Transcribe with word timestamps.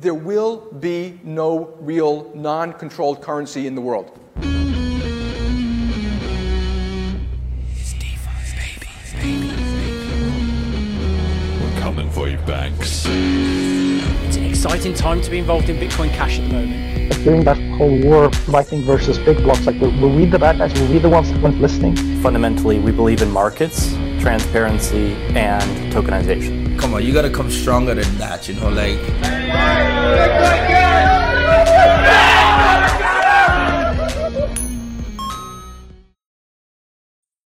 there 0.00 0.14
will 0.14 0.72
be 0.78 1.18
no 1.24 1.74
real 1.80 2.30
non 2.34 2.72
controlled 2.72 3.20
currency 3.20 3.66
in 3.66 3.74
the 3.74 3.80
world. 3.80 4.18
We're 11.60 11.80
coming 11.80 12.10
for 12.10 12.28
you, 12.28 12.38
banks. 12.38 13.06
It's 13.08 14.36
an 14.36 14.44
exciting 14.44 14.94
time 14.94 15.20
to 15.20 15.30
be 15.30 15.38
involved 15.38 15.68
in 15.68 15.76
Bitcoin 15.76 16.10
Cash 16.10 16.38
at 16.38 16.48
the 16.48 16.52
moment. 16.54 17.14
During 17.24 17.42
that 17.44 17.56
whole 17.76 18.00
war 18.02 18.24
of 18.24 18.48
Lightning 18.48 18.82
versus 18.82 19.18
big 19.18 19.38
blocks, 19.38 19.66
like 19.66 19.80
were, 19.80 19.90
were 20.00 20.08
we 20.08 20.24
the 20.26 20.38
bad 20.38 20.58
guys? 20.58 20.72
Were 20.80 20.86
we 20.86 20.92
be 20.94 20.98
the 21.00 21.08
ones 21.08 21.32
that 21.32 21.42
weren't 21.42 21.60
listening? 21.60 21.96
Fundamentally, 22.22 22.78
we 22.78 22.92
believe 22.92 23.22
in 23.22 23.30
markets, 23.30 23.92
transparency, 24.20 25.14
and 25.34 25.92
tokenization. 25.92 26.57
Come 26.78 26.94
on, 26.94 27.04
you 27.04 27.12
gotta 27.12 27.28
come 27.28 27.50
stronger 27.50 27.92
than 27.92 28.18
that, 28.18 28.48
you 28.48 28.54
know, 28.54 28.68
like. 28.68 28.98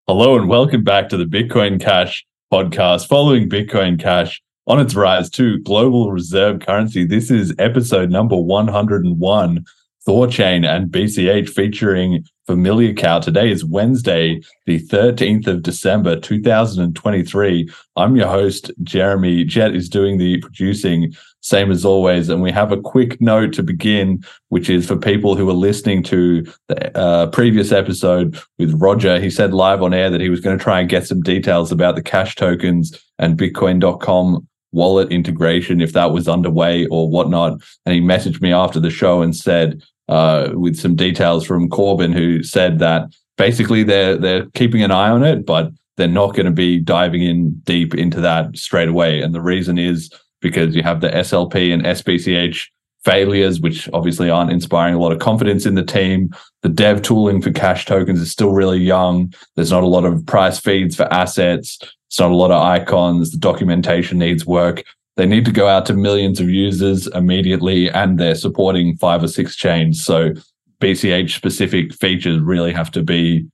Hello 0.05 0.35
and 0.37 0.49
welcome 0.49 0.83
back 0.83 1.07
to 1.09 1.17
the 1.17 1.23
Bitcoin 1.23 1.79
Cash 1.79 2.25
podcast. 2.51 3.07
Following 3.07 3.47
Bitcoin 3.47 3.97
Cash 3.97 4.41
on 4.67 4.81
its 4.81 4.95
rise 4.95 5.29
to 5.31 5.59
global 5.59 6.11
reserve 6.11 6.59
currency, 6.59 7.05
this 7.05 7.31
is 7.31 7.55
episode 7.57 8.11
number 8.11 8.35
101 8.35 9.65
Thorchain 10.07 10.65
and 10.65 10.89
BCH 10.89 11.49
featuring 11.49 12.25
Familiar 12.47 12.93
Cow. 12.93 13.19
Today 13.19 13.51
is 13.51 13.63
Wednesday, 13.63 14.41
the 14.65 14.79
13th 14.87 15.45
of 15.47 15.61
December, 15.61 16.19
2023. 16.19 17.69
I'm 17.95 18.15
your 18.15 18.27
host, 18.27 18.71
Jeremy. 18.81 19.43
Jet 19.43 19.75
is 19.75 19.87
doing 19.87 20.17
the 20.17 20.39
producing, 20.39 21.13
same 21.41 21.69
as 21.69 21.85
always. 21.85 22.29
And 22.29 22.41
we 22.41 22.51
have 22.51 22.71
a 22.71 22.81
quick 22.81 23.21
note 23.21 23.53
to 23.53 23.63
begin, 23.63 24.23
which 24.49 24.71
is 24.71 24.87
for 24.87 24.97
people 24.97 25.35
who 25.35 25.47
are 25.49 25.53
listening 25.53 26.01
to 26.03 26.45
the 26.67 26.97
uh, 26.97 27.27
previous 27.27 27.71
episode 27.71 28.39
with 28.57 28.73
Roger. 28.81 29.19
He 29.19 29.29
said 29.29 29.53
live 29.53 29.83
on 29.83 29.93
air 29.93 30.09
that 30.09 30.21
he 30.21 30.29
was 30.29 30.39
going 30.39 30.57
to 30.57 30.63
try 30.63 30.79
and 30.79 30.89
get 30.89 31.05
some 31.05 31.21
details 31.21 31.71
about 31.71 31.95
the 31.95 32.03
cash 32.03 32.35
tokens 32.35 32.99
and 33.19 33.37
Bitcoin.com 33.37 34.47
wallet 34.71 35.11
integration, 35.11 35.81
if 35.81 35.93
that 35.93 36.11
was 36.11 36.27
underway 36.27 36.85
or 36.87 37.09
whatnot. 37.09 37.59
And 37.85 37.95
he 37.95 38.01
messaged 38.01 38.41
me 38.41 38.53
after 38.53 38.79
the 38.79 38.89
show 38.89 39.21
and 39.21 39.35
said, 39.35 39.81
uh, 40.07 40.51
with 40.53 40.77
some 40.77 40.95
details 40.95 41.45
from 41.45 41.69
Corbin, 41.69 42.11
who 42.11 42.43
said 42.43 42.79
that 42.79 43.03
basically 43.37 43.83
they're 43.83 44.17
they're 44.17 44.45
keeping 44.47 44.83
an 44.83 44.91
eye 44.91 45.09
on 45.09 45.23
it, 45.23 45.45
but 45.45 45.71
they're 45.97 46.07
not 46.07 46.35
going 46.35 46.45
to 46.45 46.51
be 46.51 46.79
diving 46.79 47.21
in 47.21 47.51
deep 47.63 47.93
into 47.95 48.19
that 48.21 48.57
straight 48.57 48.89
away. 48.89 49.21
And 49.21 49.33
the 49.33 49.41
reason 49.41 49.77
is 49.77 50.11
because 50.41 50.75
you 50.75 50.83
have 50.83 51.01
the 51.01 51.09
SLP 51.09 51.73
and 51.73 51.83
SBCH 51.83 52.67
failures, 53.03 53.59
which 53.61 53.89
obviously 53.93 54.29
aren't 54.29 54.51
inspiring 54.51 54.95
a 54.95 54.99
lot 54.99 55.11
of 55.11 55.19
confidence 55.19 55.65
in 55.65 55.75
the 55.75 55.83
team. 55.83 56.29
The 56.61 56.69
dev 56.69 57.01
tooling 57.01 57.41
for 57.41 57.51
cash 57.51 57.85
tokens 57.85 58.19
is 58.19 58.31
still 58.31 58.51
really 58.51 58.79
young. 58.79 59.33
There's 59.55 59.71
not 59.71 59.83
a 59.83 59.87
lot 59.87 60.05
of 60.05 60.25
price 60.25 60.59
feeds 60.59 60.95
for 60.95 61.11
assets. 61.11 61.79
It's 62.11 62.19
not 62.19 62.31
a 62.31 62.35
lot 62.35 62.51
of 62.51 62.61
icons. 62.61 63.31
The 63.31 63.37
documentation 63.37 64.17
needs 64.17 64.45
work. 64.45 64.83
They 65.15 65.25
need 65.25 65.45
to 65.45 65.51
go 65.51 65.69
out 65.69 65.85
to 65.85 65.93
millions 65.93 66.41
of 66.41 66.49
users 66.49 67.07
immediately, 67.07 67.89
and 67.89 68.19
they're 68.19 68.35
supporting 68.35 68.97
five 68.97 69.23
or 69.23 69.29
six 69.29 69.55
chains. 69.55 70.03
So 70.03 70.33
BCH 70.81 71.33
specific 71.33 71.93
features 71.93 72.41
really 72.41 72.73
have 72.73 72.91
to 72.91 73.01
be 73.01 73.47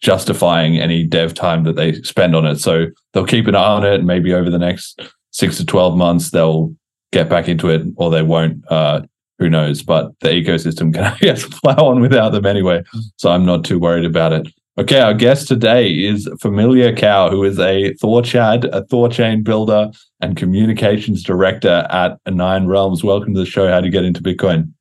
justifying 0.00 0.78
any 0.78 1.02
dev 1.02 1.34
time 1.34 1.64
that 1.64 1.74
they 1.74 1.94
spend 2.02 2.36
on 2.36 2.46
it. 2.46 2.60
So 2.60 2.86
they'll 3.12 3.26
keep 3.26 3.48
an 3.48 3.56
eye 3.56 3.64
on 3.64 3.84
it. 3.84 4.04
Maybe 4.04 4.32
over 4.32 4.48
the 4.48 4.60
next 4.60 5.02
six 5.32 5.56
to 5.56 5.66
12 5.66 5.96
months, 5.96 6.30
they'll 6.30 6.72
get 7.10 7.28
back 7.28 7.48
into 7.48 7.68
it 7.68 7.82
or 7.96 8.10
they 8.10 8.22
won't. 8.22 8.62
Uh, 8.70 9.02
who 9.40 9.50
knows? 9.50 9.82
But 9.82 10.12
the 10.20 10.28
ecosystem 10.28 10.94
can, 10.94 11.02
I 11.14 11.16
guess, 11.18 11.44
plow 11.44 11.88
on 11.88 12.00
without 12.00 12.30
them 12.30 12.46
anyway. 12.46 12.84
So 13.16 13.32
I'm 13.32 13.44
not 13.44 13.64
too 13.64 13.80
worried 13.80 14.04
about 14.04 14.32
it. 14.32 14.46
Okay, 14.78 15.00
our 15.00 15.12
guest 15.12 15.48
today 15.48 15.90
is 15.90 16.26
Familiar 16.40 16.96
Cow, 16.96 17.28
who 17.28 17.44
is 17.44 17.58
a 17.58 17.92
Thorchad, 18.02 18.64
a 18.72 18.80
Thorchain 18.80 19.44
builder 19.44 19.90
and 20.22 20.34
communications 20.34 21.22
director 21.22 21.86
at 21.90 22.18
Nine 22.26 22.66
Realms. 22.66 23.04
Welcome 23.04 23.34
to 23.34 23.40
the 23.40 23.44
show. 23.44 23.68
How 23.68 23.82
you 23.82 23.90
get 23.90 24.06
into 24.06 24.22
Bitcoin? 24.22 24.72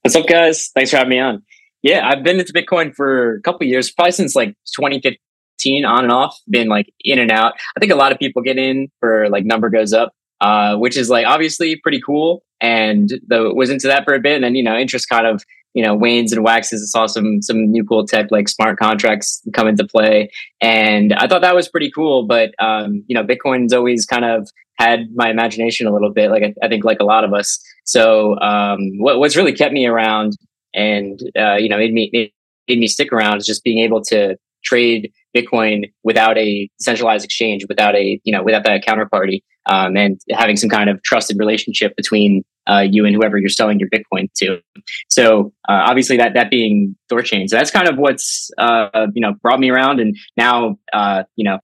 What's 0.00 0.16
up, 0.16 0.26
guys? 0.26 0.70
Thanks 0.74 0.92
for 0.92 0.96
having 0.96 1.10
me 1.10 1.18
on. 1.18 1.42
Yeah, 1.82 2.08
I've 2.08 2.24
been 2.24 2.40
into 2.40 2.54
Bitcoin 2.54 2.94
for 2.94 3.34
a 3.34 3.42
couple 3.42 3.66
years, 3.66 3.90
probably 3.90 4.12
since 4.12 4.34
like 4.34 4.56
2015, 4.74 5.84
on 5.84 6.04
and 6.04 6.10
off. 6.10 6.40
Been 6.48 6.68
like 6.68 6.90
in 7.00 7.18
and 7.18 7.30
out. 7.30 7.52
I 7.76 7.80
think 7.80 7.92
a 7.92 7.96
lot 7.96 8.12
of 8.12 8.18
people 8.18 8.40
get 8.40 8.56
in 8.56 8.88
for 8.98 9.28
like 9.28 9.44
number 9.44 9.68
goes 9.68 9.92
up, 9.92 10.14
uh, 10.40 10.76
which 10.76 10.96
is 10.96 11.10
like 11.10 11.26
obviously 11.26 11.76
pretty 11.76 12.00
cool. 12.00 12.42
And 12.62 13.12
the 13.26 13.52
was 13.54 13.68
into 13.68 13.88
that 13.88 14.06
for 14.06 14.14
a 14.14 14.20
bit, 14.20 14.36
and 14.36 14.44
then 14.44 14.54
you 14.54 14.62
know 14.62 14.74
interest 14.74 15.10
kind 15.10 15.26
of 15.26 15.44
you 15.74 15.84
know 15.84 15.94
wanes 15.94 16.32
and 16.32 16.44
waxes. 16.44 16.82
I 16.82 16.86
saw 16.98 17.06
some 17.06 17.42
some 17.42 17.70
new 17.70 17.84
cool 17.84 18.06
tech 18.06 18.30
like 18.30 18.48
smart 18.48 18.78
contracts 18.78 19.42
come 19.54 19.68
into 19.68 19.86
play, 19.86 20.30
and 20.60 21.12
I 21.14 21.26
thought 21.26 21.42
that 21.42 21.54
was 21.54 21.68
pretty 21.68 21.90
cool. 21.90 22.26
But 22.26 22.54
um, 22.58 23.04
you 23.06 23.14
know, 23.14 23.24
Bitcoin's 23.24 23.72
always 23.72 24.06
kind 24.06 24.24
of 24.24 24.48
had 24.80 25.14
my 25.14 25.30
imagination 25.30 25.86
a 25.86 25.92
little 25.92 26.10
bit, 26.10 26.30
like 26.30 26.42
I, 26.42 26.54
I 26.62 26.68
think 26.68 26.84
like 26.84 27.00
a 27.00 27.04
lot 27.04 27.22
of 27.22 27.34
us. 27.34 27.62
So 27.84 28.38
um, 28.40 28.98
what, 28.98 29.18
what's 29.18 29.36
really 29.36 29.52
kept 29.52 29.74
me 29.74 29.86
around 29.86 30.36
and 30.74 31.20
uh, 31.38 31.56
you 31.56 31.68
know 31.68 31.76
made 31.76 31.92
me 31.92 32.10
made, 32.12 32.32
made 32.68 32.78
me 32.78 32.86
stick 32.86 33.12
around 33.12 33.38
is 33.38 33.46
just 33.46 33.62
being 33.62 33.78
able 33.78 34.02
to 34.04 34.36
trade 34.64 35.12
Bitcoin 35.36 35.90
without 36.02 36.38
a 36.38 36.68
centralized 36.80 37.24
exchange, 37.24 37.66
without 37.68 37.94
a 37.94 38.20
you 38.24 38.32
know 38.32 38.42
without 38.42 38.64
that 38.64 38.84
counterparty, 38.84 39.42
um, 39.66 39.96
and 39.96 40.20
having 40.30 40.56
some 40.56 40.70
kind 40.70 40.88
of 40.88 41.02
trusted 41.02 41.38
relationship 41.38 41.94
between 41.96 42.42
uh, 42.68 42.80
you 42.80 43.04
and 43.04 43.14
whoever 43.14 43.38
you're 43.38 43.48
selling 43.48 43.78
your 43.78 43.88
Bitcoin 43.88 44.32
to. 44.34 44.60
So 45.08 45.52
uh, 45.68 45.82
obviously 45.86 46.16
that 46.16 46.34
that 46.34 46.50
being 46.50 46.96
Thorchain. 47.10 47.48
So 47.48 47.56
that's 47.56 47.70
kind 47.70 47.88
of 47.88 47.96
what's 47.98 48.50
uh, 48.58 49.06
you 49.14 49.20
know 49.20 49.34
brought 49.42 49.60
me 49.60 49.70
around, 49.70 50.00
and 50.00 50.16
now 50.36 50.78
uh, 50.92 51.24
you 51.36 51.44
know 51.44 51.58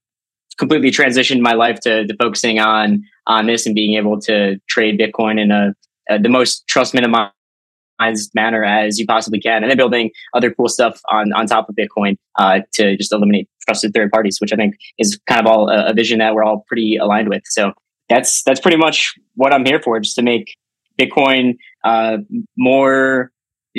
completely 0.57 0.89
transitioned 0.89 1.39
my 1.39 1.53
life 1.53 1.79
to, 1.81 2.05
to 2.07 2.15
focusing 2.17 2.59
on 2.59 3.03
on 3.27 3.45
this 3.45 3.65
and 3.65 3.75
being 3.75 3.95
able 3.95 4.19
to 4.21 4.57
trade 4.67 4.99
Bitcoin 4.99 5.39
in 5.39 5.51
a, 5.51 5.73
a 6.09 6.19
the 6.19 6.29
most 6.29 6.67
trust 6.67 6.93
minimized 6.93 7.31
manner 8.33 8.63
as 8.63 8.99
you 8.99 9.05
possibly 9.05 9.39
can, 9.39 9.63
and 9.63 9.69
then 9.69 9.77
building 9.77 10.11
other 10.33 10.51
cool 10.51 10.67
stuff 10.67 10.99
on 11.09 11.31
on 11.33 11.45
top 11.45 11.69
of 11.69 11.75
Bitcoin 11.75 12.17
uh, 12.39 12.61
to 12.73 12.97
just 12.97 13.13
eliminate 13.13 13.47
trusted 13.67 13.93
third 13.93 14.11
parties, 14.11 14.39
which 14.39 14.53
I 14.53 14.55
think 14.55 14.75
is 14.97 15.19
kind 15.27 15.45
of 15.45 15.47
all 15.47 15.69
a, 15.69 15.91
a 15.91 15.93
vision 15.93 16.19
that 16.19 16.33
we're 16.33 16.43
all 16.43 16.63
pretty 16.67 16.97
aligned 16.97 17.29
with. 17.29 17.43
So 17.45 17.73
that's 18.09 18.43
that's 18.43 18.59
pretty 18.59 18.77
much 18.77 19.13
what 19.35 19.53
I'm 19.53 19.65
here 19.65 19.81
for, 19.81 19.99
just 19.99 20.15
to 20.15 20.21
make 20.21 20.55
Bitcoin 20.99 21.57
uh, 21.83 22.17
more 22.57 23.31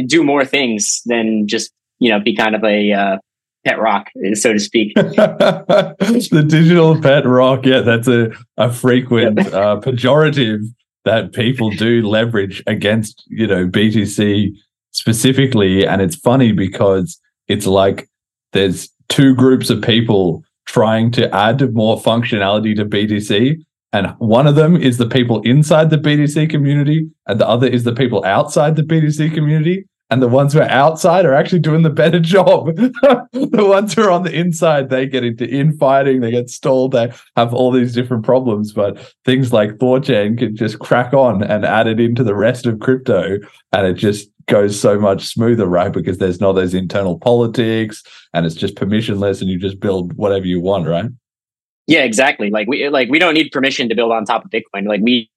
do 0.06 0.22
more 0.22 0.44
things 0.44 1.02
than 1.06 1.46
just 1.46 1.72
you 1.98 2.10
know 2.10 2.20
be 2.20 2.34
kind 2.34 2.54
of 2.54 2.64
a 2.64 2.92
uh, 2.92 3.18
pet 3.64 3.80
rock, 3.80 4.08
so 4.34 4.52
to 4.52 4.58
speak. 4.58 4.94
the 4.94 6.44
digital 6.46 7.00
pet 7.00 7.26
rock, 7.26 7.66
yeah, 7.66 7.80
that's 7.80 8.08
a 8.08 8.30
a 8.56 8.72
frequent 8.72 9.38
uh, 9.52 9.80
pejorative 9.80 10.62
that 11.04 11.32
people 11.32 11.70
do 11.70 12.06
leverage 12.06 12.62
against 12.66 13.24
you 13.28 13.46
know 13.46 13.66
BTC 13.66 14.54
specifically, 14.92 15.86
and 15.86 16.00
it's 16.02 16.16
funny 16.16 16.52
because 16.52 17.20
it's 17.48 17.66
like 17.66 18.08
there's 18.52 18.88
two 19.08 19.34
groups 19.34 19.70
of 19.70 19.82
people 19.82 20.44
trying 20.66 21.10
to 21.10 21.34
add 21.34 21.72
more 21.72 21.98
functionality 21.98 22.76
to 22.76 22.84
BTC, 22.84 23.64
and 23.92 24.08
one 24.18 24.46
of 24.46 24.54
them 24.54 24.76
is 24.76 24.98
the 24.98 25.08
people 25.08 25.40
inside 25.42 25.90
the 25.90 25.96
BTC 25.96 26.50
community, 26.50 27.08
and 27.26 27.40
the 27.40 27.48
other 27.48 27.66
is 27.66 27.84
the 27.84 27.94
people 27.94 28.24
outside 28.24 28.76
the 28.76 28.82
BTC 28.82 29.34
community. 29.34 29.86
And 30.10 30.22
the 30.22 30.28
ones 30.28 30.54
who 30.54 30.60
are 30.60 30.70
outside 30.70 31.26
are 31.26 31.34
actually 31.34 31.58
doing 31.58 31.82
the 31.82 31.90
better 31.90 32.18
job. 32.20 32.74
the 32.76 33.66
ones 33.68 33.92
who 33.92 34.02
are 34.02 34.10
on 34.10 34.22
the 34.22 34.32
inside, 34.32 34.88
they 34.88 35.06
get 35.06 35.22
into 35.22 35.46
infighting, 35.46 36.20
they 36.20 36.30
get 36.30 36.48
stalled, 36.48 36.92
they 36.92 37.12
have 37.36 37.52
all 37.52 37.70
these 37.70 37.94
different 37.94 38.24
problems. 38.24 38.72
But 38.72 39.14
things 39.26 39.52
like 39.52 39.72
Thorchain 39.72 40.38
can 40.38 40.56
just 40.56 40.78
crack 40.78 41.12
on 41.12 41.42
and 41.42 41.64
add 41.64 41.88
it 41.88 42.00
into 42.00 42.24
the 42.24 42.34
rest 42.34 42.64
of 42.64 42.80
crypto, 42.80 43.38
and 43.72 43.86
it 43.86 43.94
just 43.94 44.30
goes 44.46 44.80
so 44.80 44.98
much 44.98 45.26
smoother, 45.26 45.66
right? 45.66 45.92
Because 45.92 46.16
there's 46.16 46.40
not 46.40 46.52
those 46.52 46.72
internal 46.72 47.18
politics, 47.18 48.02
and 48.32 48.46
it's 48.46 48.54
just 48.54 48.76
permissionless, 48.76 49.42
and 49.42 49.50
you 49.50 49.58
just 49.58 49.78
build 49.78 50.14
whatever 50.14 50.46
you 50.46 50.58
want, 50.58 50.86
right? 50.86 51.10
Yeah, 51.88 52.04
exactly. 52.04 52.50
Like 52.50 52.68
we 52.68 52.88
like 52.90 53.08
we 53.08 53.18
don't 53.18 53.34
need 53.34 53.50
permission 53.50 53.88
to 53.88 53.94
build 53.94 54.12
on 54.12 54.24
top 54.26 54.44
of 54.44 54.50
Bitcoin. 54.50 54.86
Like 54.86 55.00
we 55.02 55.30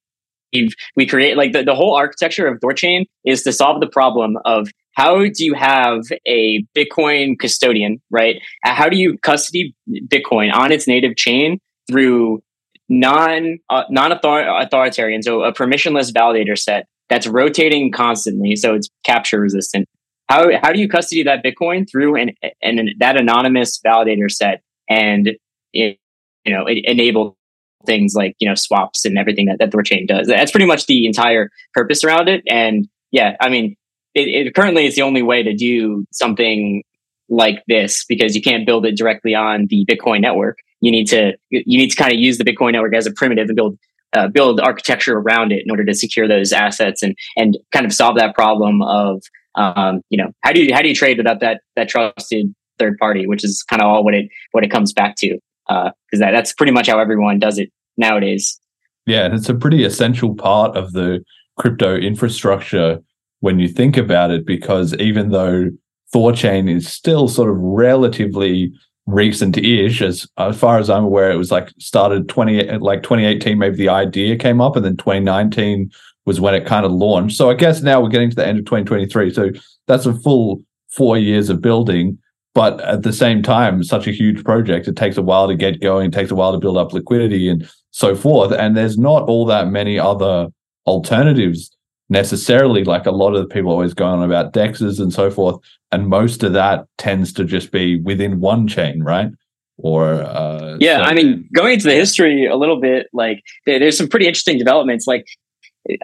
we 0.97 1.05
create 1.05 1.37
like 1.37 1.53
the, 1.53 1.63
the 1.63 1.73
whole 1.73 1.95
architecture 1.95 2.45
of 2.45 2.59
Thorchain 2.59 3.05
is 3.25 3.41
to 3.43 3.53
solve 3.53 3.79
the 3.79 3.87
problem 3.87 4.37
of 4.43 4.67
how 4.93 5.19
do 5.19 5.45
you 5.45 5.53
have 5.53 6.01
a 6.27 6.61
Bitcoin 6.75 7.39
custodian, 7.39 8.01
right? 8.11 8.41
How 8.63 8.89
do 8.89 8.97
you 8.97 9.17
custody 9.19 9.73
Bitcoin 9.89 10.53
on 10.53 10.73
its 10.73 10.87
native 10.87 11.15
chain 11.15 11.57
through 11.89 12.43
non 12.89 13.57
uh, 13.69 13.85
non 13.89 14.11
authoritarian, 14.11 15.23
so 15.23 15.43
a 15.43 15.53
permissionless 15.53 16.11
validator 16.11 16.57
set 16.57 16.85
that's 17.09 17.27
rotating 17.27 17.93
constantly, 17.93 18.57
so 18.57 18.75
it's 18.75 18.89
capture 19.05 19.39
resistant. 19.39 19.87
How 20.27 20.49
how 20.61 20.73
do 20.73 20.81
you 20.81 20.89
custody 20.89 21.23
that 21.23 21.45
Bitcoin 21.45 21.89
through 21.89 22.17
an, 22.17 22.31
an 22.61 22.89
that 22.99 23.15
anonymous 23.15 23.79
validator 23.79 24.29
set 24.29 24.61
and 24.89 25.31
it, 25.71 25.97
you 26.45 26.53
know 26.53 26.65
enable 26.67 27.37
things 27.85 28.13
like 28.15 28.35
you 28.39 28.47
know 28.47 28.55
swaps 28.55 29.05
and 29.05 29.17
everything 29.17 29.47
that, 29.47 29.59
that 29.59 29.71
Thorchain 29.71 30.07
does. 30.07 30.27
That's 30.27 30.51
pretty 30.51 30.65
much 30.65 30.85
the 30.85 31.05
entire 31.05 31.49
purpose 31.73 32.03
around 32.03 32.29
it. 32.29 32.43
And 32.47 32.87
yeah, 33.11 33.35
I 33.39 33.49
mean, 33.49 33.75
it, 34.13 34.27
it 34.27 34.55
currently 34.55 34.85
it's 34.85 34.95
the 34.95 35.01
only 35.01 35.21
way 35.21 35.43
to 35.43 35.53
do 35.53 36.05
something 36.11 36.83
like 37.29 37.63
this 37.67 38.05
because 38.07 38.35
you 38.35 38.41
can't 38.41 38.65
build 38.65 38.85
it 38.85 38.97
directly 38.97 39.33
on 39.33 39.67
the 39.69 39.85
Bitcoin 39.85 40.21
network. 40.21 40.59
You 40.81 40.91
need 40.91 41.05
to 41.07 41.33
you 41.49 41.77
need 41.77 41.89
to 41.89 41.95
kind 41.95 42.11
of 42.11 42.19
use 42.19 42.37
the 42.37 42.43
Bitcoin 42.43 42.73
network 42.73 42.95
as 42.95 43.05
a 43.05 43.11
primitive 43.11 43.47
and 43.47 43.55
build 43.55 43.77
uh, 44.13 44.27
build 44.27 44.59
architecture 44.59 45.17
around 45.17 45.51
it 45.51 45.63
in 45.63 45.71
order 45.71 45.85
to 45.85 45.93
secure 45.93 46.27
those 46.27 46.51
assets 46.51 47.01
and 47.01 47.15
and 47.37 47.57
kind 47.71 47.85
of 47.85 47.93
solve 47.93 48.17
that 48.17 48.35
problem 48.35 48.81
of 48.81 49.21
um, 49.55 50.01
you 50.09 50.17
know 50.17 50.31
how 50.41 50.51
do 50.51 50.61
you 50.61 50.73
how 50.73 50.81
do 50.81 50.89
you 50.89 50.95
trade 50.95 51.17
without 51.17 51.39
that 51.39 51.61
that 51.75 51.87
trusted 51.87 52.53
third 52.79 52.97
party, 52.97 53.27
which 53.27 53.43
is 53.43 53.63
kind 53.63 53.81
of 53.81 53.87
all 53.87 54.03
what 54.03 54.13
it 54.13 54.29
what 54.51 54.63
it 54.63 54.71
comes 54.71 54.91
back 54.91 55.15
to 55.17 55.37
because 55.71 56.21
uh, 56.21 56.25
that, 56.25 56.31
that's 56.31 56.53
pretty 56.53 56.71
much 56.71 56.87
how 56.87 56.99
everyone 56.99 57.39
does 57.39 57.57
it 57.57 57.71
nowadays. 57.97 58.59
Yeah, 59.05 59.25
and 59.25 59.33
it's 59.33 59.49
a 59.49 59.55
pretty 59.55 59.83
essential 59.83 60.35
part 60.35 60.75
of 60.75 60.93
the 60.93 61.23
crypto 61.57 61.95
infrastructure 61.95 62.99
when 63.39 63.59
you 63.59 63.67
think 63.67 63.97
about 63.97 64.31
it, 64.31 64.45
because 64.45 64.93
even 64.95 65.31
though 65.31 65.69
Thorchain 66.13 66.69
is 66.69 66.87
still 66.87 67.27
sort 67.27 67.49
of 67.49 67.57
relatively 67.57 68.71
recent-ish, 69.07 70.01
as 70.01 70.27
as 70.37 70.59
far 70.59 70.77
as 70.77 70.89
I'm 70.89 71.03
aware, 71.03 71.31
it 71.31 71.37
was 71.37 71.51
like 71.51 71.69
started 71.79 72.29
twenty 72.29 72.63
like 72.77 73.03
2018, 73.03 73.57
maybe 73.57 73.77
the 73.77 73.89
idea 73.89 74.37
came 74.37 74.61
up, 74.61 74.75
and 74.75 74.85
then 74.85 74.97
2019 74.97 75.91
was 76.25 76.39
when 76.39 76.53
it 76.53 76.67
kind 76.67 76.85
of 76.85 76.91
launched. 76.91 77.35
So 77.35 77.49
I 77.49 77.55
guess 77.55 77.81
now 77.81 77.99
we're 77.99 78.09
getting 78.09 78.29
to 78.29 78.35
the 78.35 78.45
end 78.45 78.59
of 78.59 78.65
2023. 78.65 79.33
So 79.33 79.49
that's 79.87 80.05
a 80.05 80.13
full 80.13 80.61
four 80.91 81.17
years 81.17 81.49
of 81.49 81.61
building. 81.61 82.17
But 82.53 82.81
at 82.81 83.03
the 83.03 83.13
same 83.13 83.41
time, 83.41 83.83
such 83.83 84.07
a 84.07 84.11
huge 84.11 84.43
project, 84.43 84.87
it 84.87 84.95
takes 84.97 85.17
a 85.17 85.21
while 85.21 85.47
to 85.47 85.55
get 85.55 85.81
going, 85.81 86.07
it 86.07 86.13
takes 86.13 86.31
a 86.31 86.35
while 86.35 86.51
to 86.51 86.59
build 86.59 86.77
up 86.77 86.91
liquidity 86.91 87.47
and 87.47 87.69
so 87.91 88.15
forth. 88.15 88.51
And 88.51 88.75
there's 88.75 88.97
not 88.97 89.23
all 89.23 89.45
that 89.45 89.69
many 89.69 89.97
other 89.97 90.47
alternatives 90.85 91.75
necessarily. 92.09 92.83
Like 92.83 93.05
a 93.05 93.11
lot 93.11 93.35
of 93.35 93.41
the 93.41 93.53
people 93.53 93.71
always 93.71 93.93
going 93.93 94.19
on 94.19 94.23
about 94.23 94.53
dexes 94.53 94.99
and 94.99 95.13
so 95.13 95.31
forth. 95.31 95.59
And 95.93 96.07
most 96.07 96.43
of 96.43 96.53
that 96.53 96.85
tends 96.97 97.31
to 97.33 97.45
just 97.45 97.71
be 97.71 97.99
within 98.01 98.41
one 98.41 98.67
chain, 98.67 99.01
right? 99.01 99.29
Or 99.77 100.13
uh, 100.21 100.77
yeah, 100.79 100.97
so- 100.97 101.03
I 101.03 101.13
mean, 101.13 101.47
going 101.53 101.73
into 101.73 101.87
the 101.87 101.95
history 101.95 102.45
a 102.45 102.57
little 102.57 102.79
bit, 102.79 103.07
like 103.13 103.41
there, 103.65 103.79
there's 103.79 103.97
some 103.97 104.09
pretty 104.09 104.27
interesting 104.27 104.57
developments. 104.57 105.07
Like 105.07 105.25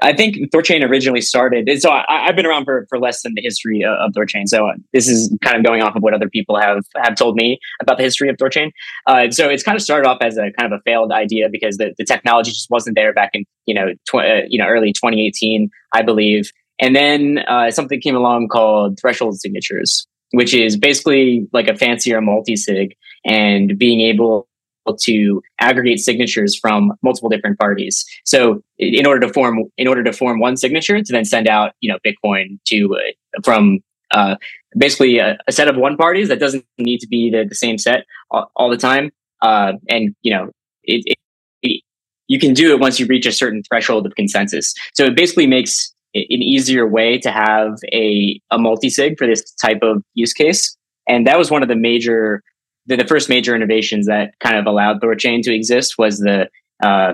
I 0.02 0.14
think 0.14 0.38
Thorchain 0.52 0.88
originally 0.88 1.22
started. 1.22 1.70
So 1.80 1.92
I, 1.92 2.26
have 2.26 2.36
been 2.36 2.48
around 2.48 2.66
for, 2.66 2.88
for 2.90 3.00
less 3.00 3.22
than 3.22 3.36
the 3.36 3.42
history 3.42 3.84
of, 3.84 3.94
of 3.94 4.12
Thorchain. 4.14 4.48
So 4.48 4.72
this 4.92 5.08
is 5.08 5.36
kind 5.44 5.56
of 5.56 5.64
going 5.64 5.84
off 5.84 5.96
of 5.96 6.02
what 6.02 6.14
other 6.14 6.30
people 6.30 6.60
have 6.60 6.84
have 6.96 7.16
told 7.16 7.36
me 7.36 7.60
about 7.82 7.98
the 7.98 8.04
history 8.04 8.28
of 8.30 8.38
Thorchain. 8.38 8.72
Uh, 9.06 9.30
so 9.30 9.50
it's 9.50 9.64
kind 9.64 9.76
of 9.76 9.82
started 9.84 10.08
off 10.08 10.18
as 10.22 10.38
a 10.38 10.52
kind 10.58 10.72
of 10.72 10.80
a 10.80 10.82
failed 10.84 11.12
idea 11.12 11.48
because 11.50 11.78
the, 11.78 11.94
the 11.98 12.04
technology 12.04 12.52
just 12.52 12.70
wasn't 12.72 12.96
there 12.96 13.14
back 13.14 13.32
in 13.34 13.46
you 13.66 13.76
know 13.76 13.94
tw- 14.10 14.16
uh, 14.16 14.42
you 14.48 14.58
know 14.58 14.66
early 14.66 14.92
2018, 14.94 15.70
I 15.94 16.02
believe. 16.02 16.52
And 16.80 16.96
then 16.96 17.40
uh, 17.48 17.72
something 17.72 18.02
came 18.02 18.16
along 18.16 18.50
called 18.50 19.00
threshold 19.00 19.40
signatures, 19.40 20.08
which 20.32 20.54
is 20.54 20.78
basically 20.78 21.48
like 21.54 21.68
a 21.68 21.76
fancier 21.76 22.22
multi 22.22 22.56
sig 22.56 22.96
and 23.26 23.78
being 23.78 24.02
able 24.02 24.48
to 24.96 25.42
aggregate 25.60 26.00
signatures 26.00 26.58
from 26.58 26.94
multiple 27.02 27.30
different 27.30 27.60
parties. 27.60 28.06
So 28.26 28.64
in 28.78 29.06
order 29.06 29.28
to 29.28 29.34
form 29.34 29.64
in 29.78 29.88
order 29.88 30.04
to 30.04 30.14
form 30.14 30.40
one 30.40 30.58
signature 30.58 31.02
to 31.02 31.12
then 31.12 31.26
send 31.26 31.48
out 31.48 31.74
you 31.82 31.92
know 31.92 31.98
Bitcoin 32.06 32.60
to 32.66 32.96
uh, 32.96 33.42
from 33.44 33.80
uh, 34.12 34.36
basically 34.78 35.20
a, 35.20 35.38
a, 35.48 35.52
set 35.52 35.68
of 35.68 35.76
one 35.76 35.98
parties 35.98 36.30
that 36.30 36.40
doesn't 36.40 36.66
need 36.78 37.00
to 37.00 37.08
be 37.08 37.30
the, 37.30 37.44
the 37.44 37.56
same 37.56 37.78
set 37.78 38.06
all, 38.32 38.50
all 38.56 38.70
the 38.70 38.78
time. 38.78 39.12
Uh, 39.42 39.74
and 39.90 40.16
you 40.22 40.32
know 40.32 40.50
it, 40.84 41.04
it, 41.06 41.18
it, 41.62 41.82
you 42.28 42.40
can 42.40 42.54
do 42.54 42.72
it 42.72 42.80
once 42.80 43.00
you 43.00 43.06
reach 43.06 43.26
a 43.26 43.32
certain 43.32 43.64
threshold 43.64 44.06
of 44.06 44.16
consensus. 44.16 44.74
So 44.94 45.06
it 45.06 45.16
basically 45.16 45.48
makes 45.48 45.94
an 46.14 46.42
easier 46.42 46.88
way 46.88 47.18
to 47.20 47.32
have 47.32 47.78
a, 47.94 48.40
a 48.52 48.58
multi-sig 48.58 49.18
for 49.18 49.28
this 49.28 49.52
type 49.54 49.80
of 49.82 50.04
use 50.14 50.34
case. 50.34 50.76
And 51.08 51.28
that 51.28 51.38
was 51.38 51.52
one 51.52 51.62
of 51.62 51.70
the 51.70 51.76
major 51.76 52.44
the, 52.88 52.96
the 52.96 53.06
first 53.06 53.30
major 53.30 53.56
innovations 53.56 54.08
that 54.08 54.34
kind 54.40 54.58
of 54.58 54.66
allowed 54.66 55.02
Thorchain 55.02 55.42
to 55.44 55.54
exist 55.54 55.96
was 55.98 56.20
the 56.20 56.50
uh, 56.84 57.14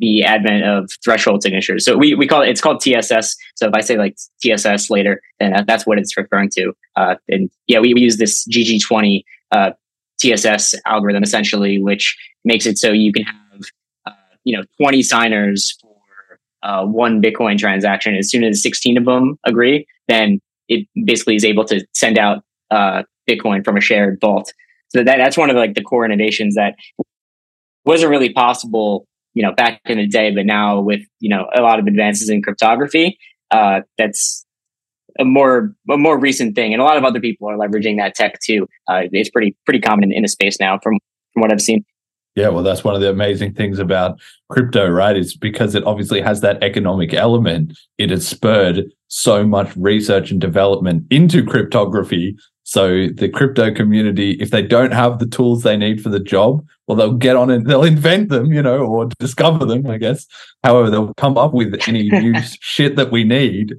the 0.00 0.22
advent 0.22 0.64
of 0.64 0.90
threshold 1.02 1.42
signatures. 1.42 1.84
So 1.84 1.96
we, 1.96 2.14
we 2.14 2.26
call 2.26 2.42
it, 2.42 2.48
it's 2.48 2.60
called 2.60 2.80
TSS. 2.80 3.36
So 3.56 3.66
if 3.66 3.74
I 3.74 3.80
say 3.80 3.96
like 3.96 4.16
TSS 4.40 4.90
later, 4.90 5.20
then 5.40 5.64
that's 5.66 5.86
what 5.86 5.98
it's 5.98 6.16
referring 6.16 6.50
to. 6.50 6.72
Uh, 6.94 7.16
and 7.28 7.50
yeah, 7.66 7.80
we, 7.80 7.94
we 7.94 8.02
use 8.02 8.16
this 8.16 8.46
GG20 8.46 9.24
uh, 9.50 9.72
TSS 10.20 10.74
algorithm 10.86 11.24
essentially, 11.24 11.82
which 11.82 12.16
makes 12.44 12.64
it 12.64 12.78
so 12.78 12.92
you 12.92 13.12
can 13.12 13.24
have, 13.24 13.60
uh, 14.06 14.12
you 14.44 14.56
know, 14.56 14.62
20 14.80 15.02
signers 15.02 15.76
for 15.80 15.96
uh, 16.62 16.84
one 16.84 17.20
Bitcoin 17.20 17.58
transaction. 17.58 18.14
As 18.14 18.30
soon 18.30 18.44
as 18.44 18.62
16 18.62 18.98
of 18.98 19.04
them 19.04 19.36
agree, 19.44 19.84
then 20.06 20.40
it 20.68 20.86
basically 21.04 21.34
is 21.34 21.44
able 21.44 21.64
to 21.64 21.84
send 21.92 22.18
out 22.18 22.44
uh, 22.70 23.02
Bitcoin 23.28 23.64
from 23.64 23.76
a 23.76 23.80
shared 23.80 24.20
vault 24.20 24.52
so 24.88 25.04
that 25.04 25.16
that's 25.18 25.36
one 25.36 25.50
of 25.50 25.56
like 25.56 25.74
the 25.74 25.82
core 25.82 26.04
innovations 26.04 26.54
that 26.54 26.74
wasn't 27.84 28.10
really 28.10 28.32
possible, 28.32 29.06
you 29.34 29.42
know, 29.42 29.52
back 29.52 29.80
in 29.86 29.98
the 29.98 30.06
day, 30.06 30.30
but 30.34 30.46
now 30.46 30.80
with 30.80 31.02
you 31.20 31.28
know 31.28 31.46
a 31.54 31.62
lot 31.62 31.78
of 31.78 31.86
advances 31.86 32.28
in 32.28 32.42
cryptography, 32.42 33.18
uh, 33.50 33.80
that's 33.96 34.44
a 35.18 35.24
more 35.24 35.74
a 35.90 35.96
more 35.96 36.18
recent 36.18 36.54
thing, 36.54 36.72
and 36.72 36.80
a 36.80 36.84
lot 36.84 36.96
of 36.96 37.04
other 37.04 37.20
people 37.20 37.48
are 37.48 37.56
leveraging 37.56 37.96
that 37.98 38.14
tech 38.14 38.38
too. 38.40 38.66
Uh, 38.88 39.02
it's 39.12 39.30
pretty 39.30 39.56
pretty 39.64 39.80
common 39.80 40.04
in, 40.04 40.12
in 40.12 40.22
the 40.22 40.28
space 40.28 40.58
now, 40.60 40.78
from 40.82 40.98
from 41.32 41.42
what 41.42 41.52
I've 41.52 41.60
seen. 41.60 41.84
Yeah, 42.38 42.48
well, 42.48 42.62
that's 42.62 42.84
one 42.84 42.94
of 42.94 43.00
the 43.00 43.10
amazing 43.10 43.54
things 43.54 43.78
about 43.78 44.20
crypto, 44.48 44.88
right? 44.88 45.16
It's 45.16 45.36
because 45.36 45.74
it 45.74 45.84
obviously 45.84 46.20
has 46.20 46.40
that 46.42 46.62
economic 46.62 47.12
element. 47.12 47.76
It 47.98 48.10
has 48.10 48.26
spurred 48.26 48.84
so 49.08 49.44
much 49.44 49.74
research 49.76 50.30
and 50.30 50.40
development 50.40 51.04
into 51.10 51.44
cryptography 51.44 52.36
so 52.68 53.08
the 53.08 53.30
crypto 53.30 53.72
community, 53.72 54.32
if 54.32 54.50
they 54.50 54.60
don't 54.60 54.92
have 54.92 55.20
the 55.20 55.26
tools 55.26 55.62
they 55.62 55.78
need 55.78 56.02
for 56.02 56.10
the 56.10 56.20
job, 56.20 56.62
well, 56.86 56.98
they'll 56.98 57.14
get 57.14 57.34
on 57.34 57.48
and 57.48 57.66
they'll 57.66 57.82
invent 57.82 58.28
them, 58.28 58.52
you 58.52 58.60
know, 58.60 58.80
or 58.80 59.06
discover 59.18 59.64
them, 59.64 59.86
I 59.86 59.96
guess. 59.96 60.26
However, 60.62 60.90
they'll 60.90 61.14
come 61.14 61.38
up 61.38 61.54
with 61.54 61.74
any 61.88 62.10
new 62.10 62.34
shit 62.60 62.96
that 62.96 63.10
we 63.10 63.24
need, 63.24 63.72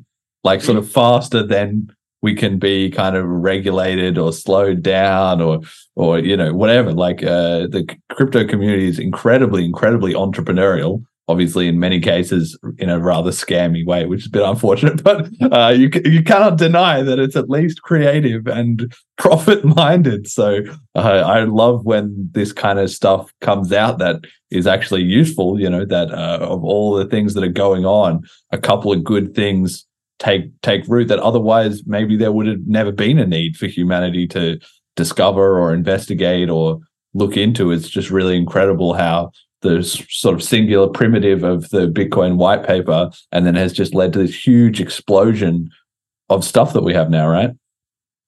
like 0.43 0.61
sort 0.61 0.79
of 0.79 0.91
faster 0.91 1.45
than 1.45 1.95
we 2.21 2.35
can 2.35 2.59
be 2.59 2.89
kind 2.89 3.15
of 3.15 3.25
regulated 3.25 4.17
or 4.17 4.33
slowed 4.33 4.81
down 4.81 5.41
or 5.41 5.61
or 5.95 6.19
you 6.19 6.35
know 6.35 6.53
whatever 6.53 6.91
like 6.91 7.23
uh, 7.23 7.67
the 7.67 7.87
crypto 8.09 8.45
community 8.45 8.87
is 8.87 8.99
incredibly 8.99 9.65
incredibly 9.65 10.13
entrepreneurial 10.13 11.03
obviously 11.29 11.67
in 11.67 11.79
many 11.79 11.99
cases 11.99 12.57
in 12.79 12.89
a 12.89 12.99
rather 12.99 13.29
scammy 13.29 13.85
way, 13.85 14.07
which 14.07 14.21
is 14.21 14.25
a 14.25 14.31
bit 14.31 14.43
unfortunate. 14.43 15.01
But 15.09 15.29
uh, 15.41 15.69
you 15.69 15.89
you 16.03 16.23
cannot 16.23 16.57
deny 16.57 17.03
that 17.03 17.19
it's 17.19 17.35
at 17.35 17.49
least 17.49 17.83
creative 17.83 18.47
and 18.47 18.91
profit 19.17 19.63
minded. 19.63 20.27
So 20.27 20.61
uh, 20.95 21.23
I 21.25 21.43
love 21.43 21.85
when 21.85 22.29
this 22.31 22.51
kind 22.51 22.79
of 22.79 22.89
stuff 22.89 23.31
comes 23.41 23.71
out 23.71 23.99
that 23.99 24.21
is 24.49 24.65
actually 24.65 25.03
useful. 25.03 25.59
You 25.59 25.69
know 25.69 25.85
that 25.85 26.11
uh, 26.11 26.39
of 26.41 26.63
all 26.63 26.95
the 26.95 27.05
things 27.05 27.35
that 27.35 27.43
are 27.43 27.47
going 27.65 27.85
on, 27.85 28.23
a 28.51 28.57
couple 28.57 28.91
of 28.91 29.03
good 29.03 29.35
things 29.35 29.85
take 30.19 30.61
take 30.61 30.87
root 30.87 31.07
that 31.07 31.19
otherwise 31.19 31.85
maybe 31.85 32.15
there 32.15 32.31
would 32.31 32.47
have 32.47 32.67
never 32.67 32.91
been 32.91 33.19
a 33.19 33.25
need 33.25 33.57
for 33.57 33.67
humanity 33.67 34.27
to 34.27 34.59
discover 34.95 35.57
or 35.59 35.73
investigate 35.73 36.49
or 36.49 36.79
look 37.13 37.37
into. 37.37 37.71
It's 37.71 37.89
just 37.89 38.11
really 38.11 38.37
incredible 38.37 38.93
how 38.93 39.31
the 39.61 39.83
sort 39.83 40.35
of 40.35 40.43
singular 40.43 40.87
primitive 40.87 41.43
of 41.43 41.69
the 41.69 41.87
Bitcoin 41.87 42.37
white 42.37 42.65
paper, 42.65 43.11
and 43.31 43.45
then 43.45 43.55
has 43.55 43.73
just 43.73 43.93
led 43.93 44.13
to 44.13 44.19
this 44.19 44.47
huge 44.47 44.79
explosion 44.79 45.69
of 46.29 46.45
stuff 46.45 46.73
that 46.73 46.83
we 46.83 46.93
have 46.93 47.09
now, 47.09 47.27
right? 47.27 47.51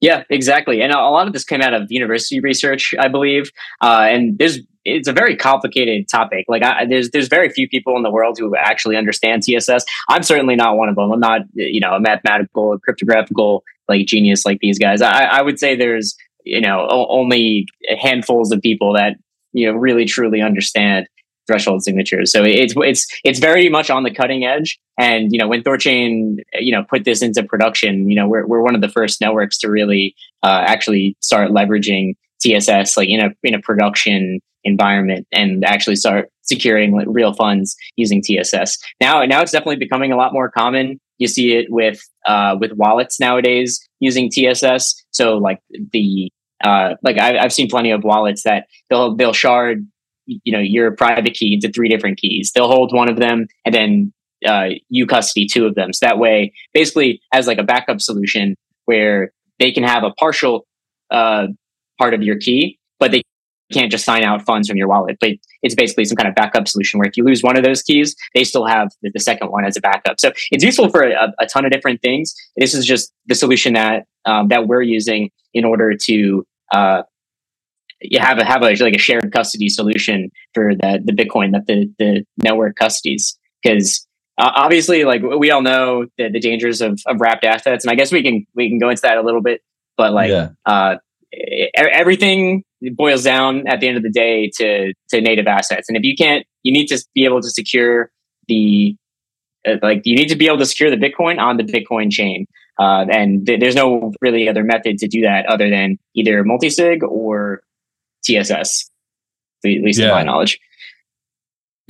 Yeah, 0.01 0.23
exactly. 0.31 0.81
And 0.81 0.91
a 0.91 0.97
lot 0.97 1.27
of 1.27 1.33
this 1.33 1.43
came 1.43 1.61
out 1.61 1.75
of 1.75 1.91
university 1.91 2.39
research, 2.39 2.95
I 2.99 3.07
believe. 3.07 3.51
Uh, 3.81 4.07
and 4.09 4.37
there's 4.37 4.59
it's 4.83 5.07
a 5.07 5.13
very 5.13 5.35
complicated 5.35 6.09
topic. 6.09 6.45
Like 6.47 6.63
I, 6.63 6.85
there's 6.87 7.11
there's 7.11 7.27
very 7.27 7.49
few 7.49 7.69
people 7.69 7.95
in 7.97 8.03
the 8.03 8.09
world 8.09 8.37
who 8.39 8.55
actually 8.55 8.97
understand 8.97 9.43
TSS. 9.43 9.85
I'm 10.09 10.23
certainly 10.23 10.55
not 10.55 10.75
one 10.75 10.89
of 10.89 10.95
them. 10.95 11.11
I'm 11.11 11.19
not 11.19 11.41
you 11.53 11.79
know 11.79 11.93
a 11.93 11.99
mathematical, 11.99 12.77
cryptographical 12.79 13.63
like 13.87 14.07
genius 14.07 14.43
like 14.43 14.59
these 14.59 14.79
guys. 14.79 15.03
I, 15.03 15.25
I 15.25 15.41
would 15.43 15.59
say 15.59 15.75
there's 15.75 16.15
you 16.43 16.61
know 16.61 16.87
only 16.89 17.67
handfuls 17.99 18.51
of 18.51 18.61
people 18.61 18.93
that 18.93 19.17
you 19.53 19.71
know 19.71 19.77
really 19.77 20.05
truly 20.05 20.41
understand 20.41 21.07
threshold 21.51 21.83
signatures. 21.83 22.31
So 22.31 22.43
it's 22.43 22.73
it's 22.77 23.07
it's 23.23 23.39
very 23.39 23.69
much 23.69 23.89
on 23.89 24.03
the 24.03 24.13
cutting 24.13 24.45
edge. 24.45 24.79
And 24.97 25.31
you 25.31 25.39
know, 25.39 25.47
when 25.47 25.63
Thorchain 25.63 26.37
you 26.59 26.71
know 26.71 26.83
put 26.89 27.03
this 27.03 27.21
into 27.21 27.43
production, 27.43 28.09
you 28.09 28.15
know, 28.15 28.27
we're 28.27 28.45
we're 28.45 28.61
one 28.61 28.75
of 28.75 28.81
the 28.81 28.89
first 28.89 29.19
networks 29.19 29.57
to 29.59 29.69
really 29.69 30.15
uh, 30.43 30.63
actually 30.65 31.17
start 31.19 31.51
leveraging 31.51 32.13
TSS 32.41 32.97
like 32.97 33.09
in 33.09 33.19
a 33.19 33.29
in 33.43 33.53
a 33.53 33.59
production 33.59 34.39
environment 34.63 35.27
and 35.31 35.65
actually 35.65 35.95
start 35.95 36.29
securing 36.43 36.95
like, 36.95 37.07
real 37.09 37.33
funds 37.33 37.75
using 37.95 38.21
TSS. 38.21 38.77
Now 39.01 39.23
now 39.25 39.41
it's 39.41 39.51
definitely 39.51 39.77
becoming 39.77 40.11
a 40.11 40.17
lot 40.17 40.33
more 40.33 40.49
common. 40.49 40.99
You 41.17 41.27
see 41.27 41.53
it 41.53 41.67
with 41.69 42.01
uh, 42.25 42.55
with 42.59 42.71
wallets 42.73 43.19
nowadays 43.19 43.79
using 43.99 44.29
TSS. 44.29 45.03
So 45.11 45.37
like 45.37 45.59
the 45.91 46.31
uh, 46.63 46.95
like 47.03 47.17
I, 47.17 47.39
I've 47.39 47.53
seen 47.53 47.69
plenty 47.69 47.91
of 47.91 48.03
wallets 48.03 48.43
that 48.43 48.67
they'll 48.89 49.15
they'll 49.15 49.33
shard 49.33 49.85
you 50.43 50.51
know 50.51 50.59
your 50.59 50.91
private 50.91 51.33
key 51.33 51.53
into 51.53 51.71
three 51.71 51.89
different 51.89 52.17
keys. 52.17 52.51
They'll 52.53 52.67
hold 52.67 52.93
one 52.93 53.09
of 53.09 53.17
them, 53.17 53.47
and 53.65 53.73
then 53.73 54.13
uh, 54.45 54.69
you 54.89 55.05
custody 55.05 55.47
two 55.47 55.65
of 55.65 55.75
them. 55.75 55.93
So 55.93 56.05
that 56.05 56.17
way, 56.17 56.53
basically, 56.73 57.21
as 57.33 57.47
like 57.47 57.57
a 57.57 57.63
backup 57.63 58.01
solution 58.01 58.55
where 58.85 59.31
they 59.59 59.71
can 59.71 59.83
have 59.83 60.03
a 60.03 60.11
partial 60.11 60.65
uh, 61.11 61.47
part 61.99 62.13
of 62.13 62.23
your 62.23 62.37
key, 62.37 62.79
but 62.99 63.11
they 63.11 63.21
can't 63.71 63.91
just 63.91 64.05
sign 64.05 64.23
out 64.23 64.41
funds 64.41 64.67
from 64.67 64.77
your 64.77 64.87
wallet. 64.87 65.17
But 65.19 65.31
it's 65.63 65.75
basically 65.75 66.05
some 66.05 66.17
kind 66.17 66.27
of 66.27 66.35
backup 66.35 66.67
solution 66.67 66.99
where 66.99 67.07
if 67.07 67.17
you 67.17 67.23
lose 67.23 67.41
one 67.41 67.57
of 67.57 67.63
those 67.63 67.81
keys, 67.81 68.15
they 68.33 68.43
still 68.43 68.65
have 68.65 68.89
the, 69.01 69.11
the 69.13 69.19
second 69.19 69.51
one 69.51 69.65
as 69.65 69.77
a 69.77 69.81
backup. 69.81 70.19
So 70.19 70.31
it's 70.51 70.63
useful 70.63 70.89
for 70.89 71.03
a, 71.03 71.33
a, 71.39 71.45
ton 71.45 71.65
of 71.65 71.71
different 71.71 72.01
things. 72.01 72.35
This 72.57 72.73
is 72.73 72.85
just 72.85 73.13
the 73.27 73.35
solution 73.35 73.73
that 73.73 74.05
um, 74.25 74.49
that 74.49 74.67
we're 74.67 74.81
using 74.81 75.31
in 75.53 75.65
order 75.65 75.95
to 75.95 76.45
uh, 76.71 77.03
you 78.01 78.19
have 78.19 78.39
a 78.39 78.45
have 78.45 78.61
a 78.61 78.75
like 78.83 78.95
a 78.95 78.99
shared 78.99 79.31
custody 79.31 79.69
solution 79.69 80.31
for 80.53 80.73
the 80.75 80.99
the 81.03 81.13
Bitcoin 81.13 81.51
that 81.51 81.65
the 81.67 81.91
the 81.99 82.25
network 82.37 82.77
custodies. 82.77 83.35
Because 83.63 84.07
uh, 84.37 84.51
obviously 84.55 85.03
like 85.03 85.21
we 85.21 85.51
all 85.51 85.61
know 85.61 86.07
the, 86.17 86.29
the 86.29 86.39
dangers 86.39 86.81
of, 86.81 86.99
of 87.05 87.21
wrapped 87.21 87.43
assets 87.43 87.85
and 87.85 87.91
I 87.91 87.95
guess 87.95 88.11
we 88.11 88.23
can 88.23 88.45
we 88.55 88.69
can 88.69 88.79
go 88.79 88.89
into 88.89 89.03
that 89.03 89.17
a 89.17 89.21
little 89.21 89.41
bit 89.41 89.61
but 89.97 90.13
like 90.13 90.31
yeah. 90.31 90.49
uh, 90.65 90.95
everything 91.75 92.63
boils 92.93 93.23
down 93.23 93.67
at 93.67 93.79
the 93.79 93.87
end 93.87 93.97
of 93.97 94.03
the 94.03 94.09
day 94.09 94.49
to 94.55 94.93
to 95.09 95.21
native 95.21 95.47
assets. 95.47 95.87
And 95.87 95.97
if 95.97 96.03
you 96.03 96.15
can't 96.15 96.45
you 96.63 96.73
need 96.73 96.87
to 96.87 97.03
be 97.13 97.25
able 97.25 97.41
to 97.41 97.49
secure 97.49 98.11
the 98.47 98.95
uh, 99.67 99.75
like 99.81 100.01
you 100.05 100.15
need 100.15 100.29
to 100.29 100.35
be 100.35 100.47
able 100.47 100.57
to 100.57 100.65
secure 100.65 100.89
the 100.89 100.97
bitcoin 100.97 101.39
on 101.39 101.57
the 101.57 101.63
bitcoin 101.63 102.11
chain. 102.11 102.47
Uh, 102.79 103.05
and 103.11 103.45
th- 103.45 103.59
there's 103.59 103.75
no 103.75 104.11
really 104.21 104.49
other 104.49 104.63
method 104.63 104.97
to 104.97 105.07
do 105.07 105.21
that 105.21 105.45
other 105.45 105.69
than 105.69 105.99
either 106.15 106.43
multisig 106.43 107.03
or 107.03 107.61
tss 108.23 108.89
at 109.63 109.83
least 109.83 109.99
yeah. 109.99 110.07
to 110.07 110.13
my 110.13 110.23
knowledge 110.23 110.59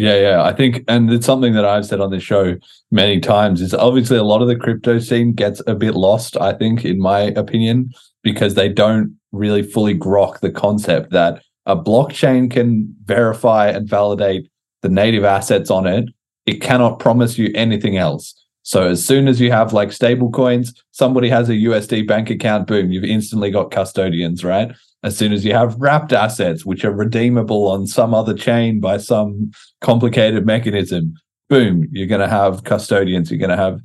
yeah, 0.01 0.19
yeah. 0.19 0.43
I 0.43 0.51
think, 0.51 0.83
and 0.87 1.13
it's 1.13 1.27
something 1.27 1.53
that 1.53 1.63
I've 1.63 1.85
said 1.85 2.01
on 2.01 2.09
this 2.09 2.23
show 2.23 2.55
many 2.89 3.19
times 3.19 3.61
is 3.61 3.71
obviously 3.71 4.17
a 4.17 4.23
lot 4.23 4.41
of 4.41 4.47
the 4.47 4.55
crypto 4.55 4.97
scene 4.97 5.31
gets 5.33 5.61
a 5.67 5.75
bit 5.75 5.93
lost, 5.93 6.35
I 6.37 6.53
think, 6.53 6.83
in 6.83 6.99
my 6.99 7.19
opinion, 7.19 7.91
because 8.23 8.55
they 8.55 8.67
don't 8.67 9.15
really 9.31 9.61
fully 9.61 9.95
grok 9.95 10.39
the 10.39 10.49
concept 10.49 11.11
that 11.11 11.43
a 11.67 11.75
blockchain 11.75 12.49
can 12.49 12.95
verify 13.03 13.67
and 13.67 13.87
validate 13.87 14.49
the 14.81 14.89
native 14.89 15.23
assets 15.23 15.69
on 15.69 15.85
it. 15.85 16.09
It 16.47 16.61
cannot 16.61 16.97
promise 16.97 17.37
you 17.37 17.51
anything 17.53 17.97
else. 17.97 18.33
So 18.63 18.87
as 18.87 19.05
soon 19.05 19.27
as 19.27 19.39
you 19.39 19.51
have 19.51 19.71
like 19.71 19.91
stable 19.91 20.31
coins, 20.31 20.73
somebody 20.91 21.29
has 21.29 21.47
a 21.47 21.53
USD 21.53 22.07
bank 22.07 22.31
account, 22.31 22.65
boom, 22.65 22.91
you've 22.91 23.03
instantly 23.03 23.51
got 23.51 23.69
custodians, 23.69 24.43
right? 24.43 24.71
As 25.03 25.17
soon 25.17 25.33
as 25.33 25.43
you 25.43 25.53
have 25.53 25.75
wrapped 25.79 26.13
assets, 26.13 26.65
which 26.65 26.85
are 26.85 26.91
redeemable 26.91 27.67
on 27.67 27.87
some 27.87 28.13
other 28.13 28.35
chain 28.35 28.79
by 28.79 28.97
some 28.97 29.51
complicated 29.81 30.45
mechanism, 30.45 31.15
boom, 31.49 31.87
you're 31.91 32.07
going 32.07 32.21
to 32.21 32.27
have 32.27 32.63
custodians, 32.63 33.31
you're 33.31 33.39
going 33.39 33.49
to 33.49 33.57
have 33.57 33.81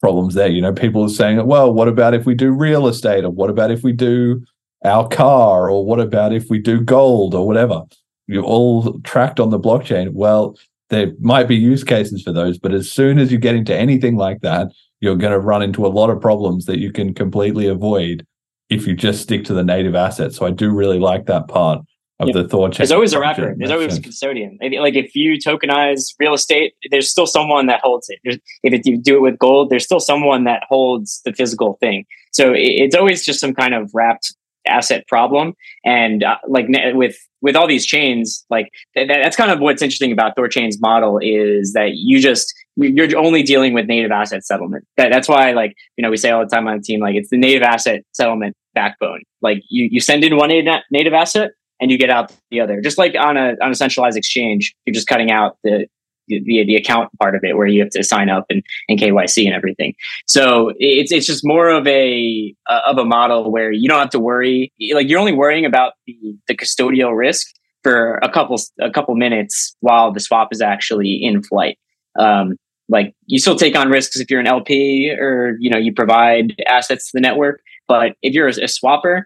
problems 0.00 0.34
there. 0.34 0.48
You 0.48 0.60
know, 0.60 0.72
people 0.72 1.02
are 1.04 1.08
saying, 1.08 1.44
well, 1.46 1.72
what 1.72 1.88
about 1.88 2.14
if 2.14 2.24
we 2.24 2.34
do 2.34 2.52
real 2.52 2.86
estate? 2.86 3.24
Or 3.24 3.30
what 3.30 3.50
about 3.50 3.70
if 3.70 3.82
we 3.82 3.92
do 3.92 4.44
our 4.84 5.08
car? 5.08 5.70
Or 5.70 5.84
what 5.84 5.98
about 5.98 6.32
if 6.32 6.48
we 6.48 6.58
do 6.60 6.80
gold 6.80 7.34
or 7.34 7.46
whatever? 7.46 7.82
You're 8.26 8.44
all 8.44 9.00
tracked 9.00 9.40
on 9.40 9.50
the 9.50 9.58
blockchain. 9.58 10.12
Well, 10.12 10.56
there 10.90 11.12
might 11.20 11.48
be 11.48 11.56
use 11.56 11.82
cases 11.82 12.22
for 12.22 12.32
those, 12.32 12.58
but 12.58 12.72
as 12.72 12.90
soon 12.90 13.18
as 13.18 13.32
you 13.32 13.38
get 13.38 13.56
into 13.56 13.74
anything 13.74 14.16
like 14.16 14.40
that, 14.42 14.68
you're 15.00 15.16
going 15.16 15.32
to 15.32 15.40
run 15.40 15.62
into 15.62 15.86
a 15.86 15.88
lot 15.88 16.10
of 16.10 16.20
problems 16.20 16.66
that 16.66 16.78
you 16.78 16.92
can 16.92 17.12
completely 17.12 17.66
avoid 17.66 18.26
if 18.70 18.86
you 18.86 18.94
just 18.94 19.22
stick 19.22 19.44
to 19.44 19.54
the 19.54 19.64
native 19.64 19.94
asset. 19.94 20.32
So 20.32 20.46
I 20.46 20.50
do 20.50 20.70
really 20.70 20.98
like 20.98 21.26
that 21.26 21.48
part 21.48 21.80
of 22.20 22.32
the 22.32 22.46
Thor 22.46 22.68
chain. 22.68 22.78
There's 22.78 22.92
always 22.92 23.12
a 23.12 23.20
wrapper. 23.20 23.54
There's 23.56 23.70
always 23.70 23.98
a 23.98 24.00
custodian. 24.00 24.58
Like 24.60 24.94
if 24.94 25.14
you 25.14 25.36
tokenize 25.38 26.14
real 26.18 26.34
estate, 26.34 26.74
there's 26.90 27.10
still 27.10 27.26
someone 27.26 27.66
that 27.66 27.80
holds 27.80 28.08
it. 28.08 28.20
There's, 28.24 28.38
if 28.62 28.86
you 28.86 28.98
do 28.98 29.16
it 29.16 29.20
with 29.20 29.38
gold, 29.38 29.70
there's 29.70 29.84
still 29.84 30.00
someone 30.00 30.44
that 30.44 30.62
holds 30.68 31.20
the 31.24 31.32
physical 31.32 31.76
thing. 31.80 32.06
So 32.32 32.52
it's 32.54 32.94
always 32.94 33.24
just 33.24 33.40
some 33.40 33.54
kind 33.54 33.74
of 33.74 33.90
wrapped 33.92 34.34
asset 34.66 35.06
problem. 35.08 35.54
And 35.84 36.22
uh, 36.24 36.38
like 36.48 36.66
with 36.94 37.16
with 37.42 37.56
all 37.56 37.66
these 37.66 37.84
chains, 37.84 38.44
like 38.48 38.70
th- 38.96 39.08
that's 39.08 39.36
kind 39.36 39.50
of 39.50 39.60
what's 39.60 39.82
interesting 39.82 40.12
about 40.12 40.34
Thorchain's 40.36 40.80
model 40.80 41.18
is 41.20 41.74
that 41.74 41.96
you 41.96 42.20
just 42.20 42.54
you're 42.76 43.16
only 43.16 43.42
dealing 43.42 43.72
with 43.72 43.86
native 43.86 44.10
asset 44.10 44.44
settlement. 44.44 44.86
That, 44.96 45.10
that's 45.10 45.28
why, 45.28 45.52
like 45.52 45.74
you 45.96 46.02
know, 46.02 46.10
we 46.10 46.16
say 46.16 46.30
all 46.30 46.44
the 46.44 46.50
time 46.50 46.66
on 46.66 46.76
the 46.76 46.82
team, 46.82 47.00
like 47.00 47.14
it's 47.14 47.30
the 47.30 47.38
native 47.38 47.62
asset 47.62 48.02
settlement 48.12 48.56
backbone. 48.74 49.22
Like 49.42 49.62
you 49.68 49.88
you 49.90 50.00
send 50.00 50.24
in 50.24 50.36
one 50.36 50.50
native 50.90 51.12
asset 51.12 51.52
and 51.80 51.90
you 51.90 51.98
get 51.98 52.10
out 52.10 52.32
the 52.50 52.60
other. 52.60 52.80
Just 52.80 52.98
like 52.98 53.14
on 53.18 53.36
a 53.36 53.54
on 53.62 53.70
a 53.70 53.74
centralized 53.74 54.16
exchange, 54.16 54.74
you're 54.84 54.94
just 54.94 55.06
cutting 55.06 55.30
out 55.30 55.58
the 55.62 55.86
the, 56.28 56.64
the 56.64 56.76
account 56.76 57.10
part 57.18 57.34
of 57.34 57.44
it 57.44 57.56
where 57.56 57.66
you 57.66 57.82
have 57.82 57.90
to 57.90 58.02
sign 58.02 58.30
up 58.30 58.46
and, 58.48 58.62
and 58.88 58.98
KYC 58.98 59.44
and 59.44 59.54
everything. 59.54 59.94
So 60.26 60.72
it's 60.78 61.12
it's 61.12 61.26
just 61.26 61.44
more 61.44 61.68
of 61.68 61.86
a 61.86 62.54
uh, 62.68 62.80
of 62.86 62.98
a 62.98 63.04
model 63.04 63.50
where 63.50 63.70
you 63.70 63.88
don't 63.88 64.00
have 64.00 64.10
to 64.10 64.20
worry. 64.20 64.72
Like 64.92 65.08
you're 65.08 65.20
only 65.20 65.34
worrying 65.34 65.64
about 65.64 65.94
the, 66.06 66.36
the 66.48 66.56
custodial 66.56 67.16
risk 67.16 67.46
for 67.82 68.18
a 68.22 68.30
couple 68.30 68.58
a 68.80 68.90
couple 68.90 69.14
minutes 69.14 69.76
while 69.80 70.12
the 70.12 70.20
swap 70.20 70.48
is 70.52 70.60
actually 70.60 71.22
in 71.22 71.42
flight. 71.42 71.78
Um, 72.18 72.56
like 72.88 73.14
you 73.26 73.38
still 73.38 73.56
take 73.56 73.76
on 73.76 73.88
risks 73.88 74.18
if 74.18 74.30
you're 74.30 74.40
an 74.40 74.46
LP 74.46 75.10
or 75.10 75.56
you 75.58 75.70
know 75.70 75.78
you 75.78 75.92
provide 75.92 76.54
assets 76.66 77.10
to 77.10 77.10
the 77.14 77.20
network. 77.20 77.60
But 77.88 78.16
if 78.22 78.34
you're 78.34 78.48
a, 78.48 78.52
a 78.52 78.66
swapper, 78.66 79.24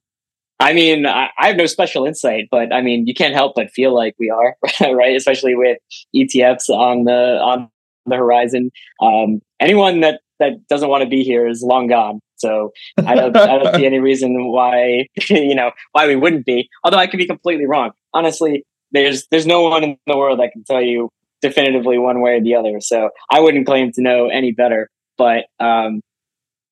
I 0.62 0.72
mean, 0.72 1.06
I, 1.06 1.28
I, 1.38 1.48
have 1.48 1.56
no 1.56 1.66
special 1.66 2.06
insight, 2.06 2.46
but 2.50 2.72
I 2.72 2.82
mean, 2.82 3.06
you 3.06 3.14
can't 3.14 3.34
help 3.34 3.54
but 3.56 3.70
feel 3.70 3.92
like 3.92 4.14
we 4.18 4.30
are, 4.30 4.56
right? 4.80 5.16
Especially 5.16 5.56
with 5.56 5.78
ETFs 6.14 6.68
on 6.68 7.04
the 7.04 7.12
on 7.12 7.68
the 8.06 8.16
horizon. 8.16 8.70
Um, 9.00 9.40
anyone 9.58 10.00
that 10.00 10.20
that 10.38 10.66
doesn't 10.68 10.88
want 10.88 11.02
to 11.02 11.08
be 11.08 11.24
here 11.24 11.48
is 11.48 11.62
long 11.62 11.88
gone. 11.88 12.20
So 12.36 12.70
I 12.98 13.14
don't 13.16 13.36
I 13.36 13.58
don't 13.58 13.74
see 13.74 13.86
any 13.92 13.98
reason 13.98 14.50
why 14.52 15.08
you 15.28 15.54
know 15.54 15.72
why 15.92 16.06
we 16.06 16.16
wouldn't 16.16 16.46
be. 16.46 16.68
Although 16.84 16.98
I 16.98 17.08
could 17.08 17.18
be 17.18 17.26
completely 17.26 17.66
wrong. 17.66 17.90
Honestly, 18.14 18.64
there's 18.92 19.26
there's 19.30 19.46
no 19.46 19.62
one 19.62 19.82
in 19.82 19.96
the 20.06 20.16
world 20.16 20.38
that 20.38 20.52
can 20.52 20.62
tell 20.64 20.82
you 20.82 21.10
definitively 21.40 21.98
one 21.98 22.20
way 22.20 22.36
or 22.36 22.40
the 22.40 22.54
other. 22.54 22.80
So 22.80 23.10
I 23.30 23.40
wouldn't 23.40 23.66
claim 23.66 23.90
to 23.92 24.00
know 24.00 24.28
any 24.28 24.52
better. 24.52 24.88
But 25.18 25.46
um, 25.60 26.02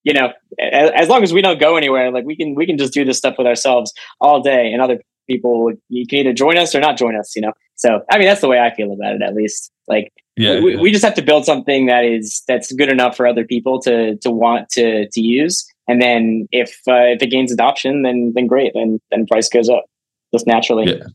you 0.02 0.12
know, 0.12 0.32
as, 0.58 0.90
as 0.94 1.08
long 1.08 1.22
as 1.22 1.32
we 1.32 1.42
don't 1.42 1.60
go 1.60 1.76
anywhere, 1.76 2.10
like 2.10 2.24
we 2.24 2.36
can 2.36 2.54
we 2.54 2.66
can 2.66 2.78
just 2.78 2.92
do 2.92 3.04
this 3.04 3.18
stuff 3.18 3.34
with 3.38 3.46
ourselves 3.46 3.92
all 4.20 4.40
day, 4.42 4.72
and 4.72 4.80
other 4.80 5.00
people 5.28 5.72
you 5.88 6.06
can 6.06 6.18
either 6.20 6.32
join 6.32 6.56
us 6.58 6.74
or 6.74 6.80
not 6.80 6.96
join 6.98 7.16
us. 7.16 7.34
You 7.36 7.42
know, 7.42 7.52
so 7.76 8.00
I 8.10 8.18
mean 8.18 8.26
that's 8.26 8.40
the 8.40 8.48
way 8.48 8.60
I 8.60 8.74
feel 8.74 8.92
about 8.92 9.14
it. 9.14 9.22
At 9.22 9.34
least, 9.34 9.70
like 9.88 10.12
Yeah, 10.36 10.60
we, 10.60 10.74
yeah. 10.74 10.80
we 10.80 10.90
just 10.90 11.04
have 11.04 11.14
to 11.14 11.22
build 11.22 11.44
something 11.44 11.86
that 11.86 12.04
is 12.04 12.42
that's 12.48 12.72
good 12.72 12.90
enough 12.90 13.16
for 13.16 13.26
other 13.26 13.44
people 13.44 13.80
to 13.82 14.16
to 14.16 14.30
want 14.30 14.68
to 14.70 15.08
to 15.08 15.20
use. 15.20 15.66
And 15.88 16.00
then 16.00 16.46
if 16.52 16.80
uh, 16.88 17.14
if 17.14 17.22
it 17.22 17.28
gains 17.28 17.52
adoption, 17.52 18.02
then 18.02 18.32
then 18.34 18.46
great, 18.46 18.72
then 18.74 19.00
then 19.10 19.26
price 19.26 19.48
goes 19.48 19.68
up 19.68 19.84
just 20.32 20.46
naturally. 20.46 20.90
Yeah. 20.90 21.06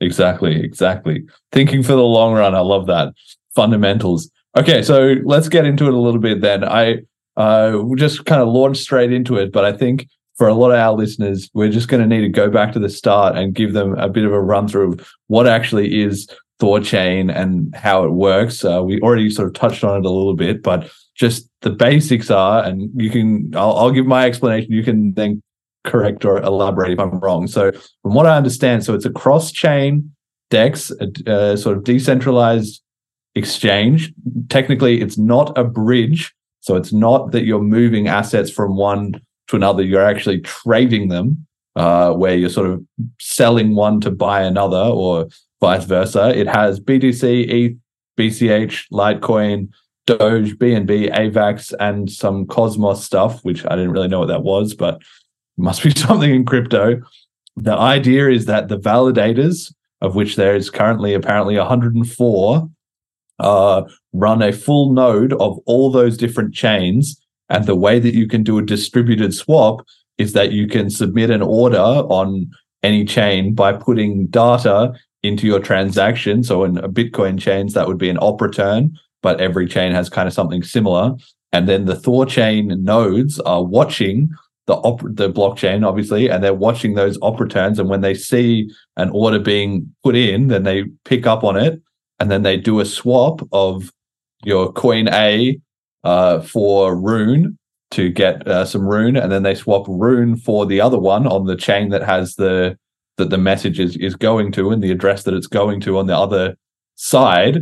Exactly, 0.00 0.62
exactly. 0.62 1.24
Thinking 1.50 1.82
for 1.82 1.94
the 1.94 2.04
long 2.04 2.32
run, 2.32 2.54
I 2.54 2.60
love 2.60 2.86
that. 2.86 3.12
Fundamentals. 3.56 4.30
Okay, 4.56 4.80
so 4.80 5.16
let's 5.24 5.48
get 5.48 5.64
into 5.64 5.88
it 5.88 5.92
a 5.92 5.98
little 5.98 6.20
bit 6.20 6.40
then. 6.40 6.62
I 6.62 6.98
uh 7.38 7.72
we'll 7.74 7.96
just 7.96 8.26
kind 8.26 8.42
of 8.42 8.48
launch 8.48 8.76
straight 8.78 9.12
into 9.12 9.36
it, 9.36 9.52
but 9.52 9.64
I 9.64 9.72
think 9.72 10.06
for 10.36 10.46
a 10.46 10.54
lot 10.54 10.70
of 10.70 10.78
our 10.78 10.92
listeners, 10.92 11.50
we're 11.52 11.70
just 11.70 11.88
going 11.88 12.00
to 12.00 12.06
need 12.06 12.20
to 12.20 12.28
go 12.28 12.48
back 12.48 12.72
to 12.72 12.78
the 12.78 12.88
start 12.88 13.36
and 13.36 13.54
give 13.54 13.72
them 13.72 13.98
a 13.98 14.08
bit 14.08 14.24
of 14.24 14.32
a 14.32 14.40
run 14.40 14.68
through 14.68 14.92
of 14.92 15.08
what 15.26 15.48
actually 15.48 16.00
is 16.00 16.28
Thorchain 16.60 17.34
and 17.34 17.74
how 17.74 18.04
it 18.04 18.10
works. 18.10 18.64
Uh, 18.64 18.82
we 18.84 19.00
already 19.00 19.30
sort 19.30 19.48
of 19.48 19.54
touched 19.54 19.82
on 19.82 19.98
it 19.98 20.06
a 20.06 20.10
little 20.10 20.34
bit, 20.34 20.62
but 20.62 20.88
just 21.16 21.48
the 21.62 21.70
basics 21.70 22.30
are, 22.30 22.62
and 22.62 22.88
you 22.94 23.10
can, 23.10 23.50
I'll, 23.56 23.76
I'll 23.76 23.90
give 23.90 24.06
my 24.06 24.26
explanation. 24.26 24.70
You 24.70 24.84
can 24.84 25.12
then 25.14 25.42
correct 25.84 26.24
or 26.24 26.38
elaborate 26.38 26.92
if 26.92 27.00
I'm 27.00 27.18
wrong. 27.18 27.48
So, 27.48 27.72
from 28.02 28.14
what 28.14 28.26
I 28.26 28.36
understand, 28.36 28.84
so 28.84 28.94
it's 28.94 29.04
a 29.04 29.10
cross 29.10 29.50
chain 29.50 30.12
DEX, 30.50 30.92
a, 31.00 31.32
a 31.32 31.56
sort 31.56 31.76
of 31.76 31.84
decentralized 31.84 32.80
exchange. 33.34 34.12
Technically, 34.48 35.00
it's 35.00 35.18
not 35.18 35.56
a 35.58 35.64
bridge. 35.64 36.32
So, 36.68 36.76
it's 36.76 36.92
not 36.92 37.32
that 37.32 37.44
you're 37.44 37.62
moving 37.62 38.08
assets 38.08 38.50
from 38.50 38.76
one 38.76 39.18
to 39.46 39.56
another, 39.56 39.82
you're 39.82 40.04
actually 40.04 40.40
trading 40.40 41.08
them, 41.08 41.46
uh, 41.76 42.12
where 42.12 42.36
you're 42.36 42.50
sort 42.50 42.68
of 42.68 42.84
selling 43.18 43.74
one 43.74 44.02
to 44.02 44.10
buy 44.10 44.42
another 44.42 44.76
or 44.76 45.28
vice 45.62 45.84
versa. 45.84 46.38
It 46.38 46.46
has 46.46 46.78
BTC, 46.78 47.48
ETH, 47.48 47.78
BCH, 48.18 48.84
Litecoin, 48.92 49.70
Doge, 50.06 50.58
BNB, 50.58 51.10
AVAX, 51.10 51.72
and 51.80 52.10
some 52.10 52.44
Cosmos 52.44 53.02
stuff, 53.02 53.42
which 53.46 53.64
I 53.64 53.74
didn't 53.74 53.92
really 53.92 54.08
know 54.08 54.18
what 54.18 54.28
that 54.28 54.42
was, 54.42 54.74
but 54.74 55.00
must 55.56 55.82
be 55.82 55.90
something 55.96 56.34
in 56.34 56.44
crypto. 56.44 57.00
The 57.56 57.78
idea 57.78 58.28
is 58.28 58.44
that 58.44 58.68
the 58.68 58.78
validators, 58.78 59.72
of 60.02 60.14
which 60.14 60.36
there 60.36 60.54
is 60.54 60.68
currently 60.68 61.14
apparently 61.14 61.56
104, 61.56 62.68
uh, 63.38 63.82
run 64.12 64.42
a 64.42 64.52
full 64.52 64.92
node 64.92 65.32
of 65.34 65.58
all 65.66 65.90
those 65.90 66.16
different 66.16 66.54
chains. 66.54 67.20
And 67.48 67.66
the 67.66 67.76
way 67.76 67.98
that 67.98 68.14
you 68.14 68.26
can 68.26 68.42
do 68.42 68.58
a 68.58 68.62
distributed 68.62 69.34
swap 69.34 69.86
is 70.18 70.32
that 70.32 70.52
you 70.52 70.66
can 70.66 70.90
submit 70.90 71.30
an 71.30 71.42
order 71.42 71.78
on 71.78 72.50
any 72.82 73.04
chain 73.04 73.54
by 73.54 73.72
putting 73.72 74.26
data 74.26 74.92
into 75.22 75.46
your 75.46 75.60
transaction. 75.60 76.42
So 76.42 76.64
in 76.64 76.78
a 76.78 76.88
Bitcoin 76.88 77.38
chains, 77.38 77.74
that 77.74 77.86
would 77.88 77.98
be 77.98 78.10
an 78.10 78.18
op 78.18 78.40
return, 78.40 78.96
but 79.22 79.40
every 79.40 79.66
chain 79.66 79.92
has 79.92 80.08
kind 80.08 80.28
of 80.28 80.34
something 80.34 80.62
similar. 80.62 81.14
And 81.52 81.68
then 81.68 81.86
the 81.86 81.96
Thor 81.96 82.26
chain 82.26 82.84
nodes 82.84 83.40
are 83.40 83.64
watching 83.64 84.30
the 84.66 84.74
op- 84.74 85.00
the 85.00 85.32
blockchain, 85.32 85.86
obviously, 85.86 86.28
and 86.28 86.44
they're 86.44 86.52
watching 86.54 86.94
those 86.94 87.18
op 87.22 87.40
returns. 87.40 87.78
And 87.78 87.88
when 87.88 88.02
they 88.02 88.14
see 88.14 88.70
an 88.96 89.08
order 89.10 89.38
being 89.38 89.92
put 90.04 90.14
in, 90.14 90.48
then 90.48 90.64
they 90.64 90.84
pick 91.06 91.26
up 91.26 91.42
on 91.42 91.56
it, 91.56 91.80
and 92.20 92.30
then 92.30 92.42
they 92.42 92.56
do 92.56 92.80
a 92.80 92.84
swap 92.84 93.40
of 93.52 93.90
your 94.44 94.72
coin 94.72 95.08
A 95.08 95.60
uh, 96.04 96.40
for 96.40 96.96
Rune 96.96 97.58
to 97.90 98.10
get 98.10 98.46
uh, 98.46 98.64
some 98.64 98.86
Rune, 98.86 99.16
and 99.16 99.32
then 99.32 99.42
they 99.42 99.54
swap 99.54 99.86
Rune 99.88 100.36
for 100.36 100.66
the 100.66 100.80
other 100.80 100.98
one 100.98 101.26
on 101.26 101.46
the 101.46 101.56
chain 101.56 101.88
that 101.90 102.02
has 102.02 102.34
the 102.34 102.76
that 103.16 103.30
the 103.30 103.38
message 103.38 103.80
is 103.80 103.96
is 103.96 104.14
going 104.14 104.52
to 104.52 104.70
and 104.70 104.82
the 104.82 104.92
address 104.92 105.24
that 105.24 105.34
it's 105.34 105.46
going 105.46 105.80
to 105.80 105.98
on 105.98 106.06
the 106.06 106.16
other 106.16 106.56
side, 106.96 107.60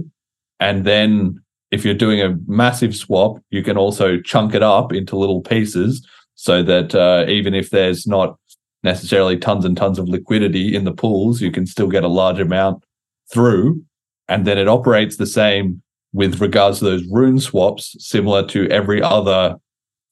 and 0.61 0.85
then 0.85 1.41
if 1.71 1.85
you're 1.85 1.95
doing 1.95 2.21
a 2.21 2.37
massive 2.47 2.95
swap, 2.95 3.39
you 3.51 3.63
can 3.63 3.77
also 3.77 4.21
chunk 4.21 4.55
it 4.55 4.63
up 4.63 4.93
into 4.93 5.17
little 5.17 5.41
pieces 5.41 6.07
so 6.35 6.63
that 6.63 6.95
uh, 6.95 7.25
even 7.29 7.55
if 7.55 7.71
there's 7.71 8.07
not 8.07 8.39
necessarily 8.83 9.37
tons 9.37 9.65
and 9.65 9.77
tons 9.77 9.99
of 9.99 10.09
liquidity 10.09 10.75
in 10.77 10.85
the 10.85 10.93
pools, 10.93 11.41
you 11.41 11.51
can 11.51 11.67
still 11.67 11.89
get 11.89 12.05
a 12.05 12.09
large 12.09 12.39
amount 12.39 12.85
through. 13.33 13.83
And 14.29 14.47
then 14.47 14.59
it 14.59 14.69
operates 14.69 15.17
the 15.17 15.27
same 15.27 15.83
with 16.13 16.41
regards 16.41 16.79
to 16.79 16.87
those 16.87 17.05
rune 17.11 17.39
swaps, 17.39 17.95
similar 17.99 18.47
to 18.49 18.69
every 18.69 19.03
other 19.03 19.57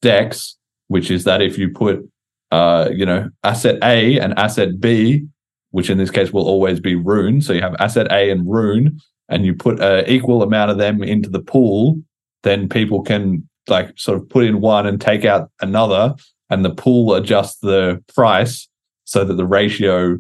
DEX, 0.03 0.57
which 0.89 1.11
is 1.11 1.25
that 1.25 1.43
if 1.43 1.57
you 1.59 1.71
put, 1.71 2.09
uh, 2.51 2.89
you 2.93 3.07
know, 3.07 3.31
asset 3.43 3.79
A 3.83 4.19
and 4.19 4.39
asset 4.39 4.81
B, 4.81 5.27
which 5.71 5.91
in 5.91 5.99
this 5.99 6.11
case 6.11 6.33
will 6.33 6.47
always 6.47 6.79
be 6.79 6.95
rune. 6.95 7.41
So 7.41 7.53
you 7.53 7.63
have 7.63 7.75
asset 7.81 8.07
A 8.13 8.31
and 8.31 8.49
rune, 8.49 9.01
and 9.29 9.45
you 9.45 9.55
put 9.55 9.81
an 9.81 10.05
equal 10.07 10.43
amount 10.43 10.71
of 10.71 10.79
them 10.79 11.03
into 11.03 11.29
the 11.29 11.41
pool, 11.41 12.01
then 12.43 12.69
people 12.69 13.03
can 13.03 13.49
like 13.67 13.99
sort 13.99 14.19
of 14.19 14.29
put 14.29 14.45
in 14.45 14.61
one 14.61 14.87
and 14.87 15.01
take 15.01 15.25
out 15.25 15.51
another, 15.61 16.15
and 16.51 16.65
the 16.65 16.75
pool 16.75 17.15
adjusts 17.15 17.59
the 17.61 18.03
price 18.15 18.69
so 19.05 19.25
that 19.25 19.35
the 19.35 19.47
ratio 19.47 20.19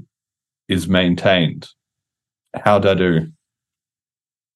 is 0.68 0.88
maintained. 0.88 1.68
How'd 2.64 2.86
I 2.86 2.94
do? 2.94 3.28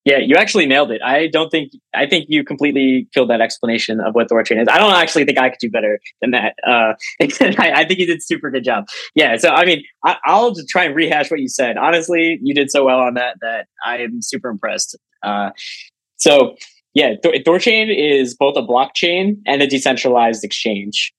Yeah, 0.08 0.16
you 0.24 0.36
actually 0.36 0.64
nailed 0.64 0.90
it. 0.90 1.02
I 1.02 1.26
don't 1.26 1.50
think 1.50 1.70
I 1.94 2.06
think 2.06 2.26
you 2.30 2.42
completely 2.42 3.06
killed 3.12 3.28
that 3.28 3.42
explanation 3.42 4.00
of 4.00 4.14
what 4.14 4.30
Thorchain 4.30 4.58
is. 4.58 4.66
I 4.66 4.78
don't 4.78 4.94
actually 4.94 5.26
think 5.26 5.38
I 5.38 5.50
could 5.50 5.58
do 5.60 5.70
better 5.70 6.00
than 6.22 6.30
that. 6.30 6.54
Uh, 6.66 6.94
I, 7.20 7.72
I 7.82 7.84
think 7.86 8.00
you 8.00 8.06
did 8.06 8.22
super 8.22 8.50
good 8.50 8.64
job. 8.64 8.86
Yeah, 9.14 9.36
so 9.36 9.50
I 9.50 9.66
mean, 9.66 9.82
I, 10.06 10.16
I'll 10.24 10.52
just 10.54 10.70
try 10.70 10.84
and 10.84 10.96
rehash 10.96 11.30
what 11.30 11.40
you 11.40 11.48
said. 11.48 11.76
Honestly, 11.76 12.38
you 12.42 12.54
did 12.54 12.70
so 12.70 12.86
well 12.86 13.00
on 13.00 13.14
that 13.14 13.36
that 13.42 13.66
I 13.84 13.98
am 13.98 14.22
super 14.22 14.48
impressed. 14.48 14.96
Uh, 15.22 15.50
so 16.16 16.54
yeah, 16.94 17.12
Th- 17.22 17.44
Thorchain 17.44 17.94
is 17.94 18.34
both 18.34 18.56
a 18.56 18.62
blockchain 18.62 19.36
and 19.46 19.60
a 19.60 19.66
decentralized 19.66 20.42
exchange, 20.42 21.12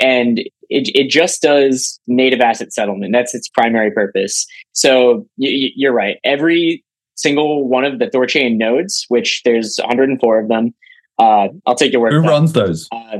and 0.00 0.40
it 0.68 0.90
it 0.96 1.10
just 1.10 1.42
does 1.42 2.00
native 2.08 2.40
asset 2.40 2.72
settlement. 2.72 3.12
That's 3.12 3.36
its 3.36 3.46
primary 3.46 3.92
purpose. 3.92 4.46
So 4.72 5.28
y- 5.38 5.46
y- 5.46 5.72
you're 5.76 5.92
right. 5.92 6.16
Every 6.24 6.82
single 7.14 7.68
one 7.68 7.84
of 7.84 7.98
the 7.98 8.06
Thorchain 8.06 8.56
nodes, 8.56 9.04
which 9.08 9.42
there's 9.44 9.76
104 9.78 10.40
of 10.40 10.48
them. 10.48 10.74
Uh, 11.18 11.48
I'll 11.66 11.74
take 11.74 11.92
your 11.92 12.00
word. 12.00 12.12
Who 12.12 12.20
for 12.20 12.26
that. 12.26 12.30
runs 12.30 12.52
those? 12.52 12.88
Uh, 12.90 13.18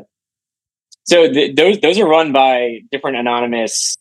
so 1.05 1.31
th- 1.33 1.57
those 1.57 1.81
those 1.81 1.99
are 1.99 2.09
run 2.09 2.33
by 2.33 2.79
different 2.91 3.17
anonymous 3.17 3.97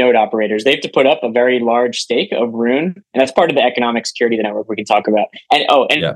node 0.00 0.16
operators. 0.16 0.64
They 0.64 0.72
have 0.72 0.80
to 0.80 0.88
put 0.92 1.06
up 1.06 1.20
a 1.22 1.30
very 1.30 1.60
large 1.60 1.98
stake 1.98 2.30
of 2.32 2.52
Rune, 2.52 2.94
and 3.12 3.20
that's 3.20 3.32
part 3.32 3.50
of 3.50 3.56
the 3.56 3.62
economic 3.62 4.06
security 4.06 4.36
of 4.36 4.38
the 4.40 4.44
network 4.44 4.68
we 4.68 4.76
can 4.76 4.84
talk 4.84 5.08
about. 5.08 5.28
And 5.52 5.64
oh, 5.68 5.86
and 5.90 6.00
Yeah. 6.00 6.14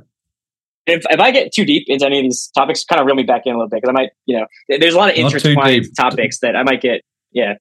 if, 0.86 1.02
if 1.10 1.20
I 1.20 1.30
get 1.32 1.52
too 1.52 1.64
deep 1.64 1.84
into 1.88 2.06
any 2.06 2.18
of 2.18 2.22
these 2.24 2.50
topics, 2.56 2.84
kind 2.84 3.00
of 3.00 3.06
reel 3.06 3.16
me 3.16 3.24
back 3.24 3.42
in 3.46 3.52
a 3.52 3.56
little 3.56 3.68
bit 3.68 3.82
because 3.82 3.90
I 3.90 3.92
might, 3.92 4.10
you 4.26 4.38
know, 4.38 4.46
there's 4.68 4.94
a 4.94 4.98
lot 4.98 5.10
of 5.10 5.16
intertwined 5.16 5.86
topics 5.96 6.38
that 6.40 6.56
I 6.56 6.62
might 6.62 6.80
get. 6.80 7.02
Yeah, 7.32 7.54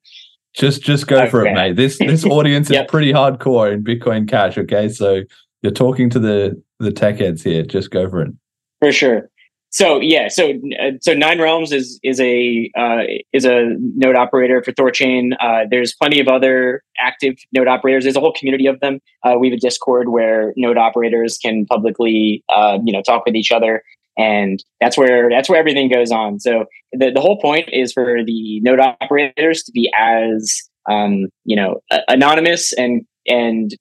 Just 0.53 0.81
just 0.81 1.07
go 1.07 1.29
for 1.29 1.45
it, 1.45 1.53
mate. 1.53 1.75
This 1.75 1.97
this 1.97 2.25
audience 2.37 2.69
is 2.69 2.79
pretty 2.87 3.13
hardcore 3.13 3.71
in 3.71 3.83
Bitcoin 3.83 4.27
Cash. 4.27 4.57
Okay, 4.57 4.89
so 4.89 5.21
you're 5.61 5.71
talking 5.71 6.09
to 6.09 6.19
the 6.19 6.61
the 6.79 6.91
tech 6.91 7.19
heads 7.19 7.43
here. 7.43 7.63
Just 7.63 7.91
go 7.91 8.09
for 8.09 8.23
it. 8.23 8.33
for 8.79 8.91
sure. 8.91 9.29
So 9.73 10.01
yeah, 10.01 10.27
so 10.27 10.51
uh, 10.51 10.91
so 10.99 11.13
Nine 11.13 11.39
Realms 11.39 11.71
is 11.71 11.97
is 12.03 12.19
a 12.19 12.69
uh, 12.77 13.03
is 13.31 13.45
a 13.45 13.73
node 13.95 14.17
operator 14.17 14.61
for 14.61 14.73
Thorchain. 14.73 15.31
Uh, 15.39 15.65
there's 15.71 15.93
plenty 15.93 16.19
of 16.19 16.27
other 16.27 16.83
active 16.99 17.35
node 17.53 17.69
operators. 17.69 18.03
There's 18.03 18.17
a 18.17 18.19
whole 18.19 18.33
community 18.33 18.67
of 18.67 18.81
them. 18.81 18.99
Uh, 19.23 19.35
we 19.39 19.49
have 19.49 19.55
a 19.55 19.59
Discord 19.61 20.09
where 20.09 20.53
node 20.57 20.77
operators 20.77 21.37
can 21.37 21.65
publicly 21.67 22.43
uh, 22.53 22.79
you 22.83 22.91
know 22.91 23.01
talk 23.01 23.25
with 23.25 23.35
each 23.35 23.49
other, 23.49 23.81
and 24.21 24.63
that's 24.79 24.97
where 24.97 25.29
that's 25.29 25.49
where 25.49 25.59
everything 25.59 25.89
goes 25.89 26.11
on. 26.11 26.39
So 26.39 26.65
the 26.93 27.11
the 27.11 27.21
whole 27.21 27.39
point 27.41 27.67
is 27.73 27.91
for 27.91 28.23
the 28.23 28.59
node 28.61 28.79
operators 28.79 29.63
to 29.63 29.71
be 29.71 29.91
as 29.97 30.61
um, 30.89 31.27
you 31.43 31.55
know 31.55 31.81
anonymous 32.07 32.71
and 32.73 33.03
and 33.27 33.75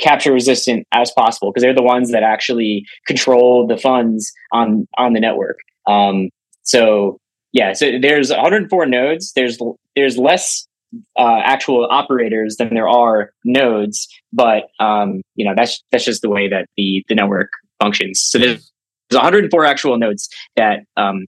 capture 0.00 0.32
resistant 0.32 0.86
as 0.92 1.12
possible 1.12 1.50
because 1.50 1.62
they're 1.62 1.74
the 1.74 1.82
ones 1.82 2.10
that 2.10 2.22
actually 2.22 2.84
control 3.06 3.66
the 3.66 3.78
funds 3.78 4.32
on 4.52 4.86
on 4.98 5.14
the 5.14 5.20
network. 5.20 5.58
Um, 5.86 6.28
so 6.62 7.18
yeah, 7.52 7.72
so 7.72 7.98
there's 7.98 8.30
104 8.30 8.86
nodes. 8.86 9.32
There's 9.32 9.58
there's 9.94 10.18
less 10.18 10.66
uh, 11.16 11.40
actual 11.42 11.86
operators 11.90 12.56
than 12.56 12.74
there 12.74 12.88
are 12.88 13.30
nodes, 13.44 14.08
but 14.30 14.64
um, 14.78 15.22
you 15.36 15.46
know 15.46 15.54
that's 15.56 15.82
that's 15.90 16.04
just 16.04 16.20
the 16.20 16.28
way 16.28 16.48
that 16.48 16.66
the 16.76 17.02
the 17.08 17.14
network 17.14 17.48
functions. 17.80 18.20
So 18.20 18.38
there's 18.38 18.70
there's 19.10 19.18
104 19.18 19.64
actual 19.64 19.98
nodes 19.98 20.28
that 20.56 20.80
um, 20.96 21.26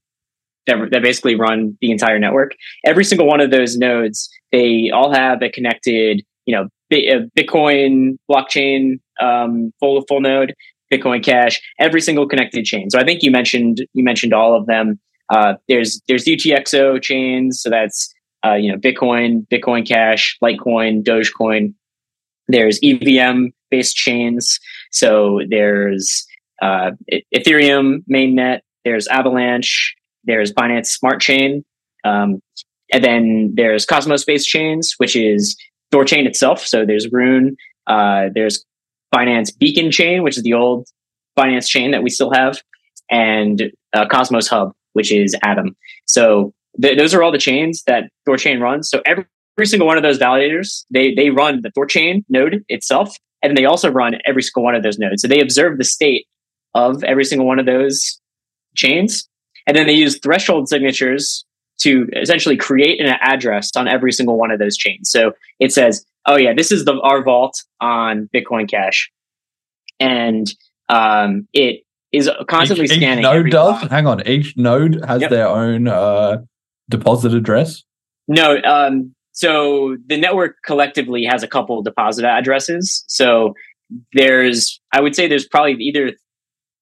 that 0.66 0.90
that 0.90 1.02
basically 1.02 1.34
run 1.34 1.76
the 1.80 1.90
entire 1.90 2.18
network. 2.18 2.52
Every 2.84 3.04
single 3.04 3.26
one 3.26 3.40
of 3.40 3.50
those 3.50 3.76
nodes, 3.76 4.28
they 4.52 4.90
all 4.92 5.12
have 5.12 5.42
a 5.42 5.50
connected 5.50 6.22
you 6.46 6.54
know 6.54 6.68
Bitcoin 6.90 8.16
blockchain, 8.30 8.98
um, 9.20 9.72
full 9.80 10.02
full 10.08 10.20
node, 10.20 10.54
Bitcoin 10.92 11.24
Cash, 11.24 11.60
every 11.78 12.00
single 12.00 12.26
connected 12.26 12.64
chain. 12.64 12.90
So 12.90 12.98
I 12.98 13.04
think 13.04 13.22
you 13.22 13.30
mentioned 13.30 13.86
you 13.92 14.04
mentioned 14.04 14.32
all 14.32 14.54
of 14.54 14.66
them. 14.66 14.98
Uh, 15.30 15.54
there's 15.68 16.00
there's 16.08 16.24
UTXO 16.24 17.02
chains, 17.02 17.60
so 17.60 17.70
that's 17.70 18.12
uh, 18.44 18.54
you 18.54 18.70
know 18.70 18.78
Bitcoin, 18.78 19.46
Bitcoin 19.48 19.86
Cash, 19.86 20.36
Litecoin, 20.42 21.02
Dogecoin. 21.02 21.74
There's 22.48 22.80
EVM 22.82 23.48
based 23.70 23.94
chains, 23.96 24.58
so 24.90 25.40
there's 25.50 26.26
uh, 26.62 26.92
Ethereum 27.34 28.04
mainnet. 28.10 28.60
There's 28.84 29.06
Avalanche. 29.08 29.94
There's 30.24 30.52
Binance 30.52 30.86
Smart 30.88 31.20
Chain, 31.20 31.64
um, 32.04 32.42
and 32.92 33.02
then 33.02 33.52
there's 33.54 33.86
Cosmos 33.86 34.24
based 34.24 34.48
chains, 34.48 34.94
which 34.98 35.16
is 35.16 35.56
Thorchain 35.92 36.26
itself. 36.26 36.66
So 36.66 36.84
there's 36.84 37.10
Rune. 37.10 37.56
Uh, 37.86 38.26
there's 38.34 38.64
Binance 39.14 39.56
Beacon 39.56 39.90
Chain, 39.90 40.22
which 40.22 40.36
is 40.36 40.42
the 40.42 40.52
old 40.52 40.86
Binance 41.38 41.66
chain 41.66 41.92
that 41.92 42.02
we 42.02 42.10
still 42.10 42.30
have, 42.32 42.60
and 43.10 43.72
uh, 43.94 44.06
Cosmos 44.06 44.48
Hub, 44.48 44.72
which 44.92 45.12
is 45.12 45.34
Atom. 45.42 45.76
So 46.06 46.52
th- 46.82 46.98
those 46.98 47.14
are 47.14 47.22
all 47.22 47.32
the 47.32 47.38
chains 47.38 47.82
that 47.86 48.10
Thorchain 48.28 48.60
runs. 48.60 48.90
So 48.90 49.00
every, 49.06 49.24
every 49.56 49.66
single 49.66 49.86
one 49.86 49.96
of 49.96 50.02
those 50.02 50.18
validators, 50.18 50.84
they 50.90 51.14
they 51.14 51.30
run 51.30 51.62
the 51.62 51.70
Thorchain 51.70 52.24
node 52.28 52.64
itself, 52.68 53.16
and 53.42 53.56
they 53.56 53.64
also 53.64 53.90
run 53.90 54.18
every 54.26 54.42
single 54.42 54.64
one 54.64 54.74
of 54.74 54.82
those 54.82 54.98
nodes. 54.98 55.22
So 55.22 55.28
they 55.28 55.40
observe 55.40 55.78
the 55.78 55.84
state 55.84 56.26
of 56.74 57.02
every 57.04 57.24
single 57.24 57.46
one 57.46 57.58
of 57.58 57.66
those 57.66 58.20
chains, 58.76 59.28
and 59.66 59.76
then 59.76 59.86
they 59.86 59.92
use 59.94 60.18
threshold 60.18 60.68
signatures 60.68 61.44
to 61.80 62.06
essentially 62.20 62.56
create 62.56 63.00
an 63.00 63.14
address 63.20 63.70
on 63.76 63.86
every 63.88 64.12
single 64.12 64.36
one 64.38 64.50
of 64.50 64.58
those 64.58 64.76
chains. 64.76 65.10
So 65.10 65.32
it 65.60 65.72
says, 65.72 66.04
"Oh 66.26 66.36
yeah, 66.36 66.52
this 66.54 66.70
is 66.72 66.84
the 66.84 67.00
our 67.00 67.22
vault 67.22 67.62
on 67.80 68.28
Bitcoin 68.34 68.68
Cash," 68.68 69.10
and 70.00 70.46
um, 70.88 71.46
it 71.52 71.82
is 72.12 72.30
constantly 72.48 72.86
each, 72.86 72.92
scanning. 72.92 73.18
Each 73.18 73.30
node 73.30 73.50
does. 73.50 73.80
block. 73.80 73.90
Hang 73.90 74.06
on. 74.06 74.26
Each 74.26 74.56
node 74.56 75.04
has 75.06 75.20
Yep. 75.20 75.30
their 75.30 75.48
own 75.48 75.88
uh, 75.88 76.38
deposit 76.88 77.34
address. 77.34 77.84
No, 78.28 78.56
um, 78.62 79.14
so 79.32 79.96
the 80.06 80.16
network 80.16 80.56
collectively 80.64 81.24
has 81.24 81.42
a 81.42 81.48
couple 81.48 81.82
deposit 81.82 82.24
addresses. 82.24 83.04
So 83.08 83.54
there's, 84.12 84.80
I 84.92 85.00
would 85.00 85.14
say, 85.14 85.28
there's 85.28 85.46
probably 85.46 85.74
either 85.74 86.12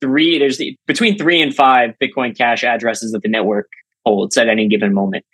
three. 0.00 0.38
There's 0.38 0.58
the, 0.58 0.76
between 0.86 1.18
three 1.18 1.40
and 1.40 1.54
five 1.54 1.94
Bitcoin 2.02 2.36
Cash 2.36 2.64
addresses 2.64 3.12
that 3.12 3.22
the 3.22 3.28
network 3.28 3.68
holds 4.04 4.36
at 4.36 4.48
any 4.48 4.68
given 4.68 4.94
moment. 4.94 5.24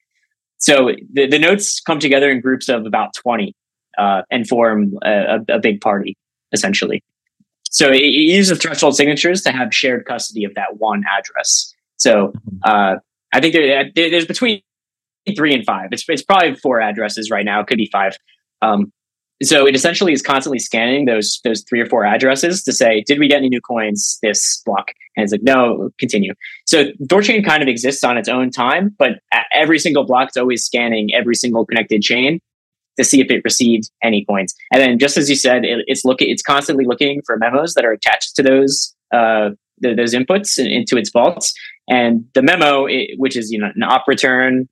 So 0.58 0.92
the, 1.12 1.26
the 1.26 1.38
nodes 1.38 1.80
come 1.84 1.98
together 1.98 2.30
in 2.30 2.40
groups 2.40 2.68
of 2.68 2.86
about 2.86 3.14
twenty 3.14 3.54
uh, 3.98 4.22
and 4.30 4.48
form 4.48 4.94
a, 5.02 5.40
a, 5.48 5.58
big 5.58 5.80
party, 5.80 6.16
essentially. 6.52 7.02
So 7.70 7.90
it, 7.90 7.96
it 8.00 8.06
uses 8.06 8.58
threshold 8.58 8.96
signatures 8.96 9.42
to 9.42 9.52
have 9.52 9.74
shared 9.74 10.06
custody 10.06 10.44
of 10.44 10.54
that 10.54 10.76
one 10.78 11.04
address. 11.10 11.74
So 11.96 12.32
uh, 12.64 12.96
I 13.32 13.40
think 13.40 13.54
there, 13.54 13.90
there- 13.94 14.10
there's 14.10 14.26
between 14.26 14.62
three 15.36 15.54
and 15.54 15.64
five. 15.64 15.88
It's 15.92 16.04
it's 16.08 16.22
probably 16.22 16.54
four 16.56 16.80
addresses 16.80 17.30
right 17.30 17.44
now. 17.44 17.60
It 17.60 17.66
could 17.66 17.78
be 17.78 17.88
five. 17.92 18.16
Um, 18.60 18.92
so 19.42 19.66
it 19.66 19.74
essentially 19.74 20.12
is 20.12 20.22
constantly 20.22 20.58
scanning 20.58 21.04
those 21.04 21.40
those 21.44 21.62
three 21.68 21.80
or 21.80 21.86
four 21.86 22.04
addresses 22.04 22.62
to 22.64 22.72
say, 22.72 23.02
did 23.02 23.18
we 23.18 23.28
get 23.28 23.38
any 23.38 23.48
new 23.48 23.60
coins 23.60 24.18
this 24.22 24.62
block? 24.64 24.92
And 25.16 25.24
it's 25.24 25.32
like, 25.32 25.42
no, 25.42 25.90
continue. 25.98 26.34
So 26.66 26.86
Thorchain 27.04 27.44
kind 27.44 27.62
of 27.62 27.68
exists 27.68 28.02
on 28.04 28.16
its 28.16 28.28
own 28.28 28.50
time, 28.50 28.94
but 28.98 29.20
every 29.52 29.78
single 29.78 30.04
block 30.04 30.30
is 30.30 30.36
always 30.36 30.64
scanning 30.64 31.14
every 31.14 31.34
single 31.34 31.66
connected 31.66 32.02
chain 32.02 32.40
to 32.98 33.04
see 33.04 33.20
if 33.20 33.30
it 33.30 33.42
received 33.44 33.90
any 34.02 34.24
coins. 34.24 34.54
And 34.72 34.80
then, 34.80 34.98
just 34.98 35.16
as 35.16 35.28
you 35.30 35.36
said, 35.36 35.64
it, 35.64 35.84
it's 35.86 36.04
looking, 36.04 36.30
it's 36.30 36.42
constantly 36.42 36.84
looking 36.84 37.22
for 37.24 37.36
memos 37.36 37.74
that 37.74 37.84
are 37.84 37.92
attached 37.92 38.36
to 38.36 38.42
those 38.42 38.94
uh, 39.12 39.50
th- 39.82 39.96
those 39.96 40.14
inputs 40.14 40.58
in- 40.58 40.70
into 40.70 40.96
its 40.96 41.10
vaults. 41.10 41.54
And 41.88 42.24
the 42.34 42.42
memo, 42.42 42.86
it, 42.86 43.18
which 43.18 43.36
is 43.36 43.50
you 43.50 43.58
know 43.58 43.70
an 43.74 43.82
op 43.82 44.06
return 44.06 44.68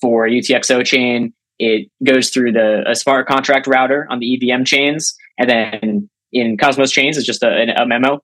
for 0.00 0.26
UTXO 0.26 0.84
chain, 0.84 1.32
it 1.58 1.88
goes 2.02 2.30
through 2.30 2.52
the 2.52 2.84
a 2.88 2.94
smart 2.94 3.26
contract 3.26 3.66
router 3.66 4.06
on 4.10 4.18
the 4.18 4.34
EVM 4.34 4.64
chains, 4.64 5.14
and 5.38 5.48
then 5.48 6.10
in 6.32 6.56
Cosmos 6.56 6.90
chains, 6.90 7.16
it's 7.16 7.26
just 7.26 7.42
a, 7.42 7.80
a 7.80 7.86
memo. 7.86 8.20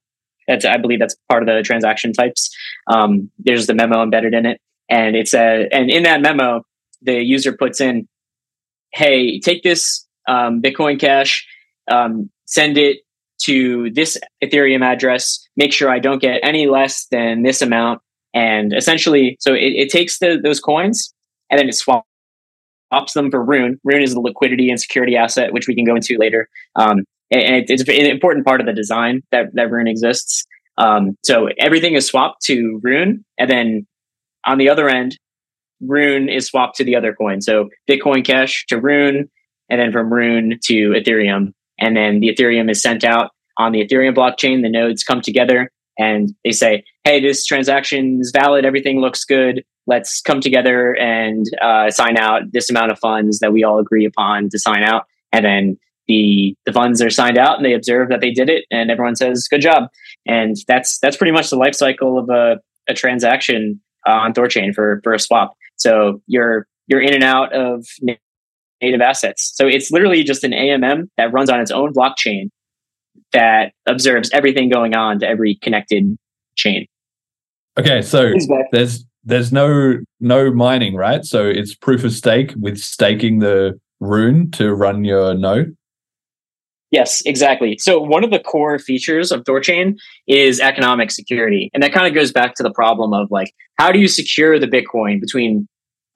That's 0.47 0.65
I 0.65 0.77
believe 0.77 0.99
that's 0.99 1.15
part 1.29 1.43
of 1.43 1.47
the 1.47 1.61
transaction 1.63 2.13
types. 2.13 2.49
Um, 2.87 3.31
there's 3.39 3.67
the 3.67 3.73
memo 3.73 4.03
embedded 4.03 4.33
in 4.33 4.45
it, 4.45 4.59
and 4.89 5.15
it's 5.15 5.33
a 5.33 5.67
and 5.71 5.89
in 5.89 6.03
that 6.03 6.21
memo, 6.21 6.63
the 7.01 7.23
user 7.23 7.53
puts 7.53 7.79
in, 7.79 8.07
"Hey, 8.93 9.39
take 9.39 9.63
this 9.63 10.05
um, 10.27 10.61
Bitcoin 10.61 10.99
Cash, 10.99 11.47
um, 11.89 12.29
send 12.45 12.77
it 12.77 12.97
to 13.43 13.89
this 13.91 14.17
Ethereum 14.43 14.83
address. 14.83 15.47
Make 15.55 15.73
sure 15.73 15.89
I 15.89 15.99
don't 15.99 16.21
get 16.21 16.41
any 16.43 16.67
less 16.67 17.05
than 17.07 17.43
this 17.43 17.61
amount." 17.61 18.01
And 18.33 18.73
essentially, 18.73 19.37
so 19.39 19.53
it, 19.53 19.73
it 19.75 19.89
takes 19.89 20.19
the, 20.19 20.39
those 20.41 20.59
coins 20.59 21.13
and 21.49 21.59
then 21.59 21.67
it 21.67 21.75
swaps 21.75 22.07
swaps 22.91 23.13
them 23.13 23.31
for 23.31 23.43
Rune. 23.43 23.79
Rune 23.83 24.01
is 24.01 24.13
the 24.13 24.19
liquidity 24.19 24.69
and 24.69 24.79
security 24.79 25.15
asset, 25.15 25.53
which 25.53 25.67
we 25.67 25.75
can 25.75 25.85
go 25.85 25.95
into 25.95 26.17
later. 26.17 26.49
Um, 26.75 27.05
and 27.31 27.41
and 27.41 27.69
it's 27.69 27.83
an 27.83 27.89
important 27.89 28.45
part 28.45 28.59
of 28.59 28.67
the 28.67 28.73
design 28.73 29.21
that, 29.31 29.53
that 29.53 29.71
Rune 29.71 29.87
exists. 29.87 30.45
Um, 30.77 31.17
so 31.23 31.49
everything 31.59 31.93
is 31.93 32.07
swapped 32.07 32.41
to 32.43 32.79
Rune, 32.83 33.23
and 33.37 33.49
then 33.49 33.87
on 34.45 34.57
the 34.57 34.69
other 34.69 34.89
end, 34.89 35.17
Rune 35.81 36.29
is 36.29 36.47
swapped 36.47 36.75
to 36.77 36.83
the 36.83 36.95
other 36.95 37.13
coin. 37.13 37.41
So 37.41 37.69
Bitcoin 37.89 38.25
Cash 38.25 38.65
to 38.67 38.79
Rune, 38.79 39.29
and 39.69 39.79
then 39.79 39.91
from 39.91 40.11
Rune 40.11 40.59
to 40.65 40.89
Ethereum, 40.91 41.53
and 41.79 41.95
then 41.95 42.19
the 42.19 42.29
Ethereum 42.29 42.69
is 42.69 42.81
sent 42.81 43.03
out 43.03 43.31
on 43.57 43.71
the 43.71 43.85
Ethereum 43.85 44.15
blockchain. 44.15 44.61
The 44.61 44.69
nodes 44.69 45.03
come 45.03 45.21
together 45.21 45.71
and 45.97 46.33
they 46.43 46.51
say, 46.51 46.83
"Hey, 47.03 47.21
this 47.21 47.45
transaction 47.45 48.19
is 48.21 48.31
valid. 48.33 48.65
Everything 48.65 49.01
looks 49.01 49.23
good. 49.23 49.63
Let's 49.91 50.21
come 50.21 50.39
together 50.39 50.95
and 50.95 51.45
uh, 51.61 51.89
sign 51.89 52.17
out 52.17 52.43
this 52.53 52.69
amount 52.69 52.91
of 52.91 52.99
funds 52.99 53.39
that 53.39 53.51
we 53.51 53.63
all 53.63 53.77
agree 53.77 54.05
upon 54.05 54.49
to 54.49 54.57
sign 54.57 54.83
out." 54.83 55.03
And 55.33 55.43
then 55.43 55.77
the 56.07 56.55
the 56.65 56.71
funds 56.71 57.01
are 57.01 57.09
signed 57.09 57.37
out, 57.37 57.57
and 57.57 57.65
they 57.65 57.73
observe 57.73 58.07
that 58.09 58.21
they 58.21 58.31
did 58.31 58.49
it, 58.49 58.65
and 58.71 58.89
everyone 58.89 59.15
says, 59.15 59.47
"Good 59.49 59.61
job." 59.61 59.89
And 60.25 60.55
that's 60.67 60.97
that's 60.99 61.17
pretty 61.17 61.33
much 61.33 61.49
the 61.49 61.57
life 61.57 61.75
cycle 61.75 62.17
of 62.17 62.29
a, 62.29 62.59
a 62.87 62.93
transaction 62.93 63.81
uh, 64.07 64.11
on 64.11 64.33
Thorchain 64.33 64.73
for 64.73 65.01
for 65.03 65.13
a 65.13 65.19
swap. 65.19 65.55
So 65.75 66.21
you're 66.27 66.67
you're 66.87 67.01
in 67.01 67.13
and 67.13 67.23
out 67.23 67.53
of 67.53 67.85
native 68.81 69.01
assets. 69.01 69.51
So 69.55 69.67
it's 69.67 69.91
literally 69.91 70.23
just 70.23 70.43
an 70.43 70.51
AMM 70.51 71.09
that 71.17 71.31
runs 71.33 71.49
on 71.49 71.59
its 71.59 71.71
own 71.71 71.93
blockchain 71.93 72.49
that 73.33 73.73
observes 73.87 74.29
everything 74.33 74.69
going 74.69 74.95
on 74.95 75.19
to 75.19 75.27
every 75.27 75.55
connected 75.61 76.17
chain. 76.55 76.87
Okay, 77.79 78.01
so 78.01 78.33
there's 78.71 79.05
there's 79.23 79.51
no 79.51 79.97
no 80.19 80.51
mining, 80.51 80.95
right? 80.95 81.23
So 81.25 81.47
it's 81.47 81.75
proof 81.75 82.03
of 82.03 82.13
stake 82.13 82.53
with 82.59 82.77
staking 82.77 83.39
the 83.39 83.79
rune 83.99 84.51
to 84.51 84.73
run 84.73 85.05
your 85.05 85.33
node. 85.33 85.75
Yes, 86.91 87.21
exactly. 87.25 87.77
So 87.77 88.01
one 88.01 88.23
of 88.23 88.31
the 88.31 88.39
core 88.39 88.77
features 88.77 89.31
of 89.31 89.45
Thorchain 89.45 89.95
is 90.27 90.59
economic 90.59 91.09
security. 91.09 91.69
And 91.73 91.81
that 91.81 91.93
kind 91.93 92.05
of 92.05 92.13
goes 92.13 92.33
back 92.33 92.55
to 92.55 92.63
the 92.63 92.71
problem 92.71 93.13
of 93.13 93.31
like, 93.31 93.53
how 93.79 93.93
do 93.93 93.99
you 93.99 94.09
secure 94.09 94.59
the 94.59 94.67
Bitcoin 94.67 95.21
between 95.21 95.69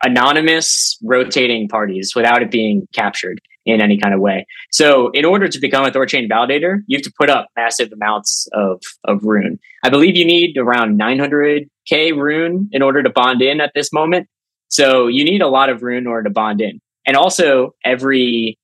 anonymous 0.04 0.98
rotating 1.02 1.70
parties 1.70 2.14
without 2.14 2.42
it 2.42 2.52
being 2.52 2.86
captured 2.94 3.40
in 3.66 3.82
any 3.82 3.98
kind 3.98 4.14
of 4.14 4.20
way? 4.20 4.46
So 4.72 5.10
in 5.12 5.26
order 5.26 5.48
to 5.48 5.60
become 5.60 5.86
a 5.86 5.92
Thorchain 5.92 6.30
validator, 6.30 6.80
you 6.88 6.98
have 6.98 7.04
to 7.04 7.14
put 7.20 7.30
up 7.30 7.48
massive 7.56 7.92
amounts 7.92 8.48
of, 8.54 8.82
of 9.04 9.24
rune. 9.24 9.60
I 9.84 9.90
believe 9.90 10.16
you 10.16 10.26
need 10.26 10.58
around 10.58 11.00
900K 11.00 12.16
rune 12.16 12.70
in 12.72 12.82
order 12.82 13.04
to 13.04 13.10
bond 13.10 13.42
in 13.42 13.62
at 13.62 13.72
this 13.76 13.92
moment. 13.92 14.28
So 14.70 15.08
you 15.08 15.24
need 15.24 15.42
a 15.42 15.48
lot 15.48 15.70
of 15.70 15.84
rune 15.84 16.00
in 16.00 16.08
order 16.08 16.24
to 16.24 16.30
bond 16.30 16.62
in. 16.62 16.82
And 17.06 17.16
also 17.16 17.76
every 17.84 18.58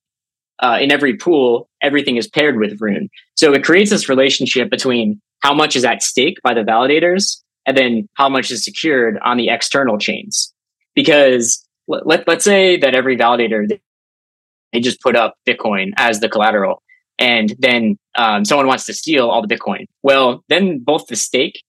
uh, 0.62 0.78
in 0.80 0.92
every 0.92 1.16
pool, 1.16 1.68
everything 1.82 2.16
is 2.16 2.28
paired 2.28 2.56
with 2.56 2.80
Rune. 2.80 3.10
So 3.34 3.52
it 3.52 3.64
creates 3.64 3.90
this 3.90 4.08
relationship 4.08 4.70
between 4.70 5.20
how 5.40 5.52
much 5.52 5.74
is 5.74 5.84
at 5.84 6.02
stake 6.02 6.38
by 6.42 6.54
the 6.54 6.60
validators 6.60 7.42
and 7.66 7.76
then 7.76 8.08
how 8.14 8.28
much 8.28 8.50
is 8.50 8.64
secured 8.64 9.18
on 9.24 9.36
the 9.36 9.48
external 9.48 9.98
chains. 9.98 10.52
Because 10.94 11.66
let, 11.88 12.06
let, 12.06 12.28
let's 12.28 12.44
say 12.44 12.76
that 12.76 12.94
every 12.94 13.16
validator, 13.16 13.68
they 14.72 14.80
just 14.80 15.00
put 15.00 15.16
up 15.16 15.34
Bitcoin 15.46 15.90
as 15.96 16.20
the 16.20 16.28
collateral 16.28 16.82
and 17.18 17.54
then 17.58 17.96
um, 18.16 18.44
someone 18.44 18.66
wants 18.66 18.84
to 18.86 18.92
steal 18.92 19.28
all 19.28 19.46
the 19.46 19.54
Bitcoin. 19.54 19.86
Well, 20.02 20.42
then 20.48 20.80
both 20.80 21.06
the 21.06 21.16
stake 21.16 21.62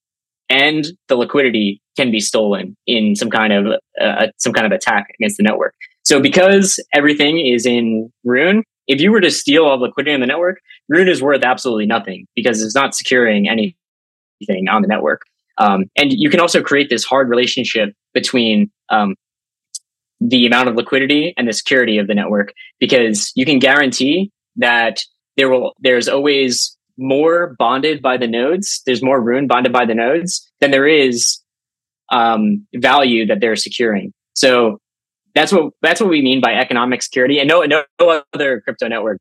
and 0.50 0.86
the 1.08 1.16
liquidity 1.16 1.82
can 1.96 2.12
be 2.12 2.20
stolen 2.20 2.76
in 2.88 3.16
some 3.16 3.30
kind 3.30 3.54
of 3.54 3.68
uh, 4.02 4.28
some 4.38 4.52
kind 4.52 4.66
of 4.66 4.72
attack 4.72 5.08
against 5.20 5.38
the 5.38 5.44
network. 5.44 5.76
So 6.04 6.20
because 6.20 6.80
everything 6.94 7.39
is 7.39 7.66
in 7.66 8.12
Rune, 8.24 8.63
if 8.88 9.00
you 9.00 9.12
were 9.12 9.22
to 9.22 9.32
steal 9.32 9.66
all 9.66 9.78
the 9.78 9.86
liquidity 9.86 10.13
on 10.13 10.20
the 10.20 10.28
network, 10.28 10.60
Rune 10.89 11.08
is 11.08 11.22
worth 11.22 11.44
absolutely 11.44 11.86
nothing 11.86 12.26
because 12.36 12.62
it's 12.62 12.76
not 12.76 12.96
securing 12.96 13.48
anything 13.48 14.68
on 14.70 14.82
the 14.82 14.88
network. 14.88 15.22
Um, 15.60 15.86
and 15.96 16.12
you 16.12 16.30
can 16.30 16.39
also 16.39 16.62
create 16.63 16.89
this 16.89 17.04
hard 17.04 17.30
relationship 17.30 17.94
between 18.13 18.72
um, 18.89 19.16
the 20.30 20.46
amount 20.46 20.70
of 20.70 20.76
liquidity 20.76 21.34
and 21.38 21.48
the 21.48 21.54
security 21.54 21.98
of 21.98 22.08
the 22.08 22.16
network 22.16 22.54
because 22.80 23.32
you 23.36 23.46
can 23.46 23.60
guarantee 23.60 24.32
that 24.56 25.04
there 25.38 25.50
will 25.50 25.74
there's 25.80 26.08
always 26.08 26.78
more 26.98 27.56
bonded 27.58 28.02
by 28.02 28.18
the 28.18 28.28
nodes. 28.28 28.82
There's 28.86 29.04
more 29.04 29.22
rune 29.22 29.48
bonded 29.48 29.74
by 29.74 29.86
the 29.86 29.96
nodes 29.96 30.50
than 30.62 30.72
there 30.72 30.88
is 30.88 31.40
um, 32.12 32.66
value 32.76 33.26
that 33.26 33.40
they're 33.42 33.56
securing. 33.56 34.14
So 34.34 34.80
that's 35.36 35.52
what 35.52 35.74
that's 35.82 36.00
what 36.00 36.10
we 36.10 36.22
mean 36.22 36.40
by 36.40 36.54
economic 36.54 37.02
security. 37.02 37.40
And 37.40 37.50
no 37.50 37.66
no 37.66 38.24
other 38.34 38.62
crypto 38.62 38.88
network 38.88 39.20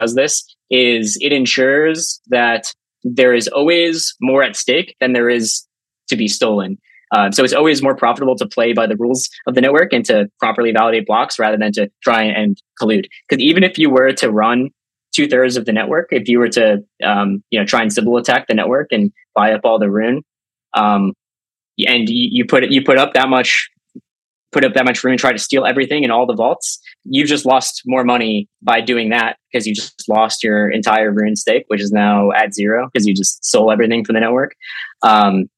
does 0.00 0.14
this. 0.14 0.44
Is 0.70 1.16
it 1.20 1.32
ensures 1.32 2.20
that 2.28 2.72
there 3.04 3.34
is 3.34 3.48
always 3.48 4.14
more 4.20 4.42
at 4.42 4.56
stake 4.56 4.96
than 5.00 5.12
there 5.12 5.30
is 5.30 5.66
to 6.08 6.16
be 6.16 6.28
stolen. 6.28 6.78
Uh, 7.14 7.30
so 7.30 7.44
it's 7.44 7.52
always 7.52 7.82
more 7.82 7.94
profitable 7.94 8.36
to 8.36 8.46
play 8.46 8.72
by 8.72 8.86
the 8.86 8.96
rules 8.96 9.28
of 9.46 9.54
the 9.54 9.60
network 9.60 9.92
and 9.92 10.04
to 10.04 10.30
properly 10.38 10.72
validate 10.72 11.06
blocks 11.06 11.38
rather 11.38 11.56
than 11.56 11.72
to 11.72 11.90
try 12.02 12.22
and 12.22 12.60
collude. 12.80 13.06
Because 13.28 13.42
even 13.42 13.62
if 13.62 13.78
you 13.78 13.90
were 13.90 14.12
to 14.12 14.30
run 14.30 14.70
two 15.14 15.26
thirds 15.26 15.56
of 15.56 15.64
the 15.64 15.72
network, 15.72 16.08
if 16.10 16.28
you 16.28 16.38
were 16.38 16.48
to 16.50 16.84
um, 17.02 17.42
you 17.50 17.58
know 17.58 17.64
try 17.64 17.82
and 17.82 17.92
Sybil 17.92 18.16
attack 18.16 18.46
the 18.46 18.54
network 18.54 18.88
and 18.90 19.12
buy 19.34 19.52
up 19.52 19.62
all 19.64 19.78
the 19.78 19.90
rune, 19.90 20.22
um, 20.74 21.12
and 21.86 22.08
you, 22.08 22.28
you 22.30 22.44
put 22.44 22.68
you 22.70 22.82
put 22.84 22.98
up 22.98 23.14
that 23.14 23.28
much 23.28 23.68
put 24.52 24.64
up 24.64 24.74
that 24.74 24.84
much 24.84 25.04
rune, 25.04 25.18
try 25.18 25.32
to 25.32 25.38
steal 25.38 25.66
everything 25.66 26.04
in 26.04 26.10
all 26.10 26.26
the 26.26 26.34
vaults, 26.34 26.80
you've 27.04 27.28
just 27.28 27.44
lost 27.44 27.82
more 27.84 28.04
money 28.04 28.48
by 28.62 28.80
doing 28.80 29.10
that 29.10 29.36
because 29.52 29.66
you 29.66 29.74
just 29.74 30.08
lost 30.08 30.42
your 30.42 30.70
entire 30.70 31.12
rune 31.12 31.36
stake, 31.36 31.64
which 31.68 31.80
is 31.80 31.92
now 31.92 32.30
at 32.32 32.54
zero 32.54 32.88
because 32.92 33.06
you 33.06 33.14
just 33.14 33.44
stole 33.44 33.70
everything 33.70 34.04
from 34.04 34.14
the 34.14 34.20
network. 34.20 34.54
Um, 35.02 35.50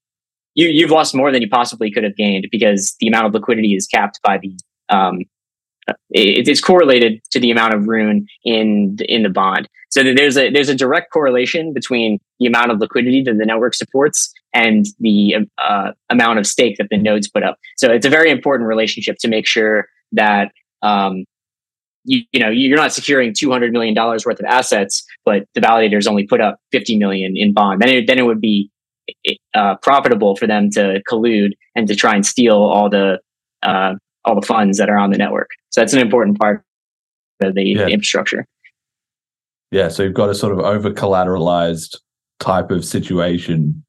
you, 0.61 0.69
you've 0.69 0.91
lost 0.91 1.15
more 1.15 1.33
than 1.33 1.41
you 1.41 1.49
possibly 1.49 1.91
could 1.91 2.05
have 2.05 2.17
gained 2.17 2.47
because 2.53 2.95
the 3.01 3.09
amount 3.09 3.27
of 3.27 3.35
liquidity 3.35 3.75
is 3.75 3.87
capped 3.87 4.21
by 4.23 4.39
the 4.39 4.55
um, 4.91 5.21
it, 6.11 6.47
it's 6.49 6.61
correlated 6.61 7.23
to 7.31 7.41
the 7.41 7.51
amount 7.51 7.75
of 7.75 7.87
rune 7.87 8.27
in 8.45 8.97
in 9.01 9.23
the 9.23 9.29
bond. 9.29 9.69
So 9.91 10.03
there's 10.03 10.37
a 10.37 10.51
there's 10.51 10.69
a 10.69 10.75
direct 10.75 11.13
correlation 11.13 11.73
between 11.73 12.19
the 12.39 12.47
amount 12.47 12.71
of 12.71 12.79
liquidity 12.79 13.23
that 13.23 13.39
the 13.39 13.47
network 13.47 13.75
supports 13.75 14.33
and 14.53 14.87
the 14.99 15.37
uh, 15.59 15.93
amount 16.11 16.39
of 16.39 16.47
stake 16.47 16.77
that 16.79 16.89
the 16.91 16.99
nodes 16.99 17.29
put 17.29 17.43
up. 17.43 17.57
So 17.77 17.91
it's 17.91 18.07
a 18.07 18.11
very 18.11 18.31
important 18.31 18.69
relationship 18.69 19.17
to 19.21 19.29
make 19.29 19.47
sure 19.47 19.87
that 20.13 20.53
um, 20.83 21.25
you, 22.05 22.23
you 22.33 22.41
know 22.41 22.51
you're 22.51 22.77
not 22.77 22.93
securing 22.93 23.33
200 23.33 23.73
million 23.73 23.95
dollars 23.95 24.27
worth 24.27 24.41
of 24.41 24.47
assets, 24.47 25.05
but 25.25 25.45
the 25.55 25.61
validators 25.61 26.07
only 26.07 26.27
put 26.27 26.41
up 26.41 26.59
50 26.73 26.99
million 26.99 27.37
in 27.37 27.53
bond. 27.53 27.81
Then 27.81 27.89
it, 27.89 28.07
then 28.07 28.19
it 28.19 28.27
would 28.27 28.41
be 28.41 28.71
uh, 29.55 29.77
profitable 29.77 30.37
for 30.37 30.47
them 30.47 30.71
to 30.71 31.03
collude 31.09 31.53
and 31.75 31.89
to 31.89 31.95
try 31.95 32.15
and 32.15 32.25
steal 32.25 32.57
all 32.57 32.89
the 32.89 33.19
uh, 33.63 33.95
all 34.25 34.39
the 34.39 34.47
funds 34.47 34.79
that 34.79 34.89
are 34.89 34.99
on 34.99 35.11
the 35.11 35.19
network. 35.19 35.51
So 35.71 35.81
that's 35.81 35.93
an 35.93 36.01
important 36.01 36.39
part 36.39 36.65
of 37.41 37.55
the, 37.55 37.63
yeah. 37.63 37.85
the 37.85 37.91
infrastructure. 37.91 38.47
Yeah, 39.71 39.89
so 39.89 40.03
you've 40.03 40.15
got 40.15 40.29
a 40.29 40.35
sort 40.35 40.53
of 40.53 40.59
over 40.59 40.91
collateralized 40.91 41.97
type 42.41 42.71
of 42.71 42.85
situation 42.85 43.85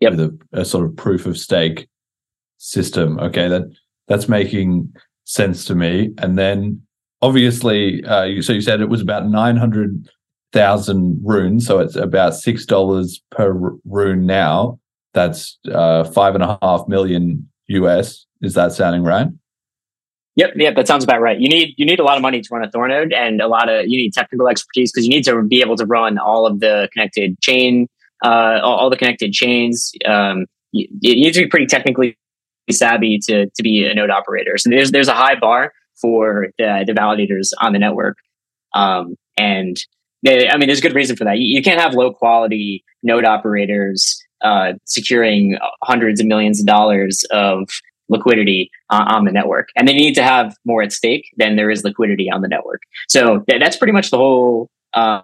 yep. 0.00 0.12
with 0.12 0.20
a, 0.20 0.60
a, 0.60 0.64
sort 0.64 0.84
of 0.84 0.96
proof 0.96 1.26
of 1.26 1.38
stake 1.38 1.88
system. 2.58 3.18
Okay, 3.18 3.48
that 3.48 3.62
that's 4.06 4.28
making 4.28 4.92
sense 5.24 5.64
to 5.66 5.74
me. 5.74 6.12
And 6.18 6.38
then 6.38 6.82
obviously, 7.22 8.04
uh, 8.04 8.24
you, 8.24 8.42
so 8.42 8.52
you 8.52 8.60
said 8.60 8.80
it 8.80 8.88
was 8.88 9.00
about 9.00 9.26
nine 9.28 9.56
hundred 9.56 10.08
thousand 10.52 11.20
runes, 11.24 11.66
so 11.66 11.78
it's 11.78 11.96
about 11.96 12.34
six 12.34 12.64
dollars 12.64 13.22
per 13.30 13.52
rune 13.84 14.26
now. 14.26 14.78
That's 15.14 15.58
uh, 15.72 16.04
five 16.04 16.34
and 16.34 16.44
a 16.44 16.58
half 16.62 16.86
million 16.88 17.48
US. 17.68 18.26
Is 18.42 18.54
that 18.54 18.72
sounding 18.72 19.02
right? 19.02 19.28
Yep, 20.36 20.52
yep, 20.54 20.76
that 20.76 20.86
sounds 20.86 21.02
about 21.02 21.20
right. 21.20 21.40
You 21.40 21.48
need 21.48 21.74
you 21.76 21.84
need 21.84 21.98
a 21.98 22.04
lot 22.04 22.16
of 22.16 22.22
money 22.22 22.40
to 22.40 22.48
run 22.52 22.64
a 22.64 22.70
Thor 22.70 22.86
node, 22.86 23.12
and 23.12 23.40
a 23.40 23.48
lot 23.48 23.68
of 23.68 23.88
you 23.88 23.98
need 23.98 24.12
technical 24.12 24.48
expertise 24.48 24.92
because 24.92 25.04
you 25.04 25.10
need 25.10 25.24
to 25.24 25.42
be 25.42 25.60
able 25.60 25.76
to 25.76 25.84
run 25.84 26.16
all 26.16 26.46
of 26.46 26.60
the 26.60 26.88
connected 26.92 27.40
chain, 27.40 27.88
uh, 28.24 28.60
all, 28.62 28.76
all 28.76 28.90
the 28.90 28.96
connected 28.96 29.32
chains. 29.32 29.92
Um, 30.06 30.46
you, 30.70 30.86
you, 31.00 31.14
need 31.14 31.34
to 31.34 31.40
be 31.40 31.48
pretty 31.48 31.66
technically 31.66 32.16
savvy 32.70 33.18
to 33.26 33.46
to 33.46 33.62
be 33.64 33.84
a 33.84 33.94
node 33.94 34.10
operator. 34.10 34.58
So 34.58 34.70
there's 34.70 34.92
there's 34.92 35.08
a 35.08 35.14
high 35.14 35.34
bar 35.34 35.72
for 36.00 36.50
the, 36.56 36.84
the 36.86 36.92
validators 36.92 37.50
on 37.60 37.72
the 37.72 37.80
network, 37.80 38.18
um, 38.74 39.16
and 39.36 39.76
I 40.26 40.56
mean 40.56 40.66
there's 40.66 40.80
good 40.80 40.94
reason 40.94 41.16
for 41.16 41.24
that. 41.24 41.38
You, 41.38 41.56
you 41.56 41.62
can't 41.62 41.80
have 41.80 41.94
low 41.94 42.12
quality 42.12 42.84
node 43.02 43.24
operators 43.24 44.20
uh, 44.42 44.74
securing 44.84 45.58
hundreds 45.82 46.20
of 46.20 46.26
millions 46.26 46.60
of 46.60 46.66
dollars 46.66 47.24
of 47.30 47.68
liquidity 48.08 48.70
uh, 48.90 49.04
on 49.08 49.24
the 49.24 49.32
network. 49.32 49.68
And 49.76 49.86
they 49.86 49.92
need 49.92 50.14
to 50.14 50.22
have 50.22 50.56
more 50.64 50.82
at 50.82 50.92
stake 50.92 51.26
than 51.36 51.56
there 51.56 51.70
is 51.70 51.84
liquidity 51.84 52.30
on 52.30 52.40
the 52.40 52.48
network. 52.48 52.82
So 53.08 53.40
th- 53.40 53.60
that's 53.60 53.76
pretty 53.76 53.92
much 53.92 54.10
the 54.10 54.16
whole 54.16 54.70
uh, 54.94 55.20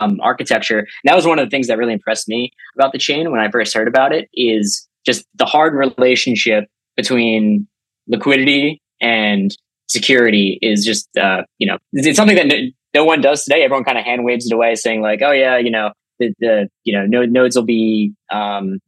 um, 0.00 0.18
architecture. 0.22 0.80
And 0.80 0.88
that 1.04 1.14
was 1.14 1.26
one 1.26 1.38
of 1.38 1.46
the 1.46 1.50
things 1.50 1.68
that 1.68 1.78
really 1.78 1.92
impressed 1.92 2.28
me 2.28 2.52
about 2.76 2.92
the 2.92 2.98
chain 2.98 3.30
when 3.30 3.40
i 3.40 3.50
first 3.50 3.74
heard 3.74 3.88
about 3.88 4.12
it 4.12 4.28
is 4.34 4.88
just 5.04 5.26
the 5.34 5.44
hard 5.44 5.74
relationship 5.74 6.64
between 6.96 7.66
liquidity 8.08 8.82
and 9.00 9.56
security 9.88 10.58
is 10.62 10.84
just 10.84 11.08
uh, 11.16 11.42
you 11.58 11.66
know 11.66 11.78
it's 11.92 12.16
something 12.16 12.36
that 12.36 12.52
no, 12.94 13.04
one 13.04 13.20
does 13.20 13.44
today 13.44 13.62
everyone 13.62 13.84
kind 13.84 13.98
of 13.98 14.04
hand 14.04 14.24
waves 14.24 14.46
it 14.46 14.52
away 14.52 14.74
saying 14.74 15.00
like 15.00 15.22
oh 15.22 15.32
yeah 15.32 15.56
you 15.58 15.70
know 15.70 15.90
the, 16.18 16.34
the 16.38 16.68
you 16.84 16.92
know 16.92 17.24
nodes 17.24 17.56
will 17.56 17.64
be 17.64 18.12
um, 18.30 18.78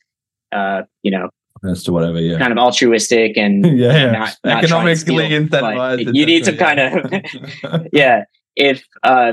uh, 0.53 0.83
you 1.03 1.11
know 1.11 1.29
as 1.65 1.85
to 1.85 1.93
whatever, 1.93 2.21
yeah, 2.21 2.39
kind 2.39 2.53
of 2.53 2.59
altruistic 2.59 3.37
and 3.37 3.65
yeah, 3.79 3.93
yeah. 3.93 4.11
Not, 4.11 4.37
not 4.45 4.65
economically 4.65 5.29
incentivized. 5.29 6.15
You 6.15 6.27
need 6.27 6.45
some 6.45 6.57
kind 6.57 6.81
of 6.81 7.87
yeah. 7.93 8.25
If 8.55 8.85
uh, 9.03 9.33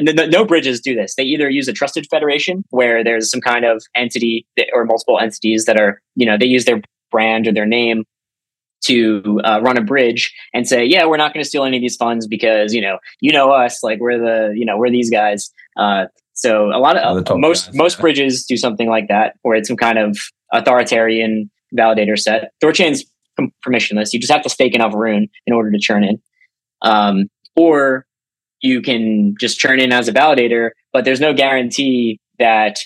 no 0.00 0.44
bridges 0.44 0.80
do 0.80 0.96
this, 0.96 1.14
they 1.14 1.22
either 1.22 1.48
use 1.48 1.68
a 1.68 1.72
trusted 1.72 2.08
federation 2.10 2.64
where 2.70 3.04
there's 3.04 3.30
some 3.30 3.40
kind 3.40 3.64
of 3.64 3.84
entity 3.94 4.46
that, 4.56 4.66
or 4.72 4.84
multiple 4.84 5.20
entities 5.20 5.66
that 5.66 5.78
are 5.78 6.00
you 6.16 6.26
know 6.26 6.36
they 6.36 6.46
use 6.46 6.64
their 6.64 6.80
brand 7.10 7.46
or 7.46 7.52
their 7.52 7.66
name 7.66 8.04
to 8.84 9.40
uh, 9.44 9.60
run 9.62 9.76
a 9.76 9.82
bridge 9.82 10.34
and 10.54 10.66
say, 10.66 10.84
yeah, 10.84 11.04
we're 11.04 11.16
not 11.16 11.34
going 11.34 11.42
to 11.42 11.48
steal 11.48 11.64
any 11.64 11.76
of 11.76 11.80
these 11.80 11.96
funds 11.96 12.26
because 12.26 12.72
you 12.72 12.80
know 12.80 12.98
you 13.20 13.32
know 13.32 13.50
us, 13.50 13.82
like 13.82 14.00
we're 14.00 14.18
the 14.18 14.54
you 14.56 14.64
know 14.64 14.76
we're 14.76 14.90
these 14.90 15.10
guys. 15.10 15.50
Uh, 15.76 16.06
so 16.32 16.66
a 16.66 16.78
lot 16.78 16.96
of 16.96 17.28
uh, 17.30 17.36
most 17.36 17.66
guys, 17.66 17.74
most 17.74 17.98
yeah. 17.98 18.02
bridges 18.02 18.44
do 18.44 18.56
something 18.56 18.88
like 18.88 19.08
that, 19.08 19.34
where 19.42 19.56
it's 19.56 19.68
some 19.68 19.76
kind 19.76 19.98
of 19.98 20.18
authoritarian 20.52 21.50
validator 21.76 22.18
set. 22.18 22.52
Thorchain's 22.62 23.04
permissionless. 23.64 24.12
You 24.12 24.20
just 24.20 24.32
have 24.32 24.42
to 24.42 24.48
stake 24.48 24.74
enough 24.74 24.94
rune 24.94 25.28
in 25.46 25.54
order 25.54 25.70
to 25.70 25.78
churn 25.78 26.04
in. 26.04 26.20
Um, 26.82 27.28
or 27.56 28.06
you 28.60 28.82
can 28.82 29.34
just 29.38 29.58
churn 29.58 29.80
in 29.80 29.92
as 29.92 30.08
a 30.08 30.12
validator, 30.12 30.70
but 30.92 31.04
there's 31.04 31.20
no 31.20 31.32
guarantee 31.32 32.20
that 32.38 32.78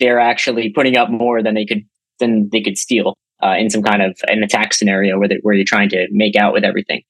they're 0.00 0.18
actually 0.18 0.70
putting 0.70 0.96
up 0.96 1.10
more 1.10 1.42
than 1.42 1.54
they 1.54 1.64
could 1.64 1.84
than 2.20 2.48
they 2.50 2.60
could 2.60 2.78
steal 2.78 3.16
uh, 3.44 3.54
in 3.58 3.70
some 3.70 3.82
kind 3.82 4.02
of 4.02 4.18
an 4.28 4.42
attack 4.42 4.72
scenario 4.72 5.18
where, 5.18 5.28
where 5.42 5.54
you're 5.54 5.64
trying 5.64 5.88
to 5.90 6.06
make 6.10 6.36
out 6.36 6.52
with 6.52 6.64
everything. 6.64 7.02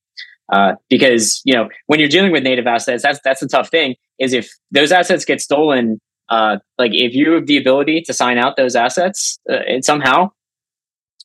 Uh, 0.52 0.74
because 0.90 1.40
you 1.44 1.54
know 1.54 1.68
when 1.86 1.98
you're 1.98 2.08
dealing 2.08 2.32
with 2.32 2.42
native 2.42 2.66
assets, 2.66 3.02
that's 3.02 3.18
that's 3.24 3.42
a 3.42 3.48
tough 3.48 3.70
thing. 3.70 3.94
Is 4.18 4.32
if 4.32 4.50
those 4.70 4.92
assets 4.92 5.24
get 5.24 5.40
stolen, 5.40 6.00
uh, 6.28 6.58
like 6.78 6.92
if 6.92 7.14
you 7.14 7.32
have 7.32 7.46
the 7.46 7.56
ability 7.56 8.02
to 8.02 8.12
sign 8.12 8.36
out 8.36 8.56
those 8.56 8.76
assets 8.76 9.38
uh, 9.50 9.80
somehow, 9.80 10.30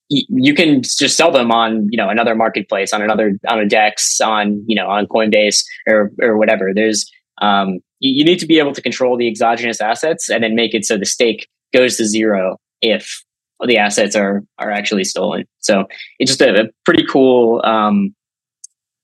you 0.10 0.54
can 0.54 0.82
just 0.82 1.18
sell 1.18 1.32
them 1.32 1.52
on 1.52 1.88
you 1.92 1.98
know 1.98 2.10
another 2.10 2.34
marketplace 2.34 2.94
on 2.94 3.02
another 3.02 3.38
on 3.48 3.60
a 3.60 3.68
dex 3.68 4.20
on 4.22 4.64
you 4.68 4.76
know 4.76 4.88
on 4.88 5.06
coinbase 5.06 5.64
or 5.88 6.12
or 6.22 6.38
whatever 6.38 6.72
there's 6.74 7.10
um, 7.42 7.80
you, 8.00 8.26
need 8.26 8.40
to 8.40 8.46
be 8.46 8.60
able 8.60 8.74
to 8.74 8.82
control 8.82 9.18
the 9.18 9.28
exogenous 9.28 9.80
assets 9.80 10.30
and 10.30 10.44
then 10.44 10.56
make 10.56 10.74
it 10.74 10.84
so 10.84 10.98
the 10.98 11.06
stake 11.06 11.48
goes 11.74 11.96
to 11.96 12.06
zero 12.06 12.58
if 12.82 13.24
the 13.66 13.78
assets 13.78 14.16
are 14.16 14.44
are 14.58 14.72
actually 14.72 15.04
stolen 15.04 15.46
so 15.60 15.86
it's 16.20 16.32
just 16.32 16.42
a, 16.42 16.62
a 16.62 16.68
pretty 16.86 17.06
cool 17.06 17.62
um, 17.66 18.16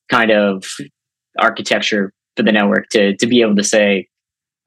kind 0.10 0.32
of 0.32 0.66
architecture 1.40 2.14
for 2.36 2.44
the 2.44 2.52
network 2.52 2.88
to 2.90 3.16
to 3.18 3.28
be 3.28 3.42
able 3.42 3.56
to 3.56 3.64
say 3.64 4.08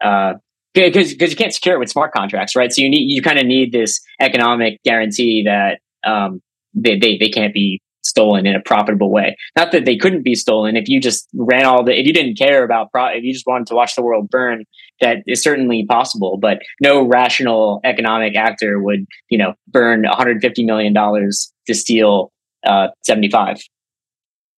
uh, 0.02 0.34
because 0.74 1.12
because 1.12 1.30
you 1.30 1.36
can't 1.36 1.52
secure 1.52 1.74
it 1.74 1.78
with 1.78 1.90
smart 1.90 2.12
contracts, 2.12 2.54
right? 2.54 2.72
So 2.72 2.82
you 2.82 2.90
need 2.90 3.10
you 3.10 3.22
kind 3.22 3.38
of 3.38 3.46
need 3.46 3.72
this 3.72 4.00
economic 4.20 4.82
guarantee 4.84 5.44
that 5.44 5.80
um, 6.08 6.40
they, 6.74 6.98
they 6.98 7.18
they 7.18 7.28
can't 7.28 7.54
be 7.54 7.80
stolen 8.02 8.46
in 8.46 8.54
a 8.54 8.60
profitable 8.60 9.10
way. 9.10 9.36
Not 9.56 9.72
that 9.72 9.84
they 9.84 9.96
couldn't 9.96 10.22
be 10.22 10.34
stolen 10.34 10.76
if 10.76 10.88
you 10.88 11.00
just 11.00 11.28
ran 11.34 11.64
all 11.64 11.84
the 11.84 11.98
if 11.98 12.06
you 12.06 12.12
didn't 12.12 12.38
care 12.38 12.64
about 12.64 12.90
pro, 12.92 13.06
if 13.08 13.24
you 13.24 13.32
just 13.32 13.46
wanted 13.46 13.66
to 13.68 13.74
watch 13.74 13.94
the 13.94 14.02
world 14.02 14.30
burn. 14.30 14.64
That 15.00 15.18
is 15.26 15.42
certainly 15.42 15.86
possible, 15.86 16.38
but 16.38 16.60
no 16.80 17.02
rational 17.02 17.80
economic 17.84 18.36
actor 18.36 18.80
would 18.80 19.06
you 19.30 19.38
know 19.38 19.54
burn 19.68 20.02
150 20.02 20.64
million 20.64 20.92
dollars 20.92 21.52
to 21.66 21.74
steal 21.74 22.32
uh, 22.64 22.88
75. 23.04 23.58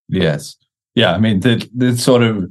Yes, 0.08 0.56
yeah. 0.94 1.12
I 1.12 1.18
mean, 1.18 1.40
this 1.40 2.02
sort 2.02 2.22
of 2.22 2.50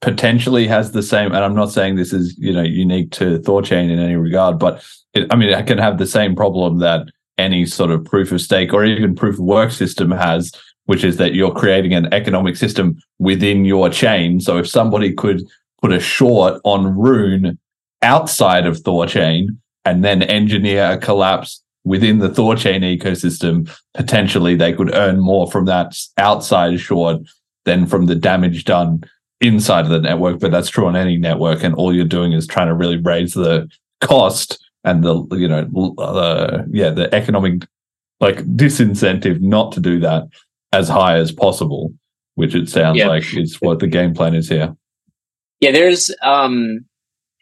potentially 0.00 0.66
has 0.66 0.92
the 0.92 1.02
same, 1.02 1.32
and 1.32 1.44
I'm 1.44 1.54
not 1.54 1.72
saying 1.72 1.96
this 1.96 2.12
is 2.12 2.36
you 2.38 2.52
know 2.52 2.62
unique 2.62 3.10
to 3.12 3.38
Thorchain 3.38 3.90
in 3.90 3.98
any 3.98 4.16
regard, 4.16 4.58
but 4.58 4.84
it, 5.14 5.26
I 5.32 5.36
mean, 5.36 5.48
it 5.48 5.66
can 5.66 5.78
have 5.78 5.98
the 5.98 6.06
same 6.06 6.36
problem 6.36 6.78
that 6.78 7.06
any 7.38 7.66
sort 7.66 7.90
of 7.90 8.04
proof 8.04 8.32
of 8.32 8.40
stake 8.40 8.72
or 8.72 8.84
even 8.84 9.14
proof 9.14 9.34
of 9.34 9.44
work 9.44 9.70
system 9.70 10.10
has, 10.10 10.52
which 10.84 11.04
is 11.04 11.16
that 11.16 11.34
you're 11.34 11.52
creating 11.52 11.94
an 11.94 12.12
economic 12.12 12.56
system 12.56 12.96
within 13.18 13.64
your 13.64 13.88
chain. 13.88 14.40
So 14.40 14.58
if 14.58 14.68
somebody 14.68 15.12
could 15.12 15.42
put 15.82 15.92
a 15.92 16.00
short 16.00 16.60
on 16.64 16.96
Rune 16.96 17.58
outside 18.02 18.66
of 18.66 18.78
Thorchain 18.78 19.48
and 19.84 20.04
then 20.04 20.22
engineer 20.22 20.92
a 20.92 20.98
collapse 20.98 21.62
within 21.84 22.20
the 22.20 22.28
Thorchain 22.28 22.80
ecosystem, 22.98 23.68
potentially 23.94 24.54
they 24.54 24.72
could 24.72 24.94
earn 24.94 25.18
more 25.18 25.50
from 25.50 25.64
that 25.66 25.96
outside 26.18 26.78
short 26.78 27.18
than 27.64 27.86
from 27.86 28.06
the 28.06 28.14
damage 28.14 28.64
done 28.64 29.02
inside 29.40 29.84
of 29.84 29.90
the 29.90 30.00
network. 30.00 30.38
But 30.38 30.52
that's 30.52 30.70
true 30.70 30.86
on 30.86 30.96
any 30.96 31.16
network, 31.16 31.64
and 31.64 31.74
all 31.74 31.94
you're 31.94 32.04
doing 32.04 32.32
is 32.32 32.46
trying 32.46 32.68
to 32.68 32.74
really 32.74 32.98
raise 32.98 33.34
the 33.34 33.68
cost 34.00 34.58
and 34.84 35.02
the 35.04 35.24
you 35.32 35.48
know 35.48 35.64
the 35.64 36.66
yeah 36.72 36.90
the 36.90 37.12
economic 37.14 37.64
like 38.20 38.38
disincentive 38.56 39.40
not 39.40 39.72
to 39.72 39.80
do 39.80 39.98
that 40.00 40.24
as 40.72 40.88
high 40.88 41.16
as 41.16 41.32
possible, 41.32 41.92
which 42.36 42.54
it 42.54 42.68
sounds 42.68 42.98
Yeah. 42.98 43.08
like 43.08 43.36
is 43.36 43.56
what 43.60 43.80
the 43.80 43.86
game 43.88 44.14
plan 44.14 44.34
is 44.34 44.48
here. 44.48 44.74
Yeah, 45.62 45.70
there's 45.70 46.10
um 46.24 46.80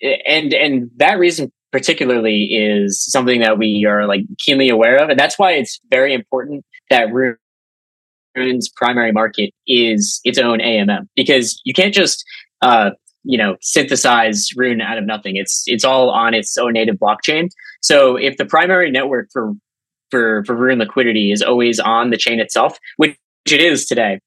and 0.03 0.55
and 0.55 0.91
that 0.99 1.19
reason 1.19 1.53
particularly 1.73 2.45
is 2.55 3.05
something 3.05 3.41
that 3.41 3.59
we 3.59 3.87
are 3.87 4.07
like 4.07 4.23
keenly 4.39 4.69
aware 4.71 4.99
of, 5.03 5.11
and 5.11 5.19
that's 5.19 5.39
why 5.39 5.53
it's 5.53 5.81
very 5.91 6.15
important 6.15 6.65
that 6.91 7.13
Ru- 7.13 7.37
Rune's 8.37 8.69
primary 8.69 9.13
market 9.13 9.53
is 9.67 10.21
its 10.25 10.39
own 10.39 10.61
AMM 10.61 11.09
because 11.17 11.61
you 11.65 11.75
can't 11.75 11.95
just 11.95 12.25
uh 12.63 12.91
you 13.25 13.39
know 13.39 13.57
synthesize 13.63 14.49
Rune 14.57 14.81
out 14.83 14.99
of 14.99 15.07
nothing. 15.07 15.37
It's 15.37 15.65
it's 15.67 15.85
all 15.85 16.11
on 16.11 16.35
its 16.35 16.59
own 16.59 16.75
native 16.75 16.97
blockchain. 16.97 17.49
So 17.83 18.17
if 18.17 18.37
the 18.37 18.45
primary 18.47 18.91
network 18.91 19.29
for 19.33 19.53
for 20.11 20.45
for 20.45 20.55
Rune 20.57 20.79
liquidity 20.79 21.33
is 21.33 21.43
always 21.43 21.81
on 21.81 22.11
the 22.11 22.19
chain 22.19 22.41
itself, 22.41 22.79
which 22.99 23.17
it 23.51 23.61
is 23.61 23.87
today, 23.87 24.21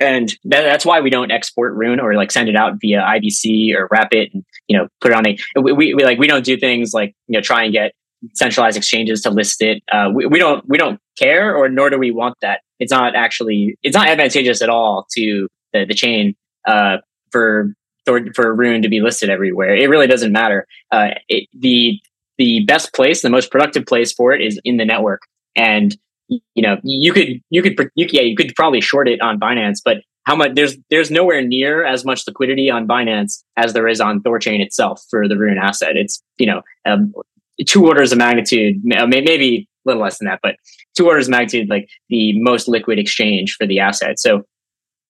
and 0.00 0.30
that, 0.44 0.62
that's 0.62 0.86
why 0.86 1.00
we 1.00 1.10
don't 1.10 1.30
export 1.30 1.74
Rune 1.74 2.00
or 2.00 2.14
like 2.14 2.30
send 2.30 2.48
it 2.48 2.56
out 2.56 2.74
via 2.80 3.00
IBC 3.00 3.74
or 3.74 3.88
wrap 3.90 4.12
it 4.12 4.32
and 4.32 4.44
you 4.68 4.76
know 4.76 4.88
put 5.00 5.12
it 5.12 5.16
on 5.16 5.26
a. 5.26 5.38
We, 5.60 5.72
we, 5.72 6.04
like 6.04 6.18
we 6.18 6.26
don't 6.26 6.44
do 6.44 6.56
things 6.56 6.92
like 6.92 7.14
you 7.26 7.34
know 7.34 7.40
try 7.40 7.64
and 7.64 7.72
get 7.72 7.92
centralized 8.34 8.76
exchanges 8.76 9.22
to 9.22 9.30
list 9.30 9.62
it. 9.62 9.82
Uh, 9.90 10.10
we, 10.12 10.26
we 10.26 10.38
don't 10.38 10.66
we 10.68 10.78
don't 10.78 11.00
care 11.18 11.54
or 11.54 11.68
nor 11.68 11.90
do 11.90 11.98
we 11.98 12.10
want 12.10 12.36
that. 12.42 12.60
It's 12.78 12.92
not 12.92 13.14
actually 13.14 13.76
it's 13.82 13.94
not 13.94 14.08
advantageous 14.08 14.62
at 14.62 14.68
all 14.68 15.06
to 15.16 15.48
the, 15.72 15.84
the 15.84 15.94
chain 15.94 16.36
uh, 16.66 16.98
for 17.30 17.72
for 18.04 18.20
for 18.34 18.54
Rune 18.54 18.82
to 18.82 18.88
be 18.88 19.00
listed 19.00 19.30
everywhere. 19.30 19.74
It 19.74 19.88
really 19.88 20.06
doesn't 20.06 20.32
matter. 20.32 20.66
Uh, 20.90 21.10
it, 21.28 21.48
the 21.58 22.00
the 22.38 22.64
best 22.64 22.94
place, 22.94 23.22
the 23.22 23.30
most 23.30 23.50
productive 23.50 23.84
place 23.84 24.12
for 24.12 24.32
it 24.32 24.40
is 24.40 24.60
in 24.64 24.76
the 24.76 24.84
network. 24.84 25.22
And 25.56 25.96
you 26.28 26.62
know, 26.62 26.76
you 26.82 27.12
could 27.12 27.40
you 27.50 27.62
could 27.62 27.90
you, 27.94 28.06
yeah, 28.10 28.22
you 28.22 28.36
could 28.36 28.54
probably 28.54 28.80
short 28.80 29.08
it 29.08 29.20
on 29.20 29.40
Binance, 29.40 29.78
but 29.84 29.98
how 30.24 30.36
much 30.36 30.52
there's 30.54 30.76
there's 30.90 31.10
nowhere 31.10 31.40
near 31.40 31.84
as 31.84 32.04
much 32.04 32.24
liquidity 32.26 32.70
on 32.70 32.86
Binance 32.86 33.42
as 33.56 33.72
there 33.72 33.88
is 33.88 34.00
on 34.00 34.20
Thorchain 34.22 34.60
itself 34.60 35.02
for 35.10 35.26
the 35.26 35.36
Rune 35.38 35.58
asset. 35.58 35.96
It's 35.96 36.22
you 36.38 36.46
know 36.46 36.62
um, 36.86 37.12
two 37.66 37.86
orders 37.86 38.12
of 38.12 38.18
magnitude, 38.18 38.76
may- 38.84 39.06
maybe 39.06 39.68
a 39.86 39.88
little 39.88 40.02
less 40.02 40.18
than 40.18 40.26
that, 40.26 40.40
but 40.42 40.56
two 40.96 41.06
orders 41.06 41.28
of 41.28 41.30
magnitude 41.30 41.70
like 41.70 41.88
the 42.08 42.38
most 42.40 42.68
liquid 42.68 42.98
exchange 42.98 43.54
for 43.58 43.66
the 43.66 43.80
asset. 43.80 44.18
So 44.18 44.44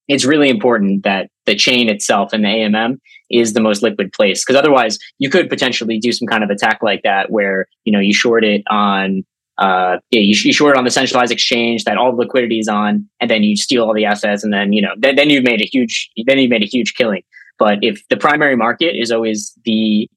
it's 0.07 0.25
really 0.25 0.49
important 0.49 1.03
that 1.05 1.29
the 1.47 1.55
chain 1.55 1.89
itself 1.89 2.33
and 2.33 2.45
the 2.45 2.49
AMM 2.49 2.99
is 3.31 3.53
the 3.53 3.61
most 3.61 3.83
liquid 3.83 4.13
place 4.13 4.45
because 4.45 4.59
otherwise 4.59 4.99
you 5.19 5.29
could 5.31 5.51
potentially 5.51 5.99
do 5.99 6.13
some 6.13 6.27
kind 6.27 6.43
of 6.43 6.51
attack 6.51 6.79
like 6.83 7.03
that 7.03 7.31
where 7.31 7.67
you 7.85 7.93
know 7.93 8.01
you 8.01 8.15
short 8.15 8.45
it 8.45 8.63
on 8.71 9.25
uh 9.59 9.99
yeah, 10.11 10.21
you, 10.21 10.35
you 10.45 10.53
short 10.53 10.77
it 10.77 10.79
on 10.79 10.85
the 10.85 10.91
centralized 10.91 11.33
exchange 11.33 11.85
that 11.85 11.97
all 11.97 12.13
the 12.13 12.19
liquidity 12.19 12.59
is 12.59 12.69
on 12.69 13.09
and 13.21 13.31
then 13.31 13.43
you 13.43 13.57
steal 13.57 13.85
all 13.85 13.95
the 13.95 14.05
assets 14.05 14.45
and 14.45 14.53
then 14.53 14.73
you 14.73 14.83
know 14.83 14.93
then, 14.99 15.17
then 15.17 15.31
you've 15.31 15.45
made 15.45 15.61
a 15.61 15.67
huge 15.67 16.11
then 16.27 16.39
you 16.39 16.49
made 16.49 16.63
a 16.63 16.67
huge 16.67 16.95
killing 16.95 17.23
but 17.59 17.79
if 17.83 18.03
the 18.09 18.17
primary 18.17 18.57
market 18.57 18.97
is 18.97 19.11
always 19.11 19.53
the 19.65 20.09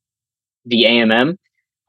the 0.65 0.83
AMM 0.83 1.35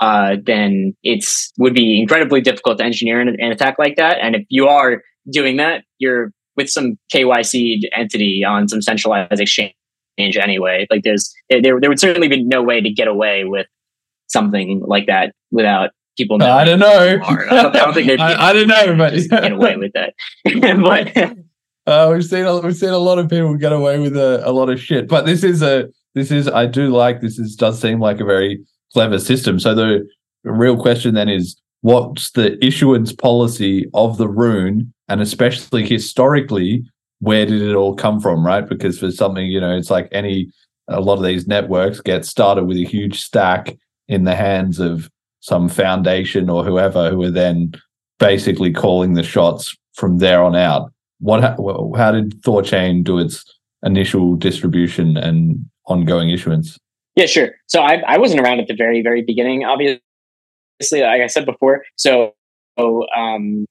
uh 0.01 0.37
then 0.45 0.97
it's 1.03 1.53
would 1.59 1.75
be 1.75 2.01
incredibly 2.01 2.41
difficult 2.41 2.79
to 2.79 2.85
engineer 2.85 3.21
an, 3.21 3.29
an 3.29 3.53
attack 3.53 3.79
like 3.79 3.97
that 3.97 4.19
and 4.21 4.35
if 4.35 4.45
you 4.49 4.67
are 4.67 5.03
doing 5.31 5.57
that 5.57 5.85
you're 5.99 6.33
with 6.57 6.69
some 6.69 6.99
KYC 7.12 7.81
entity 7.95 8.45
on 8.45 8.69
some 8.69 8.83
centralized 8.83 9.41
exchange 9.41 9.75
anyway. 10.19 10.87
Like 10.91 11.03
there's 11.03 11.33
there 11.49 11.81
there 11.81 11.88
would 11.88 12.01
certainly 12.01 12.29
be 12.29 12.43
no 12.43 12.62
way 12.62 12.81
to 12.81 12.91
get 12.91 13.09
away 13.09 13.45
with 13.45 13.67
something 14.29 14.83
like 14.87 15.07
that 15.07 15.33
without 15.51 15.91
people 16.16 16.38
knowing. 16.38 16.53
I 16.53 16.64
don't 16.64 16.79
know. 16.79 17.18
who 17.18 17.33
you 17.33 17.38
are. 17.38 17.53
I 17.53 17.62
don't, 17.62 17.77
I 17.77 17.79
don't 17.79 17.94
think 17.94 18.11
I, 18.20 18.51
I 18.51 18.53
don't 18.53 18.68
know, 18.68 18.96
but 18.96 19.14
get 19.29 19.53
away 19.53 19.77
with 19.77 19.92
that. 19.92 20.14
but 21.14 21.37
Uh, 21.85 22.11
we've 22.12 22.25
seen 22.25 22.44
a, 22.44 22.61
we've 22.61 22.77
seen 22.77 22.90
a 22.90 22.98
lot 22.98 23.18
of 23.18 23.29
people 23.29 23.57
get 23.57 23.72
away 23.72 23.98
with 23.98 24.16
a, 24.16 24.40
a 24.48 24.53
lot 24.53 24.68
of 24.68 24.81
shit, 24.81 25.09
but 25.09 25.27
this 25.27 25.42
is 25.42 25.62
a 25.62 25.88
this 26.14 26.31
is 26.31 26.46
I 26.46 26.66
do 26.66 26.90
like 26.90 27.20
this 27.20 27.40
is 27.40 27.57
does 27.57 27.81
seem 27.81 27.98
like 27.98 28.20
a 28.20 28.25
very 28.25 28.64
clever 28.92 29.18
system. 29.18 29.59
So 29.59 29.75
the 29.75 30.07
real 30.44 30.77
question 30.77 31.14
then 31.14 31.29
is 31.29 31.61
what's 31.81 32.31
the 32.31 32.64
issuance 32.64 33.12
policy 33.12 33.90
of 33.94 34.16
the 34.16 34.29
rune, 34.29 34.94
and 35.09 35.20
especially 35.20 35.85
historically, 35.85 36.85
where 37.18 37.46
did 37.46 37.62
it 37.62 37.75
all 37.75 37.96
come 37.96 38.20
from, 38.20 38.46
right? 38.46 38.68
Because 38.68 39.01
for 39.01 39.11
something 39.11 39.46
you 39.46 39.61
know, 39.61 39.77
it's 39.77 39.90
like 39.90 40.09
any 40.12 40.53
a 40.87 41.01
lot 41.01 41.18
of 41.18 41.25
these 41.25 41.48
networks 41.48 42.01
get 42.01 42.25
started 42.25 42.64
with 42.64 42.77
a 42.77 42.85
huge 42.85 43.20
stack 43.20 43.77
in 44.07 44.22
the 44.22 44.37
hands 44.37 44.79
of 44.79 45.11
some 45.43 45.69
foundation 45.69 46.49
or 46.49 46.65
whoever 46.65 47.11
who 47.11 47.23
are 47.23 47.31
then 47.31 47.73
basically 48.19 48.73
calling 48.73 49.15
the 49.15 49.23
shots 49.23 49.77
from 49.95 50.19
there 50.19 50.43
on 50.43 50.57
out 50.57 50.91
what 51.21 51.41
ha- 51.41 51.57
how 51.97 52.11
did 52.11 52.43
Thorchain 52.43 53.05
do 53.05 53.19
its 53.19 53.45
initial 53.85 54.35
distribution 54.35 55.17
and 55.17 55.65
ongoing 55.87 56.31
issuance? 56.31 56.79
yeah, 57.17 57.27
sure. 57.27 57.51
So 57.67 57.83
I 57.83 58.03
I 58.07 58.19
wasn't 58.19 58.41
around 58.41 58.61
at 58.61 58.69
the 58.69 58.75
very 58.75 59.03
very 59.03 59.23
beginning, 59.23 59.65
obviously, 59.65 60.01
like 60.93 61.21
I 61.21 61.27
said 61.27 61.47
before. 61.47 61.85
So 61.97 62.35
um, 62.79 63.67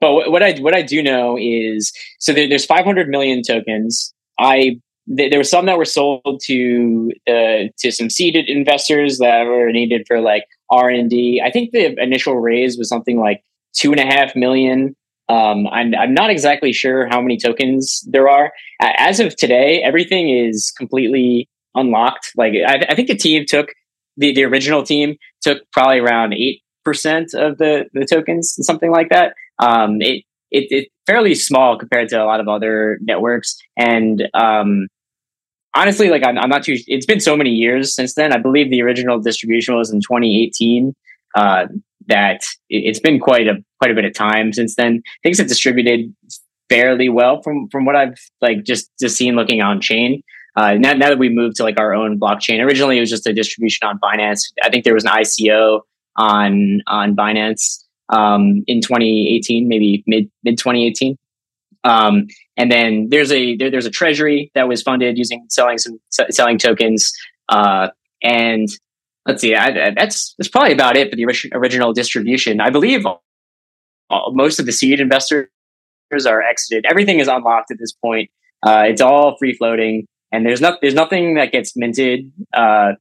but 0.00 0.30
what 0.30 0.42
I 0.42 0.54
what 0.58 0.74
I 0.74 0.82
do 0.82 1.02
know 1.02 1.36
is 1.40 1.92
so 2.18 2.32
there, 2.32 2.48
there's 2.48 2.66
500 2.66 3.08
million 3.08 3.42
tokens. 3.42 4.12
I 4.38 4.80
th- 5.16 5.30
there 5.30 5.38
were 5.38 5.44
some 5.44 5.66
that 5.66 5.78
were 5.78 5.84
sold 5.84 6.40
to 6.44 7.12
uh, 7.26 7.70
to 7.78 7.90
some 7.90 8.10
seeded 8.10 8.48
investors 8.48 9.18
that 9.18 9.44
were 9.46 9.72
needed 9.72 10.04
for 10.06 10.20
like 10.20 10.44
R 10.70 10.88
and 10.88 11.08
D. 11.08 11.42
I 11.44 11.50
think 11.50 11.72
the 11.72 11.94
initial 12.02 12.36
raise 12.36 12.76
was 12.78 12.88
something 12.88 13.18
like 13.18 13.42
two 13.74 13.92
and 13.92 14.00
a 14.00 14.06
half 14.06 14.34
million. 14.34 14.94
Um, 15.28 15.66
I'm 15.68 15.94
I'm 15.94 16.14
not 16.14 16.30
exactly 16.30 16.72
sure 16.72 17.06
how 17.08 17.20
many 17.20 17.36
tokens 17.36 18.02
there 18.08 18.28
are. 18.28 18.52
As 18.80 19.20
of 19.20 19.36
today, 19.36 19.82
everything 19.82 20.30
is 20.30 20.72
completely 20.76 21.48
unlocked. 21.74 22.32
Like 22.36 22.54
I, 22.66 22.86
I 22.88 22.94
think 22.94 23.08
the 23.08 23.16
team 23.16 23.44
took 23.46 23.68
the 24.16 24.34
the 24.34 24.44
original 24.44 24.82
team 24.82 25.16
took 25.42 25.58
probably 25.72 25.98
around 25.98 26.32
eight 26.34 26.62
percent 26.84 27.34
of 27.34 27.58
the 27.58 27.86
the 27.92 28.06
tokens, 28.06 28.56
something 28.60 28.90
like 28.90 29.10
that. 29.10 29.34
Um, 29.58 30.00
it 30.00 30.24
it 30.50 30.66
it's 30.70 30.90
fairly 31.06 31.34
small 31.34 31.78
compared 31.78 32.08
to 32.10 32.22
a 32.22 32.24
lot 32.24 32.40
of 32.40 32.48
other 32.48 32.98
networks, 33.02 33.56
and 33.76 34.28
um, 34.34 34.88
honestly, 35.74 36.08
like 36.08 36.24
I'm, 36.24 36.38
I'm 36.38 36.48
not 36.48 36.64
too. 36.64 36.76
It's 36.86 37.06
been 37.06 37.20
so 37.20 37.36
many 37.36 37.50
years 37.50 37.94
since 37.94 38.14
then. 38.14 38.32
I 38.32 38.38
believe 38.38 38.70
the 38.70 38.82
original 38.82 39.18
distribution 39.18 39.74
was 39.76 39.92
in 39.92 40.00
2018. 40.00 40.94
Uh, 41.34 41.66
that 42.08 42.40
it, 42.68 42.84
it's 42.84 43.00
been 43.00 43.20
quite 43.20 43.46
a 43.46 43.56
quite 43.78 43.90
a 43.90 43.94
bit 43.94 44.04
of 44.04 44.14
time 44.14 44.52
since 44.52 44.74
then. 44.76 45.02
Things 45.22 45.38
have 45.38 45.48
distributed 45.48 46.14
fairly 46.68 47.08
well 47.08 47.42
from 47.42 47.68
from 47.70 47.84
what 47.84 47.96
I've 47.96 48.18
like 48.40 48.64
just 48.64 48.90
just 49.00 49.16
seen 49.16 49.36
looking 49.36 49.60
on 49.62 49.80
chain. 49.80 50.22
Uh, 50.56 50.74
now, 50.74 50.92
now 50.92 51.08
that 51.08 51.18
we 51.18 51.28
moved 51.28 51.54
to 51.56 51.62
like 51.62 51.78
our 51.78 51.94
own 51.94 52.18
blockchain, 52.18 52.64
originally 52.64 52.96
it 52.96 53.00
was 53.00 53.10
just 53.10 53.26
a 53.28 53.32
distribution 53.32 53.86
on 53.86 53.98
Binance. 54.00 54.42
I 54.62 54.70
think 54.70 54.84
there 54.84 54.94
was 54.94 55.04
an 55.04 55.10
ICO 55.10 55.82
on 56.16 56.80
on 56.88 57.14
Binance 57.14 57.84
um, 58.08 58.64
in 58.66 58.80
2018, 58.80 59.68
maybe 59.68 60.02
mid 60.06 60.30
mid 60.42 60.58
2018. 60.58 61.16
Um, 61.84 62.26
and 62.58 62.70
then 62.72 63.08
there's 63.08 63.32
a 63.32 63.56
there, 63.56 63.70
there's 63.70 63.86
a 63.86 63.90
treasury 63.90 64.50
that 64.54 64.68
was 64.68 64.82
funded 64.82 65.16
using 65.16 65.46
selling 65.48 65.78
some 65.78 65.98
selling 66.10 66.58
tokens. 66.58 67.12
Uh, 67.48 67.88
and 68.22 68.68
let's 69.26 69.40
see, 69.40 69.54
I, 69.54 69.92
that's 69.92 70.34
that's 70.36 70.48
probably 70.48 70.72
about 70.72 70.96
it 70.96 71.08
for 71.08 71.16
the 71.16 71.24
orig- 71.24 71.52
original 71.52 71.92
distribution. 71.92 72.60
I 72.60 72.70
believe 72.70 73.06
most 74.32 74.58
of 74.58 74.66
the 74.66 74.72
seed 74.72 75.00
investors 75.00 75.46
are 76.26 76.42
exited. 76.42 76.84
Everything 76.90 77.20
is 77.20 77.28
unlocked 77.28 77.70
at 77.70 77.78
this 77.78 77.92
point. 77.92 78.28
Uh, 78.66 78.84
it's 78.88 79.00
all 79.00 79.36
free 79.38 79.54
floating, 79.54 80.06
and 80.32 80.44
there's 80.44 80.60
not 80.60 80.80
there's 80.82 80.94
nothing 80.94 81.36
that 81.36 81.52
gets 81.52 81.76
minted. 81.76 82.30
Uh, 82.52 82.92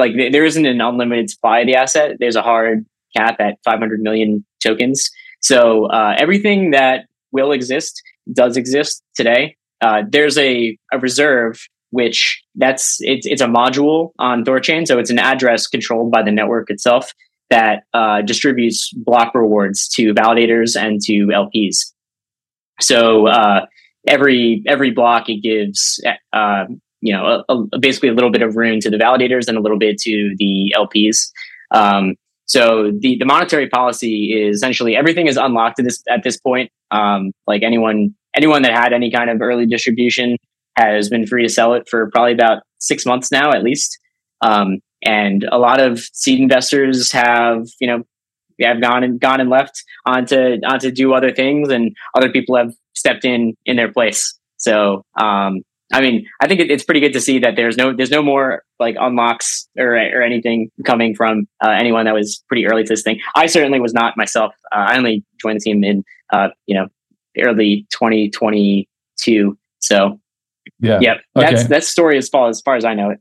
like 0.00 0.12
there 0.16 0.44
isn't 0.44 0.66
an 0.66 0.80
unlimited 0.80 1.30
supply 1.30 1.60
of 1.60 1.66
the 1.66 1.76
asset. 1.76 2.16
There's 2.18 2.36
a 2.36 2.42
hard 2.42 2.84
cap 3.16 3.36
at 3.40 3.58
500 3.64 4.00
million 4.00 4.44
tokens. 4.60 5.08
So 5.40 5.86
uh, 5.86 6.16
everything 6.18 6.72
that 6.72 7.06
will 7.30 7.52
exist 7.52 8.02
does 8.32 8.56
exist 8.56 9.02
today. 9.14 9.56
Uh, 9.80 10.02
there's 10.08 10.36
a, 10.38 10.76
a 10.92 10.98
reserve 10.98 11.60
which 11.90 12.42
that's 12.54 12.98
it's 13.00 13.26
it's 13.26 13.40
a 13.40 13.46
module 13.46 14.10
on 14.18 14.44
Thorchain, 14.44 14.86
so 14.86 14.98
it's 14.98 15.10
an 15.10 15.18
address 15.18 15.66
controlled 15.66 16.12
by 16.12 16.22
the 16.22 16.30
network 16.30 16.70
itself 16.70 17.12
that 17.48 17.84
uh, 17.94 18.20
distributes 18.20 18.92
block 18.92 19.34
rewards 19.34 19.88
to 19.88 20.12
validators 20.12 20.78
and 20.78 21.00
to 21.04 21.28
LPs. 21.28 21.92
So 22.78 23.26
uh, 23.28 23.66
every 24.06 24.62
every 24.66 24.90
block 24.90 25.30
it 25.30 25.42
gives 25.42 25.98
uh, 26.34 26.64
you 27.00 27.12
know, 27.12 27.44
a, 27.48 27.54
a, 27.54 27.78
basically 27.78 28.08
a 28.08 28.12
little 28.12 28.30
bit 28.30 28.42
of 28.42 28.56
rune 28.56 28.80
to 28.80 28.90
the 28.90 28.96
validators 28.96 29.48
and 29.48 29.56
a 29.56 29.60
little 29.60 29.78
bit 29.78 29.98
to 29.98 30.34
the 30.38 30.74
LPs. 30.76 31.30
Um, 31.70 32.14
so 32.46 32.90
the, 32.98 33.16
the 33.18 33.26
monetary 33.26 33.68
policy 33.68 34.32
is 34.32 34.56
essentially 34.56 34.96
everything 34.96 35.26
is 35.26 35.36
unlocked 35.36 35.78
at 35.78 35.84
this 35.84 36.02
at 36.10 36.22
this 36.24 36.38
point. 36.38 36.70
Um, 36.90 37.32
like 37.46 37.62
anyone 37.62 38.14
anyone 38.34 38.62
that 38.62 38.72
had 38.72 38.92
any 38.92 39.10
kind 39.10 39.30
of 39.30 39.40
early 39.40 39.66
distribution 39.66 40.36
has 40.76 41.08
been 41.08 41.26
free 41.26 41.42
to 41.42 41.48
sell 41.48 41.74
it 41.74 41.88
for 41.88 42.10
probably 42.10 42.32
about 42.32 42.62
six 42.78 43.04
months 43.04 43.32
now 43.32 43.50
at 43.50 43.62
least. 43.62 43.98
Um, 44.40 44.78
and 45.04 45.44
a 45.50 45.58
lot 45.58 45.80
of 45.80 46.00
seed 46.00 46.40
investors 46.40 47.12
have 47.12 47.66
you 47.80 47.86
know 47.86 48.02
have 48.60 48.80
gone 48.80 49.04
and 49.04 49.20
gone 49.20 49.40
and 49.40 49.50
left 49.50 49.82
on 50.06 50.26
to 50.26 50.58
on 50.66 50.80
to 50.80 50.90
do 50.90 51.12
other 51.14 51.32
things, 51.32 51.68
and 51.70 51.94
other 52.14 52.30
people 52.30 52.56
have 52.56 52.72
stepped 52.94 53.24
in 53.24 53.54
in 53.64 53.76
their 53.76 53.92
place. 53.92 54.38
So 54.56 55.04
um, 55.20 55.62
I 55.92 56.00
mean, 56.00 56.26
I 56.42 56.48
think 56.48 56.60
it, 56.60 56.70
it's 56.70 56.84
pretty 56.84 57.00
good 57.00 57.12
to 57.14 57.20
see 57.20 57.38
that 57.40 57.56
there's 57.56 57.76
no 57.76 57.94
there's 57.94 58.10
no 58.10 58.22
more 58.22 58.62
like 58.78 58.96
unlocks 58.98 59.68
or 59.78 59.94
or 59.94 60.22
anything 60.22 60.70
coming 60.84 61.14
from 61.14 61.46
uh, 61.64 61.70
anyone 61.70 62.04
that 62.04 62.14
was 62.14 62.42
pretty 62.48 62.66
early 62.66 62.82
to 62.84 62.88
this 62.88 63.02
thing. 63.02 63.20
I 63.34 63.46
certainly 63.46 63.80
was 63.80 63.94
not 63.94 64.16
myself. 64.16 64.54
Uh, 64.72 64.86
I 64.88 64.98
only 64.98 65.24
joined 65.40 65.60
the 65.60 65.64
team 65.64 65.84
in 65.84 66.04
uh, 66.32 66.48
you 66.66 66.74
know 66.74 66.88
early 67.42 67.86
2022. 67.90 69.58
So 69.80 70.20
yeah, 70.80 71.00
yep, 71.00 71.18
okay. 71.36 71.50
that's 71.50 71.68
that's 71.68 71.88
story 71.88 72.18
as 72.18 72.28
far 72.28 72.48
as 72.48 72.60
far 72.60 72.76
as 72.76 72.84
I 72.84 72.94
know 72.94 73.10
it. 73.10 73.20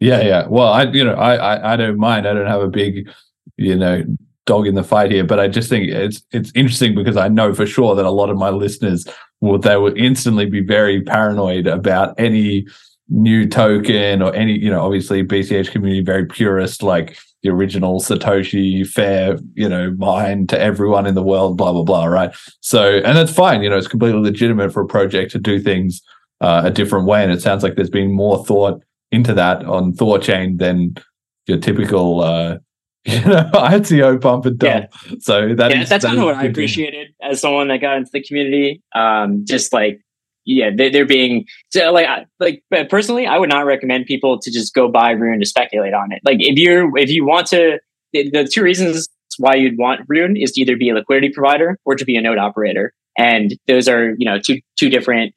Yeah, 0.00 0.20
yeah. 0.20 0.46
Well, 0.48 0.72
I 0.72 0.84
you 0.84 1.04
know 1.04 1.14
I, 1.14 1.34
I 1.34 1.72
I 1.74 1.76
don't 1.76 1.98
mind. 1.98 2.26
I 2.26 2.32
don't 2.34 2.46
have 2.46 2.62
a 2.62 2.68
big 2.68 3.08
you 3.56 3.76
know 3.76 4.04
dog 4.46 4.66
in 4.66 4.74
the 4.74 4.82
fight 4.82 5.10
here, 5.10 5.24
but 5.24 5.38
I 5.38 5.48
just 5.48 5.68
think 5.68 5.88
it's 5.88 6.22
it's 6.32 6.50
interesting 6.54 6.94
because 6.94 7.16
I 7.16 7.28
know 7.28 7.54
for 7.54 7.66
sure 7.66 7.94
that 7.94 8.04
a 8.04 8.10
lot 8.10 8.30
of 8.30 8.36
my 8.36 8.50
listeners 8.50 9.06
will 9.40 9.58
they 9.58 9.76
will 9.76 9.96
instantly 9.96 10.46
be 10.46 10.60
very 10.60 11.02
paranoid 11.02 11.66
about 11.66 12.18
any 12.18 12.66
new 13.08 13.46
token 13.48 14.22
or 14.22 14.34
any 14.34 14.58
you 14.58 14.70
know 14.70 14.84
obviously 14.84 15.22
BCH 15.22 15.70
community 15.70 16.02
very 16.02 16.26
purist 16.26 16.82
like 16.82 17.16
the 17.42 17.50
original 17.50 18.00
Satoshi 18.00 18.86
fair 18.86 19.38
you 19.54 19.68
know 19.68 19.92
mine 19.92 20.46
to 20.48 20.58
everyone 20.60 21.06
in 21.06 21.14
the 21.14 21.22
world 21.22 21.56
blah 21.56 21.72
blah 21.72 21.82
blah 21.82 22.04
right 22.06 22.34
so 22.60 22.96
and 23.04 23.16
that's 23.16 23.32
fine 23.32 23.62
you 23.62 23.70
know 23.70 23.76
it's 23.76 23.88
completely 23.88 24.20
legitimate 24.20 24.72
for 24.72 24.82
a 24.82 24.86
project 24.86 25.32
to 25.32 25.38
do 25.38 25.60
things 25.60 26.02
uh, 26.40 26.62
a 26.64 26.70
different 26.70 27.06
way 27.06 27.22
and 27.22 27.32
it 27.32 27.42
sounds 27.42 27.62
like 27.62 27.74
there's 27.74 27.90
been 27.90 28.12
more 28.12 28.44
thought 28.44 28.82
into 29.12 29.34
that 29.34 29.64
on 29.64 29.92
Thorchain 29.92 30.58
than 30.58 30.94
your 31.46 31.58
typical 31.58 32.22
uh, 32.22 32.58
you 33.04 33.20
know, 33.22 33.50
ICO 33.52 34.20
pump 34.20 34.46
and 34.46 34.58
dump. 34.58 34.88
Yeah. 35.08 35.16
So 35.20 35.54
that 35.56 35.72
yeah, 35.72 35.82
is, 35.82 35.88
that's 35.88 36.04
kind 36.04 36.18
of 36.18 36.24
what 36.24 36.36
I 36.36 36.44
appreciated 36.44 37.08
as 37.20 37.40
someone 37.40 37.66
that 37.68 37.78
got 37.78 37.96
into 37.96 38.10
the 38.12 38.22
community. 38.22 38.80
Um, 38.94 39.44
just 39.44 39.72
like, 39.72 40.00
yeah, 40.44 40.70
they, 40.76 40.98
are 40.98 41.06
being 41.06 41.46
like, 41.74 42.06
like 42.40 42.62
personally, 42.88 43.26
I 43.26 43.38
would 43.38 43.48
not 43.48 43.64
recommend 43.64 44.06
people 44.06 44.38
to 44.40 44.50
just 44.50 44.74
go 44.74 44.88
buy 44.88 45.10
Rune 45.10 45.40
to 45.40 45.46
speculate 45.46 45.94
on 45.94 46.12
it. 46.12 46.20
Like, 46.24 46.38
if 46.40 46.58
you're, 46.58 46.96
if 46.96 47.10
you 47.10 47.24
want 47.24 47.46
to, 47.48 47.78
the, 48.12 48.48
two 48.52 48.62
reasons 48.62 49.08
why 49.38 49.54
you'd 49.54 49.78
want 49.78 50.00
Rune 50.08 50.36
is 50.36 50.52
to 50.52 50.60
either 50.60 50.76
be 50.76 50.90
a 50.90 50.94
liquidity 50.94 51.30
provider 51.30 51.78
or 51.84 51.94
to 51.94 52.04
be 52.04 52.16
a 52.16 52.20
node 52.20 52.38
operator, 52.38 52.92
and 53.16 53.56
those 53.66 53.88
are 53.88 54.14
you 54.18 54.24
know 54.24 54.38
two 54.38 54.60
two 54.76 54.88
different 54.88 55.34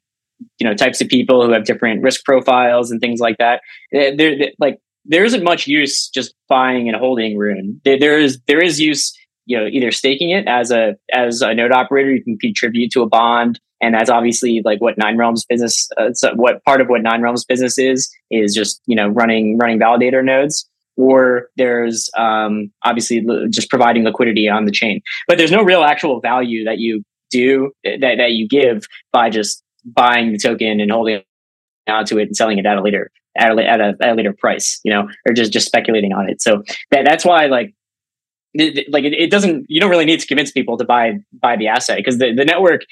you 0.58 0.66
know 0.66 0.74
types 0.74 1.00
of 1.00 1.08
people 1.08 1.44
who 1.44 1.52
have 1.52 1.64
different 1.64 2.02
risk 2.02 2.24
profiles 2.24 2.90
and 2.90 3.00
things 3.00 3.20
like 3.20 3.38
that. 3.38 3.60
Eh, 3.92 4.12
they're, 4.16 4.38
they're 4.38 4.52
like 4.58 4.78
there 5.04 5.24
isn't 5.24 5.44
much 5.44 5.66
use 5.66 6.08
just 6.08 6.34
buying 6.48 6.88
and 6.88 6.96
holding 6.96 7.36
Rune. 7.36 7.80
There, 7.84 7.98
there 7.98 8.18
is 8.18 8.40
there 8.46 8.62
is 8.62 8.80
use, 8.80 9.16
you 9.46 9.58
know, 9.58 9.66
either 9.66 9.90
staking 9.90 10.30
it 10.30 10.46
as 10.46 10.70
a 10.70 10.96
as 11.12 11.42
a 11.42 11.54
node 11.54 11.72
operator, 11.72 12.12
you 12.12 12.22
can 12.22 12.38
contribute 12.38 12.90
to 12.92 13.02
a 13.02 13.08
bond, 13.08 13.60
and 13.80 13.94
that's 13.94 14.10
obviously 14.10 14.62
like 14.64 14.80
what 14.80 14.96
Nine 14.98 15.16
Realms 15.16 15.44
business. 15.44 15.88
Uh, 15.96 16.12
so 16.12 16.34
what 16.34 16.64
part 16.64 16.80
of 16.80 16.88
what 16.88 17.02
Nine 17.02 17.22
Realms 17.22 17.44
business 17.44 17.78
is 17.78 18.10
is 18.30 18.54
just 18.54 18.80
you 18.86 18.96
know 18.96 19.08
running 19.08 19.58
running 19.58 19.78
validator 19.78 20.24
nodes. 20.24 20.68
Or 20.98 21.48
there's 21.58 22.08
um, 22.16 22.72
obviously 22.82 23.22
just 23.50 23.68
providing 23.68 24.04
liquidity 24.04 24.48
on 24.48 24.64
the 24.64 24.72
chain, 24.72 25.02
but 25.28 25.36
there's 25.36 25.50
no 25.50 25.62
real 25.62 25.82
actual 25.82 26.22
value 26.22 26.64
that 26.64 26.78
you 26.78 27.02
do 27.30 27.70
that 27.84 28.00
that 28.16 28.32
you 28.32 28.48
give 28.48 28.86
by 29.12 29.28
just 29.28 29.62
buying 29.84 30.32
the 30.32 30.38
token 30.38 30.80
and 30.80 30.90
holding 30.90 31.22
onto 31.86 32.18
it 32.18 32.28
and 32.28 32.36
selling 32.36 32.58
it 32.58 32.64
at 32.64 32.78
a 32.78 32.80
later 32.80 33.10
at 33.36 33.58
a, 33.58 33.62
at 33.62 33.80
a, 33.80 33.94
at 34.00 34.08
a 34.10 34.14
later 34.14 34.32
price, 34.32 34.80
you 34.84 34.92
know, 34.92 35.08
or 35.26 35.34
just 35.34 35.52
just 35.52 35.66
speculating 35.66 36.12
on 36.12 36.28
it. 36.28 36.40
So 36.40 36.62
that, 36.90 37.04
that's 37.04 37.24
why 37.24 37.46
like 37.46 37.74
like 38.88 39.04
it, 39.04 39.30
doesn't 39.30 39.66
you 39.68 39.80
don't 39.80 39.90
really 39.90 40.06
need 40.06 40.20
to 40.20 40.26
convince 40.26 40.50
people 40.50 40.78
to 40.78 40.84
buy 40.84 41.18
buy 41.40 41.56
the 41.56 41.68
asset 41.68 41.98
because 41.98 42.18
the, 42.18 42.32
the 42.34 42.44
network 42.44 42.82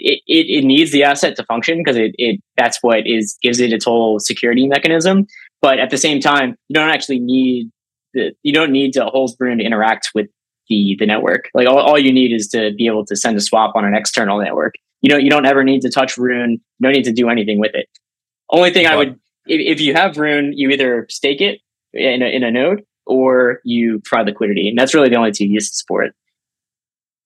it, 0.00 0.20
it, 0.26 0.58
it 0.58 0.64
needs 0.64 0.92
the 0.92 1.04
asset 1.04 1.36
to 1.36 1.44
function 1.44 1.78
because 1.78 1.96
it, 1.96 2.14
it 2.18 2.40
that's 2.56 2.78
what 2.82 3.06
is 3.06 3.36
gives 3.42 3.60
it 3.60 3.72
its 3.72 3.84
whole 3.84 4.18
security 4.18 4.66
mechanism. 4.66 5.26
But 5.62 5.78
at 5.78 5.90
the 5.90 5.98
same 5.98 6.20
time 6.20 6.56
you 6.68 6.74
don't 6.74 6.90
actually 6.90 7.20
need 7.20 7.70
the, 8.14 8.32
you 8.42 8.52
don't 8.52 8.72
need 8.72 8.92
to 8.94 9.04
hold 9.06 9.34
Rune 9.38 9.58
to 9.58 9.64
interact 9.64 10.10
with 10.14 10.26
the 10.68 10.96
the 10.98 11.06
network. 11.06 11.50
Like 11.54 11.68
all, 11.68 11.78
all 11.78 11.98
you 11.98 12.12
need 12.12 12.32
is 12.32 12.48
to 12.48 12.72
be 12.76 12.86
able 12.86 13.04
to 13.06 13.16
send 13.16 13.36
a 13.36 13.40
swap 13.40 13.76
on 13.76 13.84
an 13.84 13.94
external 13.94 14.40
network. 14.40 14.74
You 15.02 15.10
don't 15.10 15.22
you 15.22 15.30
don't 15.30 15.46
ever 15.46 15.64
need 15.64 15.80
to 15.82 15.90
touch 15.90 16.16
rune. 16.16 16.52
You 16.52 16.82
don't 16.82 16.92
need 16.92 17.04
to 17.04 17.12
do 17.12 17.28
anything 17.28 17.58
with 17.58 17.74
it. 17.74 17.88
Only 18.50 18.72
thing 18.72 18.86
i 18.86 18.96
would 18.96 19.18
if, 19.46 19.78
if 19.78 19.80
you 19.80 19.94
have 19.94 20.16
Rune, 20.16 20.52
you 20.54 20.70
either 20.70 21.06
stake 21.10 21.40
it 21.40 21.60
in 21.92 22.22
a, 22.22 22.26
in 22.26 22.42
a 22.44 22.50
node 22.50 22.82
or 23.06 23.60
you 23.64 24.00
provide 24.04 24.26
liquidity. 24.26 24.68
And 24.68 24.78
that's 24.78 24.94
really 24.94 25.08
the 25.08 25.16
only 25.16 25.32
two 25.32 25.46
uses 25.46 25.84
for 25.86 26.02
it. 26.02 26.14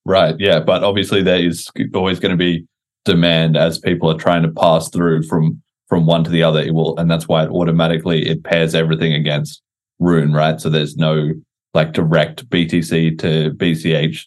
Right. 0.05 0.35
Yeah. 0.39 0.61
But 0.61 0.85
obviously 0.85 1.23
there 1.23 1.39
is 1.39 1.69
always 1.95 2.21
going 2.21 2.31
to 2.31 2.37
be 2.37 2.67
demand 3.05 3.57
as 3.57 3.79
people 3.79 4.11
are 4.11 4.19
trying 4.19 4.43
to 4.43 4.51
pass 4.51 4.89
through 4.91 5.23
from 5.25 5.63
from 5.89 6.07
one 6.07 6.25
to 6.25 6.31
the 6.31 6.43
other. 6.43 6.61
It 6.61 6.75
will 6.75 6.99
and 6.99 7.11
that's 7.11 7.29
why 7.29 7.45
it 7.45 7.51
automatically 7.51 8.27
it 8.27 8.45
pairs 8.45 8.75
everything 8.75 9.13
against 9.13 9.63
Rune, 9.99 10.33
right? 10.33 10.61
So 10.61 10.69
there's 10.69 10.97
no 10.97 11.33
like 11.73 11.93
direct 11.93 12.49
BTC 12.51 13.19
to 13.19 13.51
BCH 13.53 14.27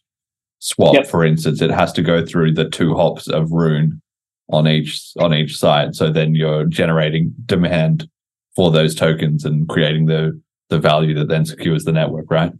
swap, 0.59 0.95
yep. 0.95 1.07
for 1.07 1.23
instance. 1.23 1.61
It 1.61 1.71
has 1.71 1.93
to 1.93 2.01
go 2.01 2.25
through 2.25 2.53
the 2.53 2.69
two 2.69 2.95
hops 2.95 3.27
of 3.27 3.51
Rune 3.51 4.01
on 4.49 4.67
each 4.67 5.11
on 5.19 5.33
each 5.33 5.57
side. 5.57 5.95
So 5.95 6.11
then 6.11 6.35
you're 6.35 6.65
generating 6.65 7.33
demand 7.45 8.07
for 8.55 8.71
those 8.71 8.95
tokens 8.95 9.45
and 9.45 9.67
creating 9.67 10.05
the 10.05 10.39
the 10.69 10.79
value 10.79 11.13
that 11.15 11.29
then 11.29 11.45
secures 11.45 11.85
the 11.85 11.91
network, 11.91 12.29
right? 12.29 12.51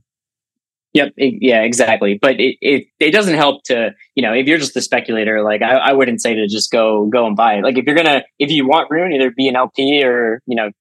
Yep. 0.98 1.14
Yeah, 1.18 1.62
exactly. 1.62 2.18
But 2.20 2.40
it, 2.40 2.58
it, 2.60 2.88
it 3.00 3.12
doesn't 3.12 3.36
help 3.36 3.64
to, 3.66 3.92
you 4.16 4.24
know, 4.24 4.34
if 4.34 4.48
you're 4.48 4.58
just 4.58 4.76
a 4.76 4.82
speculator, 4.82 5.44
like 5.44 5.62
I, 5.62 5.78
I 5.78 5.94
wouldn't 5.94 6.22
say 6.22 6.34
to 6.34 6.48
just 6.48 6.72
go, 6.72 7.06
go 7.06 7.28
and 7.28 7.36
buy 7.36 7.54
it. 7.56 7.64
Like 7.64 7.78
if 7.78 7.86
you're 7.86 7.96
going 7.96 8.08
to, 8.08 8.24
if 8.40 8.50
you 8.50 8.68
want 8.68 8.90
Rune, 8.90 9.14
either 9.14 9.30
be 9.30 9.48
an 9.48 9.56
LP 9.56 10.04
or, 10.04 10.42
you 10.48 10.56
know, 10.56 10.72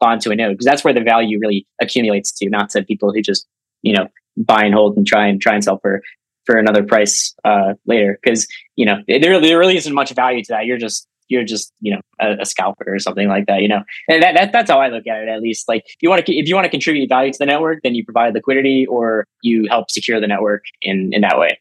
bond 0.00 0.22
to 0.22 0.30
a 0.30 0.36
node 0.36 0.52
because 0.52 0.64
that's 0.64 0.82
where 0.82 0.94
the 0.94 1.02
value 1.02 1.38
really 1.38 1.66
accumulates 1.82 2.32
to, 2.32 2.48
not 2.48 2.70
to 2.70 2.82
people 2.82 3.12
who 3.12 3.20
just, 3.20 3.46
you 3.82 3.94
know, 3.94 4.08
buy 4.38 4.64
and 4.64 4.74
hold 4.74 4.96
and 4.96 5.06
try 5.06 5.26
and 5.26 5.40
try 5.40 5.54
and 5.54 5.62
sell 5.62 5.78
for 5.78 6.00
for 6.46 6.56
another 6.56 6.82
price 6.82 7.34
uh, 7.44 7.74
later 7.86 8.18
because 8.22 8.48
you 8.76 8.86
know 8.86 8.96
there, 9.06 9.40
there 9.40 9.58
really 9.58 9.76
isn't 9.76 9.94
much 9.94 10.10
value 10.14 10.42
to 10.42 10.52
that. 10.52 10.64
You're 10.64 10.78
just 10.78 11.06
you're 11.30 11.44
just 11.44 11.72
you 11.80 11.94
know 11.94 12.00
a, 12.20 12.42
a, 12.42 12.44
scalper 12.44 12.84
or 12.86 12.98
something 12.98 13.28
like 13.28 13.46
that. 13.46 13.62
You 13.62 13.68
know, 13.68 13.82
and 14.08 14.22
that, 14.22 14.34
that 14.34 14.52
that's 14.52 14.70
how 14.70 14.80
I 14.80 14.88
look 14.88 15.06
at 15.06 15.22
it. 15.22 15.28
At 15.28 15.40
least 15.40 15.68
like 15.68 15.84
if 15.86 15.96
you 16.02 16.10
want 16.10 16.26
to 16.26 16.34
if 16.34 16.48
you 16.48 16.54
want 16.54 16.66
to 16.66 16.70
contribute 16.70 17.08
value 17.08 17.32
to 17.32 17.38
the 17.38 17.46
network, 17.46 17.82
then 17.82 17.94
you 17.94 18.04
provide 18.04 18.34
liquidity 18.34 18.84
or 18.86 19.26
you 19.42 19.66
help 19.70 19.90
secure 19.90 20.20
the 20.20 20.26
network 20.26 20.64
in 20.82 21.12
in 21.12 21.22
that 21.22 21.38
way. 21.38 21.58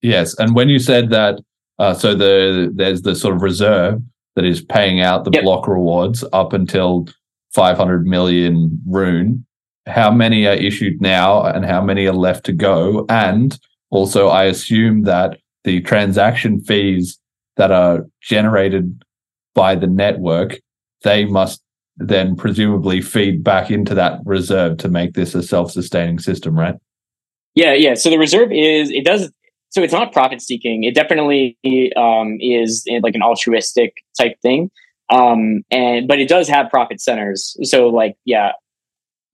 Yes, 0.00 0.38
and 0.38 0.54
when 0.54 0.68
you 0.68 0.78
said 0.78 1.10
that, 1.10 1.40
uh, 1.78 1.92
so 1.92 2.14
the 2.14 2.72
there's 2.74 3.02
the 3.02 3.14
sort 3.14 3.34
of 3.34 3.42
reserve 3.42 4.00
that 4.36 4.44
is 4.44 4.62
paying 4.62 5.00
out 5.00 5.24
the 5.24 5.32
yep. 5.32 5.42
block 5.42 5.66
rewards 5.66 6.24
up 6.32 6.52
until 6.52 7.08
500 7.54 8.06
million 8.06 8.80
rune. 8.86 9.44
How 9.86 10.12
many 10.12 10.46
are 10.46 10.54
issued 10.54 11.00
now, 11.00 11.42
and 11.42 11.64
how 11.64 11.82
many 11.82 12.06
are 12.06 12.12
left 12.12 12.44
to 12.46 12.52
go? 12.52 13.04
And 13.08 13.58
also, 13.90 14.28
I 14.28 14.44
assume 14.44 15.02
that 15.02 15.38
the 15.64 15.80
transaction 15.80 16.60
fees 16.60 17.18
that 17.58 17.70
are 17.70 18.06
generated 18.22 19.02
by 19.54 19.74
the 19.74 19.86
network, 19.86 20.58
they 21.04 21.26
must 21.26 21.60
then 21.98 22.36
presumably 22.36 23.02
feed 23.02 23.42
back 23.42 23.70
into 23.70 23.94
that 23.94 24.20
reserve 24.24 24.78
to 24.78 24.88
make 24.88 25.14
this 25.14 25.34
a 25.34 25.42
self-sustaining 25.42 26.20
system, 26.20 26.56
right? 26.56 26.76
Yeah, 27.54 27.74
yeah. 27.74 27.94
So 27.94 28.08
the 28.08 28.18
reserve 28.18 28.52
is 28.52 28.90
it 28.90 29.04
does 29.04 29.30
so 29.70 29.82
it's 29.82 29.92
not 29.92 30.12
profit 30.12 30.40
seeking. 30.40 30.84
It 30.84 30.94
definitely 30.94 31.58
um, 31.96 32.38
is 32.40 32.84
like 33.02 33.14
an 33.14 33.22
altruistic 33.22 33.94
type 34.18 34.40
thing, 34.40 34.70
um, 35.10 35.62
and 35.70 36.08
but 36.08 36.20
it 36.20 36.28
does 36.28 36.48
have 36.48 36.70
profit 36.70 37.00
centers. 37.00 37.56
So 37.64 37.88
like 37.88 38.16
yeah, 38.24 38.52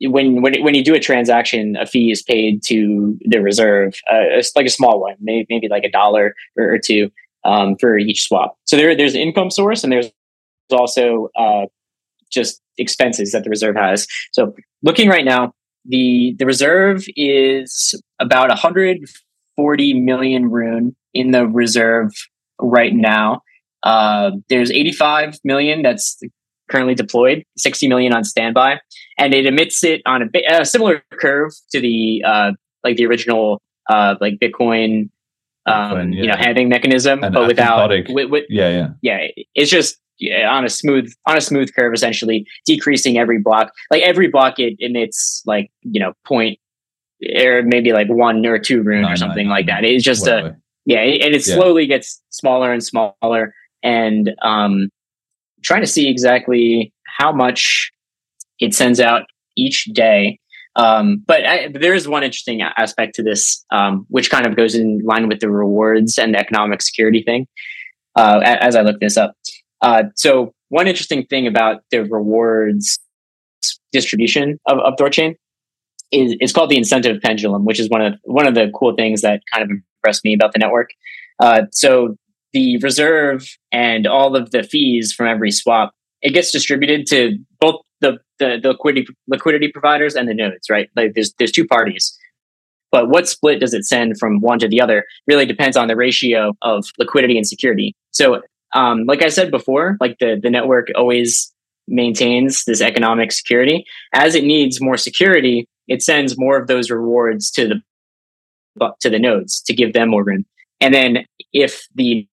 when 0.01 0.43
when 0.43 0.63
when 0.63 0.75
you 0.75 0.83
do 0.83 0.95
a 0.95 1.01
transaction, 1.01 1.77
a 1.77 1.87
fee 1.87 2.11
is 2.11 2.23
paid 2.23 2.63
to 2.65 3.19
the 3.27 3.43
reserve. 3.43 3.95
Uh, 4.11 4.43
like 4.57 4.67
a 4.67 4.71
small 4.71 5.01
one, 5.01 5.17
maybe 5.21 5.47
maybe 5.51 5.69
like 5.69 5.85
a 5.85 5.91
dollar 5.91 6.35
or 6.57 6.79
two 6.79 7.11
um, 7.45 7.77
for 7.77 7.99
each 7.99 8.23
swap. 8.23 8.57
So 8.65 8.77
there 8.77 8.97
there's 8.97 9.15
an 9.15 9.21
income 9.21 9.51
source, 9.51 9.85
and 9.85 9.93
there's 9.93 10.11
also 10.71 11.29
uh, 11.37 11.67
just 12.31 12.61
expenses 12.79 13.33
that 13.33 13.45
the 13.45 13.51
reserve 13.51 13.77
has. 13.77 14.07
So 14.33 14.55
looking 14.83 15.09
right 15.09 15.25
now, 15.25 15.53
the 15.85 16.35
the 16.39 16.47
reserve 16.47 17.05
is 17.17 17.95
about 18.21 18.49
140 18.49 19.95
million 20.01 20.51
rune 20.51 20.97
in 21.13 21.31
the 21.31 21.47
reserve 21.47 22.11
right 22.61 22.95
now. 22.95 23.43
Uh, 23.83 24.33
there's 24.49 24.71
85 24.71 25.39
million 25.45 25.83
that's 25.83 26.19
currently 26.71 26.95
deployed, 26.95 27.45
60 27.59 27.89
million 27.89 28.15
on 28.15 28.25
standby, 28.25 28.81
and 29.19 29.35
it 29.35 29.47
emits 29.47 29.85
it 29.85 30.01
on 30.07 30.23
a, 30.23 30.61
a 30.61 30.65
similar 30.65 31.03
curve 31.21 31.53
to 31.73 31.81
the 31.81 32.25
uh, 32.27 32.53
like 32.83 32.97
the 32.97 33.07
original 33.07 33.61
uh, 33.89 34.15
like 34.21 34.39
Bitcoin, 34.39 35.11
um, 35.67 35.75
Bitcoin, 35.93 36.15
you 36.15 36.21
know, 36.27 36.35
yeah. 36.35 36.37
halving 36.37 36.69
mechanism, 36.69 37.23
An 37.25 37.33
but 37.33 37.47
without 37.47 37.91
asymptotic- 37.91 38.15
with, 38.15 38.31
with, 38.31 38.45
Yeah, 38.49 38.69
yeah. 38.71 38.89
yeah, 39.03 39.43
it's 39.55 39.71
just 39.71 39.97
yeah, 40.19 40.49
on 40.51 40.65
a 40.65 40.69
smooth 40.69 41.13
on 41.27 41.37
a 41.37 41.41
smooth 41.41 41.75
curve, 41.75 41.93
essentially 41.95 42.47
decreasing 42.67 43.19
every 43.19 43.39
block. 43.39 43.73
Like 43.91 44.03
every 44.03 44.29
block, 44.29 44.59
it 44.59 44.77
emits 44.79 45.43
like 45.47 45.71
you 45.83 46.01
know 46.01 46.13
point 46.25 46.59
or 47.37 47.63
maybe 47.63 47.93
like 47.93 48.09
one 48.09 48.45
or 48.47 48.59
two 48.59 48.83
rune 48.83 49.03
Nine, 49.03 49.13
or 49.13 49.17
something 49.17 49.47
nine, 49.49 49.57
like 49.57 49.67
nine, 49.67 49.83
that. 49.83 49.89
It's 49.91 50.05
just 50.05 50.27
a 50.27 50.57
yeah, 50.87 51.01
and 51.01 51.35
it 51.35 51.47
Yeah. 51.47 51.55
slowly 51.55 51.87
gets 51.87 52.23
smaller 52.31 52.73
and 52.73 52.83
smaller. 52.85 53.55
And 53.83 54.33
um, 54.43 54.89
trying 55.63 55.81
to 55.83 55.87
see 55.87 56.09
exactly 56.09 56.93
how 57.19 57.33
much 57.33 57.91
it 58.61 58.75
sends 58.75 59.01
out 59.01 59.23
each 59.57 59.85
day. 59.87 60.39
Um, 60.77 61.23
but 61.27 61.47
I, 61.47 61.69
there 61.69 61.95
is 61.95 62.09
one 62.09 62.25
interesting 62.25 62.63
aspect 62.63 63.15
to 63.17 63.23
this, 63.23 63.65
um, 63.71 64.07
which 64.09 64.31
kind 64.31 64.47
of 64.47 64.57
goes 64.57 64.75
in 64.75 65.01
line 65.05 65.29
with 65.29 65.41
the 65.41 65.51
rewards 65.51 66.19
and 66.19 66.35
the 66.35 66.39
economic 66.39 66.83
security 66.83 67.23
thing. 67.23 67.47
Uh, 68.17 68.41
as 68.45 68.77
I 68.77 68.83
look 68.83 69.01
this 69.01 69.17
up, 69.17 69.37
uh, 69.83 70.05
so 70.15 70.55
one 70.69 70.87
interesting 70.87 71.27
thing 71.27 71.47
about 71.47 71.83
the 71.91 72.05
rewards 72.05 72.99
distribution 73.93 74.59
of, 74.67 74.79
of 74.79 74.95
Thorchain 74.99 75.37
is 76.13 76.37
it's 76.41 76.53
called 76.53 76.71
the 76.71 76.77
incentive 76.77 77.21
pendulum, 77.23 77.65
which 77.65 77.81
is 77.81 77.89
one 77.89 78.03
of 78.03 78.15
one 78.25 78.47
of 78.47 78.55
the 78.55 78.71
cool 78.75 78.95
things 78.95 79.23
that 79.23 79.43
kind 79.53 79.65
of 79.65 79.71
impressed 79.71 80.25
me 80.25 80.35
about 80.35 80.53
the 80.53 80.59
network. 80.59 80.91
Uh, 81.41 81.63
so 81.73 82.17
the 82.53 82.79
reserve 82.79 83.49
and 83.73 84.07
all 84.07 84.37
of 84.37 84.53
the 84.53 84.63
fees 84.63 85.13
from 85.13 85.27
every 85.27 85.51
swap 85.51 85.93
it 86.25 86.33
gets 86.33 86.51
distributed 86.51 87.07
to 87.07 87.39
the, 88.05 88.19
the, 88.39 88.59
the 88.63 88.69
liquidity 88.69 89.07
liquidity 89.27 89.69
providers 89.69 90.15
and 90.15 90.29
the 90.29 90.35
nodes, 90.35 90.69
right? 90.69 90.89
Like 90.97 91.15
there's 91.15 91.33
there's 91.39 91.53
two 91.53 91.67
parties. 91.67 92.17
But 92.93 93.09
what 93.09 93.29
split 93.29 93.59
does 93.61 93.75
it 93.75 93.85
send 93.85 94.19
from 94.19 94.41
one 94.41 94.61
to 94.61 94.69
the 94.69 94.81
other 94.81 95.05
really 95.27 95.47
depends 95.47 95.77
on 95.77 95.89
the 95.89 95.97
ratio 95.97 96.53
of 96.63 96.87
liquidity 96.99 97.37
and 97.37 97.47
security. 97.47 97.95
So 98.13 98.43
um, 98.73 99.05
like 99.07 99.23
I 99.23 99.29
said 99.29 99.51
before, 99.51 99.97
like 100.01 100.19
the, 100.21 100.39
the 100.41 100.51
network 100.51 100.89
always 100.95 101.53
maintains 101.89 102.65
this 102.65 102.81
economic 102.81 103.33
security. 103.33 103.85
As 104.13 104.35
it 104.35 104.45
needs 104.45 104.81
more 104.81 104.97
security, 104.97 105.67
it 105.89 106.03
sends 106.03 106.39
more 106.39 106.57
of 106.57 106.67
those 106.67 106.91
rewards 106.91 107.51
to 107.53 107.69
the 107.69 107.83
to 109.01 109.11
the 109.11 109.19
nodes 109.19 109.61
to 109.63 109.75
give 109.75 109.93
them 109.93 110.11
more 110.11 110.25
room. 110.25 110.45
And 110.81 110.93
then 110.93 111.27
if 111.53 111.87
the 111.95 112.27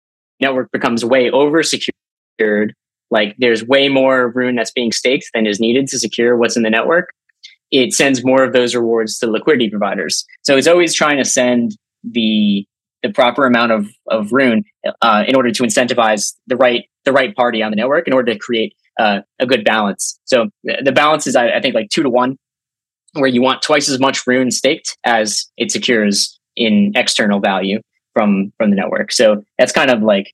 network 0.41 0.71
becomes 0.71 1.05
way 1.05 1.31
over 1.31 1.63
secured, 1.63 2.75
like 3.11 3.35
there's 3.39 3.65
way 3.65 3.89
more 3.89 4.31
rune 4.35 4.57
that's 4.57 4.71
being 4.71 4.93
staked 4.93 5.31
than 5.35 5.47
is 5.47 5.61
needed 5.61 5.87
to 5.89 5.99
secure 5.99 6.37
what's 6.37 6.57
in 6.57 6.63
the 6.63 6.71
network, 6.71 7.11
it 7.71 7.93
sends 7.93 8.25
more 8.25 8.43
of 8.43 8.53
those 8.53 8.75
rewards 8.75 9.19
to 9.19 9.31
liquidity 9.31 9.71
providers. 9.71 10.25
So 10.43 10.57
it's 10.57 10.67
always 10.67 10.95
trying 10.95 11.19
to 11.19 11.25
send 11.25 11.77
the 12.05 12.67
the 13.03 13.13
proper 13.13 13.47
amount 13.47 13.73
of 13.73 13.89
of 14.09 14.33
rune 14.33 14.65
uh, 15.03 15.25
in 15.27 15.37
order 15.37 15.51
to 15.51 15.63
incentivize 15.63 16.35
the 16.47 16.57
right 16.57 16.85
the 17.05 17.13
right 17.13 17.35
party 17.35 17.63
on 17.63 17.71
the 17.71 17.77
network 17.77 18.07
in 18.07 18.13
order 18.13 18.33
to 18.33 18.39
create 18.39 18.75
uh, 18.99 19.21
a 19.39 19.47
good 19.47 19.65
balance. 19.65 20.19
So 20.25 20.51
the 20.65 20.93
balance 20.93 21.27
is 21.27 21.37
I, 21.37 21.51
I 21.51 21.61
think 21.61 21.75
like 21.75 21.89
two 21.91 22.03
to 22.03 22.11
one, 22.11 22.37
where 23.13 23.29
you 23.29 23.41
want 23.41 23.63
twice 23.63 23.89
as 23.89 24.01
much 24.01 24.27
rune 24.27 24.51
staked 24.51 24.97
as 25.05 25.47
it 25.57 25.71
secures 25.71 26.39
in 26.57 26.93
external 26.97 27.41
value 27.41 27.81
from 28.15 28.53
from 28.57 28.71
the 28.71 28.77
network. 28.77 29.13
So 29.13 29.43
that's 29.59 29.73
kind 29.73 29.91
of 29.91 30.03
like 30.03 30.33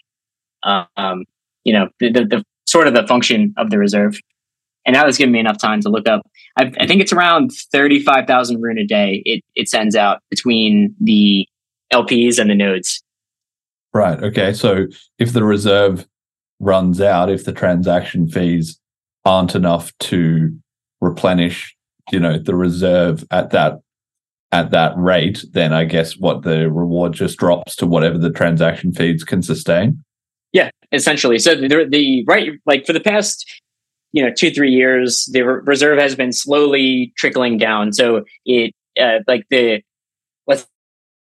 um, 0.62 1.24
you 1.64 1.72
know 1.72 1.88
the, 2.00 2.10
the 2.10 2.44
sort 2.74 2.88
of 2.88 2.94
the 2.94 3.06
function 3.06 3.54
of 3.56 3.70
the 3.70 3.78
reserve. 3.78 4.18
And 4.84 4.96
that 4.96 5.06
was 5.06 5.16
giving 5.16 5.32
me 5.32 5.38
enough 5.38 5.58
time 5.58 5.80
to 5.82 5.88
look 5.88 6.08
up. 6.08 6.22
I, 6.58 6.72
I 6.80 6.86
think 6.86 7.00
it's 7.00 7.12
around 7.12 7.52
thirty 7.72 8.02
five 8.02 8.26
thousand 8.26 8.60
rune 8.60 8.78
a 8.78 8.84
day. 8.84 9.22
It 9.24 9.42
it 9.54 9.68
sends 9.68 9.94
out 9.96 10.20
between 10.28 10.94
the 11.00 11.46
LPs 11.92 12.38
and 12.38 12.50
the 12.50 12.54
nodes. 12.54 13.02
Right. 13.94 14.20
Okay. 14.22 14.52
So 14.52 14.86
if 15.18 15.32
the 15.32 15.44
reserve 15.44 16.04
runs 16.60 17.00
out, 17.00 17.30
if 17.30 17.44
the 17.44 17.52
transaction 17.52 18.28
fees 18.28 18.78
aren't 19.24 19.54
enough 19.54 19.96
to 20.00 20.54
replenish, 21.00 21.74
you 22.10 22.18
know, 22.18 22.38
the 22.38 22.56
reserve 22.56 23.24
at 23.30 23.50
that 23.50 23.78
at 24.52 24.72
that 24.72 24.92
rate, 24.96 25.44
then 25.52 25.72
I 25.72 25.84
guess 25.84 26.18
what 26.18 26.42
the 26.42 26.70
reward 26.70 27.12
just 27.12 27.38
drops 27.38 27.76
to 27.76 27.86
whatever 27.86 28.18
the 28.18 28.30
transaction 28.30 28.92
fees 28.92 29.24
can 29.24 29.42
sustain. 29.42 30.04
Yeah, 30.54 30.70
essentially. 30.92 31.38
So 31.40 31.54
the, 31.54 31.86
the 31.86 32.24
right, 32.26 32.52
like 32.64 32.86
for 32.86 32.94
the 32.94 33.00
past, 33.00 33.60
you 34.12 34.22
know, 34.22 34.32
two 34.32 34.50
three 34.50 34.70
years, 34.70 35.28
the 35.32 35.42
reserve 35.42 35.98
has 35.98 36.14
been 36.14 36.32
slowly 36.32 37.12
trickling 37.18 37.58
down. 37.58 37.92
So 37.92 38.24
it, 38.46 38.72
uh, 38.98 39.18
like 39.26 39.44
the, 39.50 39.82
let's 40.46 40.64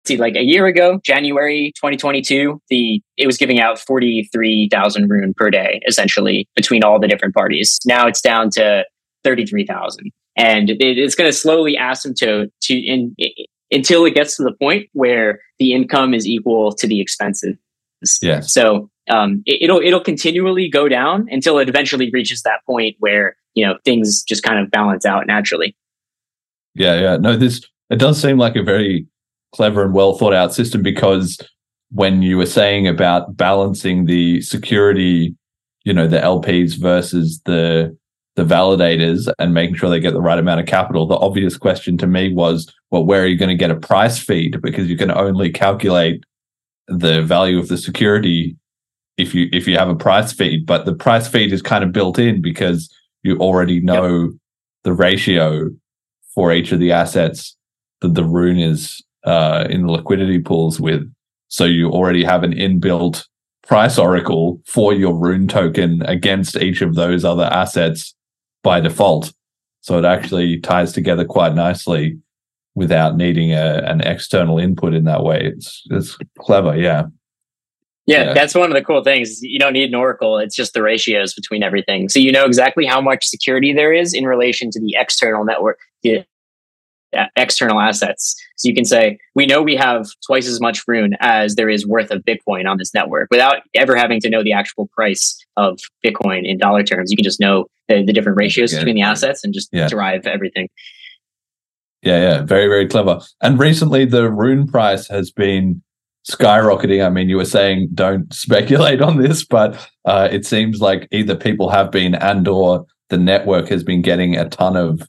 see, 0.06 0.16
like 0.16 0.36
a 0.36 0.42
year 0.42 0.66
ago, 0.66 0.98
January 1.04 1.72
2022, 1.76 2.62
the 2.70 3.02
it 3.18 3.26
was 3.26 3.36
giving 3.36 3.60
out 3.60 3.78
43,000 3.78 5.08
rune 5.10 5.34
per 5.34 5.50
day, 5.50 5.80
essentially 5.86 6.48
between 6.56 6.82
all 6.82 6.98
the 6.98 7.06
different 7.06 7.34
parties. 7.34 7.78
Now 7.84 8.06
it's 8.06 8.22
down 8.22 8.48
to 8.52 8.84
33,000, 9.24 10.10
and 10.36 10.70
it, 10.70 10.78
it's 10.80 11.14
going 11.14 11.30
to 11.30 11.36
slowly 11.36 11.76
asymptote 11.76 12.48
to 12.62 12.74
in, 12.74 13.14
until 13.70 14.06
it 14.06 14.14
gets 14.14 14.38
to 14.38 14.44
the 14.44 14.52
point 14.52 14.88
where 14.94 15.40
the 15.58 15.74
income 15.74 16.14
is 16.14 16.26
equal 16.26 16.72
to 16.72 16.86
the 16.86 17.02
expenses. 17.02 17.58
Yes. 18.22 18.52
So 18.52 18.88
um, 19.10 19.42
it, 19.46 19.62
it'll 19.62 19.80
it'll 19.80 20.00
continually 20.00 20.68
go 20.68 20.88
down 20.88 21.26
until 21.30 21.58
it 21.58 21.68
eventually 21.68 22.10
reaches 22.10 22.42
that 22.42 22.64
point 22.66 22.96
where 22.98 23.36
you 23.54 23.66
know 23.66 23.78
things 23.84 24.22
just 24.22 24.42
kind 24.42 24.58
of 24.58 24.70
balance 24.70 25.04
out 25.04 25.26
naturally. 25.26 25.76
Yeah, 26.74 27.00
yeah. 27.00 27.16
No, 27.16 27.36
this 27.36 27.60
it 27.90 27.96
does 27.96 28.20
seem 28.20 28.38
like 28.38 28.56
a 28.56 28.62
very 28.62 29.06
clever 29.52 29.84
and 29.84 29.92
well 29.92 30.16
thought 30.16 30.32
out 30.32 30.54
system 30.54 30.82
because 30.82 31.38
when 31.90 32.22
you 32.22 32.36
were 32.36 32.46
saying 32.46 32.86
about 32.86 33.36
balancing 33.36 34.06
the 34.06 34.40
security, 34.42 35.34
you 35.84 35.92
know, 35.92 36.06
the 36.06 36.18
LPs 36.18 36.78
versus 36.78 37.40
the 37.44 37.96
the 38.36 38.44
validators 38.44 39.30
and 39.38 39.52
making 39.52 39.74
sure 39.74 39.90
they 39.90 40.00
get 40.00 40.14
the 40.14 40.20
right 40.20 40.38
amount 40.38 40.60
of 40.60 40.66
capital, 40.66 41.06
the 41.06 41.16
obvious 41.16 41.58
question 41.58 41.98
to 41.98 42.06
me 42.06 42.32
was, 42.32 42.72
well, 42.90 43.04
where 43.04 43.22
are 43.22 43.26
you 43.26 43.36
going 43.36 43.50
to 43.50 43.56
get 43.56 43.72
a 43.72 43.76
price 43.76 44.18
feed? 44.18 44.62
Because 44.62 44.88
you 44.88 44.96
can 44.96 45.10
only 45.10 45.50
calculate 45.50 46.22
the 46.86 47.22
value 47.22 47.58
of 47.58 47.68
the 47.68 47.76
security 47.76 48.56
if 49.20 49.34
you 49.34 49.48
if 49.52 49.68
you 49.68 49.76
have 49.76 49.88
a 49.88 49.94
price 49.94 50.32
feed, 50.32 50.66
but 50.66 50.84
the 50.84 50.94
price 50.94 51.28
feed 51.28 51.52
is 51.52 51.62
kind 51.62 51.84
of 51.84 51.92
built 51.92 52.18
in 52.18 52.40
because 52.40 52.92
you 53.22 53.36
already 53.38 53.80
know 53.80 54.32
the 54.84 54.92
ratio 54.92 55.70
for 56.34 56.52
each 56.52 56.72
of 56.72 56.80
the 56.80 56.92
assets 56.92 57.56
that 58.00 58.14
the 58.14 58.24
rune 58.24 58.58
is 58.58 59.02
uh, 59.24 59.66
in 59.68 59.86
the 59.86 59.92
liquidity 59.92 60.38
pools 60.38 60.80
with. 60.80 61.02
So 61.48 61.64
you 61.64 61.90
already 61.90 62.24
have 62.24 62.42
an 62.42 62.52
inbuilt 62.52 63.26
price 63.66 63.98
oracle 63.98 64.60
for 64.66 64.94
your 64.94 65.14
rune 65.14 65.48
token 65.48 66.02
against 66.02 66.56
each 66.56 66.80
of 66.80 66.94
those 66.94 67.24
other 67.24 67.44
assets 67.44 68.14
by 68.62 68.80
default. 68.80 69.32
So 69.82 69.98
it 69.98 70.04
actually 70.04 70.60
ties 70.60 70.92
together 70.92 71.24
quite 71.24 71.54
nicely 71.54 72.18
without 72.74 73.16
needing 73.16 73.52
a, 73.52 73.82
an 73.84 74.00
external 74.00 74.58
input 74.58 74.94
in 74.94 75.04
that 75.04 75.24
way. 75.24 75.40
It's 75.42 75.82
it's 75.90 76.16
clever, 76.38 76.76
yeah. 76.76 77.04
Yeah, 78.10 78.24
Yeah. 78.24 78.34
that's 78.34 78.54
one 78.54 78.70
of 78.70 78.74
the 78.76 78.82
cool 78.82 79.02
things. 79.04 79.40
You 79.42 79.58
don't 79.58 79.72
need 79.72 79.88
an 79.88 79.94
oracle; 79.94 80.38
it's 80.38 80.56
just 80.56 80.74
the 80.74 80.82
ratios 80.82 81.32
between 81.34 81.62
everything. 81.62 82.08
So 82.08 82.18
you 82.18 82.32
know 82.32 82.44
exactly 82.44 82.84
how 82.84 83.00
much 83.00 83.24
security 83.26 83.72
there 83.72 83.92
is 83.92 84.12
in 84.14 84.24
relation 84.24 84.70
to 84.72 84.80
the 84.80 84.96
external 84.98 85.44
network, 85.44 85.78
the 86.02 86.24
uh, 87.16 87.26
external 87.36 87.80
assets. 87.80 88.34
So 88.56 88.68
you 88.68 88.74
can 88.74 88.84
say, 88.84 89.18
we 89.34 89.46
know 89.46 89.62
we 89.62 89.74
have 89.76 90.06
twice 90.26 90.46
as 90.46 90.60
much 90.60 90.82
rune 90.86 91.14
as 91.20 91.54
there 91.56 91.68
is 91.68 91.86
worth 91.86 92.10
of 92.10 92.22
Bitcoin 92.24 92.68
on 92.70 92.78
this 92.78 92.92
network, 92.94 93.28
without 93.30 93.58
ever 93.74 93.96
having 93.96 94.20
to 94.20 94.30
know 94.30 94.42
the 94.42 94.52
actual 94.52 94.88
price 94.88 95.36
of 95.56 95.78
Bitcoin 96.04 96.48
in 96.48 96.58
dollar 96.58 96.82
terms. 96.82 97.10
You 97.10 97.16
can 97.16 97.24
just 97.24 97.40
know 97.40 97.66
the, 97.88 98.04
the 98.04 98.12
different 98.12 98.38
ratios 98.38 98.74
between 98.74 98.94
the 98.96 99.02
assets 99.02 99.42
and 99.44 99.52
just 99.54 99.68
Yeah. 99.72 99.88
derive 99.88 100.26
everything. 100.26 100.68
Yeah, 102.02 102.20
yeah, 102.20 102.42
very, 102.42 102.66
very 102.68 102.88
clever. 102.88 103.20
And 103.42 103.58
recently, 103.58 104.04
the 104.04 104.30
rune 104.30 104.66
price 104.66 105.06
has 105.08 105.30
been 105.30 105.82
skyrocketing. 106.28 107.04
I 107.04 107.10
mean, 107.10 107.28
you 107.28 107.36
were 107.36 107.44
saying 107.44 107.90
don't 107.94 108.32
speculate 108.32 109.00
on 109.02 109.18
this, 109.18 109.44
but 109.44 109.88
uh, 110.04 110.28
it 110.30 110.44
seems 110.46 110.80
like 110.80 111.08
either 111.12 111.36
people 111.36 111.70
have 111.70 111.90
been, 111.90 112.14
and/or 112.14 112.86
the 113.08 113.18
network 113.18 113.68
has 113.68 113.84
been 113.84 114.02
getting 114.02 114.36
a 114.36 114.48
ton 114.48 114.76
of 114.76 115.02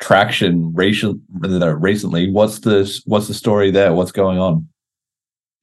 traction 0.00 0.72
recent, 0.74 1.20
recently. 1.32 2.30
What's 2.30 2.60
the 2.60 3.00
what's 3.06 3.28
the 3.28 3.34
story 3.34 3.70
there? 3.70 3.92
What's 3.92 4.12
going 4.12 4.38
on? 4.38 4.68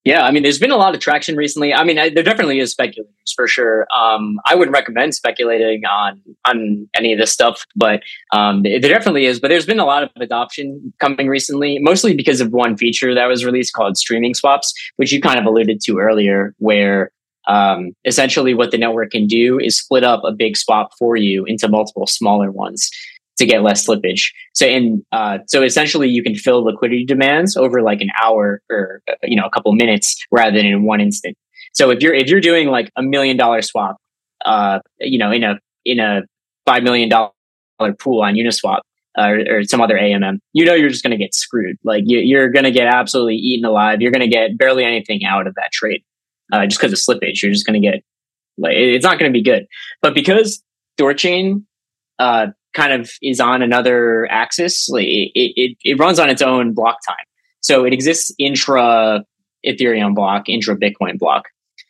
Yeah, 0.07 0.21
I 0.21 0.31
mean, 0.31 0.41
there's 0.41 0.57
been 0.57 0.71
a 0.71 0.77
lot 0.77 0.95
of 0.95 1.01
traction 1.01 1.35
recently. 1.35 1.73
I 1.73 1.83
mean, 1.83 1.99
I, 1.99 2.07
there 2.07 2.23
definitely 2.23 2.59
is 2.61 2.71
speculators 2.71 3.11
for 3.35 3.45
sure. 3.45 3.85
Um, 3.93 4.39
I 4.45 4.55
wouldn't 4.55 4.73
recommend 4.73 5.13
speculating 5.13 5.83
on 5.83 6.21
on 6.45 6.87
any 6.95 7.11
of 7.11 7.19
this 7.19 7.29
stuff, 7.29 7.65
but 7.75 8.03
um, 8.31 8.63
there 8.63 8.79
definitely 8.79 9.25
is. 9.25 9.41
But 9.41 9.49
there's 9.49 9.65
been 9.65 9.81
a 9.81 9.85
lot 9.85 10.03
of 10.03 10.09
adoption 10.21 10.93
coming 11.01 11.27
recently, 11.27 11.77
mostly 11.79 12.15
because 12.15 12.39
of 12.39 12.53
one 12.53 12.77
feature 12.77 13.13
that 13.13 13.25
was 13.25 13.43
released 13.43 13.73
called 13.73 13.97
streaming 13.97 14.33
swaps, 14.33 14.73
which 14.95 15.11
you 15.11 15.19
kind 15.19 15.39
of 15.39 15.45
alluded 15.45 15.81
to 15.81 15.97
earlier, 15.97 16.55
where 16.59 17.11
um, 17.49 17.91
essentially 18.05 18.53
what 18.53 18.71
the 18.71 18.77
network 18.77 19.11
can 19.11 19.27
do 19.27 19.59
is 19.59 19.77
split 19.77 20.05
up 20.05 20.21
a 20.23 20.31
big 20.31 20.55
swap 20.55 20.91
for 20.97 21.17
you 21.17 21.43
into 21.43 21.67
multiple 21.67 22.07
smaller 22.07 22.49
ones 22.49 22.89
to 23.37 23.45
get 23.45 23.61
less 23.61 23.87
slippage. 23.87 24.31
So 24.53 24.65
in 24.65 25.05
uh, 25.11 25.39
so 25.47 25.63
essentially 25.63 26.09
you 26.09 26.23
can 26.23 26.35
fill 26.35 26.63
liquidity 26.63 27.05
demands 27.05 27.55
over 27.55 27.81
like 27.81 28.01
an 28.01 28.09
hour 28.21 28.61
or 28.69 29.01
uh, 29.09 29.13
you 29.23 29.35
know 29.35 29.45
a 29.45 29.49
couple 29.49 29.73
minutes 29.73 30.15
rather 30.31 30.55
than 30.55 30.65
in 30.65 30.83
one 30.83 31.01
instant. 31.01 31.37
So 31.73 31.89
if 31.91 32.01
you're 32.01 32.13
if 32.13 32.27
you're 32.27 32.41
doing 32.41 32.67
like 32.67 32.91
a 32.95 33.03
million 33.03 33.37
dollar 33.37 33.61
swap, 33.61 33.97
uh, 34.45 34.79
you 34.99 35.17
know 35.17 35.31
in 35.31 35.43
a 35.43 35.59
in 35.85 35.99
a 35.99 36.21
five 36.65 36.83
million 36.83 37.09
dollar 37.09 37.31
pool 37.99 38.21
on 38.21 38.33
Uniswap, 38.33 38.79
or, 39.17 39.39
or, 39.49 39.63
some 39.63 39.81
other 39.81 39.95
AMM, 39.95 40.39
you 40.53 40.65
know 40.65 40.73
you're 40.73 40.89
just 40.89 41.03
going 41.03 41.11
to 41.11 41.17
get 41.17 41.33
screwed. 41.33 41.77
Like 41.83 42.03
you, 42.05 42.39
are 42.39 42.49
going 42.49 42.65
to 42.65 42.71
get 42.71 42.87
absolutely 42.87 43.35
eaten 43.35 43.65
alive. 43.65 44.01
You're 44.01 44.11
going 44.11 44.27
to 44.27 44.27
get 44.27 44.57
barely 44.57 44.83
anything 44.83 45.23
out 45.25 45.47
of 45.47 45.55
that 45.55 45.71
trade 45.71 46.03
uh, 46.51 46.65
just 46.65 46.81
because 46.81 46.93
of 46.93 46.99
slippage. 46.99 47.41
You're 47.41 47.51
just 47.51 47.65
going 47.65 47.81
to 47.81 47.87
get 47.87 48.03
like 48.57 48.73
it's 48.75 49.05
not 49.05 49.19
going 49.19 49.31
to 49.31 49.33
be 49.37 49.43
good. 49.43 49.67
But 50.01 50.15
because 50.15 50.63
Thorchain 50.99 51.63
uh, 52.19 52.47
kind 52.77 52.93
of 52.93 53.09
is 53.23 53.39
on 53.39 53.61
another 53.61 54.27
axis, 54.31 54.87
it, 54.93 55.31
it, 55.33 55.77
it 55.83 55.99
runs 55.99 56.19
on 56.19 56.29
its 56.29 56.43
own 56.43 56.73
block 56.73 56.97
time. 57.05 57.25
So 57.59 57.83
it 57.83 57.91
exists 57.91 58.31
intra 58.37 59.25
Ethereum 59.65 60.13
block, 60.13 60.47
intra 60.47 60.77
Bitcoin 60.77 61.17
block. 61.17 61.45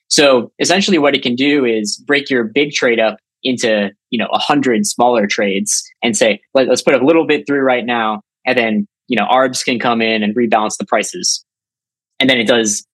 So 0.07 0.51
essentially, 0.59 0.97
what 0.97 1.13
it 1.13 1.21
can 1.21 1.35
do 1.35 1.65
is 1.65 1.97
break 1.97 2.29
your 2.29 2.45
big 2.45 2.71
trade 2.71 2.99
up 2.99 3.17
into 3.43 3.91
you 4.09 4.17
know 4.17 4.27
a 4.31 4.39
hundred 4.39 4.87
smaller 4.87 5.27
trades 5.27 5.83
and 6.01 6.17
say 6.17 6.41
Let, 6.53 6.69
us 6.69 6.81
put 6.81 6.95
a 6.95 7.05
little 7.05 7.27
bit 7.27 7.45
through 7.45 7.61
right 7.61 7.85
now 7.85 8.21
and 8.45 8.57
then 8.57 8.87
you 9.07 9.17
know 9.17 9.25
arbs 9.25 9.63
can 9.63 9.79
come 9.79 10.01
in 10.01 10.23
and 10.23 10.35
rebalance 10.35 10.77
the 10.77 10.85
prices 10.85 11.45
and 12.19 12.29
then 12.29 12.39
it 12.39 12.47
does 12.47 12.85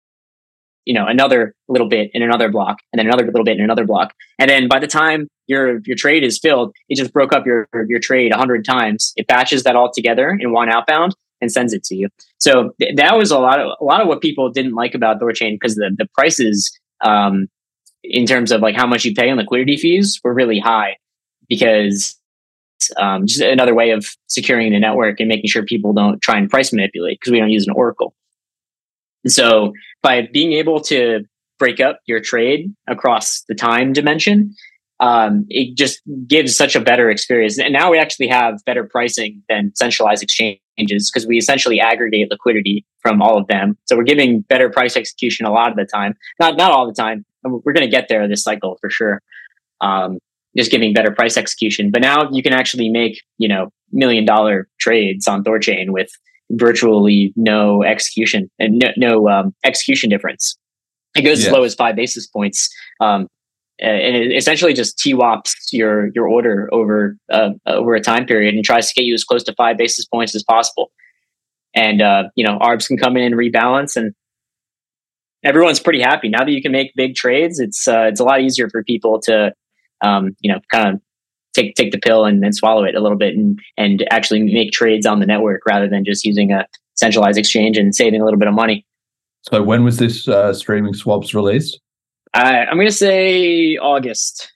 you 0.86 0.94
know 0.94 1.08
another 1.08 1.56
little 1.68 1.88
bit 1.90 2.12
in 2.14 2.22
another 2.22 2.50
block 2.50 2.80
and 2.92 3.00
then 3.00 3.08
another 3.08 3.26
little 3.26 3.44
bit 3.44 3.58
in 3.58 3.64
another 3.64 3.86
block. 3.86 4.14
And 4.40 4.50
then 4.50 4.68
by 4.68 4.80
the 4.80 4.88
time 4.88 5.28
your 5.48 5.80
your 5.86 5.96
trade 5.96 6.24
is 6.24 6.40
filled 6.40 6.74
it 6.90 6.98
just 6.98 7.14
broke 7.14 7.34
up 7.34 7.46
your 7.46 7.68
your 7.88 8.00
trade 8.00 8.32
100 8.32 8.66
times. 8.66 9.14
It 9.16 9.28
batches 9.28 9.64
that 9.64 9.76
all 9.76 9.92
together 9.92 10.38
in 10.40 10.52
one 10.52 10.70
outbound 10.70 11.16
and 11.42 11.52
sends 11.52 11.74
it 11.74 11.84
to 11.86 11.96
you. 11.96 12.10
So 12.40 12.72
th- 12.80 12.96
that 12.96 13.18
was 13.18 13.32
a 13.32 13.40
lot 13.40 13.60
of 13.60 13.72
a 13.80 13.84
lot 13.84 14.02
of 14.02 14.08
what 14.08 14.22
people 14.22 14.50
didn't 14.50 14.74
like 14.74 14.96
about 14.96 15.20
thorchain 15.20 15.54
because 15.54 15.76
the 15.76 15.94
the 15.98 16.08
prices 16.14 16.72
um, 17.04 17.48
in 18.04 18.26
terms 18.26 18.52
of 18.52 18.62
like 18.62 18.76
how 18.76 18.88
much 18.88 19.06
you 19.06 19.14
pay 19.14 19.30
in 19.30 19.38
liquidity 19.38 19.78
fees 19.78 20.20
were 20.24 20.34
really 20.34 20.60
high 20.60 20.98
because 21.48 22.18
um, 22.98 23.28
just 23.28 23.42
another 23.42 23.74
way 23.74 23.92
of 23.92 24.06
securing 24.28 24.72
the 24.72 24.80
network 24.80 25.20
and 25.20 25.30
making 25.30 25.50
sure 25.50 25.64
people 25.64 25.94
don't 25.94 26.22
try 26.22 26.38
and 26.38 26.50
price 26.50 26.74
manipulate 26.74 27.20
because 27.20 27.32
we 27.32 27.40
don't 27.40 27.52
use 27.52 27.68
an 27.68 27.74
oracle. 27.76 28.14
So 29.28 29.74
by 30.02 30.28
being 30.32 30.54
able 30.54 30.82
to 30.82 31.26
break 31.60 31.80
up 31.80 32.00
your 32.06 32.20
trade 32.20 32.74
across 32.88 33.44
the 33.48 33.56
time 33.56 33.94
dimension, 33.94 34.54
um, 35.00 35.46
it 35.50 35.76
just 35.76 36.02
gives 36.28 36.56
such 36.56 36.76
a 36.76 36.80
better 36.80 37.10
experience. 37.10 37.60
And 37.60 37.74
now 37.74 37.92
we 37.92 37.98
actually 37.98 38.28
have 38.28 38.64
better 38.66 38.84
pricing 38.84 39.42
than 39.50 39.74
centralized 39.76 40.24
exchanges 40.24 41.12
because 41.12 41.28
we 41.28 41.38
essentially 41.38 41.80
aggregate 41.80 42.30
liquidity 42.32 42.86
from 43.02 43.22
all 43.22 43.38
of 43.38 43.48
them. 43.48 43.78
So 43.86 43.98
we're 43.98 44.04
giving 44.04 44.42
better 44.42 44.70
price 44.70 44.96
execution 44.96 45.46
a 45.46 45.52
lot 45.52 45.72
of 45.72 45.78
the 45.78 45.86
time. 45.86 46.16
Not 46.40 46.58
not 46.58 46.72
all 46.72 46.88
the 46.88 46.94
time, 46.94 47.26
we're 47.44 47.74
going 47.74 47.86
to 47.86 47.92
get 47.92 48.08
there 48.08 48.28
this 48.28 48.44
cycle 48.44 48.78
for 48.80 48.90
sure. 48.90 49.22
Um, 49.82 50.20
just 50.56 50.72
giving 50.72 50.94
better 50.94 51.12
price 51.12 51.36
execution. 51.36 51.92
But 51.92 52.02
now 52.02 52.30
you 52.32 52.44
can 52.44 52.54
actually 52.54 52.90
make, 52.90 53.22
you 53.38 53.48
know, 53.48 53.72
million 53.92 54.26
dollar 54.26 54.68
trades 54.80 55.28
on 55.28 55.44
Thorchain 55.44 55.90
with 55.90 56.12
virtually 56.58 57.34
no 57.36 57.84
execution 57.84 58.50
and 58.60 58.80
no, 58.80 58.90
no 58.98 59.30
um, 59.30 59.56
execution 59.64 60.10
difference. 60.10 60.58
It 61.16 61.22
goes 61.22 61.42
yeah. 61.42 61.48
as 61.48 61.54
low 61.54 61.64
as 61.64 61.76
five 61.76 61.96
basis 61.96 62.28
points. 62.28 62.70
Um, 63.00 63.28
and 63.80 64.16
it 64.16 64.36
essentially 64.36 64.74
just 64.74 64.98
TWAPs 64.98 65.54
your 65.72 66.08
your 66.14 66.28
order 66.28 66.70
over 66.72 67.18
uh, 67.32 67.52
over 67.66 67.96
a 67.96 68.02
time 68.02 68.26
period 68.26 68.54
and 68.54 68.64
tries 68.64 68.88
to 68.88 68.94
get 68.94 69.06
you 69.06 69.14
as 69.14 69.24
close 69.24 69.44
to 69.44 69.54
five 69.56 69.78
basis 69.78 70.06
points 70.06 70.36
as 70.36 70.44
possible. 70.44 70.92
And 71.76 72.02
uh, 72.02 72.26
you 72.36 72.46
know, 72.46 72.60
ARBs 72.60 72.88
can 72.88 72.98
come 72.98 73.18
in 73.18 73.24
and 73.24 73.36
rebalance, 73.36 73.96
and 73.96 74.14
everyone's 75.44 75.80
pretty 75.80 76.02
happy 76.02 76.30
now 76.30 76.44
that 76.44 76.52
you 76.52 76.62
can 76.62 76.72
make 76.72 76.94
big 76.96 77.16
trades. 77.16 77.60
It's 77.60 77.88
uh, 77.88 78.04
it's 78.04 78.20
a 78.20 78.24
lot 78.24 78.42
easier 78.42 78.70
for 78.70 78.84
people 78.84 79.20
to 79.22 79.54
um, 80.02 80.36
you 80.40 80.52
know 80.52 80.60
kind 80.72 80.96
of 80.96 81.02
take 81.54 81.76
take 81.76 81.92
the 81.92 82.00
pill 82.00 82.26
and, 82.26 82.44
and 82.44 82.56
swallow 82.56 82.84
it 82.84 82.96
a 82.96 83.02
little 83.02 83.18
bit 83.18 83.36
and 83.36 83.60
and 83.78 84.06
actually 84.12 84.44
make 84.44 84.72
trades 84.72 85.06
on 85.06 85.20
the 85.20 85.26
network 85.26 85.66
rather 85.66 85.88
than 85.88 86.06
just 86.06 86.26
using 86.26 86.52
a 86.52 86.66
centralized 86.96 87.38
exchange 87.38 87.78
and 87.78 87.96
saving 87.96 88.22
a 88.22 88.24
little 88.24 88.40
bit 88.40 88.48
of 88.48 88.54
money. 88.54 88.86
So 89.42 89.62
when 89.62 89.84
was 89.84 89.98
this 89.98 90.28
uh, 90.28 90.54
streaming 90.54 90.94
swaps 90.94 91.34
released? 91.34 91.80
I, 92.34 92.66
I'm 92.66 92.78
going 92.78 92.88
to 92.88 92.94
say 92.94 93.78
August. 93.78 94.52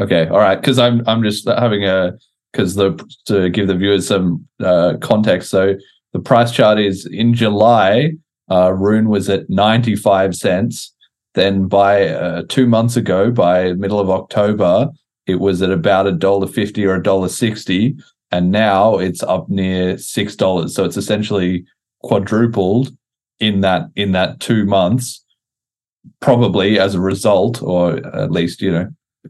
Okay, 0.00 0.26
all 0.28 0.38
right. 0.38 0.56
Because 0.56 0.78
I'm 0.78 1.02
I'm 1.06 1.22
just 1.22 1.46
having 1.46 1.84
a 1.84 2.12
because 2.52 2.74
the 2.74 2.92
to 3.26 3.50
give 3.50 3.66
the 3.68 3.76
viewers 3.76 4.06
some 4.06 4.46
uh, 4.60 4.94
context. 5.00 5.50
So 5.50 5.74
the 6.12 6.20
price 6.20 6.50
chart 6.50 6.78
is 6.78 7.06
in 7.06 7.34
July 7.34 8.12
uh, 8.50 8.72
Rune 8.72 9.08
was 9.08 9.28
at 9.28 9.48
95 9.48 10.34
cents. 10.34 10.92
Then 11.34 11.68
by 11.68 12.08
uh, 12.08 12.42
two 12.48 12.66
months 12.66 12.96
ago, 12.96 13.30
by 13.30 13.72
middle 13.74 14.00
of 14.00 14.10
October, 14.10 14.88
it 15.26 15.40
was 15.40 15.62
at 15.62 15.70
about 15.70 16.06
a 16.06 16.12
dollar 16.12 16.46
fifty 16.46 16.84
or 16.84 16.94
a 16.94 17.02
dollar 17.02 17.28
sixty, 17.28 17.96
and 18.30 18.50
now 18.50 18.98
it's 18.98 19.22
up 19.22 19.48
near 19.48 19.98
six 19.98 20.36
dollars. 20.36 20.74
So 20.74 20.84
it's 20.84 20.96
essentially 20.96 21.64
quadrupled 22.02 22.90
in 23.38 23.60
that 23.60 23.88
in 23.96 24.12
that 24.12 24.40
two 24.40 24.64
months, 24.64 25.24
probably 26.20 26.78
as 26.78 26.94
a 26.94 27.00
result, 27.00 27.62
or 27.62 27.96
at 28.14 28.30
least 28.30 28.62
you 28.62 28.70
know, 28.70 28.88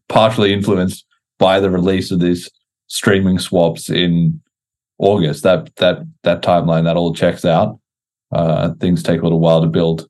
partially 0.09 0.53
influenced 0.53 1.05
by 1.39 1.61
the 1.61 1.71
release 1.71 2.11
of 2.11 2.21
these 2.21 2.51
streaming 2.87 3.39
swaps 3.39 3.91
in 3.91 4.41
August. 4.99 5.43
That 5.43 5.75
that 5.77 5.99
that 6.23 6.43
timeline 6.43 6.85
that 6.85 6.97
all 6.97 7.15
checks 7.15 7.45
out 7.45 7.81
uh, 8.33 8.75
things 8.81 9.03
take 9.03 9.21
a 9.21 9.25
little 9.25 9.41
while 9.41 9.61
to 9.61 9.67
build 9.67 10.09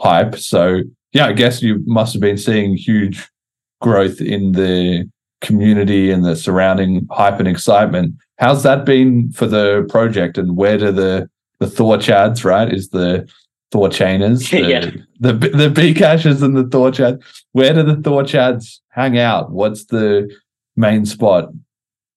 hype. 0.00 0.36
So 0.36 0.82
yeah, 1.12 1.26
I 1.26 1.32
guess 1.32 1.62
you 1.62 1.82
must 1.86 2.12
have 2.12 2.20
been 2.20 2.38
seeing 2.38 2.76
huge 2.76 3.28
growth 3.80 4.20
in 4.20 4.52
the 4.52 5.10
community 5.46 6.10
and 6.10 6.24
the 6.24 6.36
surrounding 6.36 7.06
hype 7.10 7.38
and 7.38 7.48
excitement. 7.48 8.14
How's 8.38 8.62
that 8.64 8.84
been 8.84 9.30
for 9.32 9.46
the 9.46 9.86
project, 9.88 10.36
and 10.36 10.56
where 10.56 10.76
do 10.76 10.92
the 10.92 11.28
the 11.58 11.66
Thor 11.66 11.96
Chads 11.96 12.44
right 12.44 12.72
is 12.72 12.90
the 12.90 13.28
Thor 13.72 13.88
Chainers, 13.88 14.50
the, 14.50 14.68
yeah. 14.68 14.90
the 15.20 15.32
the 15.32 15.70
B 15.70 15.94
caches 15.94 16.42
and 16.42 16.56
the 16.56 16.64
Thor 16.64 16.90
Chads. 16.90 17.22
Where 17.52 17.72
do 17.72 17.82
the 17.82 17.96
Thor 17.96 18.22
Chads 18.22 18.80
hang 18.90 19.18
out? 19.18 19.50
What's 19.52 19.86
the 19.86 20.30
main 20.76 21.06
spot? 21.06 21.50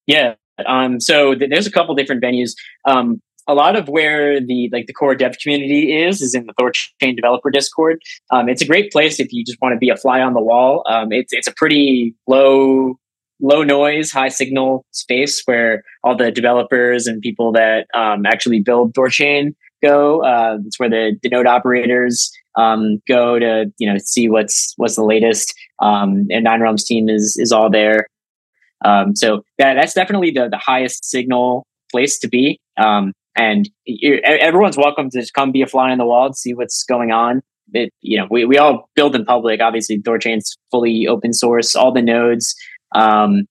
Yeah, 0.07 0.35
um, 0.65 0.99
so 0.99 1.35
th- 1.35 1.49
there's 1.49 1.67
a 1.67 1.71
couple 1.71 1.95
different 1.95 2.23
venues. 2.23 2.51
Um, 2.85 3.21
a 3.47 3.55
lot 3.55 3.75
of 3.75 3.89
where 3.89 4.39
the 4.39 4.69
like 4.71 4.85
the 4.85 4.93
core 4.93 5.15
dev 5.15 5.37
community 5.41 5.97
is 5.97 6.21
is 6.21 6.35
in 6.35 6.45
the 6.45 6.53
Thorchain 6.53 7.15
developer 7.15 7.49
Discord. 7.49 7.99
Um, 8.31 8.47
it's 8.47 8.61
a 8.61 8.65
great 8.65 8.91
place 8.91 9.19
if 9.19 9.33
you 9.33 9.43
just 9.43 9.59
want 9.61 9.73
to 9.73 9.79
be 9.79 9.89
a 9.89 9.97
fly 9.97 10.21
on 10.21 10.33
the 10.33 10.41
wall. 10.41 10.83
Um, 10.87 11.11
it's 11.11 11.33
it's 11.33 11.47
a 11.47 11.53
pretty 11.53 12.13
low 12.27 12.99
low 13.41 13.63
noise, 13.63 14.11
high 14.11 14.29
signal 14.29 14.85
space 14.91 15.41
where 15.45 15.83
all 16.03 16.15
the 16.15 16.31
developers 16.31 17.07
and 17.07 17.21
people 17.21 17.51
that 17.53 17.87
um, 17.93 18.25
actually 18.25 18.59
build 18.59 18.93
Thorchain 18.93 19.53
go. 19.81 20.23
Uh, 20.23 20.57
it's 20.65 20.79
where 20.79 20.89
the, 20.89 21.17
the 21.21 21.29
node 21.29 21.47
operators 21.47 22.31
um, 22.57 23.01
go 23.07 23.39
to 23.39 23.71
you 23.77 23.91
know 23.91 23.97
see 23.99 24.29
what's 24.29 24.73
what's 24.77 24.95
the 24.95 25.03
latest. 25.03 25.53
Um, 25.79 26.27
and 26.29 26.43
Nine 26.43 26.61
Realms 26.61 26.83
team 26.83 27.09
is 27.09 27.37
is 27.39 27.51
all 27.51 27.69
there. 27.69 28.07
Um, 28.83 29.15
so 29.15 29.43
that 29.57 29.75
that's 29.75 29.93
definitely 29.93 30.31
the 30.31 30.49
the 30.49 30.57
highest 30.57 31.05
signal 31.05 31.65
place 31.91 32.19
to 32.19 32.27
be. 32.27 32.59
Um, 32.77 33.13
and 33.35 33.69
everyone's 34.23 34.77
welcome 34.77 35.09
to 35.09 35.19
just 35.19 35.33
come 35.33 35.51
be 35.51 35.61
a 35.61 35.67
fly 35.67 35.91
on 35.91 35.97
the 35.97 36.05
wall 36.05 36.25
and 36.25 36.35
see 36.35 36.53
what's 36.53 36.83
going 36.83 37.11
on. 37.11 37.41
It, 37.71 37.93
you 38.01 38.17
know, 38.17 38.27
we, 38.29 38.43
we 38.45 38.57
all 38.57 38.89
build 38.95 39.15
in 39.15 39.23
public. 39.23 39.61
Obviously, 39.61 40.01
Thorchain's 40.01 40.57
fully 40.71 41.07
open 41.07 41.31
source. 41.33 41.75
All 41.75 41.93
the 41.93 42.01
nodes 42.01 42.53
um, 42.93 43.45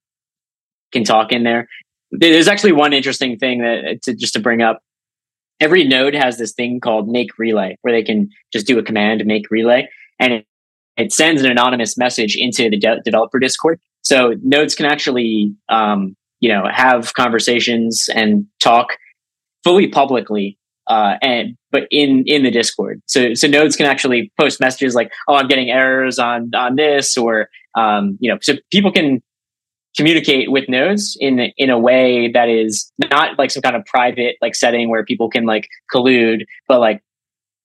can 0.92 1.04
talk 1.04 1.32
in 1.32 1.44
there. 1.44 1.68
There's 2.10 2.48
actually 2.48 2.72
one 2.72 2.92
interesting 2.92 3.38
thing 3.38 3.60
that 3.60 4.00
to 4.04 4.14
just 4.14 4.32
to 4.34 4.40
bring 4.40 4.62
up. 4.62 4.80
Every 5.60 5.84
node 5.84 6.14
has 6.14 6.38
this 6.38 6.52
thing 6.52 6.80
called 6.80 7.08
make 7.08 7.36
relay, 7.38 7.76
where 7.82 7.92
they 7.92 8.02
can 8.02 8.30
just 8.52 8.66
do 8.66 8.78
a 8.78 8.82
command 8.82 9.24
make 9.26 9.50
relay, 9.50 9.88
and 10.18 10.32
it, 10.32 10.46
it 10.96 11.12
sends 11.12 11.42
an 11.42 11.50
anonymous 11.50 11.98
message 11.98 12.36
into 12.36 12.70
the 12.70 12.78
de- 12.78 13.00
developer 13.04 13.38
Discord. 13.38 13.80
So 14.02 14.36
nodes 14.42 14.74
can 14.74 14.86
actually, 14.86 15.54
um, 15.68 16.16
you 16.40 16.48
know, 16.48 16.64
have 16.72 17.14
conversations 17.14 18.08
and 18.14 18.46
talk 18.60 18.96
fully 19.64 19.88
publicly 19.88 20.58
uh, 20.88 21.16
and 21.22 21.56
but 21.70 21.82
in 21.90 22.24
in 22.26 22.42
the 22.42 22.50
discord 22.50 23.02
so 23.06 23.34
so 23.34 23.46
nodes 23.46 23.76
can 23.76 23.86
actually 23.86 24.32
post 24.40 24.60
messages 24.60 24.94
like 24.94 25.12
oh 25.28 25.34
i'm 25.34 25.46
getting 25.46 25.70
errors 25.70 26.18
on 26.18 26.50
on 26.54 26.76
this 26.76 27.16
or 27.16 27.48
um, 27.76 28.16
you 28.20 28.30
know 28.30 28.38
so 28.40 28.54
people 28.72 28.90
can 28.90 29.22
communicate 29.98 30.50
with 30.50 30.68
nodes 30.68 31.16
in 31.20 31.52
in 31.56 31.68
a 31.68 31.78
way 31.78 32.30
that 32.32 32.48
is 32.48 32.90
not 33.10 33.38
like 33.38 33.50
some 33.50 33.60
kind 33.60 33.76
of 33.76 33.84
private 33.84 34.36
like 34.40 34.54
setting 34.54 34.88
where 34.88 35.04
people 35.04 35.28
can 35.28 35.44
like 35.44 35.68
collude 35.92 36.44
but 36.68 36.78
like 36.78 37.02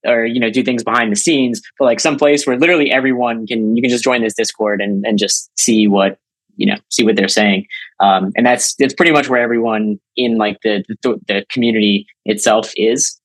or 0.06 0.26
you 0.26 0.40
know 0.40 0.50
do 0.50 0.64
things 0.64 0.84
behind 0.84 1.12
the 1.12 1.16
scenes 1.16 1.62
but 1.78 1.86
like 1.86 2.00
some 2.00 2.18
place 2.18 2.48
where 2.48 2.58
literally 2.58 2.92
everyone 2.92 3.46
can 3.46 3.78
you 3.78 3.84
can 3.84 3.90
just 3.92 4.04
join 4.04 4.22
this 4.22 4.34
discord 4.34 4.82
and 4.82 5.06
and 5.06 5.20
just 5.20 5.50
see 5.58 5.88
what 5.88 6.18
you 6.56 6.66
know 6.66 6.78
see 6.90 7.04
what 7.04 7.16
they're 7.16 7.28
saying. 7.28 7.68
Um, 8.00 8.32
and 8.36 8.46
that's 8.46 8.76
that's 8.76 8.94
pretty 8.94 9.12
much 9.12 9.30
where 9.30 9.42
everyone 9.42 10.00
in 10.16 10.38
like 10.38 10.60
the 10.64 10.84
the, 11.04 11.20
the 11.28 11.46
community 11.50 12.08
itself 12.26 12.72
is. 12.76 13.20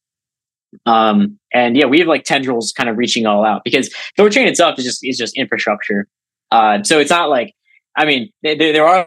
Um, 0.84 1.38
and 1.54 1.76
yeah 1.76 1.86
we 1.86 1.98
have 1.98 2.08
like 2.08 2.24
tendrils 2.24 2.72
kind 2.76 2.90
of 2.90 2.98
reaching 2.98 3.24
all 3.24 3.44
out 3.44 3.62
because 3.64 3.88
thorchain 4.18 4.46
itself 4.46 4.78
is 4.78 4.84
just 4.84 5.00
is 5.02 5.16
just 5.16 5.36
infrastructure. 5.36 6.06
Uh, 6.50 6.82
so 6.82 6.98
it's 6.98 7.10
not 7.10 7.28
like 7.28 7.54
i 7.98 8.04
mean 8.06 8.30
there, 8.42 8.56
there 8.56 8.86
are 8.86 9.06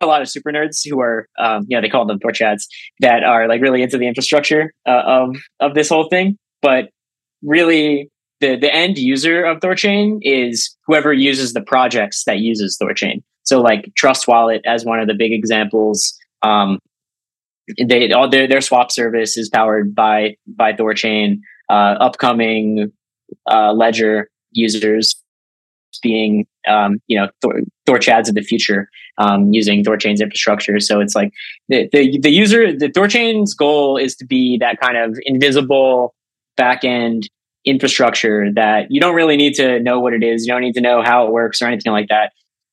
a 0.00 0.06
lot 0.06 0.22
of 0.22 0.28
super 0.28 0.50
nerds 0.50 0.80
who 0.88 1.00
are 1.00 1.28
um, 1.38 1.66
you 1.68 1.76
know 1.76 1.82
they 1.82 1.88
call 1.90 2.06
them 2.06 2.18
Thorchads 2.18 2.62
that 3.00 3.22
are 3.22 3.46
like 3.46 3.60
really 3.60 3.82
into 3.82 3.98
the 3.98 4.08
infrastructure 4.08 4.72
uh, 4.86 5.02
of 5.06 5.36
of 5.60 5.74
this 5.74 5.88
whole 5.90 6.08
thing 6.08 6.38
but 6.62 6.88
really 7.42 8.10
the 8.40 8.56
the 8.56 8.74
end 8.74 8.98
user 8.98 9.44
of 9.44 9.60
Thorchain 9.60 10.18
is 10.22 10.76
whoever 10.86 11.12
uses 11.12 11.52
the 11.52 11.60
projects 11.60 12.24
that 12.24 12.38
uses 12.38 12.76
Thorchain. 12.80 13.22
So 13.44 13.60
like 13.60 13.92
Trust 13.96 14.26
Wallet 14.26 14.62
as 14.66 14.84
one 14.84 14.98
of 14.98 15.06
the 15.06 15.14
big 15.14 15.32
examples. 15.32 16.14
Um, 16.42 16.78
they 17.78 18.10
all 18.12 18.28
their 18.28 18.48
their 18.48 18.60
swap 18.60 18.90
service 18.90 19.36
is 19.36 19.48
powered 19.48 19.94
by 19.94 20.36
by 20.46 20.72
Thorchain. 20.72 21.40
Uh, 21.68 21.96
upcoming 22.00 22.90
uh, 23.48 23.72
Ledger 23.72 24.28
users 24.50 25.14
being 26.00 26.46
um, 26.68 27.00
you 27.06 27.18
know 27.18 27.28
Thor, 27.40 27.60
Thorchads 27.86 28.28
of 28.28 28.34
the 28.34 28.42
future 28.42 28.88
um, 29.18 29.52
using 29.52 29.84
Thorchain's 29.84 30.20
infrastructure. 30.20 30.80
So 30.80 31.00
it's 31.00 31.14
like 31.14 31.32
the, 31.68 31.88
the 31.92 32.18
the 32.18 32.30
user 32.30 32.76
the 32.76 32.88
Thorchain's 32.88 33.54
goal 33.54 33.96
is 33.96 34.16
to 34.16 34.26
be 34.26 34.58
that 34.58 34.80
kind 34.80 34.96
of 34.96 35.18
invisible 35.24 36.14
backend 36.58 37.24
infrastructure 37.64 38.50
that 38.54 38.90
you 38.90 39.00
don't 39.00 39.14
really 39.14 39.36
need 39.36 39.54
to 39.54 39.80
know 39.80 40.00
what 40.00 40.14
it 40.14 40.22
is. 40.22 40.46
You 40.46 40.52
don't 40.52 40.62
need 40.62 40.74
to 40.74 40.80
know 40.80 41.02
how 41.02 41.26
it 41.26 41.32
works 41.32 41.60
or 41.60 41.66
anything 41.66 41.92
like 41.92 42.08
that. 42.08 42.32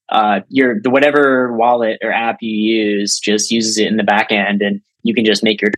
Uh, 0.10 0.40
your 0.48 0.80
the 0.82 0.90
whatever 0.90 1.54
wallet 1.54 1.98
or 2.02 2.12
app 2.12 2.38
you 2.42 2.52
use 2.52 3.20
just 3.20 3.52
uses 3.52 3.78
it 3.78 3.88
in 3.88 3.98
the 3.98 4.04
back 4.04 4.32
end, 4.32 4.62
and 4.62 4.82
you 5.04 5.14
can 5.14 5.26
just 5.26 5.44
make 5.44 5.62
your 5.62 5.72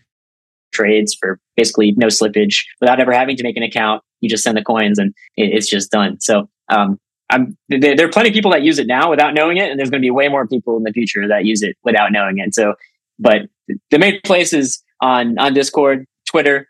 trades 0.72 1.16
for 1.20 1.40
basically 1.58 1.94
no 1.98 2.08
slippage 2.08 2.64
without 2.80 3.00
ever 3.00 3.12
having 3.12 3.36
to 3.36 3.44
make 3.44 3.58
an 3.58 3.64
account. 3.64 4.04
You 4.22 4.30
just 4.30 4.44
send 4.44 4.56
the 4.56 4.64
coins, 4.64 5.00
and 5.00 5.14
it, 5.36 5.52
it's 5.54 5.68
just 5.68 5.90
done. 5.90 6.20
So 6.20 6.48
um, 6.70 7.00
I'm, 7.30 7.58
there, 7.70 8.06
are 8.06 8.10
plenty 8.10 8.30
of 8.30 8.34
people 8.34 8.52
that 8.52 8.64
use 8.64 8.80
it 8.80 8.88
now 8.88 9.10
without 9.10 9.34
knowing 9.34 9.58
it, 9.58 9.70
and 9.70 9.80
there's 9.80 9.90
going 9.90 10.02
to 10.02 10.06
be 10.06 10.12
way 10.12 10.28
more 10.30 10.48
people 10.48 10.78
in 10.78 10.84
the 10.84 10.92
future 10.92 11.28
that 11.28 11.46
use 11.46 11.62
it 11.62 11.78
without 11.84 12.12
knowing 12.12 12.40
it. 12.40 12.56
So, 12.56 12.74
but 13.20 13.44
the 13.92 14.00
main 14.00 14.20
place 14.24 14.54
is 14.54 14.82
on 15.02 15.38
on 15.38 15.54
Discord, 15.54 16.06
Twitter, 16.28 16.68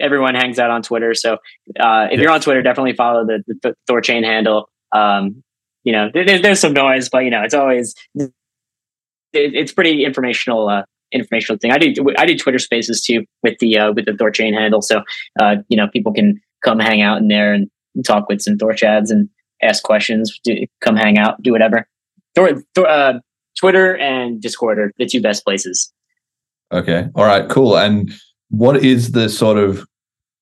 everyone 0.00 0.34
hangs 0.34 0.58
out 0.58 0.70
on 0.70 0.82
Twitter. 0.82 1.14
So 1.14 1.34
uh, 1.80 2.08
if 2.10 2.20
you're 2.20 2.30
on 2.30 2.40
Twitter, 2.40 2.62
definitely 2.62 2.94
follow 2.94 3.24
the, 3.24 3.42
the, 3.46 3.54
the 3.62 3.74
Thorchain 3.90 4.24
handle. 4.24 4.68
Um, 4.92 5.42
you 5.84 5.92
know, 5.92 6.10
there, 6.12 6.40
there's 6.40 6.60
some 6.60 6.72
noise, 6.72 7.08
but 7.08 7.24
you 7.24 7.30
know, 7.30 7.42
it's 7.42 7.54
always 7.54 7.94
it, 8.14 8.32
it's 9.32 9.72
pretty 9.72 10.04
informational. 10.04 10.68
Uh, 10.68 10.82
informational 11.12 11.56
thing. 11.56 11.70
I 11.70 11.78
do 11.78 11.94
I 12.18 12.26
do 12.26 12.36
Twitter 12.36 12.58
Spaces 12.58 13.00
too 13.00 13.24
with 13.42 13.58
the 13.60 13.78
uh, 13.78 13.92
with 13.92 14.06
the 14.06 14.12
Thorchain 14.12 14.54
handle, 14.54 14.82
so 14.82 15.02
uh, 15.40 15.56
you 15.68 15.76
know 15.76 15.86
people 15.86 16.12
can 16.12 16.40
come 16.64 16.80
hang 16.80 17.00
out 17.00 17.18
in 17.18 17.28
there 17.28 17.54
and 17.54 17.70
talk 18.04 18.28
with 18.28 18.42
some 18.42 18.58
Thorchads 18.58 19.10
and 19.10 19.28
ask 19.62 19.82
questions. 19.82 20.38
Do, 20.44 20.66
come 20.80 20.96
hang 20.96 21.18
out, 21.18 21.42
do 21.42 21.52
whatever. 21.52 21.86
Thor, 22.34 22.62
Thor, 22.74 22.88
uh, 22.88 23.14
Twitter 23.58 23.96
and 23.96 24.40
Discord 24.40 24.78
are 24.78 24.92
the 24.98 25.06
two 25.06 25.20
best 25.20 25.44
places. 25.44 25.92
Okay. 26.72 27.08
All 27.14 27.24
right. 27.24 27.48
Cool. 27.48 27.78
And 27.78 28.12
what 28.50 28.84
is 28.84 29.12
the 29.12 29.28
sort 29.28 29.58
of 29.58 29.86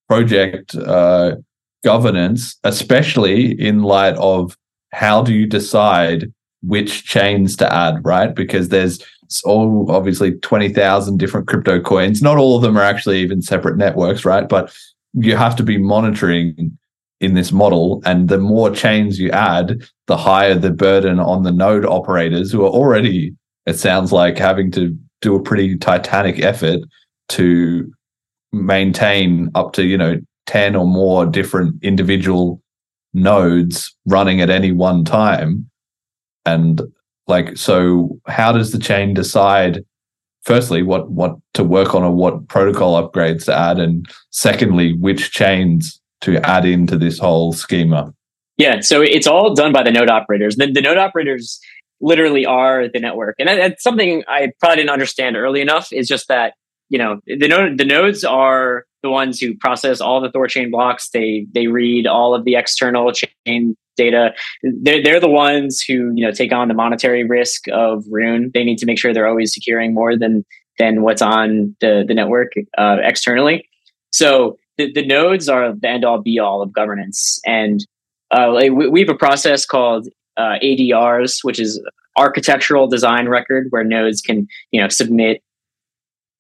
project 0.09 0.75
uh, 0.75 1.37
governance, 1.85 2.57
especially 2.65 3.53
in 3.61 3.83
light 3.83 4.15
of 4.17 4.57
how 4.93 5.23
do 5.23 5.35
you 5.35 5.47
decide 5.47 6.33
which 6.63 7.05
chains 7.05 7.57
to 7.57 7.73
add, 7.73 8.05
right? 8.05 8.35
Because 8.35 8.71
there's 8.71 9.05
all 9.45 9.91
obviously 9.91 10.33
20,000 10.41 11.19
different 11.19 11.47
crypto 11.47 11.81
coins. 11.81 12.23
Not 12.23 12.39
all 12.39 12.57
of 12.57 12.63
them 12.63 12.79
are 12.79 12.83
actually 12.83 13.21
even 13.21 13.43
separate 13.43 13.77
networks, 13.77 14.25
right? 14.25 14.49
But 14.49 14.75
you 15.13 15.37
have 15.37 15.57
to 15.57 15.63
be 15.63 15.79
monitoring 15.79 16.77
in 17.21 17.35
this 17.35 17.53
model. 17.53 18.03
And 18.05 18.29
the 18.29 18.39
more 18.39 18.71
chains 18.71 19.19
you 19.19 19.31
add, 19.31 19.83
the 20.07 20.17
higher 20.17 20.55
the 20.55 20.71
burden 20.71 21.19
on 21.19 21.43
the 21.43 21.53
node 21.53 21.87
operators 21.87 22.53
who 22.53 22.65
are 22.65 22.71
already, 22.71 23.35
it 23.67 23.79
sounds 23.79 24.13
like, 24.13 24.39
having 24.39 24.71
to 24.73 24.97
do 25.21 25.35
a 25.35 25.43
pretty 25.43 25.77
titanic 25.77 26.41
effort 26.41 26.81
to 27.31 27.91
maintain 28.53 29.51
up 29.55 29.73
to 29.73 29.85
you 29.85 29.99
know 29.99 30.21
10 30.47 30.77
or 30.77 30.87
more 30.87 31.27
different 31.27 31.83
individual 31.83 32.63
nodes 33.13 33.95
running 34.07 34.41
at 34.41 34.51
any 34.51 34.71
one 34.71 35.05
time 35.05 35.69
and 36.45 36.83
like 37.27 37.57
so 37.57 38.21
how 38.27 38.53
does 38.53 38.71
the 38.71 38.79
chain 38.79 39.15
decide 39.15 39.85
firstly 40.43 40.83
what 40.83 41.11
what 41.11 41.37
to 41.55 41.65
work 41.65 41.95
on 41.95 42.03
or 42.03 42.13
what 42.13 42.47
protocol 42.49 43.01
upgrades 43.03 43.47
to 43.47 43.55
add 43.55 43.79
and 43.79 44.07
secondly 44.31 44.95
which 44.99 45.33
chains 45.33 46.01
to 46.25 46.45
add 46.47 46.65
into 46.65 46.97
this 46.97 47.19
whole 47.19 47.53
schema 47.53 48.13
yeah 48.57 48.81
so 48.81 49.01
it's 49.01 49.27
all 49.27 49.55
done 49.55 49.73
by 49.73 49.83
the 49.83 49.91
node 49.91 50.11
operators 50.11 50.57
the, 50.57 50.71
the 50.71 50.81
node 50.81 50.99
operators 50.99 51.61
literally 52.01 52.45
are 52.45 52.89
the 52.89 52.99
network 52.99 53.37
and 53.39 53.49
that, 53.49 53.57
that's 53.57 53.83
something 53.83 54.25
i 54.29 54.51
probably 54.61 54.77
didn't 54.77 54.91
understand 54.91 55.37
early 55.37 55.61
enough 55.61 55.93
is 55.93 56.09
just 56.09 56.29
that 56.29 56.55
you 56.89 56.99
know 56.99 57.21
the 57.27 57.49
node 57.49 57.79
the 57.79 57.85
nodes 57.85 58.25
are 58.25 58.85
the 59.05 59.11
ones 59.11 59.39
who 59.39 59.55
process 59.55 60.01
all 60.01 60.21
the 60.21 60.31
Thorchain 60.31 60.71
blocks. 60.71 61.11
They 61.11 61.47
they 61.53 61.69
read 61.69 62.07
all 62.07 62.35
of 62.35 62.45
the 62.45 62.57
external 62.57 63.13
chain 63.13 63.77
data. 63.97 64.35
They're 64.63 65.03
they're 65.03 65.21
the 65.21 65.29
ones 65.29 65.83
who 65.83 66.11
you 66.15 66.25
know 66.27 66.33
take 66.33 66.53
on 66.53 66.69
the 66.69 66.75
monetary 66.75 67.23
risk 67.23 67.69
of 67.71 68.03
Rune. 68.11 68.51
They 68.53 68.65
need 68.65 68.79
to 68.79 68.87
make 68.87 68.99
sure 68.99 69.13
they're 69.13 69.29
always 69.29 69.55
securing 69.55 69.95
more 69.95 70.17
than 70.17 70.45
than 70.79 71.03
what's 71.03 71.23
on 71.23 71.77
the 71.81 72.05
the 72.09 72.15
network 72.15 72.53
uh, 72.79 72.97
externally. 73.03 73.69
So 74.11 74.57
the, 74.77 74.93
the 74.93 75.07
nodes 75.07 75.49
are 75.49 75.75
the 75.75 75.89
end 75.89 76.05
all 76.05 76.21
be 76.21 76.39
all 76.39 76.63
of 76.63 76.73
governance, 76.73 77.41
and 77.47 77.87
uh, 78.31 78.53
we, 78.53 78.89
we 78.89 79.01
have 79.01 79.09
a 79.09 79.15
process 79.15 79.65
called 79.65 80.09
uh, 80.37 80.57
ADRs, 80.63 81.39
which 81.43 81.61
is 81.61 81.83
architectural 82.17 82.87
design 82.87 83.29
record, 83.29 83.67
where 83.71 83.85
nodes 83.85 84.21
can 84.21 84.47
you 84.71 84.81
know 84.81 84.89
submit 84.89 85.43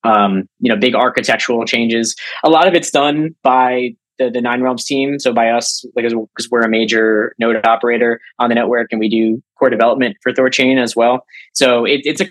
um, 0.05 0.49
you 0.61 0.71
know, 0.73 0.79
big 0.79 0.95
architectural 0.95 1.65
changes. 1.65 2.15
A 2.45 2.51
lot 2.51 2.69
of 2.69 2.75
it's 2.75 2.91
done 2.91 3.35
by 3.43 3.97
the, 4.19 4.31
the 4.31 4.41
Nine 4.41 4.63
Realms 4.63 4.85
team. 4.85 5.19
So 5.19 5.33
by 5.33 5.51
us, 5.51 5.85
because 5.97 6.15
because 6.15 6.51
we're 6.51 6.63
a 6.63 6.69
major 6.69 7.35
node 7.39 7.67
operator 7.67 8.21
on 8.39 8.49
the 8.49 8.55
network, 8.55 8.89
and 8.93 9.01
we 9.01 9.09
do 9.09 9.43
core 9.59 9.71
development 9.71 10.17
for 10.23 10.33
Thorchain 10.33 10.81
as 10.81 10.95
well. 10.95 11.25
So 11.55 11.85
it, 11.85 12.03
it's 12.05 12.21
a 12.21 12.27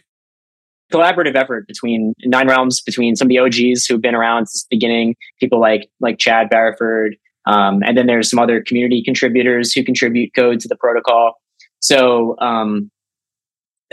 collaborative 0.92 1.36
effort 1.36 1.68
between 1.68 2.14
Nine 2.24 2.48
Realms, 2.48 2.82
between 2.82 3.16
some 3.16 3.28
of 3.28 3.30
the 3.30 3.40
OGs 3.40 3.86
who've 3.86 4.02
been 4.02 4.16
around 4.16 4.48
since 4.48 4.64
the 4.64 4.76
beginning, 4.76 5.16
people 5.40 5.60
like 5.60 5.90
like 6.00 6.18
Chad 6.20 6.50
Barraford, 6.50 7.16
um, 7.46 7.82
and 7.84 7.98
then 7.98 8.08
there's 8.08 8.30
some 8.30 8.40
other 8.40 8.62
community 8.62 9.04
contributors 9.04 9.74
who 9.74 9.84
contribute 9.84 10.32
code 10.36 10.60
to 10.62 10.68
the 10.68 10.76
protocol. 10.76 11.40
So 11.80 12.38
um, 12.40 12.90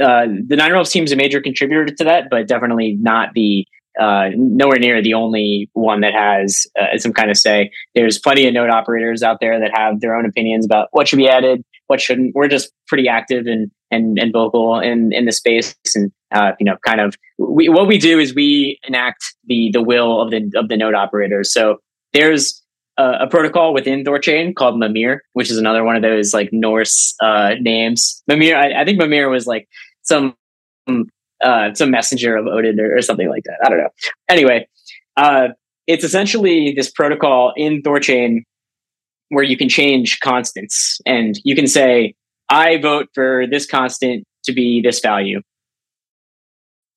uh, 0.00 0.26
the 0.46 0.56
Nine 0.56 0.72
Realms 0.72 0.90
team 0.90 1.04
is 1.04 1.12
a 1.12 1.16
major 1.16 1.40
contributor 1.40 1.86
to 1.86 2.04
that, 2.04 2.28
but 2.30 2.46
definitely 2.46 2.96
not 3.00 3.30
the 3.34 3.66
uh, 3.98 4.28
nowhere 4.36 4.78
near 4.78 5.02
the 5.02 5.14
only 5.14 5.68
one 5.72 6.00
that 6.00 6.14
has 6.14 6.66
uh, 6.80 6.96
some 6.96 7.12
kind 7.12 7.30
of 7.30 7.36
say. 7.36 7.70
There's 7.94 8.18
plenty 8.18 8.46
of 8.46 8.54
node 8.54 8.70
operators 8.70 9.22
out 9.22 9.38
there 9.40 9.58
that 9.58 9.72
have 9.74 10.00
their 10.00 10.14
own 10.14 10.24
opinions 10.24 10.64
about 10.64 10.88
what 10.92 11.08
should 11.08 11.18
be 11.18 11.28
added, 11.28 11.64
what 11.88 12.00
shouldn't. 12.00 12.34
We're 12.34 12.48
just 12.48 12.72
pretty 12.86 13.08
active 13.08 13.46
and 13.46 13.70
and 13.90 14.18
and 14.18 14.32
vocal 14.32 14.78
in 14.78 15.12
in 15.12 15.24
the 15.24 15.32
space, 15.32 15.74
and 15.94 16.12
uh, 16.32 16.52
you 16.58 16.64
know, 16.64 16.76
kind 16.86 17.00
of 17.00 17.16
we, 17.38 17.68
what 17.68 17.86
we 17.86 17.98
do 17.98 18.18
is 18.18 18.34
we 18.34 18.78
enact 18.86 19.34
the 19.46 19.70
the 19.72 19.82
will 19.82 20.20
of 20.20 20.30
the 20.30 20.50
of 20.54 20.68
the 20.68 20.76
node 20.76 20.94
operators. 20.94 21.52
So 21.52 21.78
there's 22.12 22.62
a, 22.96 23.20
a 23.20 23.26
protocol 23.28 23.72
within 23.72 24.04
Thorchain 24.04 24.54
called 24.54 24.78
Mimir, 24.78 25.22
which 25.32 25.50
is 25.50 25.58
another 25.58 25.84
one 25.84 25.96
of 25.96 26.02
those 26.02 26.32
like 26.32 26.50
Norse 26.52 27.14
uh, 27.22 27.54
names. 27.60 28.22
Mimir, 28.26 28.56
I, 28.56 28.82
I 28.82 28.84
think 28.84 28.98
Mimir 28.98 29.28
was 29.28 29.46
like 29.46 29.68
some 30.02 30.34
uh, 31.42 31.74
some 31.74 31.90
messenger 31.90 32.36
of 32.36 32.46
Odin 32.46 32.78
or, 32.78 32.96
or, 32.96 33.02
something 33.02 33.28
like 33.28 33.44
that. 33.44 33.58
I 33.64 33.68
don't 33.68 33.78
know. 33.78 33.88
Anyway, 34.28 34.68
uh, 35.16 35.48
it's 35.86 36.04
essentially 36.04 36.74
this 36.76 36.90
protocol 36.90 37.52
in 37.56 37.82
Thorchain 37.82 38.42
where 39.30 39.44
you 39.44 39.56
can 39.56 39.68
change 39.68 40.20
constants 40.20 41.00
and 41.06 41.40
you 41.44 41.54
can 41.54 41.66
say, 41.66 42.14
I 42.50 42.78
vote 42.78 43.08
for 43.14 43.44
this 43.50 43.66
constant 43.66 44.24
to 44.44 44.52
be 44.52 44.82
this 44.82 45.00
value. 45.00 45.40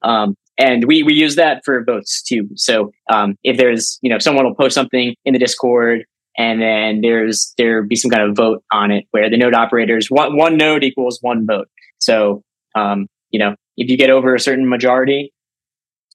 Um, 0.01 0.36
and 0.58 0.86
we, 0.86 1.04
we 1.04 1.14
use 1.14 1.36
that 1.36 1.62
for 1.64 1.84
votes 1.84 2.22
too. 2.22 2.49
So 2.56 2.91
um, 3.10 3.38
if 3.43 3.58
there's, 3.58 3.99
you 4.01 4.10
know, 4.10 4.20
someone 4.20 4.45
will 4.45 4.56
post 4.56 4.76
something 4.76 5.16
in 5.26 5.34
the 5.34 5.39
Discord 5.39 6.06
and 6.38 6.62
then 6.62 7.01
there's 7.01 7.54
there 7.58 7.84
be 7.84 7.95
some 7.95 8.10
kind 8.10 8.24
of 8.24 8.36
vote 8.36 8.64
on 8.72 8.91
it 8.91 9.06
where 9.12 9.30
the 9.30 9.38
node 9.38 9.54
operators 9.54 10.08
one, 10.10 10.36
one 10.36 10.58
node 10.58 10.84
equals 10.84 11.20
one 11.22 11.45
vote. 11.45 11.68
So 11.99 12.43
um, 12.76 13.08
you 13.30 13.39
know, 13.39 13.56
if 13.78 13.89
you 13.89 13.97
get 13.97 14.10
over 14.10 14.36
a 14.36 14.39
certain 14.39 14.68
majority, 14.68 15.34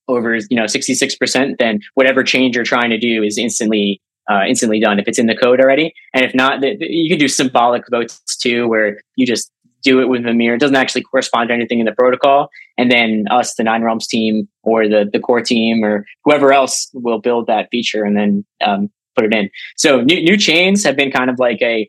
over 0.09 0.37
you 0.37 0.57
know 0.57 0.65
66%, 0.65 1.59
then 1.59 1.81
whatever 1.95 2.23
change 2.25 2.57
you're 2.57 2.65
trying 2.65 2.91
to 2.91 2.99
do 2.99 3.23
is 3.23 3.39
instantly 3.39 4.01
uh, 4.31 4.43
instantly 4.47 4.81
done 4.81 4.99
if 4.99 5.09
it's 5.09 5.19
in 5.19 5.27
the 5.27 5.37
code 5.37 5.61
already. 5.61 5.95
And 6.15 6.25
if 6.25 6.35
not, 6.35 6.63
you 6.63 7.09
can 7.09 7.19
do 7.19 7.29
symbolic 7.29 7.85
votes 7.91 8.21
too, 8.37 8.69
where 8.69 9.01
you 9.17 9.27
just 9.27 9.51
do 9.83 10.01
it 10.01 10.09
with 10.09 10.21
a 10.23 10.25
Mimir. 10.25 10.55
It 10.55 10.61
doesn't 10.61 10.77
actually 10.77 11.03
correspond 11.03 11.49
to 11.49 11.55
anything 11.55 11.79
in 11.79 11.87
the 11.87 11.93
protocol. 11.93 12.49
And 12.77 12.91
then 12.91 13.25
us, 13.31 13.55
the 13.55 13.65
Nine 13.65 13.83
Realms 13.83 14.07
team 14.07 14.49
or 14.63 14.89
the, 14.89 15.09
the 15.13 15.21
core 15.21 15.41
team 15.41 15.85
or 15.85 16.05
whoever 16.25 16.53
else 16.53 16.91
will 16.93 17.21
build 17.21 17.47
that 17.47 17.69
feature 17.71 18.05
and 18.05 18.17
then 18.17 18.45
um, 18.65 18.91
put 19.15 19.25
it 19.25 19.35
in. 19.35 19.51
So 19.77 20.01
new, 20.01 20.23
new 20.23 20.37
chains 20.37 20.85
have 20.85 20.97
been 20.97 21.11
kind 21.11 21.31
of 21.31 21.39
like 21.39 21.63
a 21.63 21.89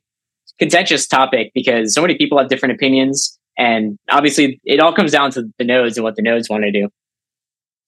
contentious 0.59 1.07
topic 1.07 1.51
because 1.53 1.93
so 1.93 2.01
many 2.01 2.15
people 2.17 2.37
have 2.37 2.49
different 2.49 2.75
opinions. 2.75 3.37
And 3.57 3.97
obviously 4.09 4.61
it 4.63 4.79
all 4.79 4.93
comes 4.93 5.11
down 5.11 5.31
to 5.31 5.43
the 5.57 5.65
nodes 5.65 5.97
and 5.97 6.03
what 6.03 6.15
the 6.15 6.21
nodes 6.21 6.49
want 6.49 6.63
to 6.63 6.71
do. 6.71 6.89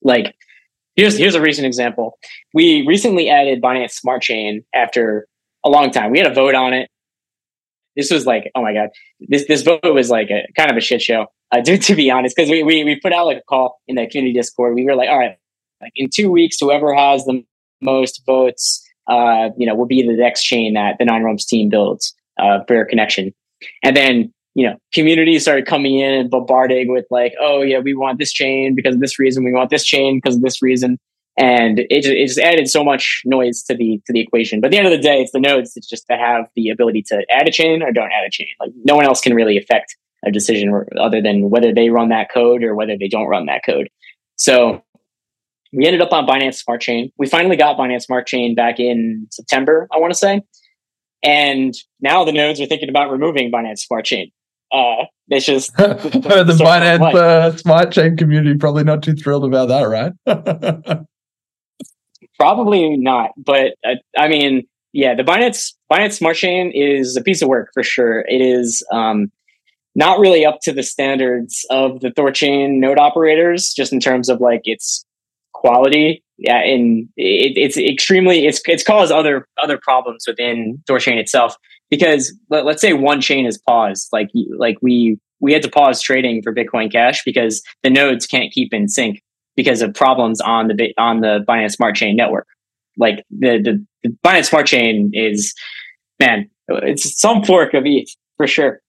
Like 0.01 0.35
here's, 1.01 1.17
here's 1.17 1.35
a 1.35 1.41
recent 1.41 1.65
example. 1.65 2.17
We 2.53 2.85
recently 2.87 3.29
added 3.29 3.61
Binance 3.61 3.91
Smart 3.91 4.21
Chain 4.21 4.63
after 4.73 5.27
a 5.63 5.69
long 5.69 5.91
time. 5.91 6.11
We 6.11 6.19
had 6.19 6.31
a 6.31 6.33
vote 6.33 6.55
on 6.55 6.73
it 6.73 6.89
this 7.95 8.11
was 8.11 8.25
like, 8.25 8.51
oh 8.55 8.61
my 8.61 8.73
god, 8.73 8.89
this 9.19 9.45
this 9.47 9.63
vote 9.63 9.81
was 9.83 10.09
like 10.09 10.29
a 10.29 10.47
kind 10.55 10.71
of 10.71 10.77
a 10.77 10.81
shit 10.81 11.01
show. 11.01 11.27
Uh, 11.51 11.61
to, 11.65 11.77
to 11.77 11.95
be 11.95 12.09
honest, 12.09 12.35
because 12.35 12.49
we, 12.49 12.63
we 12.63 12.83
we 12.83 12.99
put 12.99 13.13
out 13.13 13.25
like 13.25 13.37
a 13.37 13.43
call 13.43 13.79
in 13.87 13.95
the 13.95 14.07
community 14.07 14.33
Discord. 14.33 14.75
We 14.75 14.85
were 14.85 14.95
like, 14.95 15.09
all 15.09 15.19
right, 15.19 15.37
like 15.81 15.91
in 15.95 16.09
two 16.13 16.31
weeks, 16.31 16.57
whoever 16.59 16.93
has 16.93 17.25
the 17.25 17.43
most 17.81 18.23
votes, 18.25 18.87
uh, 19.07 19.49
you 19.57 19.65
know, 19.65 19.75
will 19.75 19.87
be 19.87 20.05
the 20.05 20.15
next 20.15 20.43
chain 20.43 20.73
that 20.73 20.97
the 20.99 21.05
Nine 21.05 21.23
Realms 21.23 21.45
team 21.45 21.69
builds 21.69 22.13
uh, 22.39 22.59
for 22.67 22.85
connection. 22.85 23.33
And 23.83 23.95
then 23.95 24.33
you 24.53 24.67
know, 24.67 24.75
community 24.93 25.39
started 25.39 25.65
coming 25.65 25.99
in 25.99 26.13
and 26.13 26.29
bombarding 26.29 26.91
with 26.91 27.05
like, 27.09 27.33
oh 27.39 27.61
yeah, 27.61 27.79
we 27.79 27.93
want 27.93 28.19
this 28.19 28.33
chain 28.33 28.75
because 28.75 28.95
of 28.95 29.01
this 29.01 29.17
reason. 29.17 29.43
We 29.43 29.53
want 29.53 29.69
this 29.69 29.85
chain 29.85 30.17
because 30.17 30.35
of 30.35 30.41
this 30.41 30.61
reason 30.61 30.97
and 31.37 31.79
it, 31.79 31.87
it 32.05 32.27
just 32.27 32.39
added 32.39 32.69
so 32.69 32.83
much 32.83 33.21
noise 33.25 33.63
to 33.63 33.75
the 33.75 34.01
to 34.05 34.13
the 34.13 34.19
equation. 34.19 34.59
But 34.59 34.67
at 34.67 34.71
the 34.71 34.77
end 34.77 34.87
of 34.87 34.91
the 34.91 34.97
day, 34.97 35.21
it's 35.21 35.31
the 35.31 35.39
nodes. 35.39 35.73
It's 35.75 35.87
just 35.87 36.05
to 36.09 36.17
have 36.17 36.45
the 36.55 36.69
ability 36.69 37.03
to 37.07 37.25
add 37.29 37.47
a 37.47 37.51
chain 37.51 37.81
or 37.81 37.91
don't 37.91 38.11
add 38.11 38.25
a 38.25 38.29
chain. 38.29 38.49
Like 38.59 38.71
no 38.83 38.95
one 38.95 39.05
else 39.05 39.21
can 39.21 39.33
really 39.33 39.57
affect 39.57 39.95
a 40.25 40.31
decision 40.31 40.85
other 40.99 41.21
than 41.21 41.49
whether 41.49 41.73
they 41.73 41.89
run 41.89 42.09
that 42.09 42.31
code 42.31 42.63
or 42.63 42.75
whether 42.75 42.97
they 42.97 43.07
don't 43.07 43.27
run 43.27 43.45
that 43.47 43.63
code. 43.65 43.89
So 44.35 44.83
we 45.73 45.85
ended 45.87 46.01
up 46.01 46.11
on 46.11 46.27
Binance 46.27 46.55
Smart 46.55 46.81
Chain. 46.81 47.11
We 47.17 47.27
finally 47.27 47.55
got 47.55 47.77
Binance 47.77 48.03
Smart 48.03 48.27
Chain 48.27 48.53
back 48.53 48.79
in 48.79 49.27
September, 49.31 49.87
I 49.91 49.97
want 49.97 50.11
to 50.11 50.17
say. 50.17 50.41
And 51.23 51.73
now 52.01 52.23
the 52.23 52.33
nodes 52.33 52.59
are 52.59 52.65
thinking 52.65 52.89
about 52.89 53.09
removing 53.09 53.51
Binance 53.51 53.79
Smart 53.79 54.05
Chain. 54.05 54.31
Uh, 54.71 55.05
it's 55.29 55.45
just 55.45 55.73
the, 55.77 56.57
Binance 56.59 57.13
uh, 57.13 57.55
Smart 57.57 57.91
Chain 57.91 58.17
community 58.17 58.57
probably 58.57 58.83
not 58.83 59.03
too 59.03 59.13
thrilled 59.13 59.45
about 59.45 59.67
that, 59.69 59.83
right? 59.83 60.13
Probably 62.39 62.97
not, 62.97 63.31
but 63.37 63.75
uh, 63.85 63.95
I 64.17 64.27
mean, 64.27 64.67
yeah, 64.93 65.13
the 65.13 65.23
Binance 65.23 65.73
Binance 65.91 66.13
Smart 66.13 66.35
Chain 66.35 66.71
is 66.73 67.15
a 67.15 67.21
piece 67.21 67.41
of 67.41 67.49
work 67.49 67.69
for 67.73 67.83
sure. 67.83 68.21
It 68.21 68.41
is 68.41 68.83
um, 68.91 69.31
not 69.95 70.19
really 70.19 70.45
up 70.45 70.59
to 70.63 70.73
the 70.73 70.83
standards 70.83 71.65
of 71.69 71.99
the 71.99 72.09
Thorchain 72.09 72.79
node 72.79 72.97
operators, 72.97 73.73
just 73.73 73.93
in 73.93 73.99
terms 73.99 74.27
of 74.27 74.41
like 74.41 74.61
its 74.63 75.05
quality. 75.53 76.23
Yeah, 76.37 76.61
and 76.61 77.07
it, 77.15 77.57
it's 77.57 77.77
extremely 77.77 78.47
it's 78.47 78.61
it's 78.67 78.83
caused 78.83 79.11
other 79.11 79.47
other 79.61 79.77
problems 79.77 80.25
within 80.27 80.81
Thorchain 80.89 81.17
itself 81.17 81.55
because 81.91 82.33
let, 82.49 82.65
us 82.65 82.81
say 82.81 82.93
one 82.93 83.21
chain 83.21 83.45
is 83.45 83.59
paused, 83.59 84.09
like 84.11 84.31
like 84.57 84.77
we 84.81 85.19
we 85.39 85.53
had 85.53 85.61
to 85.61 85.69
pause 85.69 86.01
trading 86.01 86.41
for 86.41 86.55
Bitcoin 86.55 86.91
Cash 86.91 87.23
because 87.23 87.61
the 87.83 87.89
nodes 87.89 88.25
can't 88.25 88.51
keep 88.51 88.73
in 88.73 88.87
sync 88.87 89.21
because 89.55 89.81
of 89.81 89.93
problems 89.93 90.41
on 90.41 90.67
the 90.69 90.93
on 90.97 91.19
the 91.19 91.45
Binance 91.47 91.73
Smart 91.73 91.95
Chain 91.95 92.15
network. 92.15 92.47
Like 92.97 93.23
the 93.29 93.59
the, 93.61 93.85
the 94.03 94.17
Binance 94.25 94.49
Smart 94.49 94.65
Chain 94.65 95.11
is, 95.13 95.53
man, 96.19 96.49
it's 96.69 97.19
some 97.19 97.43
fork 97.43 97.73
of 97.73 97.83
ETH 97.85 98.09
for 98.37 98.47
sure. 98.47 98.81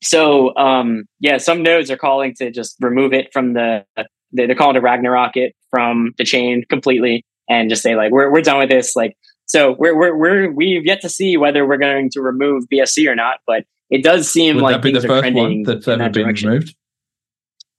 So 0.00 0.56
um, 0.56 1.04
yeah, 1.20 1.38
some 1.38 1.62
nodes 1.62 1.90
are 1.90 1.96
calling 1.96 2.34
to 2.36 2.50
just 2.50 2.76
remove 2.80 3.12
it 3.12 3.32
from 3.32 3.54
the 3.54 3.84
they're 4.32 4.54
calling 4.54 4.74
to 4.74 4.80
Ragnarok 4.80 5.36
it 5.36 5.54
from 5.70 6.14
the 6.16 6.24
chain 6.24 6.64
completely 6.68 7.24
and 7.48 7.68
just 7.68 7.82
say 7.82 7.96
like 7.96 8.12
we're 8.12 8.30
we're 8.30 8.42
done 8.42 8.58
with 8.58 8.70
this. 8.70 8.94
Like 8.96 9.16
so 9.46 9.76
we're 9.78 9.96
we're, 9.96 10.16
we're 10.16 10.50
we've 10.50 10.86
yet 10.86 11.00
to 11.02 11.08
see 11.08 11.36
whether 11.36 11.66
we're 11.66 11.78
going 11.78 12.10
to 12.10 12.20
remove 12.20 12.64
BSC 12.72 13.08
or 13.08 13.14
not, 13.14 13.40
but 13.46 13.64
it 13.90 14.02
does 14.02 14.30
seem 14.30 14.56
Would 14.56 14.62
like 14.62 14.76
that 14.76 14.82
be 14.82 14.92
the 14.92 15.06
first 15.06 15.32
one 15.34 15.62
that's 15.64 15.86
ever 15.86 15.98
that 15.98 16.12
been 16.14 16.26
removed. 16.26 16.74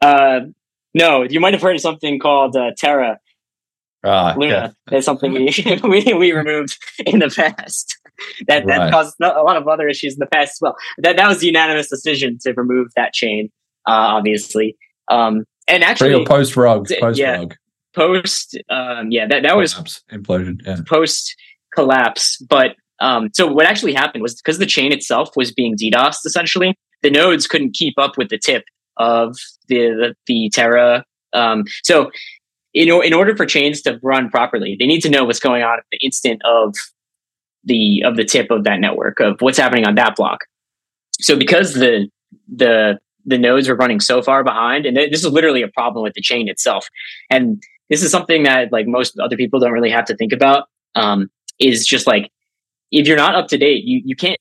Uh, 0.01 0.41
no, 0.93 1.23
you 1.23 1.39
might 1.39 1.53
have 1.53 1.61
heard 1.61 1.75
of 1.75 1.81
something 1.81 2.19
called 2.19 2.55
uh, 2.55 2.71
Terra. 2.77 3.19
Ah, 4.03 4.35
Luna. 4.37 4.75
Yeah. 4.91 4.97
It's 4.97 5.05
something 5.05 5.31
we, 5.31 5.49
we 5.83 6.13
we 6.13 6.31
removed 6.33 6.77
in 7.05 7.19
the 7.19 7.29
past. 7.29 7.97
that 8.47 8.65
that 8.67 8.77
right. 8.77 8.91
caused 8.91 9.15
a 9.21 9.41
lot 9.41 9.57
of 9.57 9.67
other 9.67 9.87
issues 9.87 10.13
in 10.13 10.19
the 10.19 10.27
past 10.27 10.53
as 10.53 10.59
well. 10.61 10.75
That 10.99 11.17
that 11.17 11.27
was 11.27 11.39
the 11.39 11.47
unanimous 11.47 11.89
decision 11.89 12.37
to 12.41 12.53
remove 12.53 12.89
that 12.95 13.13
chain, 13.13 13.49
uh, 13.87 14.13
obviously. 14.17 14.77
Um, 15.09 15.45
and 15.67 15.83
actually, 15.83 16.25
post 16.25 16.55
rug, 16.55 16.87
post 16.99 17.17
yeah, 17.17 17.37
rug, 17.37 17.55
post. 17.95 18.57
Um, 18.69 19.09
yeah, 19.09 19.25
that 19.27 19.43
that 19.43 19.57
was 19.57 19.73
implosion. 20.11 20.61
Yeah. 20.65 20.77
post 20.85 21.35
collapse. 21.73 22.37
But 22.37 22.75
um, 22.99 23.29
so 23.33 23.47
what 23.47 23.65
actually 23.65 23.93
happened 23.93 24.21
was 24.21 24.35
because 24.35 24.59
the 24.59 24.65
chain 24.65 24.91
itself 24.91 25.29
was 25.35 25.51
being 25.51 25.75
DDoSed 25.75 26.25
essentially, 26.25 26.75
the 27.01 27.09
nodes 27.09 27.47
couldn't 27.47 27.73
keep 27.73 27.97
up 27.97 28.17
with 28.17 28.29
the 28.29 28.37
tip 28.37 28.63
of 28.97 29.35
the 29.67 29.89
the, 29.89 30.15
the 30.27 30.49
Terra. 30.49 31.05
Um, 31.33 31.65
so, 31.83 32.11
know, 32.85 33.01
in 33.01 33.13
order 33.13 33.35
for 33.35 33.45
chains 33.45 33.81
to 33.83 33.99
run 34.01 34.29
properly, 34.29 34.75
they 34.79 34.85
need 34.85 35.01
to 35.01 35.09
know 35.09 35.25
what's 35.25 35.39
going 35.39 35.63
on 35.63 35.79
at 35.79 35.85
the 35.91 35.97
instant 35.97 36.41
of 36.45 36.75
the 37.63 38.03
of 38.05 38.15
the 38.17 38.25
tip 38.25 38.51
of 38.51 38.63
that 38.63 38.79
network 38.79 39.19
of 39.19 39.37
what's 39.39 39.57
happening 39.57 39.85
on 39.85 39.95
that 39.95 40.15
block. 40.15 40.41
So, 41.19 41.35
because 41.35 41.73
the 41.73 42.09
the 42.53 42.99
the 43.25 43.37
nodes 43.37 43.69
were 43.69 43.75
running 43.75 43.99
so 43.99 44.21
far 44.21 44.43
behind, 44.43 44.85
and 44.85 44.97
this 44.97 45.23
is 45.23 45.31
literally 45.31 45.61
a 45.61 45.67
problem 45.67 46.03
with 46.03 46.13
the 46.13 46.21
chain 46.21 46.47
itself, 46.47 46.87
and 47.29 47.61
this 47.89 48.03
is 48.03 48.11
something 48.11 48.43
that 48.43 48.71
like 48.71 48.87
most 48.87 49.19
other 49.19 49.37
people 49.37 49.59
don't 49.59 49.71
really 49.71 49.89
have 49.89 50.05
to 50.05 50.15
think 50.15 50.33
about. 50.33 50.67
Um, 50.95 51.29
is 51.63 51.85
just 51.85 52.07
like 52.07 52.31
if 52.91 53.07
you're 53.07 53.17
not 53.17 53.35
up 53.35 53.47
to 53.49 53.57
date, 53.57 53.83
you 53.85 54.01
you 54.05 54.15
can't 54.15 54.39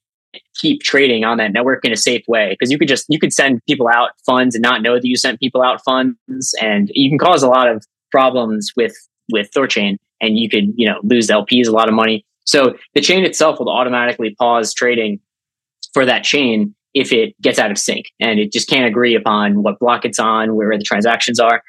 keep 0.54 0.82
trading 0.82 1.24
on 1.24 1.36
that 1.38 1.52
network 1.52 1.84
in 1.84 1.92
a 1.92 1.96
safe 1.96 2.24
way 2.26 2.50
because 2.50 2.70
you 2.70 2.78
could 2.78 2.88
just 2.88 3.06
you 3.08 3.18
could 3.18 3.32
send 3.32 3.60
people 3.66 3.88
out 3.88 4.10
funds 4.24 4.54
and 4.54 4.62
not 4.62 4.82
know 4.82 4.94
that 4.94 5.04
you 5.04 5.16
sent 5.16 5.40
people 5.40 5.62
out 5.62 5.82
funds 5.84 6.54
and 6.60 6.90
you 6.94 7.10
can 7.10 7.18
cause 7.18 7.42
a 7.42 7.48
lot 7.48 7.68
of 7.68 7.84
problems 8.10 8.72
with 8.76 8.94
with 9.30 9.50
thorchain 9.50 9.96
and 10.20 10.38
you 10.38 10.48
could 10.48 10.72
you 10.76 10.86
know 10.86 10.98
lose 11.02 11.28
lps 11.28 11.66
a 11.66 11.70
lot 11.70 11.88
of 11.88 11.94
money. 11.94 12.24
So 12.44 12.74
the 12.94 13.00
chain 13.00 13.24
itself 13.24 13.58
will 13.58 13.70
automatically 13.70 14.34
pause 14.38 14.74
trading 14.74 15.20
for 15.94 16.04
that 16.04 16.24
chain 16.24 16.74
if 16.94 17.12
it 17.12 17.40
gets 17.40 17.58
out 17.58 17.70
of 17.70 17.78
sync 17.78 18.06
and 18.20 18.38
it 18.38 18.52
just 18.52 18.68
can't 18.68 18.84
agree 18.84 19.14
upon 19.14 19.62
what 19.62 19.78
block 19.78 20.04
it's 20.04 20.18
on 20.18 20.56
where 20.56 20.76
the 20.76 20.84
transactions 20.84 21.40
are. 21.40 21.62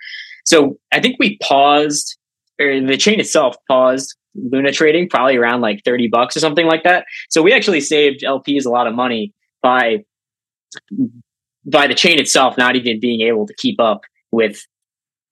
So 0.46 0.78
i 0.92 1.00
think 1.00 1.18
we 1.20 1.38
paused 1.42 2.18
or 2.60 2.82
the 2.82 2.98
chain 2.98 3.20
itself 3.20 3.56
paused 3.68 4.16
Luna 4.36 4.72
trading, 4.72 5.10
probably 5.10 5.38
around 5.38 5.62
like 5.62 5.84
30 5.86 6.08
bucks 6.08 6.36
or 6.36 6.40
something 6.40 6.66
like 6.66 6.84
that. 6.84 7.06
So 7.30 7.42
we 7.42 7.54
actually 7.54 7.82
saved 7.82 8.22
LPs 8.22 8.66
a 8.66 8.70
lot 8.70 8.88
of 8.88 8.96
money 8.96 9.34
by 9.62 10.04
by 11.66 11.88
the 11.88 11.96
chain 11.96 12.20
itself 12.20 12.58
not 12.58 12.76
even 12.76 13.00
being 13.00 13.22
able 13.22 13.46
to 13.48 13.54
keep 13.56 13.80
up 13.80 14.02
with 14.32 14.66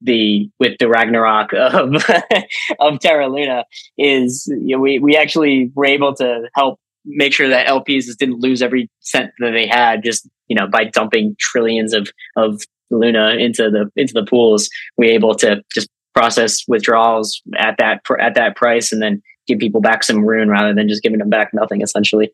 the 0.01 0.49
with 0.59 0.77
the 0.79 0.87
Ragnarok 0.87 1.51
of 1.53 1.95
of 2.79 2.99
Terra 2.99 3.27
Luna 3.27 3.65
is 3.97 4.47
you 4.47 4.75
know, 4.75 4.81
we 4.81 4.99
we 4.99 5.15
actually 5.15 5.71
were 5.75 5.85
able 5.85 6.15
to 6.15 6.49
help 6.55 6.79
make 7.05 7.33
sure 7.33 7.49
that 7.49 7.67
LPs 7.67 8.03
just 8.03 8.19
didn't 8.19 8.39
lose 8.39 8.61
every 8.61 8.89
cent 8.99 9.31
that 9.39 9.51
they 9.51 9.67
had 9.67 10.03
just 10.03 10.27
you 10.47 10.55
know 10.55 10.67
by 10.67 10.85
dumping 10.85 11.35
trillions 11.39 11.93
of 11.93 12.09
of 12.35 12.61
Luna 12.89 13.35
into 13.35 13.69
the 13.69 13.89
into 13.95 14.13
the 14.13 14.25
pools. 14.25 14.69
We 14.97 15.07
were 15.07 15.13
able 15.13 15.35
to 15.35 15.63
just 15.73 15.89
process 16.14 16.64
withdrawals 16.68 17.41
at 17.57 17.76
that 17.78 18.01
at 18.20 18.36
that 18.36 18.55
price 18.55 18.91
and 18.91 19.01
then 19.01 19.22
give 19.47 19.59
people 19.59 19.82
back 19.82 20.03
some 20.03 20.26
rune 20.26 20.49
rather 20.49 20.74
than 20.74 20.88
just 20.88 21.03
giving 21.03 21.20
them 21.20 21.30
back 21.30 21.53
nothing 21.53 21.82
essentially. 21.82 22.32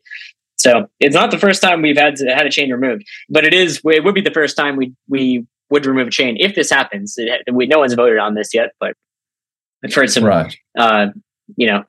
So 0.56 0.88
it's 0.98 1.14
not 1.14 1.30
the 1.30 1.38
first 1.38 1.62
time 1.62 1.82
we've 1.82 1.96
had 1.96 2.16
to, 2.16 2.26
had 2.26 2.46
a 2.46 2.50
chain 2.50 2.72
removed, 2.72 3.04
but 3.28 3.44
it 3.44 3.54
is 3.54 3.80
it 3.84 4.04
would 4.04 4.14
be 4.14 4.20
the 4.20 4.32
first 4.32 4.56
time 4.56 4.76
we 4.76 4.94
we 5.08 5.46
would 5.70 5.86
remove 5.86 6.08
a 6.08 6.10
chain 6.10 6.36
if 6.38 6.54
this 6.54 6.70
happens. 6.70 7.14
It, 7.16 7.42
we 7.52 7.66
no 7.66 7.78
one's 7.78 7.94
voted 7.94 8.18
on 8.18 8.34
this 8.34 8.52
yet, 8.52 8.72
but 8.80 8.94
I've 9.84 9.94
heard 9.94 10.10
some 10.10 10.24
right. 10.24 10.54
uh, 10.76 11.06
you 11.56 11.68
know 11.68 11.84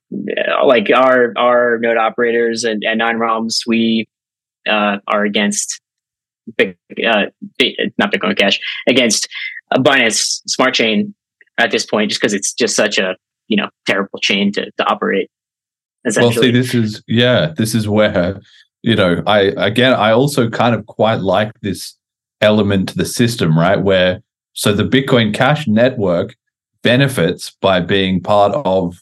like 0.64 0.90
our 0.94 1.34
our 1.38 1.80
node 1.80 1.98
operators 1.98 2.64
and, 2.64 2.84
and 2.84 3.00
nine 3.00 3.18
realms 3.18 3.64
we 3.66 4.08
uh, 4.68 4.98
are 5.08 5.26
against 5.26 5.82
big 6.58 6.78
uh, 7.06 7.26
big, 7.58 7.76
not 7.98 8.12
Bitcoin 8.12 8.38
Cash 8.38 8.60
against 8.88 9.28
a 9.72 9.80
Binance 9.80 10.42
Smart 10.48 10.74
Chain 10.74 11.14
at 11.60 11.72
this 11.72 11.86
point, 11.86 12.10
just 12.10 12.22
because 12.22 12.34
it's 12.34 12.54
just 12.54 12.76
such 12.76 12.98
a 12.98 13.16
you 13.48 13.58
know 13.58 13.70
terrible 13.86 14.20
chain 14.20 14.52
to, 14.54 14.66
to 14.66 14.86
operate. 14.86 15.30
Well, 16.16 16.32
see, 16.32 16.52
this 16.52 16.74
is 16.74 17.04
yeah, 17.08 17.54
this 17.58 17.76
is 17.76 17.88
where 17.88 18.40
you 18.82 18.96
know 18.96 19.22
I 19.28 19.54
again 19.58 19.94
I 19.94 20.12
also 20.12 20.50
kind 20.50 20.74
of 20.74 20.86
quite 20.86 21.20
like 21.20 21.52
this 21.62 21.96
element 22.42 22.90
to 22.90 22.98
the 22.98 23.06
system, 23.06 23.58
right? 23.58 23.82
Where 23.82 24.22
so 24.54 24.74
the 24.74 24.84
Bitcoin 24.84 25.34
Cash 25.34 25.68
network 25.68 26.36
benefits 26.82 27.52
by 27.62 27.82
being 27.82 28.22
part 28.22 28.54
of 28.66 28.98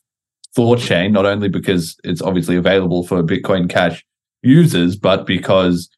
ThorChain, 0.57 1.11
not 1.11 1.25
only 1.25 1.49
because 1.49 1.95
it's 2.03 2.21
obviously 2.21 2.55
available 2.55 3.03
for 3.05 3.21
Bitcoin 3.21 3.69
Cash 3.69 4.03
users, 4.41 4.95
but 4.95 5.27
because 5.27 5.89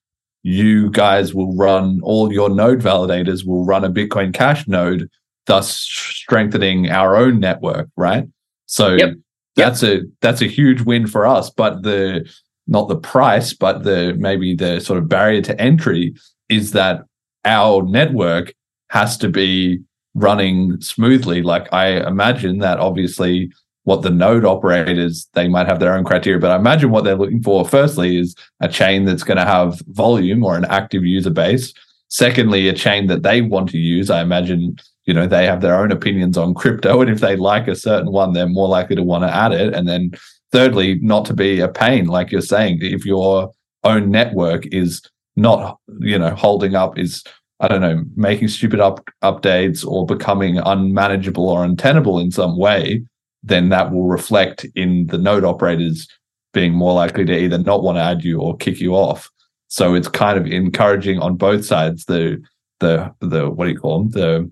you 0.43 0.89
guys 0.91 1.33
will 1.33 1.55
run 1.55 1.99
all 2.03 2.31
your 2.31 2.49
node 2.49 2.81
validators 2.81 3.45
will 3.45 3.65
run 3.65 3.83
a 3.83 3.89
Bitcoin 3.89 4.33
Cash 4.33 4.67
node, 4.67 5.09
thus 5.45 5.71
strengthening 5.71 6.89
our 6.89 7.15
own 7.15 7.39
network, 7.39 7.89
right? 7.97 8.25
So 8.65 8.95
Yep. 8.95 9.13
that's 9.55 9.83
a 9.83 10.01
that's 10.21 10.41
a 10.41 10.47
huge 10.47 10.81
win 10.81 11.07
for 11.07 11.25
us. 11.25 11.49
But 11.49 11.83
the 11.83 12.29
not 12.67 12.87
the 12.87 12.95
price, 12.97 13.53
but 13.53 13.83
the 13.83 14.15
maybe 14.17 14.55
the 14.55 14.79
sort 14.79 14.99
of 14.99 15.09
barrier 15.09 15.41
to 15.41 15.59
entry 15.59 16.13
is 16.49 16.71
that 16.73 17.01
our 17.45 17.83
network 17.83 18.53
has 18.89 19.17
to 19.17 19.29
be 19.29 19.81
running 20.13 20.79
smoothly. 20.81 21.41
Like 21.41 21.71
I 21.73 22.05
imagine 22.07 22.59
that 22.59 22.79
obviously 22.79 23.51
what 23.83 24.01
the 24.03 24.09
node 24.11 24.45
operators 24.45 25.27
they 25.33 25.47
might 25.47 25.65
have 25.67 25.79
their 25.79 25.95
own 25.95 26.03
criteria, 26.03 26.39
but 26.39 26.51
I 26.51 26.55
imagine 26.57 26.91
what 26.91 27.03
they're 27.03 27.15
looking 27.15 27.41
for 27.41 27.65
firstly 27.65 28.17
is 28.19 28.35
a 28.59 28.67
chain 28.67 29.05
that's 29.05 29.23
going 29.23 29.37
to 29.37 29.45
have 29.45 29.81
volume 29.87 30.43
or 30.43 30.55
an 30.55 30.65
active 30.65 31.05
user 31.05 31.31
base. 31.31 31.73
Secondly, 32.09 32.67
a 32.67 32.73
chain 32.73 33.07
that 33.07 33.23
they 33.23 33.41
want 33.41 33.69
to 33.69 33.77
use. 33.77 34.09
I 34.09 34.21
imagine 34.21 34.77
you 35.05 35.13
know 35.13 35.27
they 35.27 35.45
have 35.45 35.61
their 35.61 35.79
own 35.79 35.91
opinions 35.91 36.37
on 36.37 36.53
crypto, 36.53 37.01
and 37.01 37.09
if 37.09 37.19
they 37.19 37.35
like 37.35 37.67
a 37.67 37.75
certain 37.75 38.11
one, 38.11 38.33
they're 38.33 38.47
more 38.47 38.67
likely 38.67 38.95
to 38.95 39.03
want 39.03 39.23
to 39.23 39.35
add 39.35 39.51
it. 39.51 39.73
And 39.73 39.87
then 39.87 40.11
thirdly, 40.51 40.99
not 41.01 41.25
to 41.25 41.33
be 41.33 41.59
a 41.59 41.67
pain, 41.67 42.05
like 42.05 42.31
you're 42.31 42.41
saying, 42.41 42.79
if 42.81 43.05
your 43.05 43.53
own 43.83 44.11
network 44.11 44.65
is 44.67 45.01
not 45.35 45.79
you 45.99 46.19
know 46.19 46.35
holding 46.35 46.75
up 46.75 46.97
is 46.97 47.23
I 47.59 47.67
don't 47.67 47.81
know, 47.81 48.05
making 48.15 48.47
stupid 48.47 48.79
up 48.79 49.09
updates 49.21 49.85
or 49.85 50.05
becoming 50.05 50.59
unmanageable 50.59 51.49
or 51.49 51.65
untenable 51.65 52.19
in 52.19 52.31
some 52.31 52.57
way, 52.57 53.03
then 53.43 53.69
that 53.69 53.91
will 53.91 54.07
reflect 54.07 54.65
in 54.75 55.07
the 55.07 55.17
node 55.17 55.43
operators 55.43 56.07
being 56.53 56.73
more 56.73 56.93
likely 56.93 57.25
to 57.25 57.37
either 57.37 57.57
not 57.57 57.83
want 57.83 57.97
to 57.97 58.01
add 58.01 58.23
you 58.23 58.39
or 58.39 58.55
kick 58.57 58.79
you 58.79 58.95
off. 58.95 59.29
So 59.67 59.93
it's 59.93 60.07
kind 60.07 60.37
of 60.37 60.47
encouraging 60.47 61.19
on 61.19 61.35
both 61.35 61.65
sides. 61.65 62.05
The 62.05 62.41
the 62.79 63.13
the 63.19 63.49
what 63.49 63.65
do 63.65 63.71
you 63.71 63.79
call 63.79 63.99
them? 63.99 64.09
The 64.11 64.51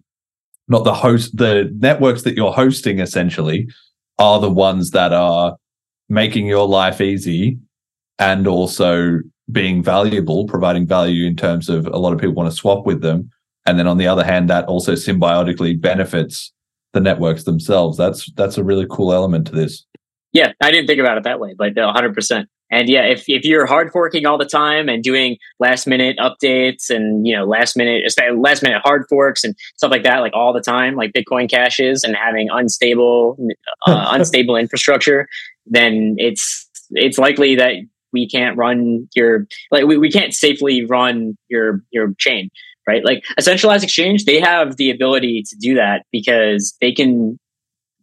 not 0.67 0.83
the 0.83 0.93
host 0.93 1.37
the 1.37 1.73
networks 1.79 2.23
that 2.23 2.35
you're 2.35 2.51
hosting 2.51 2.99
essentially 2.99 3.69
are 4.19 4.39
the 4.39 4.49
ones 4.49 4.91
that 4.91 5.13
are 5.13 5.55
making 6.09 6.45
your 6.47 6.67
life 6.67 7.01
easy 7.01 7.57
and 8.19 8.47
also 8.47 9.19
being 9.51 9.83
valuable, 9.83 10.45
providing 10.45 10.85
value 10.85 11.25
in 11.25 11.35
terms 11.35 11.69
of 11.69 11.87
a 11.87 11.97
lot 11.97 12.13
of 12.13 12.19
people 12.19 12.35
want 12.35 12.49
to 12.49 12.55
swap 12.55 12.85
with 12.85 13.01
them. 13.01 13.29
And 13.65 13.77
then 13.77 13.87
on 13.87 13.97
the 13.97 14.07
other 14.07 14.23
hand, 14.23 14.49
that 14.49 14.65
also 14.65 14.93
symbiotically 14.93 15.79
benefits 15.79 16.53
the 16.93 16.99
networks 16.99 17.43
themselves. 17.43 17.97
That's 17.97 18.31
that's 18.33 18.57
a 18.57 18.63
really 18.63 18.87
cool 18.89 19.13
element 19.13 19.47
to 19.47 19.53
this. 19.53 19.85
Yeah, 20.33 20.53
I 20.61 20.71
didn't 20.71 20.87
think 20.87 20.99
about 20.99 21.17
it 21.17 21.23
that 21.23 21.39
way, 21.39 21.53
but 21.57 21.77
uh, 21.77 21.93
100%. 21.93 22.45
And 22.69 22.89
yeah, 22.89 23.03
if, 23.03 23.27
if 23.27 23.45
you're 23.45 23.65
hard 23.65 23.91
forking 23.91 24.25
all 24.25 24.37
the 24.37 24.45
time 24.45 24.89
and 24.89 25.01
doing 25.01 25.37
last 25.59 25.87
minute 25.87 26.17
updates 26.17 26.89
and 26.89 27.25
you 27.25 27.35
know 27.35 27.45
last 27.45 27.77
minute 27.77 28.13
last 28.35 28.61
minute 28.61 28.81
hard 28.83 29.05
forks 29.09 29.43
and 29.43 29.55
stuff 29.75 29.91
like 29.91 30.03
that, 30.03 30.19
like 30.19 30.33
all 30.33 30.53
the 30.53 30.61
time, 30.61 30.95
like 30.95 31.13
Bitcoin 31.13 31.49
Cash 31.49 31.79
is, 31.79 32.03
and 32.03 32.15
having 32.15 32.49
unstable 32.51 33.37
uh, 33.85 34.07
unstable 34.11 34.55
infrastructure, 34.55 35.27
then 35.65 36.15
it's 36.17 36.69
it's 36.91 37.17
likely 37.17 37.55
that 37.55 37.75
we 38.13 38.27
can't 38.27 38.57
run 38.57 39.07
your 39.15 39.47
like 39.71 39.85
we, 39.85 39.97
we 39.97 40.11
can't 40.11 40.33
safely 40.33 40.85
run 40.85 41.37
your 41.49 41.81
your 41.91 42.13
chain 42.17 42.49
right? 42.87 43.03
Like 43.03 43.25
a 43.37 43.41
centralized 43.41 43.83
exchange 43.83 44.25
they 44.25 44.39
have 44.39 44.77
the 44.77 44.89
ability 44.89 45.43
to 45.49 45.55
do 45.57 45.75
that 45.75 46.05
because 46.11 46.75
they 46.79 46.93
can 46.93 47.37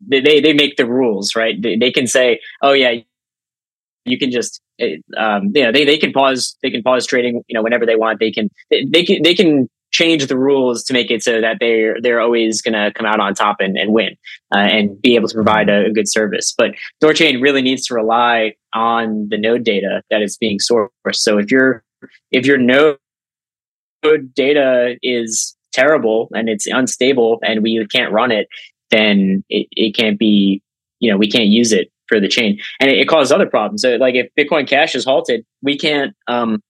they 0.06 0.40
they 0.40 0.52
make 0.52 0.76
the 0.76 0.86
rules 0.86 1.34
right? 1.34 1.60
They, 1.60 1.76
they 1.76 1.90
can 1.90 2.06
say 2.06 2.40
oh 2.62 2.72
yeah 2.72 2.96
you 4.04 4.18
can 4.18 4.30
just 4.30 4.60
um 5.16 5.50
you 5.54 5.62
know 5.62 5.72
they, 5.72 5.84
they 5.84 5.98
can 5.98 6.12
pause 6.12 6.56
they 6.62 6.70
can 6.70 6.82
pause 6.82 7.06
trading 7.06 7.42
you 7.46 7.54
know 7.54 7.62
whenever 7.62 7.86
they 7.86 7.96
want 7.96 8.20
they 8.20 8.30
can 8.30 8.50
they, 8.70 8.84
they 8.84 9.04
can 9.04 9.22
they 9.22 9.34
can 9.34 9.68
change 9.94 10.26
the 10.26 10.36
rules 10.36 10.82
to 10.82 10.92
make 10.92 11.10
it 11.10 11.22
so 11.22 11.40
that 11.40 11.58
they're 11.60 12.00
they're 12.02 12.20
always 12.20 12.60
going 12.60 12.74
to 12.74 12.92
come 12.94 13.06
out 13.06 13.20
on 13.20 13.32
top 13.32 13.56
and, 13.60 13.76
and 13.78 13.92
win 13.92 14.16
uh, 14.52 14.58
and 14.58 15.00
be 15.00 15.14
able 15.14 15.28
to 15.28 15.34
provide 15.34 15.68
a, 15.68 15.86
a, 15.86 15.92
good 15.92 16.10
service. 16.10 16.52
But 16.58 16.72
Thorchain 17.00 17.40
really 17.40 17.62
needs 17.62 17.86
to 17.86 17.94
rely 17.94 18.54
on 18.74 19.28
the 19.30 19.38
node 19.38 19.62
data 19.62 20.02
that 20.10 20.20
is 20.20 20.36
being 20.36 20.58
sourced. 20.58 20.90
So 21.12 21.38
if 21.38 21.50
your 21.50 21.84
if 22.32 22.44
your 22.44 22.58
node 22.58 22.98
data 24.34 24.96
is 25.00 25.56
terrible 25.72 26.28
and 26.34 26.48
it's 26.48 26.66
unstable 26.66 27.38
and 27.44 27.62
we 27.62 27.86
can't 27.86 28.12
run 28.12 28.32
it, 28.32 28.48
then 28.90 29.44
it, 29.48 29.68
it 29.70 29.96
can't 29.96 30.18
be 30.18 30.60
you 30.98 31.08
know 31.08 31.16
we 31.16 31.30
can't 31.30 31.48
use 31.48 31.72
it 31.72 31.92
for 32.14 32.20
the 32.20 32.28
chain 32.28 32.58
and 32.80 32.90
it, 32.90 32.98
it 32.98 33.08
causes 33.08 33.32
other 33.32 33.46
problems. 33.46 33.82
So 33.82 33.96
like 33.96 34.14
if 34.14 34.28
Bitcoin 34.38 34.68
Cash 34.68 34.94
is 34.94 35.04
halted, 35.04 35.44
we 35.62 35.76
can't 35.76 36.14
um, 36.28 36.62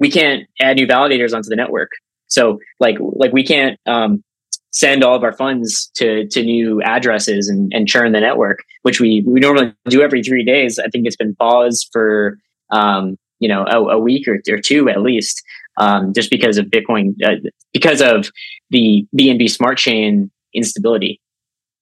we 0.00 0.10
can't 0.10 0.44
add 0.60 0.76
new 0.76 0.86
validators 0.86 1.34
onto 1.34 1.48
the 1.48 1.56
network 1.56 1.90
so 2.28 2.58
like 2.80 2.96
like 3.00 3.32
we 3.32 3.44
can't 3.44 3.78
um, 3.86 4.22
send 4.70 5.02
all 5.02 5.16
of 5.16 5.24
our 5.24 5.32
funds 5.32 5.90
to 5.96 6.26
to 6.28 6.42
new 6.42 6.82
addresses 6.82 7.48
and, 7.48 7.72
and 7.74 7.88
churn 7.88 8.12
the 8.12 8.20
network, 8.20 8.64
which 8.82 9.00
we 9.00 9.22
we 9.26 9.40
normally 9.40 9.74
do 9.88 10.02
every 10.02 10.22
three 10.22 10.44
days. 10.44 10.78
I 10.78 10.88
think 10.88 11.06
it's 11.06 11.16
been 11.16 11.34
paused 11.36 11.88
for 11.92 12.38
um, 12.70 13.16
you 13.38 13.48
know 13.48 13.64
a, 13.64 13.96
a 13.96 13.98
week 13.98 14.26
or, 14.28 14.40
or, 14.48 14.58
two 14.58 14.88
at 14.88 15.02
least, 15.02 15.42
um, 15.78 16.12
just 16.12 16.30
because 16.30 16.58
of 16.58 16.66
Bitcoin 16.66 17.14
uh, 17.24 17.36
because 17.72 18.00
of 18.02 18.30
the 18.70 19.06
BNB 19.18 19.50
Smart 19.50 19.78
Chain 19.78 20.30
instability. 20.54 21.20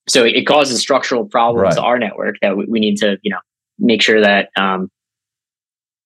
So 0.09 0.25
it 0.25 0.47
causes 0.47 0.81
structural 0.81 1.27
problems 1.27 1.63
right. 1.63 1.75
to 1.77 1.83
our 1.83 1.99
network 1.99 2.37
that 2.43 2.57
we, 2.57 2.67
we, 2.67 2.81
need 2.81 2.97
to 2.99 3.19
you 3.23 3.31
know 3.31 3.41
make 3.79 4.03
sure 4.03 4.21
that 4.21 4.51
um, 4.57 4.91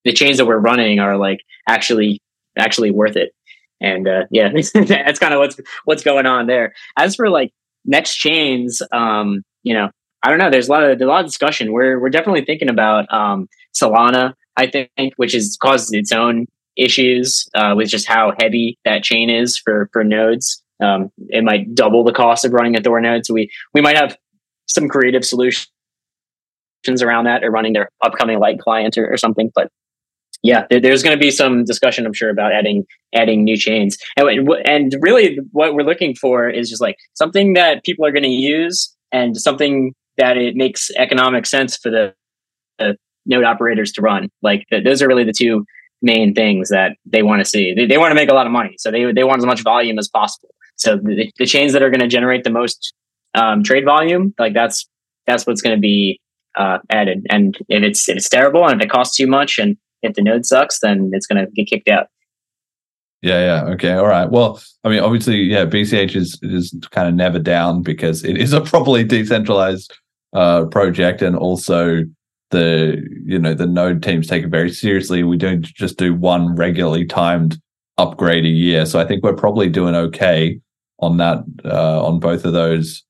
the 0.05 0.13
chains 0.13 0.37
that 0.37 0.47
we're 0.47 0.59
running 0.59 1.01
are 1.01 1.17
like 1.17 1.41
actually 1.69 2.21
actually 2.57 2.91
worth 2.91 3.17
it 3.17 3.33
and 3.81 4.09
uh, 4.09 4.25
yeah, 4.31 4.51
that's 4.75 5.19
kind 5.19 5.35
of 5.35 5.39
what's 5.39 5.61
what's 5.85 6.03
going 6.03 6.27
on 6.27 6.47
there. 6.47 6.75
As 6.97 7.17
for 7.17 7.31
like 7.31 7.53
next 7.85 8.17
chains, 8.17 8.83
um, 8.93 9.43
you 9.63 9.75
know, 9.75 9.91
I 10.23 10.31
don't 10.31 10.39
know. 10.39 10.51
There's 10.51 10.69
a 10.69 10.73
lot 10.73 10.83
of 10.83 11.01
a 11.01 11.05
lot 11.05 11.21
of 11.21 11.27
discussion. 11.27 11.73
We're 11.73 12.01
we're 12.01 12.11
definitely 12.11 12.45
thinking 12.45 12.69
about 12.69 13.13
um, 13.13 13.49
Solana. 13.75 14.35
I 14.57 14.67
think, 14.67 14.91
which 15.17 15.35
has 15.35 15.57
caused 15.61 15.95
its 15.95 16.11
own 16.11 16.47
issues 16.77 17.49
uh, 17.55 17.75
with 17.77 17.89
just 17.89 18.09
how 18.09 18.33
heavy 18.41 18.77
that 18.85 19.05
chain 19.05 19.31
is 19.31 19.57
for 19.57 19.89
for 19.93 20.03
nodes. 20.03 20.63
Um, 20.81 21.11
it 21.29 21.45
might 21.45 21.75
double 21.75 22.05
the 22.05 22.13
cost 22.13 22.45
of 22.45 22.53
running 22.53 22.77
a 22.77 22.81
Thor 22.81 23.01
node. 23.01 23.27
So 23.27 23.35
we 23.35 23.51
we 23.75 23.81
might 23.81 23.97
have 23.97 24.17
some 24.67 24.89
creative 24.89 25.25
solutions 25.25 25.69
around 27.01 27.25
that, 27.25 27.43
or 27.43 27.51
running 27.51 27.73
their 27.73 27.91
upcoming 28.05 28.39
light 28.39 28.61
client 28.61 28.97
or, 28.97 29.13
or 29.13 29.17
something. 29.17 29.51
But 29.55 29.71
yeah, 30.43 30.67
there's 30.71 31.03
going 31.03 31.17
to 31.17 31.21
be 31.21 31.33
some 31.33 31.65
discussion, 31.65 32.07
I'm 32.07 32.13
sure, 32.13 32.31
about 32.31 32.53
adding 32.53 32.87
adding 33.13 33.43
new 33.43 33.57
chains, 33.57 33.99
and 34.17 34.49
and 34.65 34.95
really 35.01 35.39
what 35.51 35.75
we're 35.75 35.83
looking 35.83 36.15
for 36.15 36.49
is 36.49 36.71
just 36.71 36.81
like 36.81 36.97
something 37.15 37.55
that 37.55 37.85
people 37.85 38.07
are 38.07 38.13
going 38.13 38.23
to 38.23 38.29
use, 38.29 38.95
and 39.11 39.37
something 39.37 39.95
that 40.17 40.37
it 40.37 40.55
makes 40.55 40.91
economic 40.97 41.47
sense 41.47 41.77
for 41.77 41.91
the, 41.91 42.15
the 42.79 42.97
node 43.27 43.45
operators 43.45 43.93
to 43.93 44.03
run. 44.03 44.29
Like 44.43 44.65
those 44.71 45.03
are 45.03 45.09
really 45.09 45.25
the 45.25 45.33
two 45.33 45.65
main 46.03 46.35
things 46.35 46.69
that 46.69 46.93
they 47.05 47.23
want 47.23 47.41
to 47.41 47.45
see. 47.45 47.75
They, 47.75 47.87
they 47.87 47.99
want 47.99 48.13
to 48.13 48.15
make 48.15 48.31
a 48.31 48.35
lot 48.35 48.47
of 48.47 48.53
money, 48.53 48.77
so 48.79 48.93
they 48.93 49.13
they 49.13 49.25
want 49.25 49.39
as 49.39 49.47
much 49.47 49.63
volume 49.63 49.99
as 49.99 50.09
possible. 50.09 50.51
So 50.79 50.97
the, 50.97 51.31
the 51.39 51.47
chains 51.47 51.73
that 51.73 51.83
are 51.83 51.91
going 51.91 52.01
to 52.01 52.09
generate 52.09 52.45
the 52.45 52.51
most 52.51 52.95
um, 53.35 53.63
trade 53.63 53.85
volume, 53.85 54.35
like 54.39 54.55
that's 54.55 54.89
that's 55.27 55.47
what's 55.47 55.61
going 55.61 55.77
to 55.77 55.81
be 55.81 56.21
uh, 56.57 56.79
added. 56.91 57.27
And 57.31 57.57
if 57.69 57.83
it's 57.83 58.09
if 58.09 58.17
it's 58.17 58.29
terrible 58.29 58.67
and 58.67 58.81
if 58.81 58.87
it 58.87 58.91
costs 58.91 59.17
too 59.17 59.27
much 59.27 59.59
and 59.59 59.77
if 60.03 60.15
the 60.15 60.23
node 60.23 60.47
sucks, 60.47 60.81
then 60.81 61.11
it's 61.13 61.27
going 61.27 61.45
to 61.45 61.51
get 61.53 61.69
kicked 61.69 61.89
out. 61.89 62.09
Yeah, 63.23 63.65
yeah. 63.65 63.73
Okay. 63.73 63.93
All 63.95 64.07
right. 64.07 64.31
Well, 64.31 64.61
I 64.85 64.89
mean, 64.89 65.01
obviously, 65.01 65.39
yeah, 65.39 65.65
BCH 65.65 66.15
is 66.15 66.39
is 66.43 66.75
kind 66.91 67.09
of 67.09 67.15
never 67.15 67.39
down 67.39 67.83
because 67.83 68.25
it 68.25 68.37
is 68.37 68.53
a 68.53 68.61
properly 68.61 69.03
decentralized 69.03 69.93
uh, 70.35 70.67
project, 70.67 71.21
and 71.23 71.37
also 71.37 72.05
the 72.51 73.05
you 73.25 73.39
know 73.39 73.55
the 73.55 73.67
node 73.67 74.05
teams 74.05 74.29
take 74.29 74.45
it 74.45 74.51
very 74.51 74.71
seriously. 74.71 75.25
We 75.25 75.37
don't 75.37 75.63
just 75.63 75.99
do 75.99 76.15
one 76.15 76.55
regularly 76.55 77.07
timed 77.07 77.61
upgrade 77.99 78.45
a 78.45 78.49
year, 78.49 78.87
so 78.87 79.01
I 79.01 79.05
think 79.05 79.25
we're 79.25 79.35
probably 79.35 79.69
doing 79.69 79.97
okay 79.97 80.61
on 81.01 81.17
that 81.19 81.45
uh, 81.65 82.05
on 82.05 82.19
both 82.19 82.45
of 82.45 82.53
those 82.53 83.05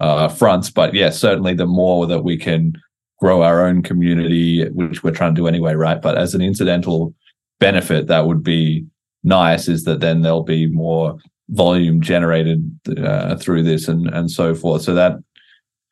uh, 0.00 0.28
fronts. 0.28 0.70
But 0.70 0.94
yeah, 0.94 1.10
certainly 1.10 1.54
the 1.54 1.66
more 1.66 2.06
that 2.06 2.22
we 2.22 2.36
can 2.36 2.74
grow 3.20 3.42
our 3.42 3.66
own 3.66 3.82
community, 3.82 4.68
which 4.70 5.02
we're 5.02 5.12
trying 5.12 5.34
to 5.34 5.40
do 5.40 5.46
anyway, 5.46 5.74
right? 5.74 6.02
But 6.02 6.18
as 6.18 6.34
an 6.34 6.42
incidental 6.42 7.14
benefit, 7.60 8.08
that 8.08 8.26
would 8.26 8.42
be 8.42 8.84
nice 9.24 9.68
is 9.68 9.84
that 9.84 10.00
then 10.00 10.22
there'll 10.22 10.42
be 10.42 10.66
more 10.66 11.16
volume 11.50 12.00
generated 12.00 12.78
uh, 12.98 13.36
through 13.36 13.62
this 13.62 13.88
and 13.88 14.08
and 14.08 14.30
so 14.30 14.54
forth. 14.54 14.82
So 14.82 14.94
that 14.94 15.12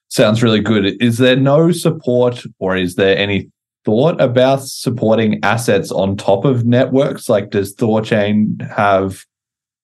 sounds 0.09 0.43
really 0.43 0.61
good. 0.61 1.01
Is 1.01 1.19
there 1.19 1.37
no 1.37 1.71
support 1.71 2.43
or 2.59 2.77
is 2.77 2.97
there 2.97 3.17
any 3.17 3.51
thought 3.85 4.21
about 4.21 4.63
supporting 4.63 5.39
assets 5.43 5.91
on 5.91 6.17
top 6.17 6.45
of 6.45 6.67
networks? 6.67 7.29
Like, 7.29 7.51
does 7.51 7.75
ThorChain 7.75 8.69
have 8.71 9.25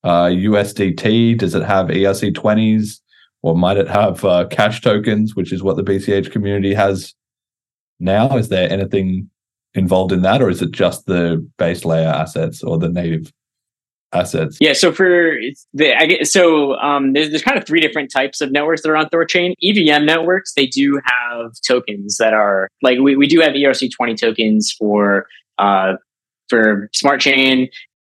uh, 0.05 0.27
USDT? 0.27 1.39
Does 1.39 1.55
it 1.55 1.63
have 1.63 1.87
ERC20s? 1.89 3.01
Or 3.43 3.55
might 3.55 3.77
it 3.77 3.89
have 3.89 4.25
uh, 4.25 4.47
cash 4.49 4.81
tokens, 4.81 5.37
which 5.37 5.53
is 5.53 5.63
what 5.63 5.77
the 5.77 5.85
BCH 5.85 6.33
community 6.33 6.75
has 6.75 7.15
now? 8.01 8.37
Is 8.37 8.49
there 8.49 8.71
anything 8.71 9.31
involved 9.75 10.11
in 10.11 10.23
that, 10.23 10.43
or 10.43 10.51
is 10.51 10.63
it 10.63 10.73
just 10.73 11.07
the 11.07 11.47
base 11.59 11.85
layer 11.85 12.09
assets 12.09 12.63
or 12.63 12.79
the 12.79 12.89
native 12.89 13.33
assets? 14.13 14.59
Yeah. 14.61 14.73
So 14.73 14.93
for 14.93 15.39
the, 15.75 15.95
I 15.95 16.23
so 16.23 16.77
um, 16.77 17.13
there's, 17.13 17.31
there's 17.31 17.43
kind 17.43 17.59
of 17.59 17.67
three 17.67 17.81
different 17.81 18.11
types 18.11 18.41
of 18.41 18.51
networks 18.51 18.83
that 18.83 18.91
are 18.91 18.97
on 18.97 19.09
Thorchain. 19.11 19.55
EVM 19.63 20.05
networks, 20.05 20.55
they 20.55 20.67
do 20.67 21.01
have 21.05 21.53
tokens 21.67 22.17
that 22.17 22.35
are 22.35 22.69
like 22.83 22.99
we, 22.99 23.17
we 23.17 23.27
do 23.27 23.41
have 23.41 23.53
ERC20 23.53 24.19
tokens 24.19 24.73
for 24.73 25.27
uh, 25.59 25.95
for 26.49 26.89
Smart 26.93 27.21
Chain, 27.21 27.69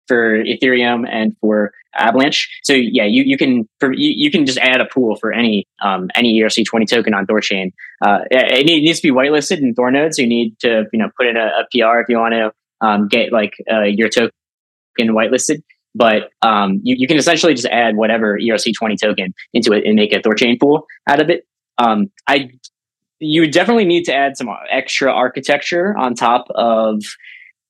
for 0.08 0.42
Ethereum, 0.42 1.06
and 1.08 1.36
for 1.40 1.72
Avalanche. 1.94 2.48
So 2.62 2.72
yeah, 2.72 3.04
you, 3.04 3.22
you 3.24 3.36
can 3.36 3.68
for, 3.80 3.92
you, 3.92 4.12
you 4.16 4.30
can 4.30 4.46
just 4.46 4.58
add 4.58 4.80
a 4.80 4.86
pool 4.86 5.16
for 5.16 5.32
any 5.32 5.66
um, 5.82 6.10
any 6.14 6.38
ERC20 6.40 6.88
token 6.88 7.14
on 7.14 7.26
Thorchain. 7.26 7.72
Uh, 8.04 8.20
it, 8.30 8.66
needs 8.66 9.00
to 9.00 9.08
be 9.08 9.14
whitelisted 9.14 9.58
in 9.58 9.74
Thor 9.74 9.90
nodes. 9.90 10.16
So 10.16 10.22
you 10.22 10.28
need 10.28 10.58
to 10.60 10.84
you 10.92 10.98
know 10.98 11.10
put 11.16 11.26
in 11.26 11.36
a, 11.36 11.46
a 11.46 11.66
PR 11.70 12.00
if 12.00 12.08
you 12.08 12.18
want 12.18 12.34
to 12.34 12.52
um, 12.80 13.08
get 13.08 13.32
like 13.32 13.54
uh, 13.70 13.82
your 13.82 14.08
token 14.08 14.32
whitelisted. 14.98 15.62
But 15.94 16.30
um, 16.40 16.80
you, 16.82 16.96
you 16.98 17.06
can 17.06 17.18
essentially 17.18 17.52
just 17.52 17.66
add 17.66 17.96
whatever 17.96 18.38
ERC20 18.38 18.98
token 18.98 19.34
into 19.52 19.72
it 19.72 19.84
and 19.84 19.94
make 19.94 20.12
a 20.12 20.20
Thorchain 20.20 20.58
pool 20.58 20.86
out 21.06 21.20
of 21.20 21.28
it. 21.28 21.46
Um, 21.78 22.10
I 22.26 22.50
you 23.18 23.48
definitely 23.50 23.84
need 23.84 24.04
to 24.04 24.14
add 24.14 24.36
some 24.36 24.48
extra 24.68 25.12
architecture 25.12 25.96
on 25.96 26.14
top 26.14 26.46
of 26.50 27.02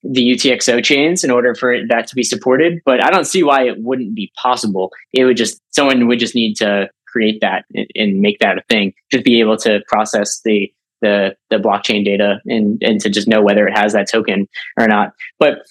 the 0.03 0.33
UTXO 0.33 0.83
chains 0.83 1.23
in 1.23 1.31
order 1.31 1.55
for 1.55 1.77
that 1.89 2.07
to 2.09 2.15
be 2.15 2.23
supported. 2.23 2.81
But 2.85 3.05
I 3.05 3.11
don't 3.11 3.27
see 3.27 3.43
why 3.43 3.67
it 3.67 3.77
wouldn't 3.79 4.15
be 4.15 4.33
possible. 4.41 4.91
It 5.13 5.25
would 5.25 5.37
just 5.37 5.61
someone 5.71 6.07
would 6.09 6.19
just 6.19 6.35
need 6.35 6.55
to 6.57 6.91
create 7.07 7.41
that 7.41 7.65
and, 7.95 8.21
make 8.21 8.39
that 8.41 8.59
a 8.59 8.63
thing. 8.69 8.95
Just 9.11 9.25
be 9.25 9.41
able 9.41 9.57
to 9.59 9.81
process 9.87 10.41
the 10.45 10.73
the 11.03 11.37
the 11.51 11.57
blockchain 11.57 12.05
data 12.05 12.41
and 12.47 12.83
and 12.83 13.01
to 13.01 13.11
just 13.11 13.29
know 13.29 13.43
whether 13.43 13.67
it 13.67 13.77
has 13.77 13.93
that 13.93 14.11
token 14.11 14.49
or 14.79 14.87
not. 14.87 15.13
But 15.39 15.63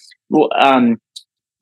um, 0.54 1.00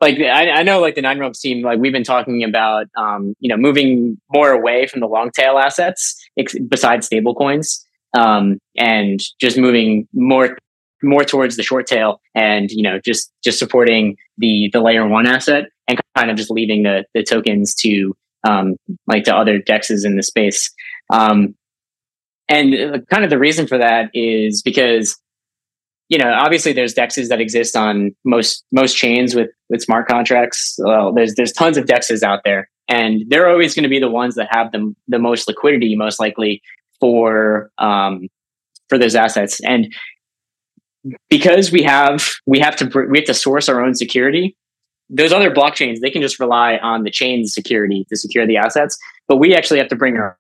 like 0.01 0.19
I, 0.19 0.51
I 0.51 0.63
know 0.63 0.81
like 0.81 0.95
the 0.95 1.03
Nine 1.03 1.19
Realms 1.19 1.41
team, 1.41 1.63
like 1.63 1.79
we've 1.79 1.93
been 1.93 2.05
talking 2.05 2.45
about 2.45 2.87
um, 2.97 3.35
you 3.41 3.49
know 3.49 3.57
moving 3.57 4.21
more 4.33 4.51
away 4.51 4.87
from 4.87 5.01
the 5.01 5.07
long 5.07 5.31
tail 5.31 5.59
assets 5.59 6.17
ex- 6.39 6.59
besides 6.69 7.09
stablecoins 7.09 7.85
um, 8.17 8.59
and 8.77 9.21
just 9.41 9.59
moving 9.59 10.09
more 10.13 10.57
more 11.03 11.25
towards 11.25 11.57
the 11.57 11.63
short 11.63 11.87
tail 11.87 12.21
and 12.35 12.71
you 12.71 12.83
know 12.83 12.99
just 12.99 13.33
just 13.43 13.59
supporting 13.59 14.17
the 14.39 14.71
the 14.73 14.81
layer 14.81 15.07
one 15.07 15.27
asset 15.27 15.67
and 15.89 16.01
kind 16.17 16.31
of 16.31 16.37
just 16.37 16.51
leaving 16.51 16.83
the 16.83 17.05
the 17.15 17.23
tokens 17.23 17.75
to 17.75 18.17
um 18.45 18.77
like 19.07 19.25
to 19.25 19.35
other 19.35 19.59
dexes 19.59 20.05
in 20.05 20.17
the 20.17 20.23
space. 20.23 20.71
Um 21.13 21.55
and 22.49 22.75
uh, 22.75 22.99
kind 23.11 23.25
of 23.25 23.31
the 23.31 23.39
reason 23.39 23.67
for 23.67 23.79
that 23.79 24.11
is 24.13 24.63
because 24.63 25.17
you 26.09 26.19
know 26.19 26.33
obviously 26.33 26.73
there's 26.73 26.95
dexes 26.95 27.29
that 27.29 27.41
exist 27.41 27.77
on 27.77 28.15
most 28.25 28.65
most 28.73 28.97
chains 28.97 29.35
with 29.35 29.51
with 29.69 29.83
smart 29.83 30.07
contracts. 30.07 30.77
Well 30.79 31.13
there's 31.13 31.35
there's 31.35 31.53
tons 31.53 31.77
of 31.77 31.87
dexes 31.87 32.23
out 32.23 32.41
there 32.45 32.69
and 32.89 33.23
they're 33.29 33.49
always 33.49 33.75
going 33.75 33.85
to 33.85 33.89
be 33.89 34.01
the 34.01 34.11
ones 34.11 34.35
that 34.35 34.49
have 34.51 34.73
the, 34.73 34.95
the 35.09 35.19
most 35.19 35.49
liquidity 35.49 35.97
most 35.97 36.21
likely 36.21 36.63
for 36.99 37.71
um 37.79 38.29
for 38.91 38.99
those 38.99 39.15
assets. 39.15 39.61
And 39.61 39.95
because 41.29 41.73
we 41.73 41.83
have 41.83 42.29
we 42.47 42.59
have 42.59 42.77
to 42.77 43.07
we 43.11 43.19
have 43.19 43.27
to 43.27 43.35
source 43.35 43.69
our 43.69 43.85
own 43.85 43.95
security 43.95 44.57
those 45.09 45.33
other 45.33 45.51
blockchains 45.51 46.01
they 46.01 46.11
can 46.11 46.23
just 46.23 46.39
rely 46.39 46.77
on 46.77 47.05
the 47.05 47.11
chain's 47.11 47.53
security 47.53 48.07
to 48.09 48.17
secure 48.17 48.47
the 48.47 48.57
assets 48.57 48.97
but 49.29 49.37
we 49.37 49.55
actually 49.55 49.79
have 49.79 49.89
to 49.89 49.97
bring 49.97 50.17
our 50.17 50.39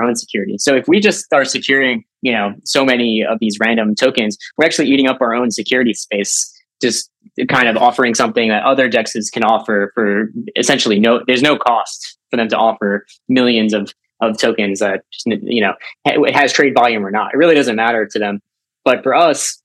own 0.00 0.16
security. 0.16 0.56
So 0.58 0.74
if 0.74 0.88
we 0.88 1.00
just 1.00 1.24
start 1.24 1.48
securing 1.48 2.04
you 2.22 2.32
know 2.32 2.54
so 2.64 2.84
many 2.84 3.24
of 3.24 3.38
these 3.40 3.58
random 3.60 3.94
tokens 3.94 4.36
we're 4.56 4.64
actually 4.64 4.88
eating 4.88 5.06
up 5.06 5.20
our 5.20 5.34
own 5.34 5.50
security 5.50 5.94
space 5.94 6.50
just 6.80 7.10
kind 7.48 7.68
of 7.68 7.76
offering 7.76 8.14
something 8.14 8.48
that 8.48 8.64
other 8.64 8.90
dexes 8.90 9.30
can 9.32 9.44
offer 9.44 9.92
for 9.94 10.30
essentially 10.56 10.98
no 10.98 11.20
there's 11.26 11.42
no 11.42 11.56
cost 11.56 12.18
for 12.30 12.36
them 12.36 12.48
to 12.48 12.56
offer 12.56 13.04
millions 13.28 13.72
of 13.72 13.92
of 14.20 14.38
tokens 14.38 14.78
that 14.78 15.02
just, 15.12 15.26
you 15.42 15.60
know 15.60 15.74
has 16.32 16.52
trade 16.52 16.74
volume 16.74 17.04
or 17.04 17.10
not. 17.10 17.34
It 17.34 17.36
really 17.36 17.54
doesn't 17.54 17.76
matter 17.76 18.06
to 18.06 18.18
them 18.18 18.40
but 18.84 19.02
for 19.02 19.14
us, 19.14 19.62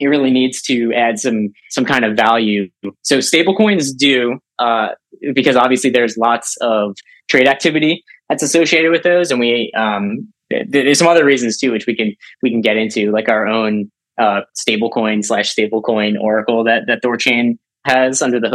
it 0.00 0.06
really 0.06 0.30
needs 0.30 0.60
to 0.62 0.92
add 0.92 1.18
some 1.18 1.50
some 1.70 1.84
kind 1.84 2.04
of 2.04 2.16
value. 2.16 2.68
So 3.02 3.18
stablecoins 3.18 3.96
do 3.96 4.38
uh, 4.58 4.88
because 5.34 5.56
obviously 5.56 5.90
there's 5.90 6.16
lots 6.16 6.56
of 6.60 6.96
trade 7.28 7.46
activity 7.46 8.02
that's 8.28 8.42
associated 8.42 8.90
with 8.90 9.02
those, 9.02 9.30
and 9.30 9.40
we 9.40 9.72
um, 9.76 10.32
there's 10.68 10.98
some 10.98 11.08
other 11.08 11.24
reasons 11.24 11.58
too, 11.58 11.72
which 11.72 11.86
we 11.86 11.94
can 11.94 12.14
we 12.42 12.50
can 12.50 12.60
get 12.60 12.76
into, 12.76 13.10
like 13.12 13.28
our 13.28 13.46
own 13.46 13.90
uh, 14.18 14.42
stablecoin 14.56 15.24
slash 15.24 15.54
stablecoin 15.54 16.18
oracle 16.20 16.64
that 16.64 16.82
that 16.86 17.02
Thorchain 17.02 17.58
has 17.86 18.22
under 18.22 18.40
the 18.40 18.48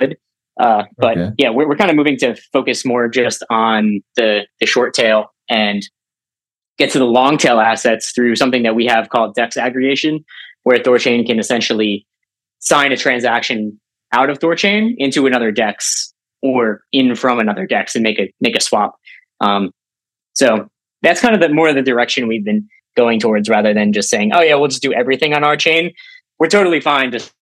hood. 0.00 0.16
Uh, 0.60 0.84
but 0.98 1.16
okay. 1.16 1.32
yeah, 1.38 1.48
we're, 1.48 1.66
we're 1.66 1.76
kind 1.76 1.90
of 1.90 1.96
moving 1.96 2.18
to 2.18 2.36
focus 2.52 2.84
more 2.84 3.08
just 3.08 3.42
on 3.50 4.00
the 4.16 4.42
the 4.60 4.66
short 4.66 4.92
tail 4.92 5.32
and 5.48 5.82
get 6.78 6.90
to 6.92 6.98
the 6.98 7.06
long 7.06 7.38
tail 7.38 7.60
assets 7.60 8.12
through 8.12 8.36
something 8.36 8.62
that 8.62 8.74
we 8.74 8.86
have 8.86 9.08
called 9.08 9.34
DEX 9.34 9.56
aggregation, 9.56 10.24
where 10.62 10.78
Thorchain 10.78 11.26
can 11.26 11.38
essentially 11.38 12.06
sign 12.58 12.92
a 12.92 12.96
transaction 12.96 13.78
out 14.12 14.30
of 14.30 14.38
Thorchain 14.38 14.94
into 14.98 15.26
another 15.26 15.50
DEX 15.50 16.12
or 16.42 16.82
in 16.92 17.14
from 17.14 17.38
another 17.38 17.66
DEX 17.66 17.94
and 17.94 18.02
make 18.02 18.18
a 18.18 18.32
make 18.40 18.56
a 18.56 18.60
swap. 18.60 18.96
Um, 19.40 19.70
so 20.34 20.68
that's 21.02 21.20
kind 21.20 21.34
of 21.34 21.40
the 21.40 21.48
more 21.48 21.68
of 21.68 21.74
the 21.74 21.82
direction 21.82 22.28
we've 22.28 22.44
been 22.44 22.68
going 22.96 23.20
towards, 23.20 23.48
rather 23.48 23.74
than 23.74 23.92
just 23.92 24.10
saying, 24.10 24.32
"Oh 24.32 24.40
yeah, 24.40 24.54
we'll 24.54 24.68
just 24.68 24.82
do 24.82 24.92
everything 24.92 25.34
on 25.34 25.44
our 25.44 25.56
chain." 25.56 25.92
We're 26.38 26.48
totally 26.48 26.80
fine 26.80 27.10
just 27.12 27.32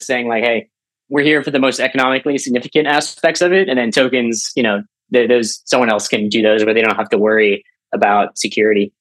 saying 0.00 0.28
like, 0.28 0.44
"Hey, 0.44 0.68
we're 1.08 1.24
here 1.24 1.42
for 1.42 1.50
the 1.50 1.58
most 1.58 1.80
economically 1.80 2.38
significant 2.38 2.86
aspects 2.86 3.40
of 3.40 3.52
it, 3.52 3.68
and 3.68 3.78
then 3.78 3.90
tokens, 3.90 4.50
you 4.56 4.62
know, 4.62 4.82
those 5.10 5.62
someone 5.64 5.90
else 5.90 6.08
can 6.08 6.28
do 6.28 6.42
those 6.42 6.64
where 6.64 6.74
they 6.74 6.82
don't 6.82 6.96
have 6.96 7.08
to 7.10 7.18
worry 7.18 7.64
about 7.92 8.38
security. 8.38 8.92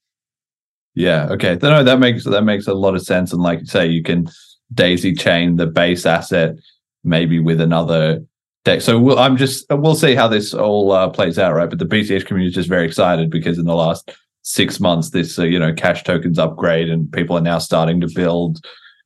Yeah. 0.95 1.27
Okay. 1.29 1.57
No, 1.61 1.83
that 1.83 1.99
makes 1.99 2.23
that 2.23 2.43
makes 2.43 2.67
a 2.67 2.73
lot 2.73 2.95
of 2.95 3.03
sense. 3.03 3.31
And 3.31 3.41
like 3.41 3.59
you 3.59 3.65
say, 3.67 3.87
you 3.87 4.01
can 4.01 4.27
daisy 4.73 5.13
chain 5.13 5.55
the 5.55 5.67
base 5.67 6.05
asset 6.05 6.55
maybe 7.03 7.39
with 7.39 7.61
another 7.61 8.21
deck. 8.65 8.81
So 8.81 8.99
we'll, 8.99 9.19
I'm 9.19 9.37
just 9.37 9.65
we'll 9.69 9.95
see 9.95 10.15
how 10.15 10.27
this 10.27 10.53
all 10.53 10.91
uh, 10.91 11.09
plays 11.09 11.39
out, 11.39 11.53
right? 11.53 11.69
But 11.69 11.79
the 11.79 11.85
BCH 11.85 12.25
community 12.25 12.49
is 12.49 12.55
just 12.55 12.69
very 12.69 12.85
excited 12.85 13.29
because 13.29 13.57
in 13.57 13.65
the 13.65 13.75
last 13.75 14.11
six 14.43 14.79
months, 14.79 15.11
this 15.11 15.39
uh, 15.39 15.43
you 15.43 15.59
know 15.59 15.73
cash 15.73 16.03
tokens 16.03 16.37
upgrade, 16.37 16.89
and 16.89 17.11
people 17.11 17.37
are 17.37 17.41
now 17.41 17.59
starting 17.59 18.01
to 18.01 18.09
build, 18.13 18.63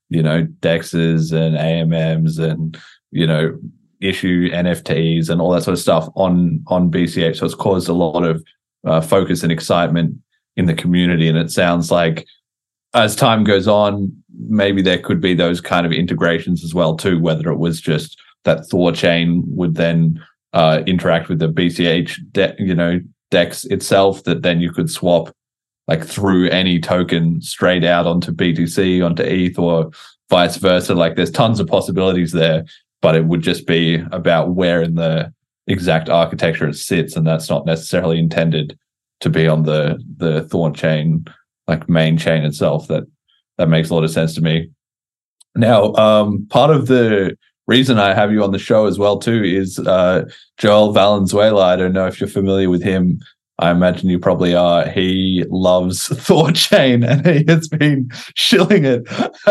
you 0.10 0.24
know, 0.24 0.46
dexes 0.60 1.32
and 1.32 1.56
AMMs 1.56 2.40
and 2.40 2.78
you 3.12 3.28
know 3.28 3.58
issue 4.02 4.50
NFTs 4.50 5.30
and 5.30 5.40
all 5.40 5.52
that 5.52 5.62
sort 5.64 5.74
of 5.74 5.80
stuff 5.80 6.10
on 6.16 6.64
on 6.68 6.92
BCH. 6.92 7.38
So 7.38 7.46
it's 7.46 7.56
caused 7.56 7.88
a 7.88 7.94
lot 7.94 8.24
of 8.24 8.44
uh, 8.86 9.02
focus 9.02 9.44
and 9.44 9.52
excitement 9.52 10.16
in 10.56 10.66
the 10.66 10.74
community. 10.74 11.28
And 11.28 11.38
it 11.38 11.52
sounds 11.52 11.92
like 11.92 12.26
as 12.94 13.16
time 13.16 13.44
goes 13.44 13.68
on, 13.68 14.12
maybe 14.48 14.82
there 14.82 14.98
could 14.98 15.22
be 15.22 15.34
those 15.34 15.62
kind 15.62 15.86
of 15.86 15.92
integrations 15.92 16.64
as 16.64 16.74
well 16.74 16.96
too. 16.96 17.20
Whether 17.20 17.50
it 17.52 17.58
was 17.58 17.80
just 17.80 18.20
that 18.44 18.66
Thor 18.66 18.92
chain 18.92 19.44
would 19.48 19.76
then 19.76 20.24
uh, 20.54 20.84
interact 20.86 21.30
with 21.30 21.40
the 21.40 21.48
BCH, 21.48 22.20
de- 22.32 22.56
you 22.60 22.76
know, 22.76 23.00
Dex 23.30 23.64
itself, 23.66 24.24
that 24.26 24.42
then 24.42 24.60
you 24.60 24.74
could 24.74 24.90
swap 24.90 25.34
like 25.88 26.06
through 26.06 26.50
any 26.50 26.80
token 26.80 27.42
straight 27.42 27.84
out 27.84 28.06
onto 28.06 28.32
BTC, 28.32 29.06
onto 29.06 29.24
ETH, 29.24 29.58
or 29.58 29.92
vice 30.30 30.58
versa. 30.58 30.96
Like 30.96 31.16
there's 31.16 31.32
tons 31.32 31.60
of 31.60 31.68
possibilities 31.68 32.34
there, 32.34 32.66
but 33.02 33.16
it 33.16 33.26
would 33.26 33.42
just 33.42 33.66
be 33.66 34.04
about 34.12 34.52
where 34.52 34.82
in 34.82 34.96
the 34.96 35.34
exact 35.72 36.10
architecture 36.10 36.68
it 36.68 36.76
sits, 36.76 37.16
and 37.16 37.26
that's 37.26 37.50
not 37.50 37.66
necessarily 37.66 38.20
intended 38.20 38.78
to 39.22 39.30
be 39.30 39.48
on 39.48 39.64
the 39.64 40.02
the 40.18 40.42
Thorchain, 40.42 41.28
like 41.68 41.90
main 41.90 42.18
chain 42.18 42.44
itself. 42.44 42.88
That 42.88 43.04
that 43.58 43.70
makes 43.70 43.90
a 43.90 43.96
lot 43.96 44.04
of 44.04 44.12
sense 44.12 44.34
to 44.36 44.42
me. 44.42 44.70
Now, 45.56 45.94
um, 45.94 46.48
part 46.50 46.72
of 46.72 46.88
the 46.88 47.38
reason 47.68 48.00
I 48.00 48.14
have 48.14 48.32
you 48.32 48.44
on 48.44 48.52
the 48.52 48.60
show 48.60 48.86
as 48.86 48.98
well 48.98 49.18
too 49.18 49.44
is 49.44 49.80
uh, 49.80 50.26
Joel 50.58 50.94
Valenzuela. 50.94 51.66
I 51.68 51.76
don't 51.76 51.94
know 51.94 52.08
if 52.08 52.20
you're 52.20 52.30
familiar 52.30 52.70
with 52.70 52.84
him. 52.84 53.20
I 53.62 53.70
imagine 53.70 54.10
you 54.10 54.18
probably 54.18 54.56
are. 54.56 54.90
He 54.90 55.46
loves 55.50 56.08
Thorchain 56.10 57.08
and 57.08 57.26
he 57.26 57.46
has 57.48 57.68
been 57.68 58.10
shilling 58.36 58.86
it 58.86 59.08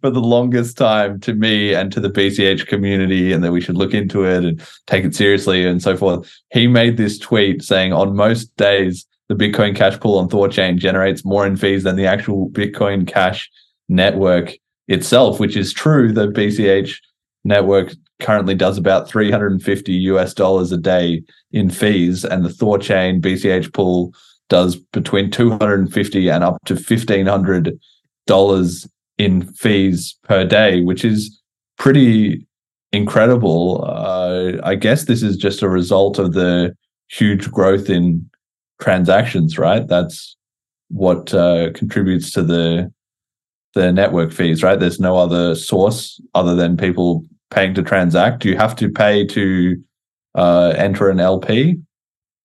for 0.00 0.10
the 0.10 0.20
longest 0.20 0.78
time 0.78 1.18
to 1.20 1.34
me 1.34 1.74
and 1.74 1.92
to 1.92 1.98
the 1.98 2.08
BCH 2.08 2.68
community, 2.68 3.32
and 3.32 3.42
that 3.42 3.50
we 3.50 3.60
should 3.60 3.76
look 3.76 3.94
into 3.94 4.24
it 4.24 4.44
and 4.44 4.68
take 4.86 5.04
it 5.04 5.16
seriously 5.16 5.66
and 5.66 5.82
so 5.82 5.96
forth. 5.96 6.32
He 6.52 6.68
made 6.68 6.96
this 6.96 7.18
tweet 7.18 7.62
saying, 7.62 7.92
On 7.92 8.14
most 8.14 8.56
days, 8.56 9.04
the 9.28 9.34
Bitcoin 9.34 9.74
Cash 9.74 9.98
pool 9.98 10.18
on 10.18 10.28
Thorchain 10.28 10.78
generates 10.78 11.24
more 11.24 11.44
in 11.44 11.56
fees 11.56 11.82
than 11.82 11.96
the 11.96 12.06
actual 12.06 12.48
Bitcoin 12.50 13.08
Cash 13.08 13.50
network 13.88 14.54
itself, 14.86 15.40
which 15.40 15.56
is 15.56 15.72
true. 15.72 16.12
The 16.12 16.28
BCH 16.28 16.96
network 17.44 17.92
currently 18.20 18.54
does 18.54 18.78
about 18.78 19.08
350 19.08 19.92
US 19.92 20.34
dollars 20.34 20.70
a 20.72 20.76
day 20.76 21.22
in 21.52 21.70
fees, 21.70 22.24
and 22.24 22.44
the 22.44 22.50
Thorchain 22.50 23.20
BCH 23.20 23.72
pool 23.72 24.12
does 24.48 24.76
between 24.76 25.30
250 25.30 26.28
and 26.28 26.44
up 26.44 26.58
to 26.64 26.74
$1,500 26.74 28.88
in 29.18 29.42
fees 29.52 30.16
per 30.24 30.44
day, 30.44 30.82
which 30.82 31.04
is 31.04 31.40
pretty 31.76 32.46
incredible. 32.92 33.84
Uh, 33.84 34.52
I 34.62 34.74
guess 34.74 35.04
this 35.04 35.22
is 35.22 35.36
just 35.36 35.62
a 35.62 35.68
result 35.68 36.18
of 36.18 36.32
the 36.32 36.74
huge 37.08 37.50
growth 37.50 37.90
in 37.90 38.28
transactions, 38.80 39.58
right? 39.58 39.86
That's 39.86 40.36
what 40.88 41.34
uh, 41.34 41.70
contributes 41.74 42.32
to 42.32 42.42
the 42.42 42.92
the 43.74 43.92
network 43.92 44.32
fees, 44.32 44.62
right? 44.62 44.80
There's 44.80 44.98
no 44.98 45.18
other 45.18 45.54
source 45.54 46.20
other 46.34 46.54
than 46.54 46.76
people 46.76 47.24
paying 47.50 47.74
to 47.74 47.82
transact. 47.82 48.42
Do 48.42 48.48
you 48.48 48.56
have 48.56 48.76
to 48.76 48.88
pay 48.88 49.26
to 49.26 49.76
uh, 50.34 50.74
enter 50.76 51.10
an 51.10 51.20
LP? 51.20 51.76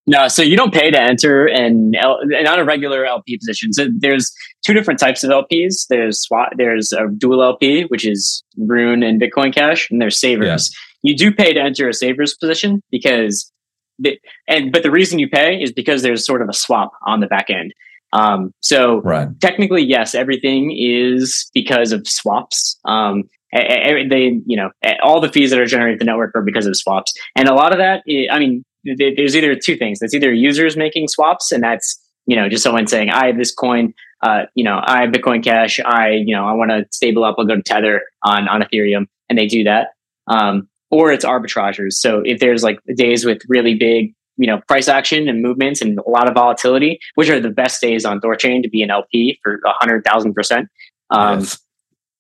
No, 0.05 0.27
so 0.27 0.41
you 0.41 0.57
don't 0.57 0.73
pay 0.73 0.91
to 0.91 0.99
enter 0.99 1.45
an 1.47 1.93
L, 1.95 2.19
not 2.23 2.59
a 2.59 2.65
regular 2.65 3.05
LP 3.05 3.37
position. 3.37 3.71
So 3.71 3.87
there's 3.97 4.33
two 4.65 4.73
different 4.73 4.99
types 4.99 5.23
of 5.23 5.29
LPs. 5.29 5.87
There's 5.89 6.21
SWAT, 6.21 6.53
there's 6.57 6.91
a 6.91 7.07
dual 7.17 7.41
LP, 7.41 7.83
which 7.83 8.05
is 8.05 8.43
Rune 8.57 9.01
and 9.01 9.21
Bitcoin 9.21 9.53
Cash, 9.53 9.89
and 9.89 10.01
there's 10.01 10.19
Savers. 10.19 10.69
Yeah. 11.03 11.11
You 11.11 11.17
do 11.17 11.33
pay 11.33 11.53
to 11.53 11.61
enter 11.61 11.87
a 11.87 11.93
Savers 11.93 12.33
position 12.33 12.81
because, 12.91 13.49
the, 13.97 14.19
and 14.47 14.73
but 14.73 14.83
the 14.83 14.91
reason 14.91 15.19
you 15.19 15.29
pay 15.29 15.61
is 15.61 15.71
because 15.71 16.01
there's 16.01 16.25
sort 16.25 16.41
of 16.41 16.49
a 16.49 16.53
swap 16.53 16.91
on 17.05 17.21
the 17.21 17.27
back 17.27 17.49
end. 17.49 17.73
Um, 18.11 18.53
so 18.59 19.01
right. 19.01 19.27
technically, 19.39 19.83
yes, 19.83 20.13
everything 20.13 20.75
is 20.77 21.49
because 21.53 21.91
of 21.91 22.07
swaps. 22.07 22.77
Um, 22.85 23.23
they, 23.53 24.41
you 24.45 24.57
know, 24.57 24.71
all 25.03 25.21
the 25.21 25.29
fees 25.29 25.51
that 25.51 25.59
are 25.59 25.65
generated 25.65 25.99
the 25.99 26.05
network 26.05 26.35
are 26.35 26.41
because 26.41 26.65
of 26.65 26.75
swaps, 26.75 27.13
and 27.35 27.47
a 27.47 27.53
lot 27.53 27.71
of 27.71 27.77
that, 27.77 28.03
I 28.31 28.39
mean 28.39 28.63
there's 28.83 29.35
either 29.35 29.55
two 29.55 29.77
things. 29.77 29.99
There's 29.99 30.13
either 30.13 30.33
users 30.33 30.75
making 30.75 31.07
swaps, 31.07 31.51
and 31.51 31.63
that's 31.63 31.99
you 32.25 32.35
know 32.35 32.49
just 32.49 32.63
someone 32.63 32.87
saying, 32.87 33.09
"I 33.09 33.27
have 33.27 33.37
this 33.37 33.53
coin, 33.53 33.93
uh, 34.21 34.43
you 34.55 34.63
know, 34.63 34.81
I 34.83 35.01
have 35.01 35.11
Bitcoin 35.11 35.43
Cash. 35.43 35.79
I 35.79 36.11
you 36.11 36.35
know 36.35 36.45
I 36.45 36.53
want 36.53 36.71
to 36.71 36.85
stable 36.91 37.23
up. 37.23 37.35
I'll 37.37 37.45
go 37.45 37.55
to 37.55 37.61
Tether 37.61 38.01
on 38.23 38.47
on 38.47 38.61
Ethereum," 38.61 39.07
and 39.29 39.37
they 39.37 39.47
do 39.47 39.63
that. 39.65 39.89
Um, 40.27 40.67
or 40.91 41.11
it's 41.11 41.25
arbitragers. 41.25 41.93
So 41.93 42.21
if 42.23 42.39
there's 42.39 42.63
like 42.63 42.79
days 42.95 43.25
with 43.25 43.41
really 43.47 43.75
big 43.75 44.13
you 44.37 44.47
know 44.47 44.61
price 44.67 44.87
action 44.87 45.27
and 45.27 45.41
movements 45.41 45.81
and 45.81 45.99
a 45.99 46.09
lot 46.09 46.27
of 46.27 46.33
volatility, 46.33 46.99
which 47.15 47.29
are 47.29 47.39
the 47.39 47.49
best 47.49 47.81
days 47.81 48.05
on 48.05 48.19
Thorchain 48.19 48.63
to 48.63 48.69
be 48.69 48.81
an 48.81 48.91
LP 48.91 49.39
for 49.43 49.59
a 49.65 49.71
hundred 49.73 50.03
thousand 50.03 50.33
percent. 50.33 50.69
Um, 51.09 51.39
yes. 51.39 51.59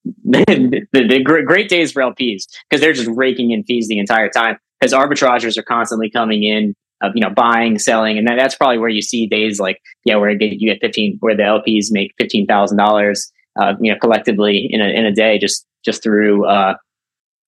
The, 0.05 0.85
the, 0.91 1.07
the, 1.07 1.23
great 1.23 1.69
days 1.69 1.91
for 1.91 2.01
LPs 2.01 2.43
because 2.69 2.81
they're 2.81 2.93
just 2.93 3.09
raking 3.13 3.51
in 3.51 3.63
fees 3.63 3.87
the 3.87 3.99
entire 3.99 4.29
time 4.29 4.57
because 4.79 4.93
arbitragers 4.93 5.57
are 5.57 5.63
constantly 5.63 6.09
coming 6.09 6.43
in 6.43 6.75
of 7.01 7.13
you 7.15 7.21
know 7.21 7.29
buying 7.29 7.79
selling 7.79 8.17
and 8.17 8.27
that's 8.27 8.55
probably 8.55 8.77
where 8.77 8.89
you 8.89 9.01
see 9.01 9.27
days 9.27 9.59
like 9.59 9.79
yeah 10.05 10.15
where 10.15 10.29
you 10.29 10.69
get 10.69 10.79
15 10.81 11.17
where 11.19 11.35
the 11.35 11.43
lps 11.43 11.87
make 11.89 12.13
$15000 12.19 13.31
uh, 13.59 13.73
you 13.79 13.91
know 13.91 13.99
collectively 13.99 14.67
in 14.69 14.81
a, 14.81 14.85
in 14.85 15.05
a 15.05 15.11
day 15.11 15.37
just 15.37 15.65
just 15.83 16.01
through 16.01 16.45
uh, 16.45 16.75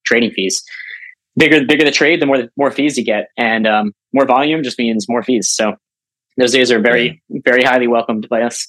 trading 0.05 0.31
fees. 0.31 0.63
Bigger 1.37 1.65
bigger 1.65 1.83
the 1.83 1.91
trade 1.91 2.21
the 2.21 2.25
more 2.25 2.37
the 2.37 2.49
more 2.55 2.71
fees 2.71 2.97
you 2.97 3.03
get 3.03 3.27
and 3.37 3.67
um, 3.67 3.93
more 4.13 4.25
volume 4.25 4.63
just 4.63 4.79
means 4.79 5.09
more 5.09 5.23
fees. 5.23 5.49
So 5.49 5.75
those 6.37 6.53
days 6.53 6.71
are 6.71 6.79
very 6.79 7.21
very 7.29 7.63
highly 7.63 7.87
welcomed 7.87 8.29
by 8.29 8.41
us 8.41 8.67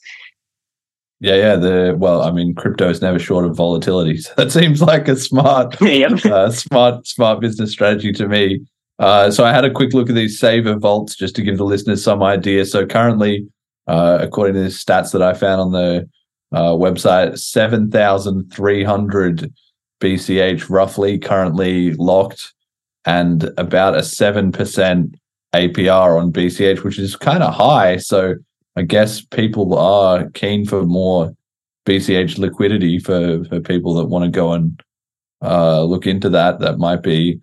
yeah, 1.21 1.35
yeah. 1.37 1.57
The 1.57 1.95
well, 1.97 2.23
I 2.23 2.31
mean, 2.31 2.55
crypto 2.55 2.91
is 2.91 3.01
never 3.01 3.19
short 3.19 3.47
of 3.47 3.57
volatility. 3.57 4.19
So 4.23 4.33
that 4.37 4.53
seems 4.53 4.83
like 4.83 5.09
a 5.09 5.17
smart, 5.17 5.81
yep. 5.81 6.25
uh, 6.27 6.51
smart, 6.51 7.07
smart 7.07 7.41
business 7.41 7.73
strategy 7.73 8.13
to 8.13 8.29
me. 8.29 8.67
Uh, 8.99 9.31
so 9.31 9.45
I 9.45 9.53
had 9.53 9.65
a 9.65 9.71
quick 9.71 9.93
look 9.93 10.09
at 10.09 10.15
these 10.15 10.39
saver 10.39 10.77
vaults 10.77 11.17
just 11.17 11.37
to 11.37 11.43
give 11.43 11.59
the 11.59 11.65
listeners 11.65 12.03
some 12.03 12.23
idea. 12.23 12.65
So 12.65 12.87
currently, 12.87 13.47
uh, 13.87 14.19
according 14.21 14.55
to 14.55 14.63
the 14.63 14.69
stats 14.69 15.13
that 15.13 15.23
I 15.23 15.35
found 15.35 15.61
on 15.61 15.73
the 15.73 16.09
uh, 16.53 16.73
website, 16.73 17.39
seven 17.39 17.91
thousand 17.91 18.51
three 18.53 18.85
hundred 18.85 19.53
BCH 20.01 20.69
roughly 20.69 21.19
currently 21.19 21.93
locked, 21.95 22.53
and 23.05 23.51
about 23.57 23.97
a 23.97 24.03
seven 24.03 24.53
percent 24.53 25.17
APR 25.55 26.21
on 26.21 26.33
BCH, 26.33 26.85
which 26.85 26.99
is 26.99 27.17
kind 27.17 27.43
of 27.43 27.55
high. 27.55 27.97
So 27.97 28.35
I 28.77 28.83
guess 28.83 29.21
people 29.21 29.77
are 29.77 30.29
keen 30.31 30.67
for 30.67 30.85
more 30.85 31.35
BCH 31.87 32.39
liquidity 32.39 32.99
for, 32.99 33.45
for 33.45 33.61
people 33.61 33.95
that 33.95 34.07
want 34.07 34.25
to 34.25 34.31
go 34.31 34.53
and 34.53 34.81
uh, 35.43 35.83
look 35.83 36.07
into 36.07 36.29
that. 36.31 36.61
That 36.61 36.79
might 36.79 37.03
be 37.03 37.41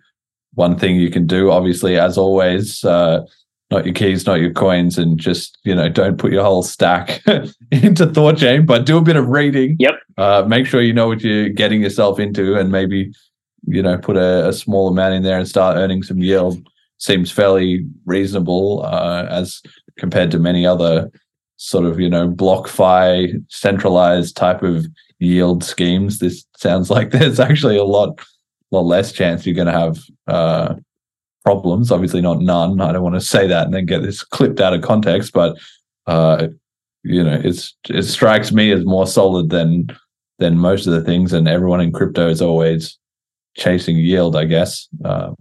one 0.54 0.78
thing 0.78 0.96
you 0.96 1.10
can 1.10 1.26
do. 1.26 1.50
Obviously, 1.50 1.98
as 1.98 2.16
always, 2.16 2.84
uh, 2.84 3.22
not 3.70 3.84
your 3.84 3.94
keys, 3.94 4.26
not 4.26 4.40
your 4.40 4.52
coins, 4.52 4.98
and 4.98 5.18
just 5.18 5.58
you 5.64 5.74
know 5.74 5.88
don't 5.88 6.18
put 6.18 6.32
your 6.32 6.44
whole 6.44 6.62
stack 6.62 7.22
into 7.72 8.06
Thorchain, 8.06 8.66
but 8.66 8.86
do 8.86 8.98
a 8.98 9.02
bit 9.02 9.16
of 9.16 9.28
reading. 9.28 9.76
Yep. 9.80 9.94
Uh, 10.16 10.44
make 10.46 10.66
sure 10.66 10.80
you 10.80 10.92
know 10.92 11.08
what 11.08 11.22
you're 11.22 11.48
getting 11.48 11.82
yourself 11.82 12.20
into, 12.20 12.56
and 12.56 12.70
maybe 12.70 13.12
you 13.66 13.82
know 13.82 13.98
put 13.98 14.16
a, 14.16 14.48
a 14.48 14.52
small 14.52 14.88
amount 14.88 15.14
in 15.14 15.22
there 15.22 15.38
and 15.38 15.48
start 15.48 15.76
earning 15.76 16.02
some 16.02 16.18
yield. 16.18 16.64
Seems 16.98 17.30
fairly 17.30 17.84
reasonable 18.06 18.84
uh, 18.84 19.26
as 19.28 19.60
compared 19.98 20.30
to 20.30 20.38
many 20.38 20.66
other 20.66 21.10
sort 21.64 21.86
of 21.86 21.98
you 21.98 22.10
know 22.10 22.28
BlockFi 22.28 23.42
centralized 23.48 24.36
type 24.36 24.62
of 24.62 24.86
yield 25.18 25.64
schemes. 25.64 26.18
This 26.18 26.44
sounds 26.56 26.90
like 26.96 27.10
there's 27.10 27.40
actually 27.40 27.76
a 27.76 27.84
lot 27.84 28.20
lot 28.70 28.82
less 28.82 29.12
chance 29.12 29.46
you're 29.46 29.54
going 29.54 29.66
to 29.66 29.72
have 29.72 29.98
uh, 30.26 30.74
problems. 31.44 31.90
Obviously 31.90 32.20
not 32.20 32.40
none. 32.40 32.80
I 32.80 32.92
don't 32.92 33.02
want 33.02 33.14
to 33.14 33.20
say 33.20 33.46
that 33.46 33.66
and 33.66 33.74
then 33.74 33.86
get 33.86 34.02
this 34.02 34.22
clipped 34.22 34.60
out 34.60 34.74
of 34.74 34.82
context 34.82 35.32
but 35.32 35.56
uh, 36.06 36.48
you 37.02 37.22
know 37.22 37.40
it's 37.42 37.74
it 37.88 38.02
strikes 38.02 38.52
me 38.52 38.70
as 38.70 38.84
more 38.84 39.06
solid 39.06 39.50
than 39.50 39.86
than 40.38 40.58
most 40.58 40.86
of 40.86 40.92
the 40.92 41.02
things 41.02 41.32
and 41.32 41.46
everyone 41.46 41.80
in 41.80 41.92
crypto 41.92 42.28
is 42.28 42.42
always 42.42 42.98
chasing 43.56 43.96
yield 43.96 44.36
i 44.36 44.44
guess. 44.44 44.88
Um, 45.04 45.36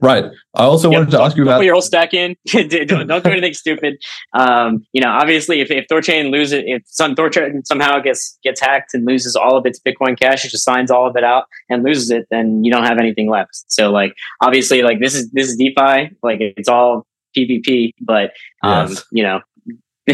Right. 0.00 0.24
I 0.54 0.64
also 0.64 0.90
wanted 0.90 1.10
to 1.12 1.20
ask 1.22 1.36
you 1.36 1.42
about 1.42 1.58
put 1.58 1.64
your 1.64 1.74
whole 1.74 1.82
stack 1.82 2.12
in. 2.12 2.36
don't, 2.46 3.06
don't 3.06 3.24
do 3.24 3.30
anything 3.30 3.54
stupid. 3.54 3.96
Um, 4.34 4.86
you 4.92 5.00
know, 5.00 5.08
obviously, 5.08 5.60
if, 5.60 5.70
if 5.70 5.86
Thorchain 5.88 6.30
loses, 6.30 6.62
if 6.66 6.82
some 6.86 7.14
Thorchain 7.14 7.66
somehow 7.66 8.00
gets 8.00 8.38
gets 8.42 8.60
hacked 8.60 8.92
and 8.92 9.06
loses 9.06 9.36
all 9.36 9.56
of 9.56 9.64
its 9.64 9.80
Bitcoin 9.80 10.18
Cash, 10.18 10.44
it 10.44 10.50
just 10.50 10.64
signs 10.64 10.90
all 10.90 11.08
of 11.08 11.16
it 11.16 11.24
out 11.24 11.44
and 11.70 11.82
loses 11.82 12.10
it, 12.10 12.26
then 12.30 12.62
you 12.62 12.70
don't 12.70 12.84
have 12.84 12.98
anything 12.98 13.30
left. 13.30 13.64
So, 13.68 13.90
like, 13.90 14.14
obviously, 14.42 14.82
like 14.82 15.00
this 15.00 15.14
is 15.14 15.30
this 15.30 15.48
is 15.48 15.56
DeFi, 15.56 16.14
like 16.22 16.40
it's 16.40 16.68
all 16.68 17.06
PvP, 17.36 17.92
but 18.00 18.32
um, 18.62 18.90
yes. 18.90 19.04
you 19.12 19.22
know, 19.22 19.40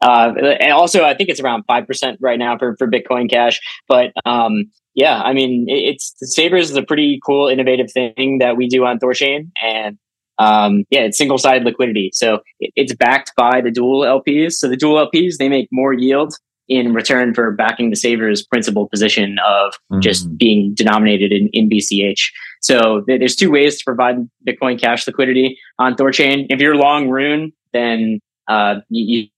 uh, 0.00 0.32
and 0.60 0.72
also, 0.72 1.04
I 1.04 1.14
think 1.14 1.28
it's 1.28 1.40
around 1.40 1.64
five 1.66 1.86
percent 1.86 2.18
right 2.20 2.38
now 2.38 2.58
for, 2.58 2.76
for 2.76 2.90
Bitcoin 2.90 3.30
Cash. 3.30 3.60
But 3.88 4.12
um, 4.24 4.70
yeah, 5.00 5.22
I 5.22 5.32
mean, 5.32 5.64
it, 5.66 5.94
it's 5.94 6.14
Savers 6.18 6.68
is 6.68 6.76
a 6.76 6.82
pretty 6.82 7.18
cool, 7.24 7.48
innovative 7.48 7.90
thing 7.90 8.36
that 8.40 8.58
we 8.58 8.68
do 8.68 8.84
on 8.84 8.98
Thorchain, 8.98 9.50
and 9.62 9.98
um, 10.38 10.84
yeah, 10.90 11.00
it's 11.00 11.16
single 11.16 11.38
sided 11.38 11.64
liquidity. 11.64 12.10
So 12.12 12.40
it, 12.60 12.70
it's 12.76 12.94
backed 12.94 13.32
by 13.34 13.62
the 13.62 13.70
dual 13.70 14.02
LPs. 14.02 14.52
So 14.52 14.68
the 14.68 14.76
dual 14.76 15.08
LPs 15.08 15.38
they 15.38 15.48
make 15.48 15.68
more 15.72 15.94
yield 15.94 16.34
in 16.68 16.92
return 16.92 17.32
for 17.32 17.50
backing 17.50 17.88
the 17.88 17.96
Savers 17.96 18.44
principal 18.44 18.88
position 18.88 19.38
of 19.38 19.72
mm-hmm. 19.72 20.00
just 20.00 20.36
being 20.36 20.74
denominated 20.74 21.32
in, 21.32 21.48
in 21.54 21.70
BCH. 21.70 22.20
So 22.60 23.00
th- 23.00 23.20
there's 23.20 23.36
two 23.36 23.50
ways 23.50 23.78
to 23.78 23.84
provide 23.84 24.16
Bitcoin 24.46 24.78
Cash 24.78 25.06
liquidity 25.06 25.58
on 25.78 25.94
Thorchain. 25.94 26.46
If 26.50 26.60
you're 26.60 26.76
long 26.76 27.08
Rune, 27.08 27.54
then 27.72 28.20
uh, 28.48 28.76
you, 28.90 29.22
you, 29.22 29.28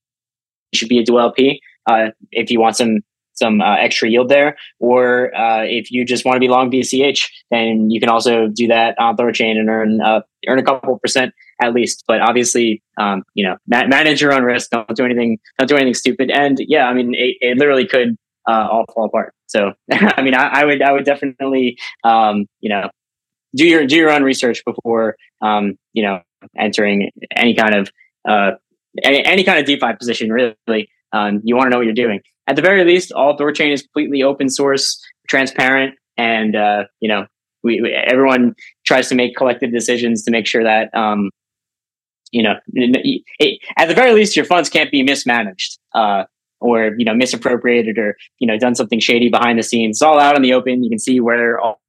should 0.75 0.89
be 0.89 0.99
a 0.99 1.05
dual 1.05 1.21
LP. 1.21 1.61
Uh, 1.87 2.09
if 2.31 2.51
you 2.51 2.59
want 2.59 2.77
some 2.77 3.01
some 3.35 3.61
uh, 3.61 3.77
extra 3.77 4.09
yield 4.09 4.29
there. 4.29 4.57
Or 4.79 5.35
uh, 5.35 5.65
if 5.65 5.91
you 5.91 6.05
just 6.05 6.25
want 6.25 6.37
to 6.37 6.41
be 6.41 6.49
long 6.49 6.71
BCH, 6.71 7.29
then 7.51 7.91
you 7.91 8.01
can 8.01 8.09
also 8.09 8.49
do 8.49 8.67
that 8.69 8.99
on 8.99 9.17
Thorchain 9.17 9.59
and 9.59 9.69
earn 9.69 10.01
uh, 10.01 10.21
earn 10.49 10.59
a 10.59 10.63
couple 10.63 10.99
percent 10.99 11.35
at 11.61 11.73
least. 11.73 12.05
But 12.07 12.21
obviously, 12.21 12.83
um, 12.99 13.23
you 13.35 13.47
know, 13.47 13.57
ma- 13.67 13.87
manage 13.87 14.21
your 14.21 14.33
own 14.33 14.43
risk. 14.43 14.71
Don't 14.71 14.97
do 14.97 15.05
anything. 15.05 15.39
Don't 15.59 15.69
do 15.69 15.77
anything 15.77 15.95
stupid. 15.95 16.31
And 16.31 16.59
yeah, 16.61 16.87
I 16.87 16.95
mean, 16.95 17.15
it, 17.15 17.37
it 17.41 17.59
literally 17.59 17.87
could 17.87 18.17
uh, 18.49 18.69
all 18.71 18.85
fall 18.95 19.07
apart. 19.07 19.35
So 19.47 19.73
I 19.93 20.23
mean, 20.23 20.35
I, 20.35 20.49
I, 20.49 20.65
would 20.65 20.83
I 20.83 20.93
would 20.93 21.05
definitely 21.05 21.79
um, 22.05 22.47
you 22.61 22.69
know 22.69 22.91
do 23.55 23.67
your 23.67 23.87
do 23.87 23.97
your 23.97 24.11
own 24.11 24.23
research 24.23 24.63
before 24.65 25.17
um, 25.41 25.79
you 25.93 26.03
know 26.03 26.21
entering 26.59 27.11
any 27.35 27.55
kind 27.55 27.75
of 27.75 27.91
uh, 28.29 28.53
any, 29.03 29.25
any 29.25 29.45
kind 29.45 29.59
of 29.59 29.67
DeFi 29.67 29.95
position. 29.99 30.31
Really, 30.31 30.89
um, 31.13 31.41
you 31.45 31.57
want 31.57 31.67
to 31.67 31.71
know 31.71 31.79
what 31.79 31.87
you're 31.87 31.95
doing 31.95 32.21
at 32.53 32.57
the 32.57 32.63
very 32.63 32.85
least, 32.85 33.13
all 33.13 33.35
Thorchain 33.35 33.73
is 33.73 33.81
completely 33.81 34.23
open 34.23 34.51
source, 34.51 35.01
transparent, 35.27 35.95
and 36.19 36.55
uh, 36.55 36.85
you 37.01 37.09
know, 37.09 37.27
we, 37.63 37.81
we, 37.81 37.95
everyone 37.95 38.55
tries 38.85 39.09
to 39.09 39.15
make 39.15 39.37
collective 39.37 39.73
decisions 39.73 40.23
to 40.25 40.31
make 40.31 40.47
sure 40.47 40.63
that 40.63 40.95
um, 40.95 41.31
you 42.31 42.43
know, 42.43 42.57
at 43.79 43.89
the 43.89 43.95
very 43.95 44.13
least, 44.13 44.37
your 44.37 44.45
funds 44.45 44.69
can't 44.69 44.91
be 44.91 45.03
mismanaged 45.03 45.79
uh, 45.95 46.25
or 46.61 46.93
you 46.99 47.07
know 47.07 47.15
misappropriated 47.15 47.97
or 47.97 48.17
you 48.39 48.47
know 48.47 48.59
done 48.59 48.75
something 48.75 49.01
shady 49.01 49.31
behind 49.31 49.59
the 49.59 49.63
scenes. 49.63 49.97
It's 49.97 50.03
all 50.03 50.21
out 50.21 50.37
in 50.37 50.43
the 50.43 50.53
open. 50.53 50.85
You 50.85 50.91
can 50.91 50.99
see 50.99 51.21
where 51.21 51.59
all 51.59 51.81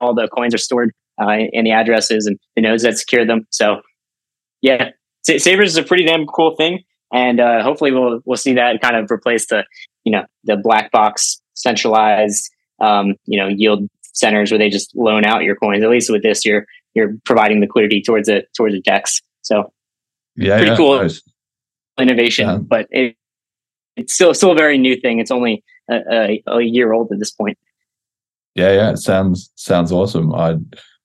all 0.00 0.14
the 0.14 0.26
coins 0.28 0.54
are 0.54 0.58
stored 0.58 0.90
uh, 1.20 1.28
and 1.52 1.66
the 1.66 1.72
addresses 1.72 2.24
and 2.24 2.38
the 2.56 2.62
nodes 2.62 2.82
that 2.82 2.96
secure 2.96 3.26
them. 3.26 3.46
So, 3.50 3.82
yeah, 4.62 4.90
Savers 5.22 5.72
is 5.72 5.76
a 5.76 5.82
pretty 5.82 6.04
damn 6.04 6.26
cool 6.26 6.56
thing, 6.56 6.82
and 7.12 7.40
uh, 7.40 7.62
hopefully 7.62 7.92
we'll 7.92 8.20
we'll 8.24 8.36
see 8.36 8.54
that 8.54 8.80
kind 8.80 8.96
of 8.96 9.10
replace 9.10 9.46
the 9.46 9.64
you 10.04 10.12
know 10.12 10.24
the 10.44 10.56
black 10.56 10.90
box 10.90 11.40
centralized 11.54 12.50
um, 12.80 13.14
you 13.26 13.38
know 13.38 13.48
yield 13.48 13.88
centers 14.14 14.50
where 14.50 14.58
they 14.58 14.68
just 14.70 14.94
loan 14.96 15.24
out 15.24 15.42
your 15.42 15.56
coins. 15.56 15.82
At 15.84 15.90
least 15.90 16.10
with 16.10 16.22
this, 16.22 16.44
you're 16.44 16.66
you're 16.94 17.14
providing 17.24 17.60
liquidity 17.60 18.02
towards 18.02 18.28
it 18.28 18.48
towards 18.56 18.74
the 18.74 18.80
DEX. 18.80 19.20
So 19.42 19.72
yeah, 20.36 20.56
pretty 20.56 20.70
yeah, 20.70 20.76
cool 20.76 21.02
nice. 21.02 21.22
innovation, 21.98 22.48
Yeah. 22.48 22.56
but 22.58 22.86
it, 22.90 23.16
it's 23.96 24.14
still 24.14 24.34
still 24.34 24.52
a 24.52 24.56
very 24.56 24.78
new 24.78 24.96
thing. 24.96 25.18
It's 25.18 25.30
only 25.30 25.62
a, 25.90 26.00
a, 26.10 26.42
a 26.46 26.62
year 26.62 26.92
old 26.92 27.10
at 27.12 27.18
this 27.18 27.30
point. 27.30 27.58
Yeah, 28.54 28.72
yeah, 28.72 28.90
it 28.90 28.98
sounds 28.98 29.50
sounds 29.56 29.92
awesome. 29.92 30.34
I 30.34 30.56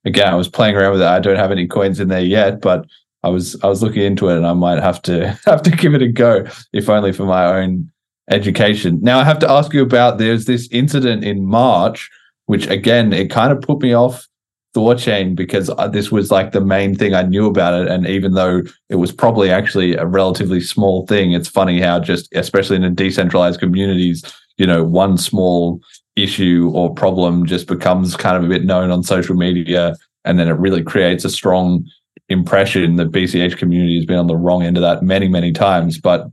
again, 0.06 0.28
I 0.28 0.36
was 0.36 0.50
playing 0.50 0.76
around 0.76 0.94
with 0.94 1.02
it. 1.02 1.08
I 1.08 1.20
don't 1.20 1.38
have 1.38 1.52
any 1.52 1.68
coins 1.68 2.00
in 2.00 2.08
there 2.10 2.22
yet, 2.22 2.62
but 2.62 2.86
I 3.23 3.30
was 3.30 3.61
I 3.64 3.68
was 3.68 3.81
looking 3.81 4.03
into 4.03 4.30
it, 4.30 4.38
and 4.38 4.48
I 4.48 4.53
might 4.53 4.81
have 4.81 5.02
to 5.03 5.38
have 5.45 5.61
to 5.64 5.72
give 5.72 5.94
it 5.94 6.02
a 6.02 6.07
go, 6.07 6.45
if 6.73 6.89
only 6.89 7.11
for 7.11 7.26
my 7.26 7.45
own 7.45 7.91
education. 8.30 8.99
Now, 9.02 9.19
I 9.19 9.23
have 9.23 9.39
to 9.39 9.49
ask 9.49 9.73
you 9.73 9.81
about. 9.81 10.18
There's 10.18 10.45
this 10.45 10.68
incident 10.72 11.23
in 11.23 11.45
March, 11.45 12.10
which 12.45 12.68
again, 12.68 13.14
it 13.14 13.30
kind 13.30 13.52
of 13.52 13.61
put 13.61 13.81
me 13.81 13.94
off 13.94 14.27
Thorchain 14.76 15.35
because 15.35 15.69
uh, 15.69 15.88
this 15.88 16.11
was 16.11 16.30
like 16.30 16.52
the 16.52 16.61
main 16.61 16.95
thing 16.95 17.14
I 17.14 17.23
knew 17.23 17.48
about 17.48 17.81
it, 17.81 17.88
and 17.88 18.07
even 18.07 18.34
though 18.34 18.61
it 18.89 18.95
was 18.95 19.11
probably 19.11 19.49
actually 19.49 19.95
a 19.95 20.06
relatively 20.06 20.61
small 20.61 21.06
thing, 21.07 21.31
it's 21.31 21.49
funny 21.49 21.81
how 21.81 21.99
just 21.99 22.30
especially 22.34 22.76
in 22.76 22.84
a 22.84 22.91
decentralized 22.91 23.60
communities, 23.60 24.23
you 24.57 24.68
know, 24.68 24.84
one 24.84 25.18
small 25.18 25.81
issue 26.15 26.72
or 26.73 26.94
problem 26.94 27.45
just 27.45 27.68
becomes 27.68 28.15
kind 28.15 28.35
of 28.35 28.44
a 28.44 28.48
bit 28.48 28.65
known 28.65 28.89
on 28.89 29.03
social 29.03 29.35
media 29.35 29.95
and 30.27 30.38
then 30.38 30.48
it 30.48 30.53
really 30.53 30.84
creates 30.84 31.23
a 31.23 31.30
strong 31.30 31.85
impression 32.30 32.95
that 32.98 33.12
bch 33.12 33.58
community 33.58 33.95
has 33.95 34.06
been 34.06 34.18
on 34.18 34.28
the 34.28 34.36
wrong 34.36 34.64
end 34.64 34.78
of 34.78 34.82
that 34.82 35.04
many 35.04 35.28
many 35.28 35.52
times 35.52 35.99
but 35.99 36.28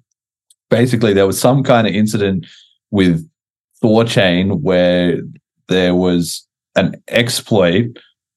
basically 0.71 1.13
there 1.13 1.27
was 1.27 1.41
some 1.41 1.63
kind 1.63 1.87
of 1.87 1.95
incident 1.95 2.47
with 2.91 3.29
thorchain 3.83 4.61
where 4.61 5.21
there 5.69 5.95
was 5.95 6.47
an 6.77 7.01
exploit 7.09 7.87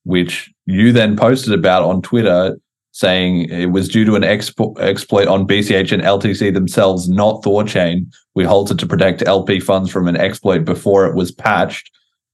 which 0.03 0.51
you 0.65 0.91
then 0.91 1.15
posted 1.15 1.53
about 1.53 1.83
on 1.83 2.01
twitter 2.01 2.57
saying 2.91 3.47
it 3.49 3.67
was 3.67 3.89
due 3.89 4.05
to 4.05 4.15
an 4.15 4.23
expo- 4.23 4.79
exploit 4.79 5.27
on 5.27 5.47
bch 5.47 5.91
and 5.91 6.03
ltc 6.03 6.53
themselves 6.53 7.09
not 7.09 7.43
thorchain 7.43 8.05
we 8.37 8.43
halted 8.43 8.77
to 8.77 8.85
protect 8.85 9.23
LP 9.25 9.59
funds 9.59 9.89
from 9.89 10.07
an 10.07 10.15
exploit 10.15 10.63
before 10.63 11.07
it 11.07 11.15
was 11.15 11.31
patched. 11.31 11.89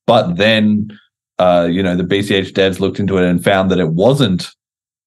But 0.06 0.36
then, 0.36 1.00
uh, 1.40 1.70
you 1.72 1.82
know, 1.82 1.96
the 1.96 2.04
BCH 2.04 2.52
devs 2.52 2.82
looked 2.82 3.00
into 3.00 3.18
it 3.18 3.24
and 3.24 3.42
found 3.42 3.72
that 3.72 3.80
it 3.80 3.92
wasn't 3.92 4.50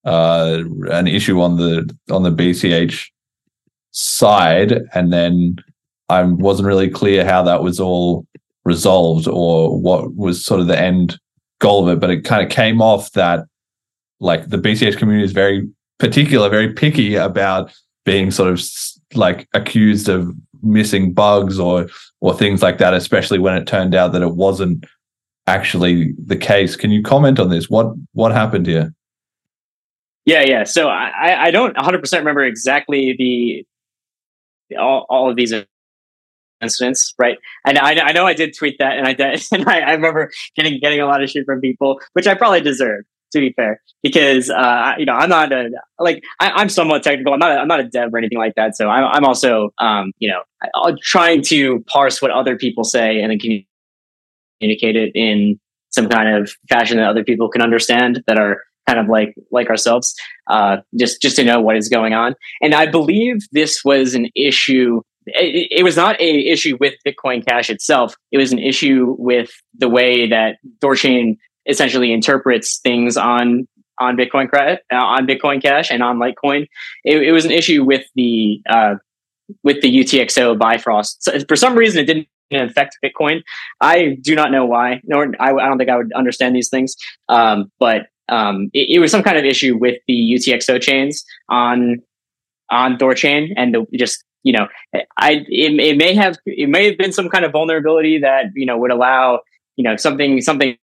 uh, 0.06 0.62
an 0.90 1.08
issue 1.08 1.40
on 1.40 1.56
the 1.56 1.94
on 2.10 2.22
the 2.22 2.30
BCH 2.30 3.08
side. 3.90 4.80
And 4.94 5.12
then 5.12 5.56
I 6.08 6.22
wasn't 6.22 6.68
really 6.68 6.88
clear 6.88 7.24
how 7.24 7.42
that 7.42 7.62
was 7.62 7.80
all 7.80 8.26
resolved 8.64 9.28
or 9.28 9.78
what 9.78 10.14
was 10.14 10.44
sort 10.44 10.60
of 10.60 10.68
the 10.68 10.78
end 10.78 11.18
goal 11.58 11.88
of 11.88 11.96
it. 11.96 12.00
But 12.00 12.10
it 12.10 12.24
kind 12.24 12.42
of 12.42 12.50
came 12.50 12.80
off 12.80 13.12
that 13.12 13.44
like 14.20 14.48
the 14.48 14.58
BCH 14.58 14.96
community 14.96 15.24
is 15.24 15.32
very 15.32 15.68
particular, 15.98 16.48
very 16.48 16.72
picky 16.72 17.16
about 17.16 17.72
being 18.04 18.30
sort 18.30 18.52
of 18.52 18.62
like 19.14 19.48
accused 19.54 20.08
of 20.08 20.32
missing 20.62 21.12
bugs 21.12 21.58
or 21.58 21.88
or 22.20 22.32
things 22.32 22.62
like 22.62 22.78
that, 22.78 22.94
especially 22.94 23.40
when 23.40 23.56
it 23.56 23.66
turned 23.66 23.94
out 23.94 24.12
that 24.12 24.22
it 24.22 24.34
wasn't 24.34 24.84
actually 25.48 26.12
the 26.24 26.36
case. 26.36 26.76
Can 26.76 26.90
you 26.90 27.02
comment 27.02 27.40
on 27.40 27.50
this? 27.50 27.68
What 27.68 27.92
what 28.12 28.30
happened 28.30 28.66
here? 28.66 28.94
Yeah, 30.26 30.42
yeah. 30.42 30.64
So 30.64 30.88
I, 30.88 31.46
I- 31.46 31.50
don't 31.50 31.76
100% 31.76 32.18
remember 32.18 32.44
exactly 32.44 33.14
the 33.16 34.76
all, 34.76 35.06
all 35.08 35.30
of 35.30 35.36
these 35.36 35.54
incidents, 36.60 37.14
right? 37.18 37.38
And 37.64 37.78
I, 37.78 37.92
I 38.00 38.12
know 38.12 38.26
I 38.26 38.34
did 38.34 38.54
tweet 38.56 38.76
that, 38.80 38.98
and 38.98 39.06
I 39.06 39.12
did, 39.12 39.42
and 39.52 39.68
I, 39.68 39.80
I 39.80 39.92
remember 39.92 40.30
getting 40.56 40.80
getting 40.80 41.00
a 41.00 41.06
lot 41.06 41.22
of 41.22 41.30
shit 41.30 41.46
from 41.46 41.60
people, 41.60 42.00
which 42.14 42.26
I 42.26 42.34
probably 42.34 42.60
deserved, 42.60 43.06
to 43.32 43.38
be 43.38 43.52
fair, 43.52 43.80
because 44.02 44.50
uh, 44.50 44.94
you 44.98 45.04
know 45.06 45.12
I'm 45.12 45.28
not 45.28 45.52
a 45.52 45.70
like 46.00 46.24
I, 46.40 46.50
I'm 46.50 46.68
somewhat 46.68 47.04
technical. 47.04 47.32
I'm 47.32 47.38
not 47.38 47.52
a, 47.52 47.54
I'm 47.60 47.68
not 47.68 47.78
a 47.80 47.84
dev 47.88 48.12
or 48.12 48.18
anything 48.18 48.38
like 48.38 48.54
that. 48.56 48.76
So 48.76 48.88
I'm, 48.88 49.04
I'm 49.04 49.24
also 49.24 49.70
um, 49.78 50.12
you 50.18 50.28
know 50.28 50.42
trying 51.02 51.42
to 51.42 51.84
parse 51.86 52.20
what 52.20 52.32
other 52.32 52.56
people 52.56 52.82
say 52.82 53.20
and 53.20 53.30
then 53.30 53.38
commu- 53.38 53.66
communicate 54.60 54.96
it 54.96 55.12
in 55.14 55.60
some 55.90 56.08
kind 56.08 56.34
of 56.36 56.50
fashion 56.68 56.96
that 56.96 57.08
other 57.08 57.22
people 57.24 57.48
can 57.48 57.62
understand 57.62 58.22
that 58.26 58.38
are 58.38 58.62
kind 58.86 58.98
of 58.98 59.08
like 59.08 59.34
like 59.50 59.68
ourselves 59.68 60.14
uh, 60.48 60.78
just 60.98 61.20
just 61.20 61.36
to 61.36 61.44
know 61.44 61.60
what 61.60 61.76
is 61.76 61.88
going 61.88 62.14
on. 62.14 62.34
And 62.62 62.74
i 62.74 62.86
believe 62.86 63.36
this 63.52 63.84
was 63.84 64.14
an 64.14 64.28
issue 64.34 65.00
it, 65.26 65.68
it 65.70 65.82
was 65.82 65.96
not 65.96 66.20
a 66.20 66.46
issue 66.48 66.76
with 66.80 66.94
bitcoin 67.06 67.46
cash 67.46 67.68
itself. 67.70 68.14
It 68.32 68.38
was 68.38 68.52
an 68.52 68.58
issue 68.58 69.16
with 69.18 69.50
the 69.76 69.88
way 69.88 70.28
that 70.28 70.56
thorchain 70.80 71.36
essentially 71.66 72.12
interprets 72.12 72.78
things 72.78 73.16
on 73.16 73.66
on 73.98 74.16
bitcoin 74.16 74.48
credit 74.48 74.82
uh, 74.92 74.96
on 74.96 75.26
bitcoin 75.26 75.60
cash 75.60 75.90
and 75.90 76.02
on 76.02 76.18
litecoin. 76.18 76.66
It, 77.04 77.22
it 77.22 77.32
was 77.32 77.44
an 77.44 77.50
issue 77.50 77.84
with 77.84 78.04
the 78.14 78.60
uh, 78.68 78.94
with 79.62 79.80
the 79.82 79.98
utxo 79.98 80.58
bifrost. 80.58 81.22
So 81.22 81.38
for 81.48 81.56
some 81.56 81.76
reason 81.76 82.00
it 82.00 82.06
didn't 82.06 82.28
affect 82.52 82.98
bitcoin. 83.04 83.42
I 83.80 84.16
do 84.20 84.34
not 84.34 84.52
know 84.52 84.64
why 84.64 85.00
nor 85.04 85.32
i, 85.40 85.50
I 85.50 85.66
don't 85.66 85.78
think 85.78 85.90
i 85.90 85.96
would 85.96 86.12
understand 86.12 86.54
these 86.54 86.68
things. 86.68 86.94
Um, 87.28 87.72
but 87.80 88.06
um, 88.28 88.70
it, 88.72 88.96
it 88.96 88.98
was 88.98 89.10
some 89.10 89.22
kind 89.22 89.38
of 89.38 89.44
issue 89.44 89.76
with 89.76 89.98
the 90.06 90.14
UTXO 90.14 90.80
chains 90.80 91.24
on 91.48 92.02
on 92.70 92.98
Thorchain, 92.98 93.52
and 93.56 93.74
the, 93.74 93.86
just 93.94 94.24
you 94.42 94.52
know, 94.52 94.66
I 95.16 95.44
it, 95.48 95.80
it 95.80 95.96
may 95.96 96.14
have 96.14 96.36
it 96.46 96.68
may 96.68 96.86
have 96.86 96.98
been 96.98 97.12
some 97.12 97.28
kind 97.28 97.44
of 97.44 97.52
vulnerability 97.52 98.18
that 98.20 98.46
you 98.54 98.66
know 98.66 98.78
would 98.78 98.90
allow 98.90 99.40
you 99.76 99.84
know 99.84 99.96
something 99.96 100.40
something 100.40 100.76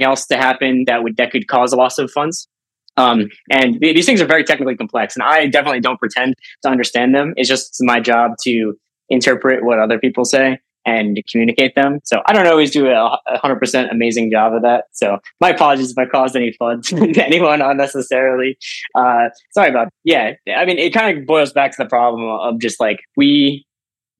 else 0.00 0.26
to 0.26 0.36
happen 0.36 0.84
that 0.86 1.02
would 1.02 1.16
that 1.16 1.30
could 1.30 1.46
cause 1.48 1.72
a 1.72 1.76
loss 1.76 1.98
of 1.98 2.10
funds. 2.10 2.48
Um, 2.96 3.28
and 3.50 3.80
th- 3.80 3.96
these 3.96 4.06
things 4.06 4.20
are 4.20 4.26
very 4.26 4.44
technically 4.44 4.76
complex, 4.76 5.16
and 5.16 5.22
I 5.22 5.46
definitely 5.46 5.80
don't 5.80 5.98
pretend 5.98 6.34
to 6.62 6.68
understand 6.68 7.14
them. 7.14 7.34
It's 7.36 7.48
just 7.48 7.76
my 7.80 7.98
job 8.00 8.32
to 8.44 8.74
interpret 9.08 9.64
what 9.64 9.78
other 9.78 9.98
people 9.98 10.24
say 10.24 10.58
and 10.86 11.18
communicate 11.30 11.74
them. 11.74 12.00
So 12.04 12.22
I 12.26 12.32
don't 12.32 12.46
always 12.46 12.70
do 12.70 12.88
a 12.88 13.18
hundred 13.26 13.56
percent 13.56 13.90
amazing 13.90 14.30
job 14.30 14.54
of 14.54 14.62
that. 14.62 14.84
So 14.92 15.18
my 15.40 15.50
apologies 15.50 15.90
if 15.90 15.98
I 15.98 16.06
caused 16.06 16.36
any 16.36 16.52
fun 16.52 16.82
to 16.82 17.24
anyone 17.24 17.62
unnecessarily. 17.62 18.58
Uh, 18.94 19.28
sorry 19.52 19.70
about. 19.70 19.88
Yeah, 20.04 20.32
I 20.54 20.64
mean 20.64 20.78
it 20.78 20.92
kind 20.92 21.18
of 21.18 21.26
boils 21.26 21.52
back 21.52 21.72
to 21.72 21.82
the 21.82 21.88
problem 21.88 22.28
of 22.28 22.60
just 22.60 22.80
like 22.80 23.00
we 23.16 23.66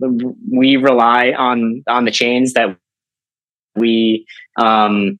we 0.01 0.77
rely 0.77 1.32
on 1.36 1.82
on 1.89 2.05
the 2.05 2.11
chains 2.11 2.53
that 2.55 2.77
we 3.77 4.27
um 4.57 5.19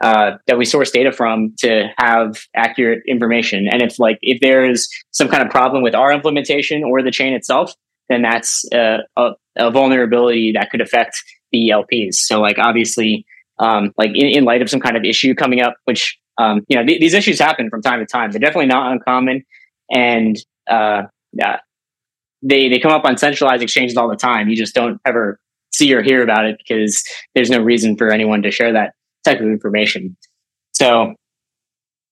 uh, 0.00 0.38
that 0.46 0.56
we 0.56 0.64
source 0.64 0.90
data 0.90 1.12
from 1.12 1.54
to 1.58 1.88
have 1.98 2.40
accurate 2.56 3.02
information. 3.06 3.68
And 3.70 3.82
if 3.82 3.98
like 3.98 4.18
if 4.22 4.40
there's 4.40 4.88
some 5.10 5.28
kind 5.28 5.42
of 5.42 5.50
problem 5.50 5.82
with 5.82 5.94
our 5.94 6.10
implementation 6.10 6.82
or 6.82 7.02
the 7.02 7.10
chain 7.10 7.34
itself, 7.34 7.74
then 8.08 8.22
that's 8.22 8.64
uh, 8.72 8.98
a, 9.16 9.32
a 9.56 9.70
vulnerability 9.70 10.52
that 10.52 10.70
could 10.70 10.80
affect 10.80 11.22
the 11.52 11.70
LPs. 11.70 12.14
So 12.14 12.40
like 12.40 12.58
obviously, 12.58 13.26
um, 13.58 13.92
like 13.96 14.10
in, 14.10 14.26
in 14.26 14.44
light 14.44 14.62
of 14.62 14.70
some 14.70 14.80
kind 14.80 14.96
of 14.96 15.04
issue 15.04 15.34
coming 15.34 15.60
up, 15.60 15.76
which 15.84 16.18
um, 16.38 16.62
you 16.68 16.76
know 16.76 16.84
th- 16.84 17.00
these 17.00 17.14
issues 17.14 17.38
happen 17.38 17.68
from 17.68 17.82
time 17.82 18.00
to 18.00 18.06
time. 18.06 18.30
They're 18.30 18.40
definitely 18.40 18.66
not 18.66 18.92
uncommon, 18.92 19.44
and 19.90 20.36
uh, 20.68 21.02
yeah, 21.32 21.58
they 22.42 22.68
they 22.68 22.78
come 22.78 22.92
up 22.92 23.04
on 23.04 23.18
centralized 23.18 23.62
exchanges 23.62 23.96
all 23.96 24.08
the 24.08 24.16
time. 24.16 24.48
You 24.48 24.56
just 24.56 24.74
don't 24.74 25.00
ever 25.04 25.38
see 25.72 25.92
or 25.94 26.02
hear 26.02 26.22
about 26.22 26.46
it 26.46 26.56
because 26.58 27.02
there's 27.34 27.50
no 27.50 27.60
reason 27.60 27.96
for 27.96 28.10
anyone 28.10 28.42
to 28.42 28.50
share 28.50 28.72
that 28.72 28.94
type 29.24 29.40
of 29.40 29.46
information. 29.46 30.16
So, 30.72 31.14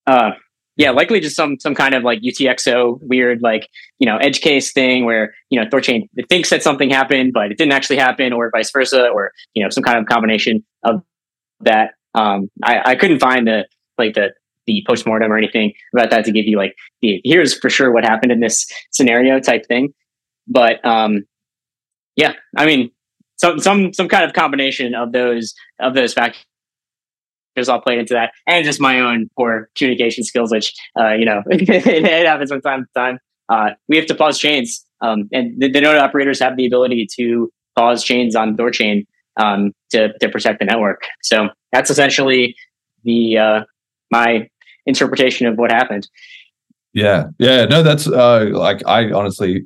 uh, 0.06 0.32
yeah, 0.78 0.92
likely 0.92 1.18
just 1.18 1.34
some 1.34 1.58
some 1.58 1.74
kind 1.74 1.92
of 1.94 2.04
like 2.04 2.20
UTXO 2.20 3.00
weird 3.02 3.42
like 3.42 3.68
you 3.98 4.06
know 4.06 4.16
edge 4.18 4.40
case 4.40 4.72
thing 4.72 5.04
where 5.04 5.34
you 5.50 5.60
know 5.60 5.68
Thorchain 5.68 6.08
thinks 6.28 6.50
that 6.50 6.62
something 6.62 6.88
happened 6.88 7.32
but 7.34 7.50
it 7.50 7.58
didn't 7.58 7.72
actually 7.72 7.98
happen, 7.98 8.32
or 8.32 8.48
vice 8.50 8.70
versa, 8.70 9.08
or 9.08 9.32
you 9.54 9.62
know 9.62 9.70
some 9.70 9.82
kind 9.82 9.98
of 9.98 10.06
combination 10.06 10.64
of 10.84 11.02
that. 11.60 11.90
Um, 12.14 12.48
I, 12.62 12.92
I 12.92 12.94
couldn't 12.94 13.18
find 13.18 13.46
the 13.46 13.66
like 13.98 14.14
the 14.14 14.28
the 14.66 14.84
postmortem 14.86 15.32
or 15.32 15.36
anything 15.36 15.72
about 15.92 16.10
that 16.10 16.24
to 16.26 16.32
give 16.32 16.46
you 16.46 16.56
like 16.56 16.76
the 17.02 17.20
here's 17.24 17.58
for 17.58 17.68
sure 17.68 17.90
what 17.90 18.04
happened 18.04 18.30
in 18.30 18.38
this 18.38 18.64
scenario 18.92 19.40
type 19.40 19.66
thing. 19.66 19.92
But 20.46 20.84
um, 20.86 21.24
yeah, 22.14 22.34
I 22.56 22.66
mean 22.66 22.92
some 23.36 23.58
some 23.58 23.92
some 23.92 24.08
kind 24.08 24.24
of 24.24 24.32
combination 24.32 24.94
of 24.94 25.10
those 25.10 25.54
of 25.80 25.94
those 25.94 26.14
factors 26.14 26.44
all 27.66 27.80
played 27.80 27.98
into 27.98 28.12
that, 28.12 28.32
and 28.46 28.62
just 28.62 28.78
my 28.78 29.00
own 29.00 29.30
poor 29.36 29.70
communication 29.74 30.22
skills, 30.22 30.50
which 30.52 30.74
uh, 31.00 31.14
you 31.14 31.24
know 31.24 31.42
it 31.50 32.26
happens 32.26 32.50
from 32.50 32.60
time 32.60 32.84
to 32.84 33.00
time. 33.00 33.18
Uh, 33.48 33.70
we 33.88 33.96
have 33.96 34.04
to 34.06 34.14
pause 34.14 34.38
chains, 34.38 34.84
um, 35.00 35.30
and 35.32 35.58
the, 35.58 35.70
the 35.70 35.80
node 35.80 35.96
operators 35.96 36.38
have 36.40 36.58
the 36.58 36.66
ability 36.66 37.06
to 37.16 37.50
pause 37.74 38.04
chains 38.04 38.36
on 38.36 38.56
Thorchain 38.56 39.06
um, 39.38 39.72
to 39.90 40.12
to 40.18 40.28
protect 40.28 40.58
the 40.58 40.66
network. 40.66 41.06
So 41.22 41.48
that's 41.72 41.88
essentially 41.88 42.54
the 43.04 43.38
uh, 43.38 43.60
my 44.10 44.48
interpretation 44.86 45.46
of 45.46 45.56
what 45.56 45.70
happened. 45.70 46.08
Yeah, 46.92 47.28
yeah, 47.38 47.64
no, 47.64 47.82
that's 47.82 48.06
uh, 48.06 48.48
like 48.52 48.86
I 48.86 49.10
honestly 49.12 49.64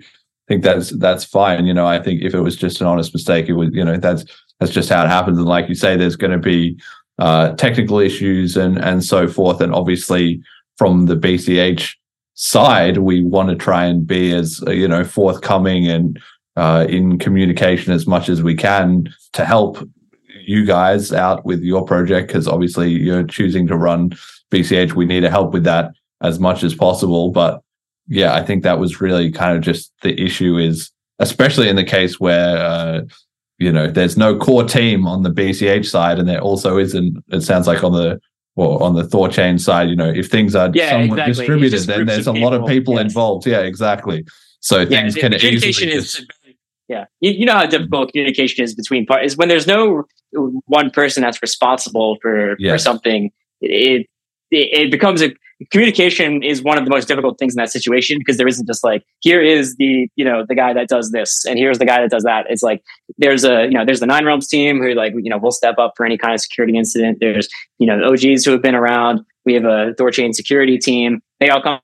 think 0.48 0.62
that's 0.62 0.90
that's 0.90 1.24
fine. 1.24 1.66
You 1.66 1.74
know, 1.74 1.86
I 1.86 2.00
think 2.00 2.22
if 2.22 2.34
it 2.34 2.40
was 2.40 2.56
just 2.56 2.80
an 2.80 2.86
honest 2.86 3.14
mistake, 3.14 3.48
it 3.48 3.54
would, 3.54 3.74
you 3.74 3.84
know, 3.84 3.96
that's 3.96 4.24
that's 4.60 4.72
just 4.72 4.88
how 4.88 5.04
it 5.04 5.08
happens. 5.08 5.38
And 5.38 5.46
like 5.46 5.68
you 5.68 5.74
say, 5.74 5.96
there's 5.96 6.16
going 6.16 6.32
to 6.32 6.38
be 6.38 6.78
uh, 7.18 7.52
technical 7.52 7.98
issues 7.98 8.56
and 8.56 8.78
and 8.78 9.04
so 9.04 9.28
forth. 9.28 9.60
And 9.60 9.74
obviously, 9.74 10.42
from 10.76 11.06
the 11.06 11.16
BCH 11.16 11.94
side, 12.34 12.98
we 12.98 13.22
want 13.22 13.50
to 13.50 13.56
try 13.56 13.84
and 13.84 14.06
be 14.06 14.32
as 14.32 14.62
uh, 14.66 14.70
you 14.70 14.88
know 14.88 15.04
forthcoming 15.04 15.86
and 15.86 16.20
uh, 16.56 16.86
in 16.88 17.18
communication 17.18 17.92
as 17.92 18.06
much 18.06 18.28
as 18.28 18.42
we 18.42 18.54
can 18.54 19.12
to 19.32 19.44
help 19.44 19.78
you 20.44 20.64
guys 20.64 21.12
out 21.12 21.44
with 21.44 21.62
your 21.62 21.84
project 21.84 22.28
because 22.28 22.48
obviously 22.48 22.90
you're 22.90 23.24
choosing 23.24 23.66
to 23.68 23.76
run 23.76 24.10
BCH. 24.50 24.94
We 24.94 25.06
need 25.06 25.20
to 25.20 25.30
help 25.30 25.52
with 25.52 25.64
that 25.64 25.92
as 26.20 26.38
much 26.38 26.62
as 26.62 26.74
possible. 26.74 27.30
But 27.30 27.62
yeah, 28.08 28.34
I 28.34 28.42
think 28.42 28.62
that 28.62 28.78
was 28.78 29.00
really 29.00 29.30
kind 29.30 29.56
of 29.56 29.62
just 29.62 29.92
the 30.02 30.20
issue 30.20 30.58
is, 30.58 30.90
especially 31.18 31.68
in 31.68 31.76
the 31.76 31.84
case 31.84 32.18
where, 32.18 32.56
uh, 32.58 33.02
you 33.62 33.72
know, 33.72 33.90
there's 33.90 34.16
no 34.16 34.36
core 34.36 34.64
team 34.64 35.06
on 35.06 35.22
the 35.22 35.30
BCH 35.30 35.86
side, 35.86 36.18
and 36.18 36.28
there 36.28 36.40
also 36.40 36.78
isn't. 36.78 37.22
It 37.28 37.42
sounds 37.42 37.66
like 37.66 37.82
on 37.84 37.92
the 37.92 38.20
well, 38.56 38.82
on 38.82 38.94
the 38.94 39.04
Thor 39.04 39.28
chain 39.28 39.58
side, 39.58 39.88
you 39.88 39.96
know, 39.96 40.10
if 40.10 40.28
things 40.28 40.54
are 40.54 40.70
Yeah, 40.74 40.90
somewhat 40.90 41.20
exactly. 41.20 41.32
Distributed, 41.32 41.80
then 41.86 42.06
there's 42.06 42.26
a 42.26 42.32
lot 42.32 42.52
of 42.52 42.60
people, 42.66 42.68
people 42.68 42.94
yes. 42.94 43.04
involved. 43.04 43.46
Yeah, 43.46 43.60
exactly. 43.60 44.24
So 44.60 44.80
yeah, 44.80 44.86
things 45.00 45.14
the- 45.14 45.20
can 45.20 45.30
the 45.32 45.38
communication 45.38 45.88
easily 45.88 45.92
is 45.92 46.12
just, 46.12 46.32
yeah 46.88 47.04
you, 47.20 47.30
you 47.30 47.46
know 47.46 47.54
how 47.54 47.66
difficult 47.66 48.12
communication 48.12 48.62
is 48.62 48.74
between 48.74 49.06
parties 49.06 49.36
when 49.36 49.48
there's 49.48 49.66
no 49.66 50.04
one 50.66 50.90
person 50.90 51.22
that's 51.22 51.40
responsible 51.40 52.18
for 52.20 52.56
for 52.60 52.78
something 52.78 53.30
it, 53.60 54.06
it 54.52 54.90
becomes 54.90 55.22
a 55.22 55.34
communication 55.70 56.42
is 56.42 56.62
one 56.62 56.76
of 56.76 56.84
the 56.84 56.90
most 56.90 57.06
difficult 57.08 57.38
things 57.38 57.54
in 57.54 57.58
that 57.58 57.70
situation 57.70 58.18
because 58.18 58.36
there 58.36 58.48
isn't 58.48 58.66
just 58.66 58.82
like 58.82 59.04
here 59.20 59.40
is 59.40 59.76
the 59.76 60.08
you 60.16 60.24
know 60.24 60.44
the 60.46 60.54
guy 60.54 60.72
that 60.72 60.88
does 60.88 61.10
this 61.12 61.44
and 61.44 61.58
here's 61.58 61.78
the 61.78 61.84
guy 61.84 62.00
that 62.00 62.10
does 62.10 62.24
that 62.24 62.46
it's 62.48 62.62
like 62.62 62.82
there's 63.18 63.44
a 63.44 63.64
you 63.64 63.70
know 63.70 63.84
there's 63.84 64.00
the 64.00 64.06
nine 64.06 64.24
realms 64.24 64.48
team 64.48 64.80
who 64.80 64.92
like 64.94 65.12
you 65.16 65.30
know 65.30 65.38
will 65.38 65.52
step 65.52 65.76
up 65.78 65.92
for 65.96 66.04
any 66.04 66.18
kind 66.18 66.34
of 66.34 66.40
security 66.40 66.76
incident 66.76 67.18
there's 67.20 67.48
you 67.78 67.86
know 67.86 68.02
og's 68.04 68.44
who 68.44 68.50
have 68.50 68.62
been 68.62 68.74
around 68.74 69.20
we 69.44 69.54
have 69.54 69.64
a 69.64 69.94
thorchain 69.98 70.34
security 70.34 70.78
team 70.78 71.22
they 71.40 71.48
all 71.48 71.62
come 71.62 71.80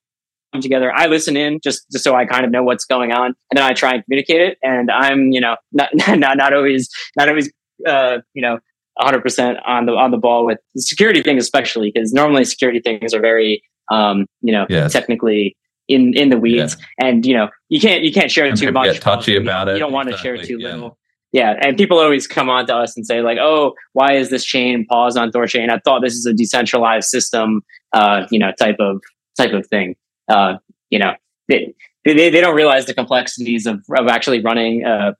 together. 0.61 0.93
I 0.93 1.07
listen 1.07 1.36
in 1.36 1.61
just, 1.62 1.90
just 1.90 2.05
so 2.05 2.15
I 2.15 2.24
kind 2.24 2.45
of 2.45 2.51
know 2.51 2.62
what's 2.62 2.85
going 2.85 3.12
on, 3.12 3.27
and 3.27 3.57
then 3.57 3.62
I 3.62 3.74
try 3.74 3.95
and 3.95 4.05
communicate 4.05 4.40
it. 4.40 4.59
And 4.62 4.90
I'm, 4.90 5.31
you 5.31 5.40
know, 5.40 5.57
not 5.73 5.90
not 5.95 6.36
not 6.36 6.53
always 6.53 6.89
not 7.16 7.28
always, 7.28 7.53
uh, 7.86 8.19
you 8.35 8.43
know, 8.43 8.59
100 8.98 9.22
percent 9.22 9.58
on 9.66 9.86
the 9.86 9.92
on 9.92 10.10
the 10.10 10.16
ball 10.18 10.44
with 10.46 10.58
the 10.74 10.82
security 10.82 11.22
thing, 11.22 11.38
especially 11.38 11.90
because 11.92 12.12
normally 12.12 12.44
security 12.44 12.80
things 12.80 13.14
are 13.14 13.20
very, 13.20 13.62
um, 13.90 14.26
you 14.42 14.52
know, 14.52 14.66
Yes. 14.68 14.92
technically 14.92 15.56
in 15.88 16.14
in 16.16 16.28
the 16.30 16.38
weeds, 16.38 16.76
and 17.00 17.24
you 17.24 17.34
know, 17.34 17.48
you 17.68 17.80
can't 17.80 18.02
you 18.02 18.12
can't 18.12 18.30
share 18.30 18.46
And 18.46 18.56
too 18.58 18.70
much. 18.72 18.92
get 18.92 19.02
touchy 19.02 19.32
You- 19.32 19.40
about 19.40 19.68
it. 19.68 19.74
You 19.74 19.78
don't 19.80 19.92
want 19.92 20.10
to 20.10 20.16
share 20.18 20.36
too 20.36 20.58
yeah. 20.58 20.72
little. 20.72 20.98
Yeah, 21.32 21.58
and 21.60 21.76
people 21.76 21.98
always 21.98 22.26
come 22.26 22.48
on 22.48 22.66
to 22.68 22.74
us 22.74 22.96
and 22.96 23.04
say 23.06 23.20
like, 23.20 23.36
"Oh, 23.38 23.74
why 23.92 24.14
is 24.14 24.30
this 24.30 24.44
chain 24.44 24.86
paused 24.88 25.18
on 25.18 25.30
Thorchain? 25.30 25.68
I 25.70 25.78
thought 25.84 26.00
this 26.02 26.14
is 26.14 26.24
a 26.24 26.32
decentralized 26.32 27.08
system, 27.10 27.62
uh, 27.92 28.26
you 28.30 28.38
know, 28.38 28.52
type 28.58 28.76
of 28.80 29.02
type 29.36 29.52
of 29.52 29.66
thing." 29.66 29.94
Uh, 30.28 30.54
you 30.90 30.98
know, 30.98 31.12
they, 31.48 31.74
they, 32.06 32.14
they 32.30 32.40
don't 32.40 32.54
realize 32.56 32.86
the 32.86 32.94
complexities 32.94 33.66
of, 33.66 33.82
of 33.94 34.08
actually 34.08 34.40
running 34.40 34.84
uh, 34.86 35.12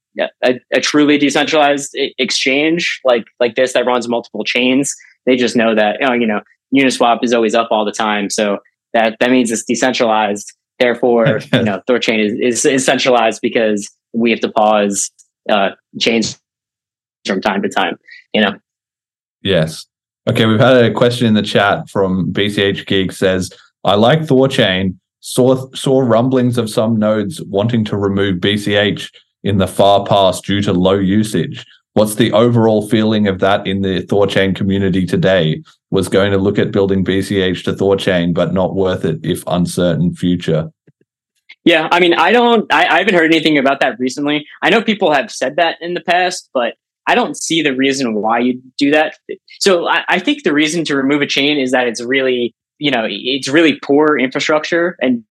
a, 0.43 0.61
a 0.73 0.81
truly 0.81 1.19
decentralized 1.19 1.97
exchange 2.19 3.01
like 3.05 3.25
like 3.41 3.55
this 3.55 3.73
that 3.73 3.87
runs 3.87 4.09
multiple 4.09 4.45
chains. 4.45 4.95
They 5.27 5.37
just 5.37 5.57
know 5.57 5.75
that 5.75 5.99
oh, 6.03 6.13
you 6.13 6.27
know 6.27 6.41
Uniswap 6.75 7.19
is 7.23 7.33
always 7.33 7.55
up 7.55 7.69
all 7.71 7.85
the 7.85 7.93
time, 7.93 8.31
so 8.31 8.59
that 8.95 9.17
that 9.21 9.31
means 9.31 9.51
it's 9.51 9.65
decentralized. 9.65 10.53
Therefore, 10.79 11.41
you 11.53 11.63
know, 11.63 11.83
Thorchain 11.89 12.25
is, 12.25 12.33
is 12.41 12.65
is 12.65 12.85
centralized 12.85 13.41
because 13.41 13.91
we 14.13 14.31
have 14.31 14.41
to 14.41 14.51
pause 14.51 15.11
uh, 15.51 15.71
chains 16.01 16.39
from 17.27 17.41
time 17.41 17.63
to 17.63 17.69
time. 17.69 17.99
You 18.33 18.43
know, 18.43 18.53
Yes. 19.43 19.87
Okay, 20.29 20.47
we've 20.47 20.61
had 20.61 20.85
a 20.85 20.93
question 20.93 21.27
in 21.27 21.35
the 21.35 21.43
chat 21.43 21.89
from 21.89 22.33
BCH 22.33 22.87
Geek 22.87 23.13
says, 23.13 23.51
I 23.85 23.95
like 23.95 24.21
Thorchain, 24.21 24.97
saw 25.21 25.71
saw 25.75 26.01
rumblings 26.01 26.59
of 26.59 26.69
some 26.69 26.99
nodes 26.99 27.43
wanting 27.45 27.85
to 27.87 27.97
remove 27.97 28.37
BCH 28.37 29.11
in 29.49 29.57
the 29.57 29.67
far 29.67 30.05
past 30.05 30.45
due 30.45 30.61
to 30.61 30.73
low 30.75 30.99
usage. 30.99 31.65
What's 31.95 32.17
the 32.17 32.33
overall 32.33 32.87
feeling 32.87 33.27
of 33.27 33.39
that 33.41 33.67
in 33.67 33.81
the 33.81 34.03
Thorchain 34.03 34.55
community 34.55 35.07
today? 35.07 35.63
Was 35.91 36.09
going 36.09 36.33
to 36.33 36.39
look 36.39 36.59
at 36.59 36.71
building 36.71 37.03
BCH 37.03 37.65
to 37.65 37.73
Thorchain, 37.73 38.35
but 38.35 38.53
not 38.53 38.75
worth 38.75 39.07
it 39.07 39.25
if 39.25 39.43
uncertain 39.47 40.15
future. 40.15 40.71
Yeah, 41.65 41.89
I 41.91 41.99
mean, 41.99 42.13
I 42.13 42.31
don't, 42.31 42.71
I, 42.73 42.87
I 42.87 42.99
haven't 42.99 43.15
heard 43.15 43.33
anything 43.33 43.57
about 43.57 43.81
that 43.81 43.99
recently. 43.99 44.47
I 44.63 44.69
know 44.69 44.83
people 44.83 45.13
have 45.13 45.31
said 45.31 45.57
that 45.57 45.77
in 45.81 45.95
the 45.95 46.03
past, 46.03 46.51
but 46.53 46.75
I 47.07 47.15
don't 47.15 47.37
see 47.37 47.63
the 47.63 47.75
reason 47.75 48.15
why 48.15 48.41
you 48.41 48.61
do 48.77 48.91
that. 48.91 49.17
So 49.61 49.89
I, 49.89 50.05
I 50.09 50.19
think 50.19 50.43
the 50.43 50.53
reason 50.53 50.85
to 50.85 50.97
remove 50.97 51.23
a 51.23 51.27
chain 51.27 51.59
is 51.59 51.71
that 51.73 51.89
it's 51.89 52.03
really, 52.03 52.55
you 52.79 52.91
know, 52.91 53.07
it's 53.09 53.49
really 53.49 53.79
poor 53.83 54.19
infrastructure 54.19 54.97
and, 55.01 55.25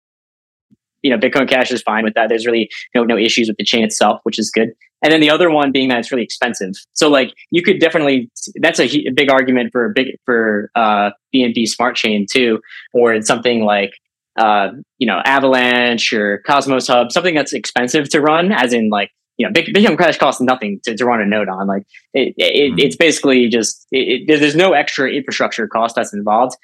you 1.06 1.10
know, 1.12 1.18
Bitcoin 1.18 1.48
Cash 1.48 1.70
is 1.70 1.82
fine 1.82 2.02
with 2.02 2.14
that. 2.14 2.28
There's 2.28 2.46
really 2.46 2.68
no, 2.96 3.04
no 3.04 3.16
issues 3.16 3.46
with 3.46 3.56
the 3.58 3.64
chain 3.64 3.84
itself, 3.84 4.18
which 4.24 4.40
is 4.40 4.50
good. 4.50 4.70
And 5.02 5.12
then 5.12 5.20
the 5.20 5.30
other 5.30 5.50
one 5.50 5.70
being 5.70 5.88
that 5.90 5.98
it's 6.00 6.10
really 6.10 6.24
expensive. 6.24 6.72
So 6.94 7.08
like 7.08 7.32
you 7.52 7.62
could 7.62 7.78
definitely, 7.78 8.28
that's 8.60 8.80
a, 8.80 8.88
a 9.06 9.12
big 9.12 9.30
argument 9.30 9.70
for 9.70 9.84
a 9.84 9.92
big, 9.94 10.08
for, 10.24 10.72
uh, 10.74 11.10
BNB 11.32 11.68
smart 11.68 11.94
chain 11.94 12.26
too, 12.28 12.60
or 12.92 13.14
it's 13.14 13.28
something 13.28 13.64
like, 13.64 13.92
uh, 14.36 14.70
you 14.98 15.06
know, 15.06 15.20
Avalanche 15.24 16.12
or 16.12 16.42
Cosmos 16.44 16.88
Hub, 16.88 17.12
something 17.12 17.36
that's 17.36 17.52
expensive 17.52 18.08
to 18.08 18.20
run, 18.20 18.50
as 18.50 18.72
in 18.72 18.90
like, 18.90 19.10
you 19.38 19.46
know, 19.46 19.52
Bitcoin 19.52 19.96
Cash 19.96 20.18
costs 20.18 20.40
nothing 20.40 20.80
to, 20.84 20.96
to 20.96 21.04
run 21.04 21.20
a 21.20 21.26
node 21.26 21.48
on. 21.48 21.68
Like, 21.68 21.84
it, 22.14 22.34
it, 22.36 22.72
Mhm. 22.72 22.80
it's 22.84 22.96
basically 22.96 23.48
just 23.48 23.86
it, 23.92 24.22
it, 24.28 24.40
there's 24.40 24.56
no 24.56 24.72
extra 24.72 25.08
infrastructure 25.10 25.68
cost 25.68 25.94
that's 25.94 26.12
involved. 26.12 26.56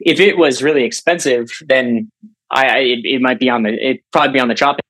If 0.00 0.18
it 0.20 0.38
was 0.38 0.62
really 0.62 0.84
expensive, 0.84 1.50
then 1.66 2.10
I, 2.50 2.66
I 2.66 2.78
it, 2.78 2.98
it 3.04 3.20
might 3.20 3.38
be 3.38 3.48
on 3.50 3.62
the 3.62 3.70
it 3.70 4.00
probably 4.12 4.32
be 4.32 4.40
on 4.40 4.48
the 4.48 4.54
chopping 4.54 4.82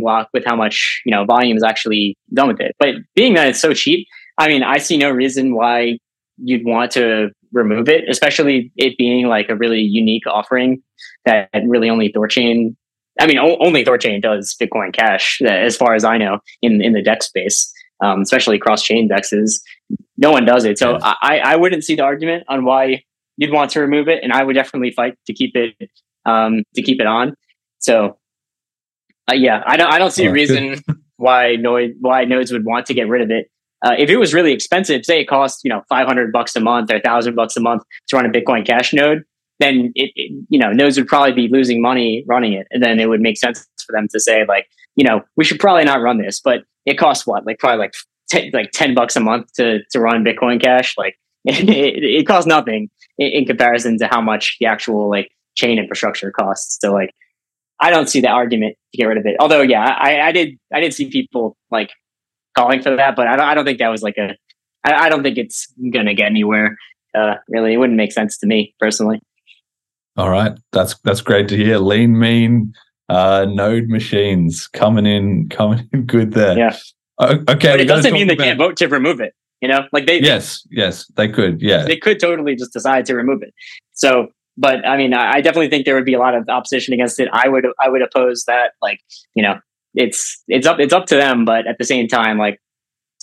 block 0.00 0.28
with 0.32 0.44
how 0.44 0.56
much 0.56 1.02
you 1.04 1.14
know 1.14 1.24
volume 1.24 1.56
is 1.56 1.62
actually 1.62 2.16
done 2.34 2.48
with 2.48 2.60
it. 2.60 2.74
But 2.78 2.94
being 3.14 3.34
that 3.34 3.48
it's 3.48 3.60
so 3.60 3.72
cheap, 3.72 4.06
I 4.38 4.48
mean, 4.48 4.62
I 4.62 4.78
see 4.78 4.96
no 4.96 5.10
reason 5.10 5.54
why 5.54 5.98
you'd 6.38 6.64
want 6.64 6.90
to 6.92 7.30
remove 7.52 7.88
it, 7.88 8.04
especially 8.08 8.72
it 8.76 8.96
being 8.98 9.26
like 9.28 9.48
a 9.48 9.56
really 9.56 9.80
unique 9.80 10.26
offering 10.26 10.82
that 11.24 11.48
really 11.66 11.88
only 11.90 12.12
Thorchain. 12.12 12.76
I 13.18 13.26
mean, 13.26 13.38
o- 13.38 13.56
only 13.60 13.84
Thorchain 13.84 14.20
does 14.20 14.54
Bitcoin 14.60 14.92
Cash, 14.92 15.40
uh, 15.42 15.48
as 15.48 15.76
far 15.76 15.94
as 15.94 16.04
I 16.04 16.18
know, 16.18 16.38
in 16.62 16.82
in 16.82 16.92
the 16.92 17.02
DEX 17.02 17.26
space, 17.26 17.72
um, 18.02 18.20
especially 18.22 18.58
cross 18.58 18.82
chain 18.82 19.08
dexes. 19.08 19.60
No 20.18 20.30
one 20.30 20.44
does 20.44 20.64
it, 20.64 20.78
so 20.78 20.92
Yes. 20.92 21.02
I, 21.22 21.38
I 21.38 21.56
wouldn't 21.56 21.84
see 21.84 21.94
the 21.94 22.02
argument 22.02 22.44
on 22.48 22.64
why 22.64 23.04
you'd 23.36 23.52
want 23.52 23.70
to 23.72 23.80
remove 23.80 24.08
it, 24.08 24.22
and 24.22 24.32
I 24.32 24.42
would 24.42 24.54
definitely 24.54 24.90
fight 24.90 25.14
to 25.26 25.32
keep 25.34 25.54
it 25.54 25.90
um, 26.26 26.62
to 26.74 26.82
keep 26.82 27.00
it 27.00 27.06
on. 27.06 27.34
So, 27.78 28.18
uh, 29.30 29.34
yeah, 29.34 29.62
I 29.66 29.76
don't 29.76 29.90
I 29.90 29.98
don't 29.98 30.10
see 30.10 30.26
Oh, 30.26 30.30
a 30.30 30.32
that's 30.32 30.50
reason 30.50 30.82
why 31.16 31.56
node 31.56 31.94
why 32.00 32.24
nodes 32.24 32.52
would 32.52 32.64
want 32.64 32.86
to 32.86 32.94
get 32.94 33.08
rid 33.08 33.22
of 33.22 33.30
it. 33.30 33.50
Uh, 33.84 33.94
if 33.98 34.08
it 34.10 34.16
was 34.16 34.34
really 34.34 34.52
expensive, 34.52 35.04
say 35.04 35.20
it 35.20 35.26
costs 35.26 35.62
you 35.64 35.70
know 35.70 35.82
five 35.88 36.06
hundred 36.06 36.32
bucks 36.32 36.54
a 36.56 36.60
month 36.60 36.92
or 36.92 37.00
thousand 37.00 37.34
bucks 37.34 37.56
a 37.56 37.60
month 37.60 37.82
to 38.08 38.16
run 38.16 38.26
a 38.26 38.28
Bitcoin 38.28 38.66
Cash 38.66 38.92
node, 38.92 39.22
then 39.60 39.92
it, 39.94 40.10
it 40.16 40.44
you 40.48 40.58
know 40.58 40.72
nodes 40.72 40.98
would 40.98 41.08
probably 41.08 41.32
be 41.32 41.48
losing 41.48 41.80
money 41.80 42.24
running 42.26 42.52
it, 42.52 42.66
and 42.70 42.82
then 42.82 42.98
it 43.00 43.08
would 43.08 43.20
make 43.20 43.36
sense 43.36 43.66
for 43.86 43.92
them 43.92 44.08
to 44.08 44.20
say 44.20 44.44
like 44.46 44.66
you 44.96 45.04
know 45.04 45.22
we 45.36 45.44
should 45.44 45.60
probably 45.60 45.84
not 45.84 46.00
run 46.00 46.18
this, 46.18 46.40
but 46.40 46.62
it 46.86 46.98
costs 46.98 47.26
what 47.26 47.46
like 47.46 47.58
probably 47.58 47.78
like 47.78 47.94
10, 48.28 48.50
like 48.52 48.70
ten 48.72 48.94
bucks 48.94 49.16
a 49.16 49.20
month 49.20 49.52
to 49.54 49.80
to 49.90 50.00
run 50.00 50.24
Bitcoin 50.24 50.60
Cash, 50.60 50.96
like 50.96 51.16
it, 51.44 52.02
it 52.02 52.26
costs 52.26 52.46
nothing 52.46 52.90
in, 53.18 53.28
in 53.28 53.44
comparison 53.44 53.98
to 53.98 54.06
how 54.08 54.20
much 54.20 54.56
the 54.58 54.66
actual 54.66 55.08
like 55.08 55.30
chain 55.56 55.78
infrastructure 55.78 56.30
costs. 56.30 56.78
So 56.80 56.92
like 56.92 57.10
I 57.80 57.90
don't 57.90 58.08
see 58.08 58.20
the 58.20 58.28
argument 58.28 58.76
to 58.92 58.98
get 58.98 59.04
rid 59.06 59.18
of 59.18 59.26
it. 59.26 59.36
Although 59.40 59.62
yeah, 59.62 59.84
I, 59.98 60.20
I 60.20 60.32
did 60.32 60.56
I 60.72 60.80
did 60.80 60.94
see 60.94 61.10
people 61.10 61.56
like 61.70 61.90
calling 62.56 62.82
for 62.82 62.94
that, 62.96 63.16
but 63.16 63.26
I 63.26 63.36
don't 63.36 63.46
I 63.46 63.54
don't 63.54 63.64
think 63.64 63.78
that 63.78 63.88
was 63.88 64.02
like 64.02 64.16
a 64.16 64.36
I, 64.84 65.06
I 65.06 65.08
don't 65.08 65.22
think 65.22 65.36
it's 65.38 65.66
gonna 65.92 66.14
get 66.14 66.26
anywhere. 66.26 66.76
Uh, 67.14 67.34
really, 67.48 67.72
it 67.72 67.78
wouldn't 67.78 67.96
make 67.96 68.12
sense 68.12 68.36
to 68.38 68.46
me 68.46 68.74
personally. 68.78 69.20
All 70.16 70.30
right, 70.30 70.52
that's 70.72 70.98
that's 71.04 71.20
great 71.20 71.48
to 71.48 71.56
hear. 71.56 71.78
Lean, 71.78 72.18
mean, 72.18 72.72
uh, 73.08 73.46
node 73.48 73.88
machines 73.88 74.66
coming 74.68 75.06
in, 75.06 75.48
coming 75.48 75.88
in 75.92 76.02
good 76.06 76.32
there. 76.32 76.56
Yeah. 76.56 76.76
O- 77.18 77.42
okay, 77.48 77.72
But 77.72 77.80
it 77.80 77.88
doesn't 77.88 78.12
mean 78.12 78.26
they 78.26 78.34
about- 78.34 78.44
can't 78.44 78.58
vote 78.58 78.76
to 78.78 78.88
remove 78.88 79.20
it. 79.20 79.34
You 79.62 79.68
know, 79.68 79.86
like 79.92 80.06
they 80.06 80.20
Yes, 80.20 80.66
yes, 80.70 81.06
they 81.16 81.28
could. 81.28 81.62
Yeah, 81.62 81.84
they 81.84 81.96
could 81.96 82.20
totally 82.20 82.56
just 82.56 82.74
decide 82.74 83.06
to 83.06 83.14
remove 83.14 83.42
it. 83.42 83.54
So, 83.94 84.28
but 84.56 84.86
I 84.86 84.96
mean, 84.96 85.14
I 85.14 85.34
I 85.34 85.40
definitely 85.40 85.68
think 85.68 85.84
there 85.84 85.94
would 85.94 86.04
be 86.04 86.14
a 86.14 86.18
lot 86.18 86.34
of 86.34 86.48
opposition 86.48 86.94
against 86.94 87.20
it. 87.20 87.28
I 87.32 87.48
would 87.48 87.66
I 87.80 87.88
would 87.88 88.02
oppose 88.02 88.44
that. 88.46 88.72
Like, 88.82 89.00
you 89.34 89.42
know, 89.42 89.58
it's 89.94 90.42
it's 90.48 90.66
up 90.66 90.78
it's 90.80 90.92
up 90.92 91.06
to 91.06 91.16
them, 91.16 91.44
but 91.44 91.66
at 91.66 91.78
the 91.78 91.84
same 91.84 92.08
time, 92.08 92.38
like, 92.38 92.60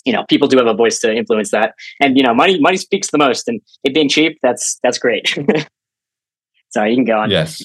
you 0.04 0.12
know, 0.12 0.24
people 0.28 0.48
do 0.48 0.56
have 0.58 0.66
a 0.66 0.74
voice 0.74 0.98
to 1.00 1.14
influence 1.14 1.50
that, 1.50 1.74
and 2.00 2.16
you 2.16 2.22
know, 2.22 2.34
money 2.34 2.58
money 2.60 2.76
speaks 2.76 3.10
the 3.10 3.18
most, 3.18 3.48
and 3.48 3.60
it 3.84 3.94
being 3.94 4.08
cheap, 4.08 4.38
that's 4.42 4.78
that's 4.82 4.98
great. 4.98 5.28
so 6.70 6.84
you 6.84 6.96
can 6.96 7.04
go 7.04 7.18
on. 7.18 7.30
Yes. 7.30 7.62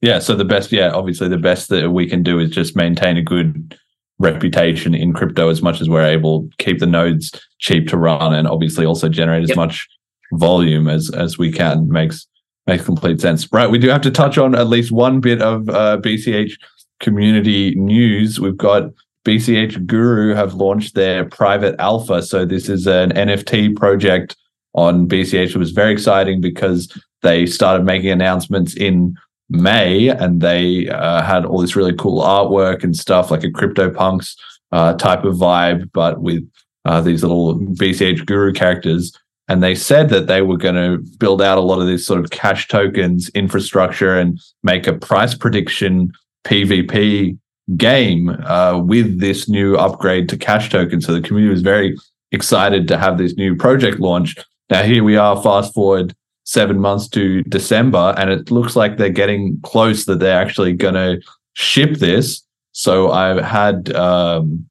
yeah, 0.00 0.18
so 0.18 0.34
the 0.34 0.44
best, 0.44 0.72
yeah, 0.72 0.90
obviously 0.90 1.28
the 1.28 1.38
best 1.38 1.68
that 1.70 1.90
we 1.90 2.08
can 2.08 2.22
do 2.22 2.38
is 2.38 2.50
just 2.50 2.76
maintain 2.76 3.16
a 3.16 3.22
good 3.22 3.76
reputation 4.18 4.94
in 4.94 5.12
crypto 5.12 5.50
as 5.50 5.60
much 5.62 5.80
as 5.80 5.90
we're 5.90 6.02
able, 6.04 6.48
keep 6.58 6.78
the 6.78 6.86
nodes 6.86 7.32
cheap 7.58 7.86
to 7.88 7.96
run, 7.98 8.34
and 8.34 8.48
obviously 8.48 8.86
also 8.86 9.08
generate 9.08 9.42
as 9.42 9.50
Yep. 9.50 9.56
much 9.56 9.86
volume 10.32 10.88
as 10.88 11.10
as 11.10 11.38
we 11.38 11.52
can. 11.52 11.88
Makes 11.88 12.26
makes 12.66 12.84
complete 12.84 13.20
sense. 13.20 13.50
Right, 13.52 13.70
we 13.70 13.78
do 13.78 13.88
have 13.88 14.02
to 14.02 14.10
touch 14.10 14.38
on 14.38 14.54
at 14.54 14.68
least 14.68 14.92
one 14.92 15.20
bit 15.20 15.40
of 15.42 15.68
uh, 15.68 15.98
BCH 15.98 16.52
community 17.00 17.74
news. 17.74 18.40
We've 18.40 18.56
got 18.56 18.90
BCH 19.24 19.86
Guru 19.86 20.34
have 20.34 20.54
launched 20.54 20.94
their 20.94 21.24
private 21.24 21.74
alpha. 21.80 22.22
So 22.22 22.44
this 22.44 22.68
is 22.68 22.86
an 22.86 23.10
NFT 23.10 23.76
project 23.76 24.36
on 24.74 25.08
BCH. 25.08 25.50
It 25.50 25.56
was 25.56 25.72
very 25.72 25.92
exciting 25.92 26.40
because 26.40 26.92
they 27.22 27.44
started 27.46 27.84
making 27.84 28.10
announcements 28.10 28.76
in 28.76 29.16
May 29.48 30.08
and 30.08 30.40
they 30.40 30.88
uh, 30.88 31.22
had 31.22 31.44
all 31.44 31.60
this 31.60 31.76
really 31.76 31.94
cool 31.94 32.22
artwork 32.22 32.84
and 32.84 32.96
stuff 32.96 33.30
like 33.30 33.42
a 33.42 33.50
CryptoPunks 33.50 34.36
uh, 34.72 34.94
type 34.94 35.24
of 35.24 35.34
vibe, 35.34 35.90
but 35.92 36.20
with 36.20 36.48
uh, 36.84 37.00
these 37.00 37.22
little 37.22 37.58
BCH 37.58 38.26
Guru 38.26 38.52
characters. 38.52 39.12
And 39.48 39.62
they 39.62 39.74
said 39.74 40.08
that 40.08 40.26
they 40.26 40.42
were 40.42 40.56
going 40.56 40.74
to 40.74 40.98
build 41.18 41.40
out 41.40 41.58
a 41.58 41.60
lot 41.60 41.80
of 41.80 41.86
this 41.86 42.04
sort 42.04 42.20
of 42.20 42.30
cash 42.30 42.66
tokens 42.68 43.28
infrastructure 43.30 44.18
and 44.18 44.40
make 44.62 44.86
a 44.86 44.92
price 44.92 45.34
prediction 45.34 46.12
PvP 46.44 47.38
game 47.76 48.30
uh, 48.44 48.78
with 48.78 49.20
this 49.20 49.48
new 49.48 49.76
upgrade 49.76 50.28
to 50.28 50.36
cash 50.36 50.70
tokens. 50.70 51.06
So 51.06 51.12
the 51.12 51.20
community 51.20 51.50
was 51.50 51.62
very 51.62 51.96
excited 52.32 52.88
to 52.88 52.98
have 52.98 53.18
this 53.18 53.36
new 53.36 53.56
project 53.56 54.00
launched. 54.00 54.44
Now 54.70 54.82
here 54.82 55.04
we 55.04 55.16
are, 55.16 55.40
fast 55.42 55.74
forward 55.74 56.14
seven 56.44 56.78
months 56.78 57.08
to 57.08 57.42
December, 57.44 58.14
and 58.16 58.30
it 58.30 58.50
looks 58.50 58.76
like 58.76 58.96
they're 58.96 59.10
getting 59.10 59.60
close 59.62 60.04
that 60.04 60.20
they're 60.20 60.40
actually 60.40 60.72
going 60.72 60.94
to 60.94 61.20
ship 61.54 61.98
this. 61.98 62.42
So 62.72 63.10
I've 63.10 63.42
had 63.42 63.92
um, 63.94 64.68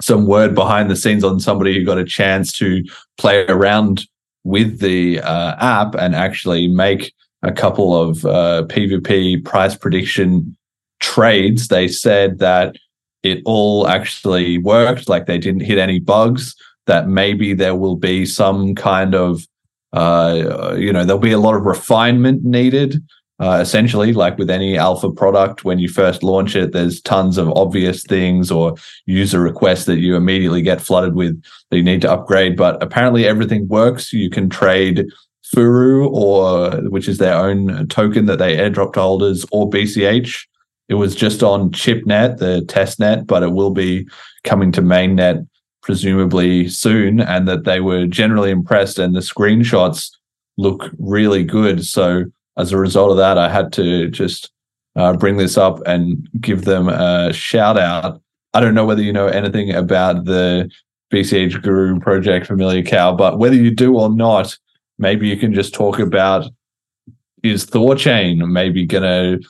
some 0.00 0.26
word 0.26 0.54
behind 0.54 0.90
the 0.90 0.96
scenes 0.96 1.24
on 1.24 1.40
somebody 1.40 1.74
who 1.74 1.84
got 1.84 1.98
a 1.98 2.04
chance 2.04 2.52
to 2.52 2.84
play 3.16 3.46
around 3.46 4.06
with 4.44 4.80
the 4.80 5.20
uh, 5.20 5.56
app 5.58 5.94
and 5.94 6.14
actually 6.14 6.68
make 6.68 7.12
a 7.42 7.52
couple 7.52 7.94
of 8.00 8.24
uh, 8.24 8.64
PvP 8.68 9.44
price 9.44 9.74
prediction 9.74 10.56
trades. 11.00 11.68
They 11.68 11.88
said 11.88 12.38
that 12.38 12.76
it 13.22 13.42
all 13.44 13.88
actually 13.88 14.58
worked, 14.58 15.08
like 15.08 15.26
they 15.26 15.38
didn't 15.38 15.62
hit 15.62 15.78
any 15.78 16.00
bugs, 16.00 16.54
that 16.86 17.08
maybe 17.08 17.54
there 17.54 17.74
will 17.74 17.96
be 17.96 18.26
some 18.26 18.74
kind 18.74 19.14
of 19.14 19.46
uh, 19.94 20.74
you 20.76 20.92
know, 20.92 21.04
there'll 21.04 21.20
be 21.20 21.32
a 21.32 21.38
lot 21.38 21.54
of 21.54 21.62
refinement 21.62 22.44
needed. 22.44 23.00
Uh, 23.40 23.58
essentially, 23.60 24.12
like 24.12 24.38
with 24.38 24.48
any 24.48 24.78
alpha 24.78 25.10
product, 25.10 25.64
when 25.64 25.80
you 25.80 25.88
first 25.88 26.22
launch 26.22 26.54
it, 26.54 26.72
there's 26.72 27.00
tons 27.00 27.36
of 27.36 27.50
obvious 27.50 28.04
things 28.04 28.48
or 28.50 28.74
user 29.06 29.40
requests 29.40 29.86
that 29.86 29.98
you 29.98 30.14
immediately 30.14 30.62
get 30.62 30.80
flooded 30.80 31.14
with 31.16 31.42
that 31.70 31.76
you 31.76 31.82
need 31.82 32.00
to 32.00 32.10
upgrade. 32.10 32.56
But 32.56 32.80
apparently, 32.80 33.26
everything 33.26 33.66
works. 33.66 34.12
You 34.12 34.30
can 34.30 34.48
trade 34.48 35.06
Furu, 35.54 36.08
or 36.12 36.88
which 36.88 37.08
is 37.08 37.18
their 37.18 37.34
own 37.34 37.88
token 37.88 38.26
that 38.26 38.38
they 38.38 38.56
airdrop 38.56 38.92
to 38.92 39.00
holders, 39.00 39.44
or 39.50 39.68
BCH. 39.68 40.46
It 40.88 40.94
was 40.94 41.16
just 41.16 41.42
on 41.42 41.70
ChipNet, 41.70 42.38
the 42.38 42.64
test 42.66 43.00
net, 43.00 43.26
but 43.26 43.42
it 43.42 43.52
will 43.52 43.70
be 43.70 44.06
coming 44.44 44.70
to 44.72 44.82
mainnet 44.82 45.46
presumably 45.82 46.68
soon, 46.68 47.20
and 47.20 47.48
that 47.48 47.64
they 47.64 47.80
were 47.80 48.06
generally 48.06 48.50
impressed, 48.50 49.00
and 49.00 49.14
the 49.14 49.20
screenshots 49.20 50.10
look 50.56 50.88
really 50.98 51.42
good. 51.42 51.84
So 51.84 52.26
as 52.56 52.72
a 52.72 52.78
result 52.78 53.10
of 53.10 53.16
that, 53.16 53.38
I 53.38 53.48
had 53.48 53.72
to 53.74 54.08
just 54.08 54.50
uh, 54.96 55.14
bring 55.14 55.36
this 55.36 55.56
up 55.58 55.80
and 55.86 56.28
give 56.40 56.64
them 56.64 56.88
a 56.88 57.32
shout 57.32 57.78
out. 57.78 58.20
I 58.52 58.60
don't 58.60 58.74
know 58.74 58.86
whether 58.86 59.02
you 59.02 59.12
know 59.12 59.26
anything 59.26 59.72
about 59.72 60.24
the 60.24 60.70
BCH 61.12 61.60
Guru 61.62 61.98
project, 62.00 62.46
Familiar 62.46 62.82
Cow, 62.82 63.14
but 63.14 63.38
whether 63.38 63.56
you 63.56 63.70
do 63.70 63.98
or 63.98 64.08
not, 64.08 64.56
maybe 64.98 65.28
you 65.28 65.36
can 65.36 65.52
just 65.52 65.74
talk 65.74 65.98
about 65.98 66.48
is 67.42 67.66
Thorchain 67.66 68.48
maybe 68.48 68.86
going 68.86 69.02
to 69.02 69.48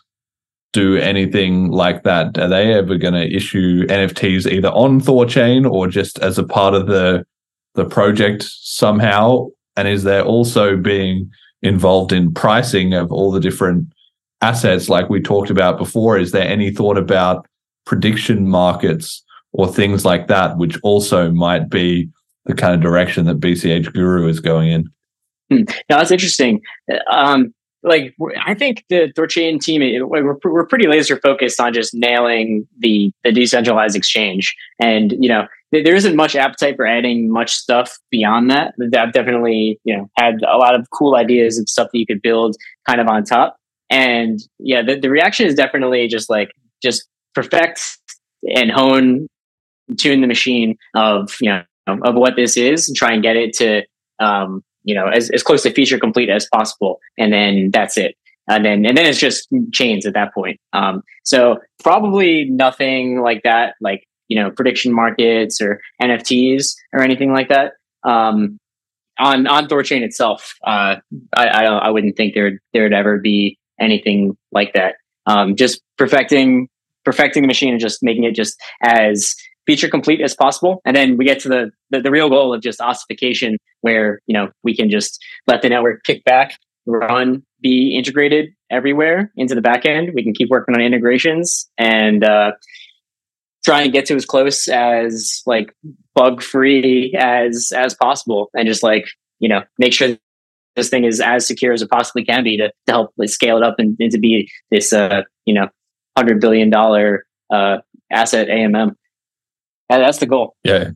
do 0.73 0.97
anything 0.97 1.71
like 1.71 2.03
that? 2.03 2.37
Are 2.37 2.49
they 2.49 2.75
ever 2.75 2.99
going 2.99 3.15
to 3.15 3.35
issue 3.35 3.87
NFTs 3.87 4.51
either 4.51 4.69
on 4.71 5.01
Thorchain 5.01 5.71
or 5.71 5.87
just 5.87 6.19
as 6.19 6.37
a 6.37 6.45
part 6.45 6.75
of 6.75 6.89
the 6.89 7.25
the 7.75 7.85
project 7.85 8.43
somehow? 8.43 9.49
And 9.77 9.89
is 9.89 10.03
there 10.03 10.25
also 10.25 10.77
being 10.77 11.31
involved 11.65 12.13
in 12.13 12.33
pricing 12.33 12.93
of 12.95 13.11
all 13.11 13.33
the 13.33 13.41
different 13.41 13.89
assets 14.43 14.89
like 14.89 15.09
we 15.09 15.21
talked 15.21 15.51
about 15.51 15.79
before? 15.79 16.19
Is 16.19 16.31
there 16.31 16.47
any 16.47 16.71
thought 16.71 16.99
about 16.99 17.47
prediction 17.87 18.49
markets 18.49 19.25
or 19.53 19.67
things 19.67 20.05
like 20.05 20.29
that, 20.29 20.59
which 20.59 20.79
also 20.83 21.31
might 21.31 21.69
be 21.71 22.09
the 22.45 22.55
kind 22.55 22.75
of 22.75 22.81
direction 22.81 23.25
that 23.25 23.41
BCH 23.41 23.93
Guru 23.93 24.29
is 24.29 24.41
going 24.41 24.71
in? 24.71 24.91
No, 25.51 25.65
that's 25.89 26.11
interesting. 26.11 26.61
Um, 27.11 27.55
like 27.83 28.15
I 28.45 28.55
think 28.55 28.85
the 28.89 29.13
Thorchain 29.17 29.61
team, 29.61 29.81
we're 30.09 30.37
we're 30.43 30.67
pretty 30.67 30.87
laser 30.87 31.19
focused 31.19 31.61
on 31.61 31.75
just 31.75 31.95
nailing 31.95 32.67
the 32.79 33.13
the 33.25 33.33
decentralized 33.33 33.95
exchange, 33.95 34.55
and 34.81 35.13
you 35.13 35.29
know 35.29 35.47
there 35.83 35.95
isn't 35.95 36.17
much 36.17 36.37
appetite 36.37 36.77
for 36.77 36.87
adding 36.87 37.31
much 37.31 37.53
stuff 37.53 37.99
beyond 38.11 38.51
that. 38.51 38.75
I've 38.97 39.13
definitely 39.13 39.81
you 39.85 39.97
know 39.97 40.09
had 40.17 40.37
a 40.43 40.57
lot 40.57 40.75
of 40.75 40.89
cool 40.91 41.17
ideas 41.17 41.59
and 41.59 41.69
stuff 41.69 41.89
that 41.93 41.99
you 41.99 42.07
could 42.07 42.23
build 42.23 42.57
kind 42.87 43.01
of 43.01 43.09
on 43.09 43.25
top, 43.25 43.57
and 43.91 44.41
yeah, 44.59 44.83
the, 44.83 44.99
the 44.99 45.11
reaction 45.11 45.47
is 45.47 45.55
definitely 45.55 46.07
just 46.09 46.31
like 46.31 46.51
just 46.83 47.09
perfect 47.35 47.99
and 48.55 48.71
hone, 48.71 49.27
tune 49.97 50.21
the 50.21 50.27
machine 50.27 50.77
of 50.95 51.35
you 51.41 51.51
know 51.51 51.63
of 51.87 52.15
what 52.15 52.37
this 52.37 52.57
is, 52.57 52.89
and 52.89 52.97
try 52.97 53.13
and 53.13 53.23
get 53.23 53.37
it 53.37 53.55
to 53.55 53.83
um, 54.21 54.63
you 54.85 54.95
know, 54.95 55.09
as, 55.09 55.31
as 55.31 55.43
close 55.43 55.63
to 55.63 55.73
feature 55.73 55.99
complete 55.99 56.29
as 56.29 56.47
possible. 56.53 57.01
And 57.19 57.33
then 57.33 57.71
that's 57.73 57.97
it. 57.97 58.17
And 58.49 58.65
then, 58.65 58.85
and 58.85 58.97
then 58.97 59.07
it's 59.07 59.19
just 59.19 59.49
chains 59.73 60.05
at 60.07 60.13
that 60.15 60.35
point. 60.35 60.61
Um, 60.75 61.03
so 61.25 61.59
probably 61.83 62.45
nothing 62.45 63.23
like 63.23 63.43
that, 63.45 63.75
like, 63.81 64.07
you 64.29 64.41
know, 64.41 64.51
prediction 64.51 64.93
markets 64.93 65.61
or 65.61 65.81
NFTs 66.01 66.75
or 66.93 67.03
anything 67.03 67.33
like 67.33 67.49
that. 67.49 67.73
Um, 68.05 68.59
on, 69.19 69.47
on 69.47 69.69
Thorchain 69.69 70.03
itself, 70.03 70.55
uh, 70.67 70.97
I, 71.37 71.47
I, 71.47 71.65
I 71.65 71.91
wouldn't 71.91 72.17
think 72.17 72.35
there, 72.35 72.61
there'd 72.73 72.93
ever 72.93 73.19
be 73.19 73.59
anything 73.81 74.37
like 74.53 74.73
that. 74.75 74.97
Um, 75.27 75.57
just 75.57 75.81
perfecting, 75.97 76.69
perfecting 77.05 77.43
the 77.43 77.47
machine 77.47 77.71
and 77.71 77.81
just 77.81 78.03
making 78.03 78.25
it 78.25 78.35
just 78.35 78.61
as 78.83 79.35
feature 79.67 79.89
complete 79.89 80.21
as 80.21 80.35
possible. 80.35 80.81
And 80.85 80.97
then 80.97 81.17
we 81.17 81.25
get 81.25 81.41
to 81.41 81.49
the, 81.49 81.71
the, 81.91 82.01
the 82.01 82.11
real 82.11 82.29
goal 82.29 82.55
of 82.55 82.63
just 82.63 82.81
ossification 82.81 83.57
where, 83.81 84.21
you 84.27 84.35
know, 84.35 84.51
we 84.63 84.77
can 84.77 84.91
just 84.91 85.23
let 85.47 85.63
the 85.63 85.69
network 85.69 86.03
kick 86.05 86.25
back, 86.25 86.59
run, 86.87 87.43
be 87.61 87.97
integrated 87.97 88.51
everywhere 88.71 89.33
into 89.37 89.55
the 89.55 89.63
back 89.63 89.87
end. 89.87 90.11
We 90.15 90.23
can 90.23 90.35
keep 90.35 90.51
working 90.51 90.75
on 90.75 90.83
integrations 90.83 91.71
and, 91.79 92.25
uh, 92.25 92.53
try 93.65 93.83
and 93.83 93.93
get 93.93 94.07
to 94.07 94.15
as 94.15 94.27
close 94.27 94.69
as 94.69 95.43
like 95.47 95.75
bug 96.15 96.43
free 96.43 97.15
as, 97.19 97.73
as 97.75 97.95
possible. 97.95 98.51
And 98.55 98.69
just 98.69 98.83
like, 98.83 99.07
you 99.41 99.49
know, 99.49 99.63
make 99.79 99.93
sure 99.93 100.17
this 100.77 100.89
thing 100.89 101.05
is 101.05 101.21
as 101.21 101.47
secure 101.47 101.73
as 101.73 101.83
it 101.83 101.91
possibly 101.91 102.25
can 102.25 102.45
be 102.45 102.57
to, 102.59 102.69
to 102.69 102.93
help 102.93 103.13
like, 103.17 103.31
scale 103.31 103.57
it 103.57 103.63
up 103.63 103.77
and, 103.79 103.97
and 103.99 104.11
to 104.11 104.19
be 104.19 104.51
this, 104.71 104.93
uh, 104.93 105.23
you 105.45 105.55
know, 105.55 105.69
hundred 106.17 106.41
billion 106.41 106.71
dollar, 106.71 107.27
uh, 107.51 107.79
asset 108.11 108.49
AMM. 108.49 108.95
And 109.91 110.03
that's 110.03 110.19
the 110.19 110.27
goal. 110.27 110.57
Yeah. 110.65 110.91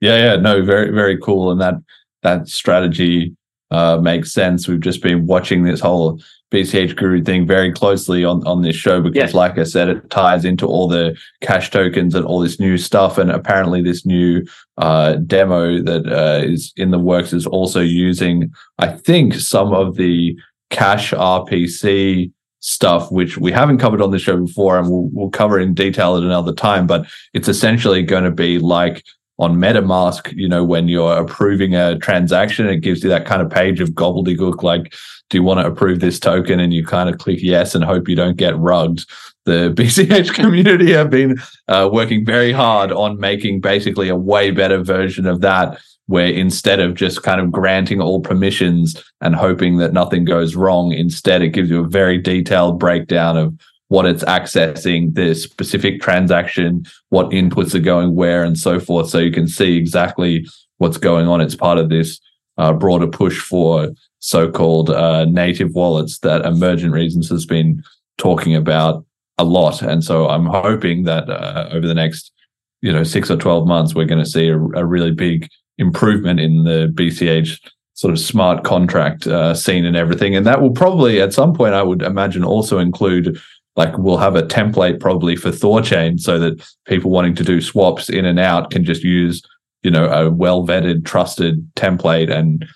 Yeah, 0.00 0.16
yeah. 0.16 0.36
No, 0.36 0.62
very, 0.62 0.90
very 0.90 1.18
cool. 1.18 1.50
And 1.50 1.60
that 1.60 1.74
that 2.22 2.48
strategy 2.48 3.34
uh 3.70 3.98
makes 3.98 4.32
sense. 4.32 4.68
We've 4.68 4.80
just 4.80 5.02
been 5.02 5.26
watching 5.26 5.64
this 5.64 5.80
whole 5.80 6.20
BCH 6.52 6.94
Guru 6.96 7.22
thing 7.22 7.46
very 7.46 7.72
closely 7.72 8.24
on, 8.24 8.46
on 8.46 8.62
this 8.62 8.76
show 8.76 9.00
because, 9.00 9.32
Yeah. 9.32 9.38
like 9.38 9.58
I 9.58 9.64
said, 9.64 9.88
it 9.88 10.08
ties 10.10 10.44
into 10.44 10.66
all 10.66 10.86
the 10.86 11.16
cash 11.42 11.70
tokens 11.70 12.14
and 12.14 12.24
all 12.24 12.40
this 12.40 12.60
new 12.60 12.78
stuff. 12.78 13.18
And 13.18 13.30
apparently, 13.30 13.82
this 13.82 14.06
new 14.06 14.44
uh, 14.78 15.14
demo 15.14 15.82
that 15.82 16.06
uh, 16.06 16.44
is 16.46 16.72
in 16.76 16.90
the 16.92 16.98
works 16.98 17.32
is 17.32 17.46
also 17.46 17.80
using, 17.80 18.52
I 18.78 18.88
think, 18.88 19.34
some 19.34 19.72
of 19.72 19.96
the 19.96 20.36
cash 20.70 21.12
RPC 21.12 22.30
stuff, 22.60 23.10
which 23.10 23.38
we 23.38 23.52
haven't 23.52 23.78
covered 23.78 24.02
on 24.02 24.10
the 24.10 24.18
show 24.18 24.36
before, 24.36 24.78
and 24.78 24.88
we'll, 24.88 25.08
we'll 25.12 25.30
cover 25.30 25.58
in 25.58 25.74
detail 25.74 26.16
at 26.16 26.22
another 26.22 26.52
time. 26.52 26.86
But 26.86 27.06
it's 27.32 27.48
essentially 27.48 28.02
going 28.02 28.24
to 28.24 28.30
be 28.30 28.58
like 28.58 29.04
on 29.38 29.56
MetaMask, 29.56 30.32
you 30.34 30.48
know, 30.48 30.64
when 30.64 30.88
you're 30.88 31.16
approving 31.16 31.74
a 31.74 31.98
transaction, 31.98 32.68
it 32.68 32.78
gives 32.78 33.02
you 33.02 33.10
that 33.10 33.26
kind 33.26 33.42
of 33.42 33.50
page 33.50 33.80
of 33.80 33.90
gobbledygook, 33.90 34.62
like, 34.62 34.94
do 35.30 35.38
you 35.38 35.42
want 35.42 35.60
to 35.60 35.66
approve 35.66 36.00
this 36.00 36.20
token? 36.20 36.60
And 36.60 36.72
you 36.72 36.84
kind 36.84 37.08
of 37.08 37.18
click 37.18 37.38
yes 37.42 37.74
and 37.74 37.84
hope 37.84 38.08
you 38.08 38.16
don't 38.16 38.36
get 38.36 38.56
rugged. 38.58 39.04
The 39.44 39.72
BCH 39.76 40.34
community 40.34 40.92
have 40.92 41.10
been 41.10 41.36
uh, 41.68 41.88
working 41.92 42.24
very 42.24 42.52
hard 42.52 42.92
on 42.92 43.18
making 43.18 43.60
basically 43.60 44.08
a 44.08 44.16
way 44.16 44.50
better 44.50 44.82
version 44.82 45.26
of 45.26 45.40
that 45.40 45.78
where 46.06 46.28
instead 46.28 46.78
of 46.80 46.94
just 46.94 47.22
kind 47.22 47.40
of 47.40 47.50
granting 47.50 48.00
all 48.00 48.20
permissions 48.20 49.02
and 49.20 49.34
hoping 49.34 49.78
that 49.78 49.92
nothing 49.92 50.24
goes 50.24 50.54
wrong, 50.54 50.92
instead 50.92 51.42
it 51.42 51.48
gives 51.48 51.68
you 51.68 51.84
a 51.84 51.88
very 51.88 52.18
detailed 52.18 52.78
breakdown 52.78 53.36
of 53.36 53.58
what 53.88 54.06
it's 54.06 54.24
accessing, 54.24 55.14
the 55.14 55.34
specific 55.34 56.00
transaction, 56.00 56.84
what 57.10 57.30
inputs 57.30 57.74
are 57.74 57.80
going 57.80 58.14
where, 58.14 58.44
and 58.44 58.58
so 58.58 58.80
forth. 58.80 59.08
So 59.08 59.18
you 59.18 59.32
can 59.32 59.48
see 59.48 59.76
exactly 59.76 60.46
what's 60.78 60.98
going 60.98 61.28
on. 61.28 61.40
It's 61.40 61.54
part 61.54 61.78
of 61.78 61.88
this 61.88 62.20
uh, 62.58 62.72
broader 62.72 63.06
push 63.06 63.38
for 63.40 63.90
so-called 64.20 64.90
uh, 64.90 65.24
native 65.26 65.74
wallets 65.74 66.18
that 66.20 66.44
Emergent 66.44 66.92
Reasons 66.92 67.28
has 67.28 67.46
been 67.46 67.82
talking 68.18 68.54
about 68.54 69.04
a 69.38 69.44
lot. 69.44 69.82
And 69.82 70.02
so 70.02 70.28
I'm 70.28 70.46
hoping 70.46 71.04
that 71.04 71.28
uh, 71.28 71.68
over 71.70 71.86
the 71.86 71.94
next, 71.94 72.32
you 72.80 72.92
know, 72.92 73.04
six 73.04 73.30
or 73.30 73.36
twelve 73.36 73.66
months, 73.66 73.94
we're 73.94 74.06
going 74.06 74.24
to 74.24 74.30
see 74.30 74.48
a, 74.48 74.58
a, 74.58 74.84
really 74.84 75.10
big 75.10 75.48
improvement 75.78 76.40
in 76.40 76.64
the 76.64 76.90
BCH 76.94 77.60
sort 77.94 78.12
of 78.12 78.18
smart 78.18 78.64
contract 78.64 79.26
uh, 79.26 79.54
scene 79.54 79.84
and 79.84 79.96
everything. 79.96 80.34
And 80.36 80.46
that 80.46 80.60
will 80.60 80.70
probably, 80.70 81.20
at 81.20 81.32
some 81.32 81.54
point, 81.54 81.74
I 81.74 81.82
would 81.82 82.02
imagine, 82.02 82.44
also 82.44 82.78
include 82.78 83.40
like 83.76 83.96
we'll 83.98 84.16
have 84.16 84.36
a 84.36 84.42
template 84.42 85.00
probably 85.00 85.36
for 85.36 85.50
Thorchain 85.50 86.18
so 86.18 86.38
that 86.38 86.66
people 86.86 87.10
wanting 87.10 87.34
to 87.34 87.44
do 87.44 87.60
swaps 87.60 88.08
in 88.08 88.24
and 88.24 88.38
out 88.38 88.70
can 88.70 88.84
just 88.84 89.02
use 89.02 89.42
you 89.82 89.90
know 89.90 90.06
a 90.06 90.30
well 90.30 90.66
vetted 90.66 91.04
trusted 91.04 91.66
template 91.74 92.30
and 92.30 92.66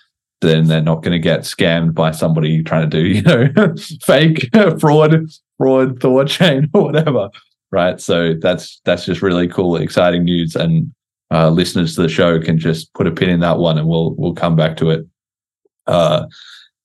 then 0.41 0.67
they're 0.67 0.81
not 0.81 1.03
going 1.03 1.11
to 1.11 1.19
get 1.19 1.41
scammed 1.41 1.93
by 1.93 2.11
somebody 2.11 2.63
trying 2.63 2.89
to 2.89 3.01
do 3.01 3.07
you 3.07 3.21
know 3.21 3.75
fake 4.03 4.49
fraud 4.79 5.25
fraud 5.57 5.99
Thorchain 5.99 6.69
or 6.73 6.83
whatever 6.83 7.29
right 7.71 7.99
so 7.99 8.33
that's 8.35 8.81
that's 8.85 9.05
just 9.05 9.21
really 9.21 9.47
cool 9.47 9.75
exciting 9.75 10.23
news 10.23 10.55
and 10.55 10.93
uh, 11.31 11.49
listeners 11.49 11.95
to 11.95 12.01
the 12.01 12.09
show 12.09 12.41
can 12.41 12.57
just 12.57 12.93
put 12.93 13.07
a 13.07 13.11
pin 13.11 13.29
in 13.29 13.39
that 13.39 13.57
one 13.57 13.77
and 13.77 13.87
we'll 13.87 14.13
we'll 14.15 14.33
come 14.33 14.55
back 14.55 14.75
to 14.77 14.89
it 14.89 15.05
uh, 15.87 16.25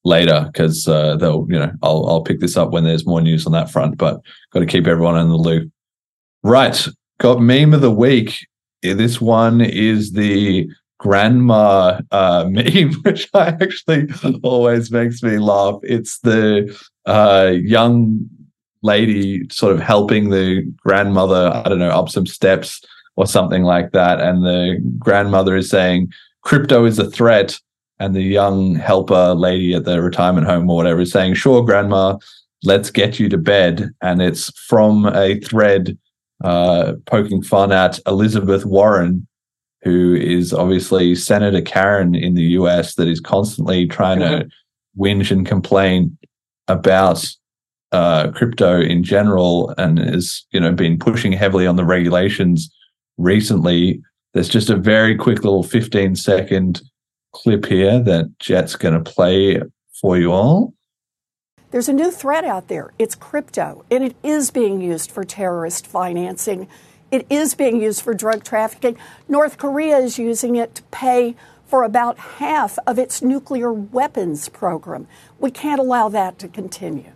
later 0.05 0.49
because 0.53 0.87
uh, 0.89 1.17
they'll 1.17 1.47
you 1.51 1.59
know 1.59 1.73
I'll 1.83 2.07
I'll 2.09 2.23
pick 2.23 2.41
this 2.41 2.57
up 2.57 2.71
when 2.71 2.85
there's 2.85 3.07
more 3.07 3.21
news 3.21 3.47
on 3.47 3.53
that 3.53 3.71
front. 3.71 3.99
But 3.99 4.21
got 4.53 4.61
to 4.61 4.67
keep 4.67 4.87
everyone 4.87 5.19
in 5.19 5.29
the 5.29 5.37
loop. 5.37 5.71
Right, 6.43 6.87
got 7.19 7.43
meme 7.43 7.75
of 7.75 7.81
the 7.81 7.91
week. 7.91 8.47
This 8.95 9.21
one 9.21 9.61
is 9.61 10.13
the 10.13 10.69
grandma 10.99 12.01
uh, 12.11 12.47
meme, 12.51 12.95
which 13.03 13.29
I 13.35 13.49
actually 13.49 14.09
always 14.43 14.91
makes 14.91 15.23
me 15.23 15.39
laugh. 15.39 15.79
It's 15.83 16.19
the 16.21 16.77
uh, 17.07 17.53
young 17.55 18.29
lady 18.83 19.49
sort 19.51 19.73
of 19.73 19.81
helping 19.81 20.31
the 20.31 20.63
grandmother, 20.79 21.51
I 21.53 21.69
don't 21.69 21.79
know, 21.79 21.91
up 21.91 22.09
some 22.09 22.27
steps 22.27 22.81
or 23.17 23.27
something 23.27 23.63
like 23.63 23.93
that. 23.93 24.21
And 24.21 24.45
the 24.45 24.79
grandmother 24.99 25.57
is 25.57 25.69
saying, 25.69 26.13
crypto 26.43 26.85
is 26.85 26.99
a 26.99 27.11
threat 27.11 27.59
and 27.99 28.15
the 28.15 28.23
young 28.23 28.75
helper 28.75 29.35
lady 29.35 29.75
at 29.75 29.85
the 29.85 30.03
retirement 30.03 30.47
home 30.47 30.69
or 30.71 30.77
whatever 30.77 31.01
is 31.01 31.11
saying, 31.11 31.35
"Sure, 31.35 31.65
grandma, 31.65 32.19
let's 32.63 32.91
get 32.91 33.19
you 33.19 33.29
to 33.29 33.39
bed." 33.39 33.91
And 34.03 34.21
it's 34.21 34.51
from 34.69 35.07
a 35.07 35.41
thread 35.41 35.97
uh, 36.45 36.95
poking 37.07 37.43
fun 37.43 37.73
at 37.73 37.99
Elizabeth 38.07 38.65
Warren, 38.65 39.27
who 39.83 40.15
is 40.15 40.53
obviously 40.53 41.15
Senator 41.15 41.63
Karen 41.63 42.15
in 42.15 42.35
the 42.35 42.43
U.S. 42.43 42.95
that 42.97 43.09
is 43.09 43.21
constantly 43.21 43.87
trying 43.87 44.19
mm-hmm. 44.19 44.41
to 44.41 44.49
whinge 44.99 45.31
and 45.31 45.47
complain 45.47 46.17
about 46.69 47.27
uh, 47.93 48.31
crypto 48.33 48.81
in 48.81 49.05
general, 49.05 49.75
and 49.79 49.99
has 49.99 50.45
you 50.51 50.61
know 50.61 50.73
been 50.73 50.99
pushing 50.99 51.33
heavily 51.33 51.67
on 51.67 51.77
the 51.77 51.85
regulations 51.85 52.71
recently. 53.17 54.03
There's 54.35 54.49
just 54.49 54.69
a 54.69 54.77
very 54.77 55.17
quick 55.17 55.45
little 55.45 55.63
15 55.63 56.17
second 56.17 56.83
clip 57.33 57.65
here 57.65 58.01
that 58.01 58.27
Jet's 58.39 58.77
going 58.77 58.93
to 59.03 59.11
play 59.11 59.63
for 60.01 60.19
you 60.19 60.33
all. 60.33 60.75
There's 61.71 61.89
a 61.89 61.93
new 61.93 62.11
threat 62.11 62.45
out 62.45 62.69
there. 62.69 62.93
It's 62.99 63.15
crypto, 63.15 63.85
and 63.91 64.05
it 64.05 64.17
is 64.23 64.51
being 64.51 64.81
used 64.81 65.11
for 65.11 65.25
terrorist 65.25 65.87
financing. 65.87 66.69
It 67.11 67.27
is 67.29 67.55
being 67.55 67.81
used 67.81 68.03
for 68.03 68.15
drug 68.15 68.45
trafficking. 68.45 68.97
North 69.29 69.59
Korea 69.59 69.99
is 69.99 70.19
using 70.19 70.57
it 70.57 70.75
to 70.77 70.83
pay 70.85 71.35
for 71.67 71.83
about 71.83 72.19
half 72.19 72.79
of 72.87 72.99
its 72.99 73.23
nuclear 73.23 73.73
weapons 73.73 74.49
program. 74.49 75.09
We 75.39 75.51
can't 75.51 75.81
allow 75.81 76.09
that 76.11 76.39
to 76.41 76.49
continue. 76.49 77.13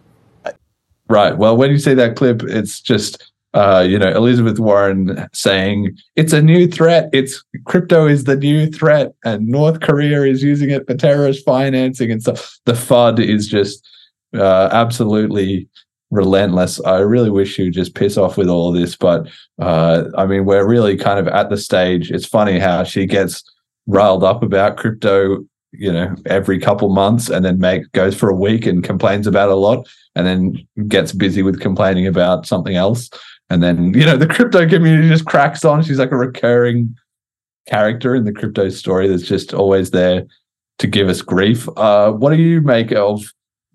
Right. 1.09 1.37
Well, 1.37 1.57
when 1.57 1.71
you 1.71 1.79
see 1.79 1.95
that 1.95 2.17
clip, 2.17 2.43
it's 2.43 2.81
just 2.81 3.31
uh, 3.53 3.85
you 3.87 3.99
know, 3.99 4.11
Elizabeth 4.13 4.61
Warren 4.61 5.29
saying 5.33 5.97
it's 6.15 6.33
a 6.33 6.41
new 6.41 6.69
threat. 6.69 7.11
It's 7.13 7.43
crypto 7.65 8.07
is 8.07 8.25
the 8.25 8.37
new 8.37 8.69
threat, 8.69 9.13
and 9.25 9.49
North 9.49 9.81
Korea 9.81 10.23
is 10.23 10.43
using 10.43 10.71
it 10.71 10.87
for 10.87 10.95
terrorist 10.95 11.45
financing 11.45 12.13
and 12.13 12.23
stuff. 12.23 12.59
The 12.65 12.75
FUD 12.75 13.19
is 13.19 13.49
just 13.49 13.89
uh, 14.35 14.69
absolutely 14.73 15.69
relentless. 16.11 16.81
I 16.81 16.99
really 16.99 17.31
wish 17.31 17.59
you 17.59 17.71
just 17.71 17.95
piss 17.95 18.17
off 18.17 18.37
with 18.37 18.49
all 18.49 18.69
of 18.69 18.81
this, 18.81 18.97
but 18.97 19.29
uh, 19.61 20.05
I 20.17 20.27
mean, 20.27 20.45
we're 20.45 20.67
really 20.67 20.97
kind 20.97 21.19
of 21.19 21.29
at 21.29 21.51
the 21.51 21.57
stage. 21.57 22.11
It's 22.11 22.27
funny 22.27 22.59
how 22.59 22.85
she 22.85 23.07
gets 23.07 23.43
riled 23.87 24.25
up 24.25 24.43
about 24.43 24.77
crypto 24.77 25.45
you 25.73 25.93
know 25.93 26.13
every 26.27 26.59
couple 26.59 26.89
months 26.89 27.31
and 27.31 27.45
then 27.45 27.59
make 27.61 27.91
goes 27.93 28.15
for 28.15 28.29
a 28.29 28.35
week 28.35 28.67
and 28.67 28.83
complains 28.83 29.27
about 29.29 29.51
a 29.51 29.55
lot 29.55 29.89
and 30.17 30.27
then 30.27 30.89
gets 30.89 31.13
busy 31.13 31.43
with 31.43 31.61
complaining 31.61 32.09
about 32.09 32.45
something 32.45 32.75
else 32.75 33.09
and 33.51 33.65
then, 33.65 33.93
you 33.95 34.07
know, 34.07 34.17
the 34.17 34.29
crypto 34.29 34.67
community 34.69 35.09
just 35.09 35.27
cracks 35.27 35.65
on. 35.65 35.83
She's 35.83 35.99
like 35.99 36.13
a 36.13 36.17
recurring 36.17 36.97
character 37.67 38.15
in 38.15 38.25
the 38.25 38.33
crypto 38.33 38.69
story 38.69 39.09
that's 39.09 39.25
just 39.25 39.53
always 39.53 39.91
there 39.91 40.25
to 40.79 40.87
give 40.87 41.09
us 41.09 41.21
grief. 41.21 41.69
Uh, 41.77 42.13
what 42.13 42.31
do 42.31 42.41
you 42.41 42.61
make 42.61 42.93
of 42.93 43.21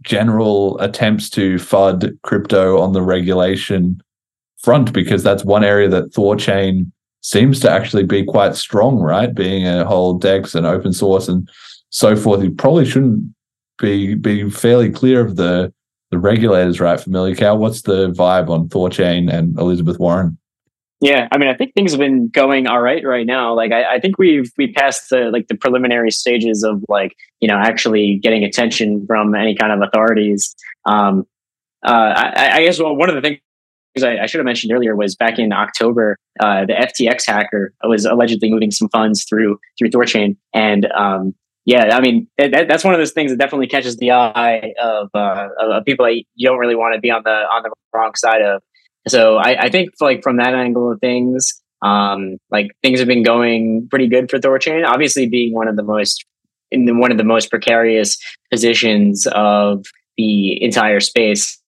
general 0.05 0.79
attempts 0.79 1.29
to 1.31 1.55
FUD 1.55 2.17
crypto 2.23 2.79
on 2.79 2.93
the 2.93 3.01
regulation 3.01 4.01
front? 4.57 4.93
Because 4.93 5.23
that's 5.23 5.43
one 5.43 5.63
area 5.63 5.89
that 5.89 6.13
Thorchain 6.13 6.91
seems 7.21 7.59
to 7.59 7.71
actually 7.71 8.03
be 8.03 8.23
quite 8.23 8.55
strong, 8.55 8.99
right? 8.99 9.33
Being 9.33 9.67
a 9.67 9.83
whole 9.83 10.13
DEX 10.13 10.55
and 10.55 10.65
open 10.65 10.93
source 10.93 11.27
and 11.27 11.49
so 11.89 12.15
forth. 12.15 12.43
You 12.43 12.51
probably 12.51 12.85
shouldn't 12.85 13.23
be 13.79 14.15
be 14.15 14.49
fairly 14.49 14.91
clear 14.91 15.21
of 15.21 15.35
the 15.35 15.73
the 16.11 16.19
regulators 16.19 16.79
right 16.79 16.99
familiar. 16.99 17.35
cow. 17.35 17.55
what's 17.55 17.81
the 17.81 18.11
vibe 18.11 18.49
on 18.49 18.69
Thorchain 18.69 19.31
and 19.31 19.57
Elizabeth 19.59 19.99
Warren? 19.99 20.37
Yeah, 21.01 21.27
I 21.31 21.37
mean, 21.37 21.49
I 21.49 21.55
think 21.55 21.73
things 21.73 21.91
have 21.91 21.99
been 21.99 22.29
going 22.29 22.67
all 22.67 22.81
right 22.81 23.03
right 23.05 23.25
now. 23.25 23.53
Like, 23.53 23.71
I, 23.71 23.95
I 23.95 23.99
think 23.99 24.17
we've 24.17 24.49
we 24.57 24.71
passed 24.71 25.09
the 25.09 25.29
like 25.31 25.47
the 25.49 25.55
preliminary 25.55 26.09
stages 26.09 26.63
of 26.63 26.83
like 26.87 27.15
you 27.41 27.47
know 27.47 27.57
actually 27.57 28.19
getting 28.23 28.43
attention 28.43 29.05
from 29.05 29.35
any 29.35 29.55
kind 29.55 29.73
of 29.73 29.81
authorities. 29.85 30.55
Um, 30.85 31.25
uh, 31.85 32.13
I, 32.15 32.49
I 32.53 32.63
guess 32.63 32.79
well, 32.79 32.95
one 32.95 33.09
of 33.09 33.15
the 33.15 33.21
things 33.21 33.39
I, 34.03 34.19
I, 34.19 34.25
should 34.25 34.39
have 34.39 34.45
mentioned 34.45 34.73
earlier 34.73 34.95
was 34.95 35.15
back 35.15 35.37
in 35.37 35.53
October, 35.53 36.17
uh, 36.39 36.65
the 36.65 36.73
FTX 36.73 37.25
hacker 37.27 37.73
was 37.83 38.05
allegedly 38.05 38.49
moving 38.49 38.71
some 38.71 38.89
funds 38.89 39.25
through 39.25 39.59
through 39.77 39.89
Thorchain, 39.89 40.37
and 40.53 40.87
um, 40.93 41.35
yeah, 41.65 41.95
I 41.95 41.99
mean 41.99 42.27
that, 42.37 42.67
that's 42.67 42.83
one 42.83 42.93
of 42.93 42.99
those 42.99 43.11
things 43.11 43.31
that 43.31 43.37
definitely 43.37 43.67
catches 43.67 43.97
the 43.97 44.11
eye 44.11 44.73
of, 44.81 45.09
uh, 45.13 45.49
of 45.59 45.83
people 45.83 46.05
that 46.05 46.15
you 46.35 46.47
don't 46.47 46.57
really 46.57 46.75
want 46.75 46.95
to 46.95 47.01
be 47.01 47.11
on 47.11 47.23
the 47.23 47.31
on 47.31 47.63
the 47.63 47.71
wrong 47.93 48.15
side 48.15 48.41
of. 48.41 48.61
So 49.07 49.37
I, 49.37 49.65
I 49.65 49.69
think 49.69 49.89
like 50.01 50.23
from 50.23 50.37
that 50.37 50.53
angle 50.53 50.91
of 50.91 50.99
things, 50.99 51.61
um, 51.81 52.37
like 52.49 52.71
things 52.81 52.99
have 52.99 53.07
been 53.07 53.23
going 53.23 53.87
pretty 53.89 54.07
good 54.07 54.29
for 54.29 54.39
Thorchain. 54.39 54.85
Obviously, 54.85 55.27
being 55.27 55.53
one 55.53 55.67
of 55.67 55.75
the 55.75 55.83
most 55.83 56.25
in 56.71 56.85
the, 56.85 56.93
one 56.93 57.11
of 57.11 57.17
the 57.17 57.23
most 57.23 57.49
precarious 57.49 58.17
positions 58.51 59.27
of 59.27 59.85
the 60.17 60.61
entire 60.63 60.99
space, 60.99 61.61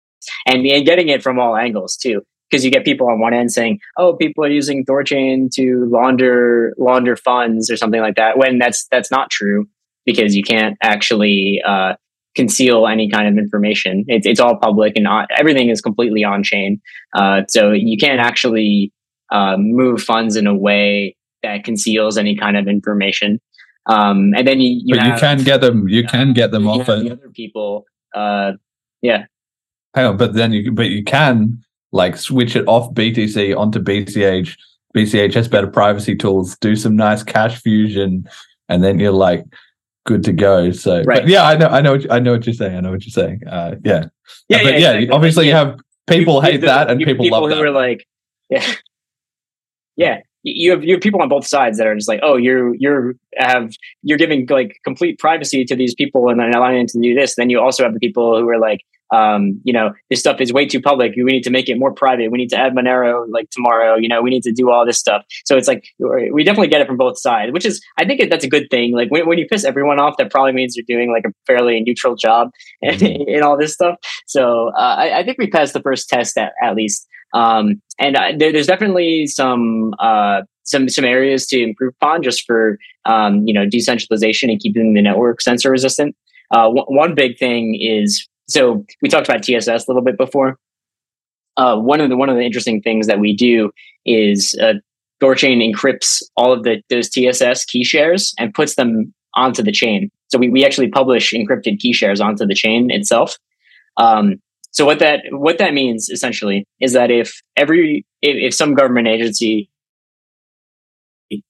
and, 0.46 0.66
and 0.66 0.86
getting 0.86 1.10
it 1.10 1.22
from 1.22 1.40
all 1.40 1.56
angles 1.56 1.96
too 1.96 2.22
because 2.50 2.64
you 2.64 2.72
get 2.72 2.86
people 2.86 3.08
on 3.08 3.20
one 3.20 3.34
end 3.34 3.52
saying, 3.52 3.80
"Oh, 3.98 4.16
people 4.16 4.44
are 4.44 4.50
using 4.50 4.86
Thorchain 4.86 5.52
to 5.56 5.86
launder 5.90 6.74
launder 6.78 7.16
funds 7.16 7.70
or 7.70 7.78
something 7.78 8.02
like 8.02 8.16
that," 8.16 8.38
when 8.38 8.58
that's 8.58 8.88
that's 8.92 9.12
not 9.12 9.30
true 9.30 9.68
because 10.06 10.36
you 10.36 10.44
can't 10.44 10.78
actually 10.82 11.62
uh, 11.66 11.96
conceal 12.38 12.88
any 12.88 13.10
kind 13.10 13.28
of 13.28 13.38
information. 13.38 14.06
It's, 14.08 14.26
it's 14.26 14.40
all 14.40 14.56
public 14.56 14.94
and 14.96 15.04
not, 15.04 15.28
everything 15.38 15.70
is 15.70 15.82
completely 15.82 16.24
on 16.24 16.44
chain. 16.44 16.80
Uh, 17.14 17.42
so 17.50 17.72
you 17.72 17.98
can't 17.98 18.22
actually 18.22 18.94
uh, 19.32 19.58
move 19.58 20.02
funds 20.02 20.38
in 20.38 20.48
a 20.48 20.56
way 20.56 21.18
that 21.44 21.66
conceals 21.66 22.18
any 22.18 22.38
kind 22.38 22.56
of 22.56 22.68
information. 22.68 23.42
Um, 23.88 24.34
and 24.36 24.48
then 24.48 24.62
you, 24.62 24.82
you, 24.84 25.00
have, 25.00 25.16
you 25.16 25.20
can 25.20 25.44
get 25.44 25.62
them. 25.62 25.88
You 25.88 26.04
can 26.04 26.34
get 26.34 26.52
them 26.52 26.68
off 26.68 26.88
of 26.90 27.06
other 27.06 27.30
people. 27.34 27.86
Uh, 28.14 28.54
yeah. 29.02 29.26
Hang 29.96 30.06
on, 30.06 30.18
but 30.18 30.34
then 30.34 30.52
you 30.52 30.72
but 30.72 30.90
you 30.90 31.04
can 31.04 31.64
like 31.94 32.18
switch 32.18 32.56
it 32.56 32.68
off 32.68 32.94
BTC 32.94 33.58
onto 33.58 33.80
BCH. 33.80 34.58
BCH 34.96 35.34
has 35.34 35.48
better 35.48 35.68
privacy 35.68 36.16
tools. 36.16 36.58
Do 36.58 36.76
some 36.76 36.98
nice 36.98 37.24
cash 37.24 37.62
fusion, 37.62 38.28
and 38.68 38.84
then 38.84 39.00
you're 39.00 39.12
like, 39.12 39.46
good 40.08 40.24
to 40.24 40.34
go. 40.34 40.72
So, 40.72 41.04
right. 41.04 41.28
yeah, 41.28 41.44
I 41.44 41.56
know, 41.56 41.68
I 41.68 41.82
know, 41.82 41.92
what, 41.92 42.12
I 42.12 42.18
know 42.18 42.32
what 42.32 42.48
you're 42.48 42.54
saying. 42.54 42.76
I 42.76 42.80
know 42.80 42.92
what 42.92 43.06
you're 43.06 43.12
saying. 43.12 43.42
Uh, 43.46 43.76
yeah, 43.84 44.06
yeah, 44.50 44.64
but 44.64 44.80
yeah. 44.80 44.94
Exactly. 44.94 45.10
Obviously, 45.10 45.48
you 45.48 45.54
have 45.54 45.80
people 46.08 46.36
you, 46.36 46.42
hate 46.42 46.62
that, 46.62 46.90
and 46.90 47.00
people, 47.00 47.26
people 47.26 47.42
love 47.42 47.50
who 47.50 47.56
that. 47.56 47.62
Were 47.62 47.70
like, 47.70 48.08
yeah, 48.50 48.74
yeah, 49.98 50.20
you 50.42 50.72
have 50.72 50.84
you 50.84 50.96
have 50.96 51.02
people 51.02 51.22
on 51.22 51.30
both 51.30 51.46
sides 51.46 51.78
that 51.78 51.86
are 51.86 51.94
just 51.94 52.08
like, 52.08 52.22
oh, 52.24 52.38
you're 52.38 52.74
you're 52.76 53.16
have 53.36 53.74
you're 54.02 54.18
giving 54.18 54.48
like 54.48 54.78
complete 54.84 55.20
privacy 55.20 55.64
to 55.66 55.76
these 55.76 55.94
people 55.94 56.30
and 56.30 56.40
then 56.40 56.56
allowing 56.56 56.78
them 56.78 56.88
to 56.88 57.00
do 57.00 57.14
this. 57.14 57.36
Then 57.36 57.50
you 57.50 57.60
also 57.60 57.84
have 57.84 57.94
the 57.94 58.00
people 58.00 58.40
who 58.40 58.50
are 58.50 58.60
like, 58.60 58.82
um, 59.12 59.60
you 59.64 59.74
know, 59.74 59.94
this 60.10 60.20
stuff 60.20 60.42
is 60.42 60.52
way 60.52 60.66
too 60.66 60.82
public. 60.82 61.14
We 61.16 61.24
need 61.24 61.44
to 61.44 61.50
make 61.50 61.70
it 61.70 61.80
more 61.80 61.94
private. 61.94 62.32
We 62.32 62.38
need 62.38 62.50
to 62.50 62.58
add 62.58 62.74
Monero 62.74 63.26
like 63.30 63.50
tomorrow. 63.50 63.96
You 63.96 64.10
know, 64.10 64.22
we 64.22 64.30
need 64.30 64.44
to 64.44 64.52
do 64.52 64.70
all 64.70 64.86
this 64.86 65.00
stuff. 65.00 65.24
So 65.46 65.58
it's 65.58 65.68
like 65.68 65.86
we 66.00 66.44
definitely 66.44 66.68
get 66.68 66.82
it 66.82 66.88
from 66.88 66.98
both 66.98 67.20
sides, 67.20 67.54
which 67.54 67.66
is 67.66 67.82
I 67.98 68.06
think 68.06 68.30
that's 68.30 68.46
a 68.46 68.50
good 68.50 68.70
thing. 68.70 68.94
Like 68.94 69.10
when, 69.10 69.28
when 69.28 69.38
you 69.38 69.48
piss 69.48 69.64
everyone 69.64 70.00
off, 70.00 70.18
that 70.18 70.32
probably 70.32 70.52
means 70.52 70.76
you're 70.76 70.86
doing 70.88 71.12
like 71.12 71.24
a 71.26 71.34
fairly 71.46 71.80
neutral 71.82 72.16
job 72.16 72.50
mm-hmm. 72.84 73.06
in 73.30 73.44
all 73.44 73.58
this 73.58 73.74
stuff. 73.74 73.96
So 74.26 74.70
uh, 74.70 74.96
I, 74.98 75.20
I, 75.20 75.24
think 75.24 75.38
we 75.38 75.48
passed 75.48 75.74
the 75.74 75.82
first 75.82 76.10
test 76.10 76.38
at, 76.38 76.54
at 76.62 76.76
least. 76.76 77.08
Um, 77.34 77.82
and 78.00 78.16
uh, 78.16 78.32
there, 78.38 78.52
there's 78.52 78.68
definitely 78.68 79.28
some 79.28 79.94
uh, 80.00 80.42
some 80.64 80.90
some 80.90 81.06
areas 81.06 81.48
to 81.48 81.62
improve 81.62 81.94
upon 82.02 82.24
just 82.24 82.46
for 82.46 82.78
um, 83.06 83.46
you 83.48 83.54
know 83.54 83.66
decentralization 83.66 84.50
and 84.50 84.60
keeping 84.60 84.94
the 84.94 85.02
network 85.02 85.42
censor 85.42 85.72
resistant. 85.72 86.16
Uh, 86.52 86.64
w- 86.64 86.86
one 86.88 87.16
big 87.16 87.38
thing 87.38 87.78
is 87.80 88.28
so 88.48 88.86
we 89.02 89.10
talked 89.10 89.28
about 89.28 89.44
TSS 89.44 89.68
a 89.68 89.86
little 89.88 90.04
bit 90.04 90.18
before. 90.18 90.58
Uh, 91.58 91.78
one 91.78 92.00
of 92.00 92.10
the 92.10 92.18
one 92.18 92.30
of 92.30 92.36
the 92.36 92.44
interesting 92.44 92.82
things 92.82 93.08
that 93.08 93.20
we 93.20 93.36
do 93.36 93.72
is 94.06 94.58
uh, 94.62 94.74
Thorchain 95.22 95.62
encrypts 95.62 96.22
all 96.36 96.54
of 96.54 96.64
the 96.64 96.82
those 96.90 97.10
TSS 97.10 97.66
key 97.66 97.84
shares 97.84 98.34
and 98.38 98.54
puts 98.54 98.76
them 98.76 99.14
onto 99.34 99.64
the 99.64 99.72
chain. 99.72 100.10
So 100.28 100.38
we, 100.38 100.50
we 100.50 100.66
actually 100.66 100.90
publish 100.90 101.34
encrypted 101.34 101.80
key 101.80 101.94
shares 101.94 102.22
onto 102.22 102.46
the 102.46 102.54
chain 102.54 102.92
itself. 102.92 103.38
Um, 103.98 104.42
so 104.72 104.86
what 104.86 105.00
that 105.00 105.24
what 105.32 105.58
that 105.58 105.74
means 105.74 106.10
essentially 106.10 106.66
is 106.80 106.94
that 106.94 107.10
if 107.12 107.42
every 107.56 108.06
if, 108.22 108.36
if 108.36 108.54
some 108.54 108.76
government 108.76 109.08
agency 109.08 109.70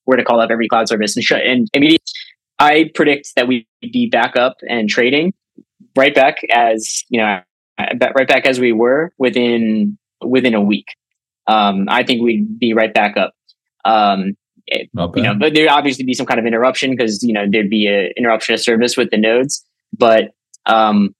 were 0.05 0.17
to 0.17 0.23
call 0.23 0.39
up 0.39 0.49
every 0.49 0.67
cloud 0.67 0.87
service 0.87 1.15
and 1.15 1.23
shut 1.23 1.41
and 1.41 1.67
immediately, 1.73 2.03
I 2.59 2.89
predict 2.95 3.33
that 3.35 3.47
we'd 3.47 3.67
be 3.81 4.09
back 4.09 4.35
up 4.35 4.57
and 4.67 4.89
trading 4.89 5.33
right 5.97 6.15
back 6.15 6.37
as 6.51 7.03
you 7.09 7.19
know 7.19 7.41
right 7.77 8.27
back 8.27 8.45
as 8.45 8.59
we 8.59 8.71
were 8.71 9.11
within 9.17 9.97
within 10.21 10.53
a 10.53 10.61
week. 10.61 10.87
Um, 11.47 11.87
I 11.89 12.03
think 12.03 12.21
we'd 12.21 12.59
be 12.59 12.73
right 12.73 12.93
back 12.93 13.17
up. 13.17 13.33
Um, 13.85 14.35
it, 14.67 14.89
you 15.15 15.23
know, 15.23 15.33
but 15.33 15.53
there'd 15.53 15.69
obviously 15.69 16.03
be 16.03 16.13
some 16.13 16.25
kind 16.25 16.39
of 16.39 16.45
interruption 16.45 16.91
because 16.91 17.23
you 17.23 17.33
know 17.33 17.45
there'd 17.49 17.69
be 17.69 17.87
an 17.87 18.11
interruption 18.17 18.53
of 18.53 18.61
service 18.61 18.97
with 18.97 19.09
the 19.11 19.17
nodes. 19.17 19.65
But 19.97 20.31
um, 20.65 21.15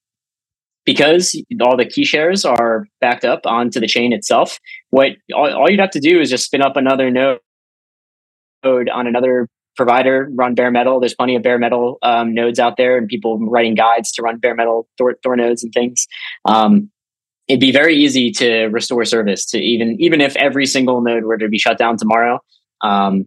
because 0.86 1.42
all 1.62 1.78
the 1.78 1.86
key 1.86 2.04
shares 2.04 2.46
are 2.46 2.88
backed 3.00 3.26
up 3.26 3.42
onto 3.46 3.80
the 3.80 3.88
chain 3.88 4.12
itself, 4.14 4.60
what 4.90 5.12
all, 5.34 5.54
all 5.54 5.70
you'd 5.70 5.80
have 5.80 5.92
to 5.92 6.00
do 6.00 6.20
is 6.20 6.30
just 6.30 6.46
spin 6.46 6.62
up 6.62 6.76
another 6.76 7.10
node 7.10 7.40
on 8.64 9.08
another 9.08 9.48
provider, 9.78 10.30
run 10.34 10.56
bare 10.56 10.72
metal. 10.72 11.00
There's 11.00 11.16
plenty 11.16 11.36
of 11.36 11.44
bare 11.44 11.60
metal 11.60 12.00
um, 12.02 12.34
nodes 12.34 12.60
out 12.60 12.76
there 12.76 12.98
and 12.98 13.08
people 13.08 13.40
writing 13.40 13.76
guides 13.76 14.12
to 14.14 14.22
run 14.22 14.38
bare 14.38 14.56
metal 14.56 14.88
Thor, 14.98 15.16
Thor 15.24 15.36
nodes 15.36 15.64
and 15.64 15.72
things. 15.72 16.08
Um, 16.46 16.92
it'd 17.48 17.62
be 17.62 17.72
very 17.72 17.96
easy 17.96 18.32
to 18.32 18.66
restore 18.66 19.06
service 19.06 19.46
to 19.52 19.60
even 19.60 19.96
even 20.02 20.20
if 20.20 20.36
every 20.36 20.66
single 20.66 21.02
node 21.02 21.24
were 21.24 21.38
to 21.38 21.48
be 21.48 21.60
shut 21.60 21.78
down 21.78 21.98
tomorrow. 21.98 22.40
Um, 22.82 23.26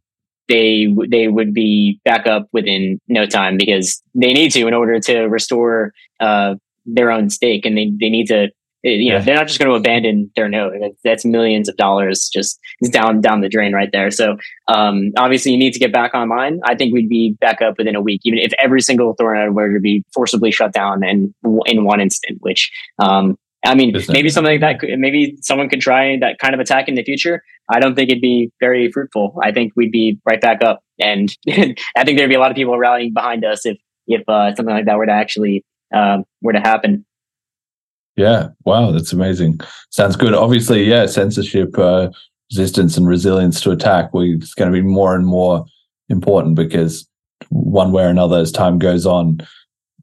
they 0.48 0.88
they 1.08 1.28
would 1.28 1.54
be 1.54 2.00
back 2.04 2.26
up 2.26 2.48
within 2.52 3.00
no 3.08 3.24
time 3.24 3.56
because 3.56 4.02
they 4.14 4.32
need 4.32 4.50
to 4.50 4.66
in 4.66 4.74
order 4.74 4.98
to 4.98 5.20
restore 5.22 5.92
uh, 6.18 6.56
their 6.84 7.10
own 7.10 7.30
stake, 7.30 7.64
and 7.64 7.78
they 7.78 7.92
they 7.98 8.10
need 8.10 8.26
to 8.26 8.50
you 8.82 9.12
know 9.12 9.20
they're 9.20 9.36
not 9.36 9.46
just 9.46 9.58
going 9.58 9.70
to 9.70 9.76
abandon 9.76 10.30
their 10.36 10.48
node. 10.48 10.72
That's 11.04 11.24
millions 11.24 11.68
of 11.68 11.76
dollars 11.76 12.28
just 12.32 12.58
down 12.90 13.20
down 13.20 13.40
the 13.40 13.48
drain 13.48 13.72
right 13.72 13.90
there. 13.92 14.10
So 14.10 14.36
um, 14.68 15.12
obviously 15.16 15.52
you 15.52 15.58
need 15.58 15.72
to 15.72 15.78
get 15.78 15.92
back 15.92 16.14
online. 16.14 16.60
I 16.64 16.74
think 16.74 16.92
we'd 16.92 17.08
be 17.08 17.36
back 17.40 17.60
up 17.60 17.78
within 17.78 17.94
a 17.94 18.00
week 18.00 18.22
even 18.24 18.38
if 18.38 18.52
every 18.58 18.80
single 18.80 19.14
thor 19.14 19.34
node 19.34 19.54
were 19.54 19.72
to 19.72 19.80
be 19.80 20.04
forcibly 20.14 20.50
shut 20.50 20.72
down 20.72 21.02
and 21.02 21.34
in 21.66 21.84
one 21.84 22.00
instant 22.00 22.38
which 22.40 22.70
um, 22.98 23.36
i 23.66 23.74
mean 23.74 23.94
maybe 24.08 24.28
something 24.28 24.58
like 24.58 24.80
that 24.80 24.98
maybe 24.98 25.36
someone 25.42 25.68
could 25.68 25.80
try 25.80 26.18
that 26.18 26.38
kind 26.38 26.54
of 26.54 26.60
attack 26.60 26.88
in 26.88 26.94
the 26.94 27.04
future. 27.04 27.42
I 27.72 27.78
don't 27.78 27.94
think 27.94 28.10
it'd 28.10 28.20
be 28.20 28.50
very 28.58 28.90
fruitful. 28.90 29.38
I 29.42 29.52
think 29.52 29.74
we'd 29.76 29.92
be 29.92 30.18
right 30.24 30.40
back 30.40 30.64
up. 30.64 30.82
And 30.98 31.34
i 31.48 32.04
think 32.04 32.18
there'd 32.18 32.28
be 32.28 32.34
a 32.34 32.40
lot 32.40 32.50
of 32.50 32.56
people 32.56 32.78
rallying 32.78 33.12
behind 33.12 33.44
us 33.44 33.66
if 33.66 33.78
if 34.06 34.28
uh, 34.28 34.54
something 34.54 34.74
like 34.74 34.86
that 34.86 34.96
were 34.96 35.06
to 35.06 35.12
actually 35.12 35.64
um, 35.94 36.24
were 36.42 36.52
to 36.52 36.60
happen 36.60 37.04
yeah. 38.20 38.48
Wow. 38.64 38.92
That's 38.92 39.12
amazing. 39.12 39.60
Sounds 39.90 40.16
good. 40.16 40.34
Obviously, 40.34 40.84
yeah, 40.84 41.06
censorship, 41.06 41.78
uh, 41.78 42.10
resistance, 42.50 42.96
and 42.96 43.06
resilience 43.06 43.60
to 43.62 43.70
attack 43.70 44.10
it's 44.12 44.54
going 44.54 44.70
to 44.72 44.82
be 44.82 44.86
more 44.86 45.14
and 45.14 45.26
more 45.26 45.64
important 46.08 46.54
because 46.54 47.06
one 47.48 47.92
way 47.92 48.04
or 48.04 48.08
another, 48.08 48.38
as 48.38 48.52
time 48.52 48.78
goes 48.78 49.06
on, 49.06 49.40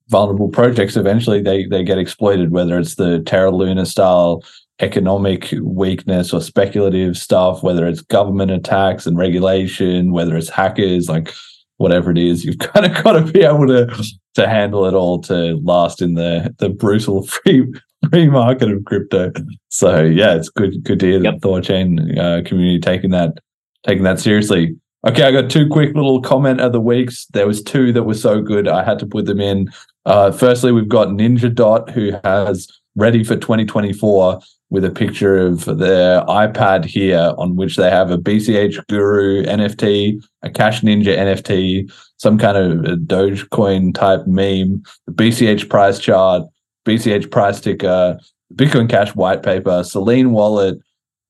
vulnerable 0.10 0.50
projects 0.50 0.96
eventually 0.96 1.42
they 1.42 1.66
they 1.66 1.84
get 1.84 1.98
exploited, 1.98 2.52
whether 2.52 2.78
it's 2.80 2.96
the 2.96 3.20
Terra 3.24 3.52
Luna 3.52 3.86
style 3.86 4.44
economic 4.80 5.54
weakness 5.62 6.34
or 6.34 6.42
speculative 6.42 7.18
stuff, 7.18 7.64
whether 7.64 7.88
it's 7.88 8.02
government 8.02 8.52
attacks 8.52 9.08
and 9.08 9.18
regulation, 9.18 10.12
whether 10.12 10.36
it's 10.38 10.50
hackers, 10.50 11.10
like 11.10 11.34
whatever 11.78 12.12
it 12.12 12.18
is, 12.18 12.46
you've 12.46 12.60
kind 12.74 12.86
of 12.86 13.04
got 13.04 13.14
to 13.14 13.32
be 13.32 13.42
able 13.44 13.68
to 13.68 13.88
to 14.36 14.48
handle 14.48 14.86
it 14.86 14.94
all 14.94 15.20
to 15.22 15.60
last 15.64 16.02
in 16.02 16.14
the 16.14 16.54
the 16.60 16.70
brutal 16.70 17.26
free 17.28 17.68
market 18.12 18.72
of 18.72 18.86
crypto. 18.86 19.32
So 19.70 20.04
yeah, 20.04 20.36
it's 20.36 20.50
good 20.50 20.84
good 20.84 21.00
to 21.00 21.06
hear 21.06 21.22
yep. 21.22 21.40
the 21.40 21.48
Thorchain 21.48 22.18
uh, 22.18 22.48
community 22.48 22.80
taking 22.80 23.12
that 23.12 23.38
taking 23.86 24.04
that 24.04 24.20
seriously. 24.20 24.76
Okay, 25.08 25.24
I 25.24 25.32
got 25.32 25.50
two 25.50 25.68
quick 25.70 25.96
little 25.96 26.22
comment 26.22 26.60
of 26.60 26.74
the 26.74 26.82
weeks. 26.82 27.28
There 27.28 27.48
was 27.48 27.62
two 27.62 27.94
that 27.94 28.04
were 28.04 28.14
so 28.14 28.42
good 28.42 28.68
I 28.68 28.84
had 28.84 29.00
to 29.00 29.06
put 29.06 29.26
them 29.26 29.40
in. 29.40 29.70
Uh, 30.06 30.32
firstly, 30.32 30.72
we've 30.72 30.88
got 30.88 31.10
Ninja 31.10 31.54
Dot 31.54 31.90
who 31.92 32.14
has 32.24 32.68
ready 32.96 33.24
for 33.24 33.36
2024 33.36 34.42
with 34.70 34.84
a 34.84 34.90
picture 34.90 35.38
of 35.38 35.66
their 35.66 36.22
iPad 36.24 36.84
here 36.84 37.34
on 37.38 37.56
which 37.56 37.78
they 37.78 37.90
have 37.90 38.12
a 38.12 38.18
BCH 38.18 38.86
Guru 38.88 39.44
NFT, 39.44 40.22
a 40.42 40.50
Cash 40.50 40.82
Ninja 40.82 41.16
NFT, 41.16 41.92
some 42.18 42.38
kind 42.38 42.58
of 42.58 42.98
Dogecoin 43.00 43.94
type 43.94 44.28
meme, 44.28 44.84
the 45.06 45.14
BCH 45.14 45.70
price 45.70 46.00
chart, 46.00 46.44
BCH 46.88 47.30
price 47.30 47.60
ticker, 47.60 48.20
Bitcoin 48.56 48.90
Cash 48.90 49.14
white 49.16 49.44
paper, 49.44 49.84
Selene 49.84 50.32
wallet, 50.32 50.80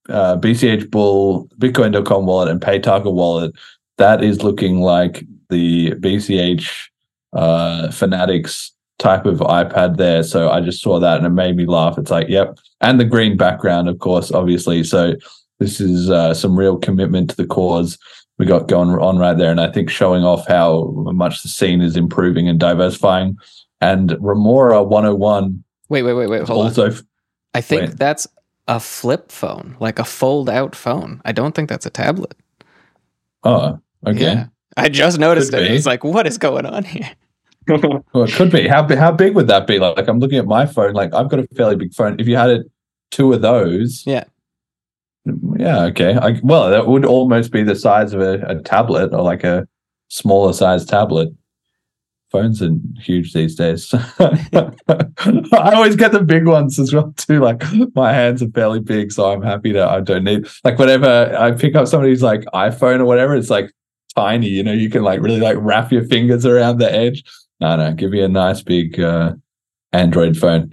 uh, 0.09 0.37
BCH 0.37 0.89
Bull, 0.91 1.47
Bitcoin.com 1.57 2.25
wallet, 2.25 2.49
and 2.49 2.61
Paytaca 2.61 3.11
wallet. 3.11 3.53
That 3.97 4.23
is 4.23 4.43
looking 4.43 4.81
like 4.81 5.25
the 5.49 5.91
BCH 5.95 6.69
uh, 7.33 7.91
Fanatics 7.91 8.71
type 8.99 9.25
of 9.25 9.39
iPad 9.39 9.97
there. 9.97 10.23
So 10.23 10.49
I 10.49 10.61
just 10.61 10.81
saw 10.81 10.99
that 10.99 11.17
and 11.17 11.25
it 11.25 11.31
made 11.31 11.55
me 11.55 11.65
laugh. 11.65 11.97
It's 11.97 12.11
like, 12.11 12.29
yep. 12.29 12.57
And 12.81 12.99
the 12.99 13.05
green 13.05 13.37
background, 13.37 13.89
of 13.89 13.99
course, 13.99 14.31
obviously. 14.31 14.83
So 14.83 15.15
this 15.59 15.79
is 15.79 16.09
uh, 16.09 16.33
some 16.33 16.57
real 16.57 16.77
commitment 16.77 17.29
to 17.31 17.35
the 17.35 17.45
cause 17.45 17.97
we 18.37 18.45
got 18.45 18.67
going 18.67 18.89
on 18.89 19.17
right 19.17 19.37
there. 19.37 19.51
And 19.51 19.61
I 19.61 19.71
think 19.71 19.89
showing 19.89 20.23
off 20.23 20.47
how 20.47 20.93
much 21.13 21.41
the 21.41 21.49
scene 21.49 21.81
is 21.81 21.95
improving 21.95 22.47
and 22.47 22.59
diversifying. 22.59 23.37
And 23.81 24.17
Remora 24.19 24.81
101. 24.83 25.63
Wait, 25.89 26.03
wait, 26.03 26.13
wait, 26.13 26.27
wait. 26.27 26.47
Hold 26.47 26.65
also, 26.65 26.87
on. 26.87 26.97
I 27.53 27.61
think 27.61 27.81
wait. 27.81 27.97
that's 27.97 28.27
a 28.67 28.79
flip 28.79 29.31
phone, 29.31 29.77
like 29.79 29.99
a 29.99 30.03
fold 30.03 30.49
out 30.49 30.75
phone. 30.75 31.21
I 31.25 31.31
don't 31.31 31.55
think 31.55 31.69
that's 31.69 31.85
a 31.85 31.89
tablet. 31.89 32.35
Oh, 33.43 33.79
okay. 34.05 34.19
Yeah. 34.19 34.47
I 34.75 34.89
just 34.89 35.19
noticed 35.19 35.51
Could 35.51 35.63
it. 35.63 35.69
Be. 35.69 35.75
It's 35.75 35.85
like, 35.85 36.03
what 36.03 36.27
is 36.27 36.37
going 36.37 36.65
on 36.65 36.83
here? 36.83 37.09
well, 37.67 38.23
it 38.23 38.31
could 38.33 38.51
be. 38.51 38.67
How 38.67 38.87
how 38.95 39.11
big 39.11 39.35
would 39.35 39.47
that 39.47 39.67
be? 39.67 39.79
Like, 39.79 39.97
like, 39.97 40.07
I'm 40.07 40.19
looking 40.19 40.37
at 40.37 40.45
my 40.45 40.65
phone. 40.65 40.93
Like, 40.93 41.13
I've 41.13 41.29
got 41.29 41.39
a 41.39 41.47
fairly 41.55 41.75
big 41.75 41.93
phone. 41.93 42.19
If 42.19 42.27
you 42.27 42.35
had 42.35 42.49
it, 42.49 42.71
two 43.11 43.33
of 43.33 43.41
those, 43.41 44.03
yeah, 44.05 44.23
yeah, 45.57 45.83
okay. 45.85 46.15
I, 46.15 46.39
well, 46.43 46.69
that 46.69 46.87
would 46.87 47.05
almost 47.05 47.51
be 47.51 47.63
the 47.63 47.75
size 47.75 48.13
of 48.13 48.21
a, 48.21 48.41
a 48.47 48.61
tablet 48.61 49.13
or 49.13 49.21
like 49.21 49.43
a 49.43 49.67
smaller 50.09 50.53
size 50.53 50.85
tablet 50.85 51.29
phones 52.31 52.61
are 52.61 52.75
huge 52.99 53.33
these 53.33 53.55
days. 53.55 53.93
I 54.19 54.71
always 55.73 55.95
get 55.95 56.11
the 56.11 56.23
big 56.25 56.45
ones 56.45 56.79
as 56.79 56.93
well 56.93 57.13
too. 57.17 57.39
Like 57.39 57.63
my 57.95 58.13
hands 58.13 58.41
are 58.43 58.49
fairly 58.49 58.79
big, 58.79 59.11
so 59.11 59.31
I'm 59.31 59.41
happy 59.41 59.71
that 59.73 59.89
I 59.89 60.01
don't 60.01 60.23
need 60.23 60.47
like 60.63 60.79
whatever 60.79 61.35
I 61.37 61.51
pick 61.51 61.75
up 61.75 61.87
somebody's 61.87 62.23
like 62.23 62.41
iPhone 62.53 62.99
or 62.99 63.05
whatever, 63.05 63.35
it's 63.35 63.49
like 63.49 63.71
tiny, 64.15 64.47
you 64.47 64.63
know, 64.63 64.73
you 64.73 64.89
can 64.89 65.03
like 65.03 65.21
really 65.21 65.39
like 65.39 65.57
wrap 65.59 65.91
your 65.91 66.03
fingers 66.05 66.45
around 66.45 66.77
the 66.79 66.91
edge. 66.91 67.23
No, 67.59 67.75
no, 67.75 67.93
give 67.93 68.11
me 68.11 68.21
a 68.21 68.27
nice 68.27 68.61
big 68.61 68.99
uh 68.99 69.33
Android 69.93 70.37
phone. 70.37 70.71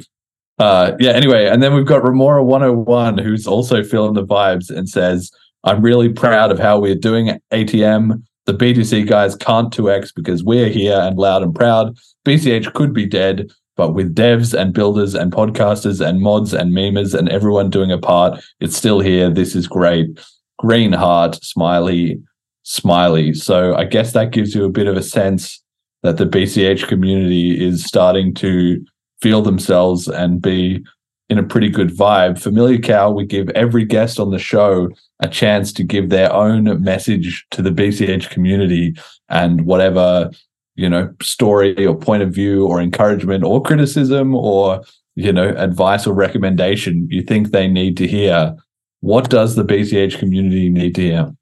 Uh 0.58 0.92
yeah, 0.98 1.12
anyway, 1.12 1.46
and 1.46 1.62
then 1.62 1.74
we've 1.74 1.86
got 1.86 2.04
Remora 2.04 2.44
101 2.44 3.18
who's 3.18 3.46
also 3.46 3.82
feeling 3.82 4.14
the 4.14 4.24
vibes 4.24 4.70
and 4.70 4.88
says, 4.88 5.30
I'm 5.62 5.82
really 5.82 6.10
proud 6.10 6.50
of 6.50 6.58
how 6.58 6.78
we're 6.78 6.94
doing 6.94 7.40
ATM 7.52 8.22
the 8.46 8.54
BTC 8.54 9.08
guys 9.08 9.36
can't 9.36 9.72
2x 9.72 10.12
because 10.14 10.44
we're 10.44 10.68
here 10.68 10.98
and 11.00 11.16
loud 11.16 11.42
and 11.42 11.54
proud. 11.54 11.96
BCH 12.26 12.72
could 12.74 12.92
be 12.92 13.06
dead, 13.06 13.50
but 13.76 13.94
with 13.94 14.14
devs 14.14 14.58
and 14.58 14.72
builders 14.72 15.14
and 15.14 15.32
podcasters 15.32 16.06
and 16.06 16.20
mods 16.20 16.52
and 16.52 16.72
memers 16.72 17.18
and 17.18 17.28
everyone 17.28 17.70
doing 17.70 17.90
a 17.90 17.98
part, 17.98 18.42
it's 18.60 18.76
still 18.76 19.00
here. 19.00 19.30
This 19.30 19.54
is 19.54 19.66
great. 19.66 20.18
green 20.58 20.92
heart, 20.92 21.36
smiley, 21.42 22.20
smiley. 22.62 23.34
So 23.34 23.74
I 23.74 23.84
guess 23.84 24.12
that 24.12 24.30
gives 24.30 24.54
you 24.54 24.64
a 24.64 24.70
bit 24.70 24.86
of 24.86 24.96
a 24.96 25.02
sense 25.02 25.62
that 26.02 26.16
the 26.16 26.26
BCH 26.26 26.86
community 26.86 27.64
is 27.64 27.84
starting 27.84 28.34
to 28.34 28.84
feel 29.20 29.42
themselves 29.42 30.06
and 30.08 30.40
be 30.40 30.84
in 31.30 31.38
a 31.38 31.42
pretty 31.42 31.68
good 31.68 31.90
vibe. 31.90 32.38
Familiar 32.38 32.78
Cow, 32.78 33.10
we 33.10 33.24
give 33.24 33.48
every 33.50 33.84
guest 33.84 34.20
on 34.20 34.30
the 34.30 34.38
show 34.38 34.90
a 35.20 35.28
chance 35.28 35.72
to 35.72 35.82
give 35.82 36.10
their 36.10 36.32
own 36.32 36.82
message 36.82 37.46
to 37.50 37.62
the 37.62 37.70
BCH 37.70 38.30
community 38.30 38.94
and 39.28 39.64
whatever, 39.64 40.30
you 40.74 40.88
know, 40.88 41.12
story 41.22 41.86
or 41.86 41.96
point 41.96 42.22
of 42.22 42.32
view 42.32 42.66
or 42.66 42.80
encouragement 42.80 43.42
or 43.44 43.62
criticism 43.62 44.34
or, 44.34 44.82
you 45.14 45.32
know, 45.32 45.54
advice 45.56 46.06
or 46.06 46.12
recommendation 46.12 47.08
you 47.10 47.22
think 47.22 47.50
they 47.50 47.68
need 47.68 47.96
to 47.96 48.06
hear. 48.06 48.54
What 49.00 49.30
does 49.30 49.54
the 49.54 49.64
BCH 49.64 50.18
community 50.18 50.68
need 50.68 50.94
to 50.96 51.02
hear? 51.02 51.34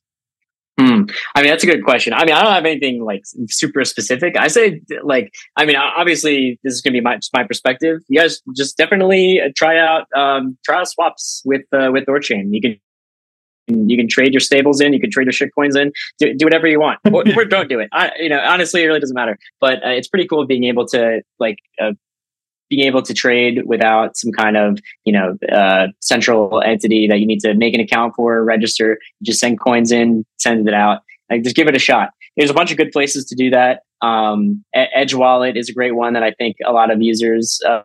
Hmm. 0.80 1.02
I 1.34 1.42
mean, 1.42 1.50
that's 1.50 1.64
a 1.64 1.66
good 1.66 1.84
question. 1.84 2.14
I 2.14 2.24
mean, 2.24 2.34
I 2.34 2.42
don't 2.42 2.52
have 2.52 2.64
anything 2.64 3.04
like 3.04 3.24
super 3.48 3.84
specific. 3.84 4.38
I 4.38 4.48
say, 4.48 4.80
like, 5.02 5.32
I 5.56 5.66
mean, 5.66 5.76
obviously, 5.76 6.58
this 6.64 6.72
is 6.72 6.80
going 6.80 6.94
to 6.94 6.96
be 6.96 7.02
my 7.02 7.18
my 7.34 7.44
perspective. 7.44 8.00
You 8.08 8.20
guys 8.20 8.40
just 8.56 8.78
definitely 8.78 9.40
uh, 9.40 9.50
try 9.54 9.78
out 9.78 10.06
um, 10.16 10.56
try 10.64 10.80
out 10.80 10.88
swaps 10.88 11.42
with 11.44 11.62
uh, 11.72 11.90
with 11.92 12.06
Thorchain. 12.06 12.54
You 12.54 12.60
can 12.62 12.80
you 13.68 13.96
can 13.96 14.08
trade 14.08 14.32
your 14.32 14.40
stables 14.40 14.80
in, 14.80 14.92
you 14.92 15.00
can 15.00 15.10
trade 15.10 15.26
your 15.26 15.32
shit 15.32 15.54
coins 15.54 15.76
in, 15.76 15.92
do, 16.18 16.34
do 16.34 16.46
whatever 16.46 16.66
you 16.66 16.80
want, 16.80 16.98
or, 17.12 17.22
or, 17.36 17.44
don't 17.44 17.68
do 17.68 17.78
it. 17.78 17.88
I, 17.92 18.10
you 18.18 18.28
know, 18.28 18.40
honestly, 18.40 18.82
it 18.82 18.86
really 18.86 19.00
doesn't 19.00 19.14
matter. 19.14 19.38
But 19.60 19.84
uh, 19.84 19.90
it's 19.90 20.08
pretty 20.08 20.26
cool 20.26 20.46
being 20.46 20.64
able 20.64 20.86
to 20.88 21.22
like 21.38 21.58
uh, 21.80 21.92
being 22.72 22.86
able 22.86 23.02
to 23.02 23.12
trade 23.12 23.60
without 23.66 24.16
some 24.16 24.32
kind 24.32 24.56
of 24.56 24.78
you 25.04 25.12
know 25.12 25.36
uh, 25.54 25.88
central 26.00 26.62
entity 26.64 27.06
that 27.06 27.18
you 27.20 27.26
need 27.26 27.40
to 27.40 27.52
make 27.52 27.74
an 27.74 27.80
account 27.80 28.14
for, 28.16 28.42
register, 28.42 28.98
just 29.22 29.38
send 29.40 29.60
coins 29.60 29.92
in, 29.92 30.24
send 30.38 30.66
it 30.66 30.72
out. 30.72 31.02
Like 31.30 31.42
just 31.42 31.54
give 31.54 31.68
it 31.68 31.76
a 31.76 31.78
shot. 31.78 32.10
There's 32.36 32.48
a 32.48 32.54
bunch 32.54 32.70
of 32.70 32.78
good 32.78 32.90
places 32.90 33.26
to 33.26 33.34
do 33.34 33.50
that. 33.50 33.82
Um, 34.00 34.64
Edge 34.74 35.12
Wallet 35.12 35.58
is 35.58 35.68
a 35.68 35.74
great 35.74 35.94
one 35.94 36.14
that 36.14 36.22
I 36.22 36.30
think 36.30 36.56
a 36.64 36.72
lot 36.72 36.90
of 36.90 37.02
users, 37.02 37.60
uh, 37.68 37.82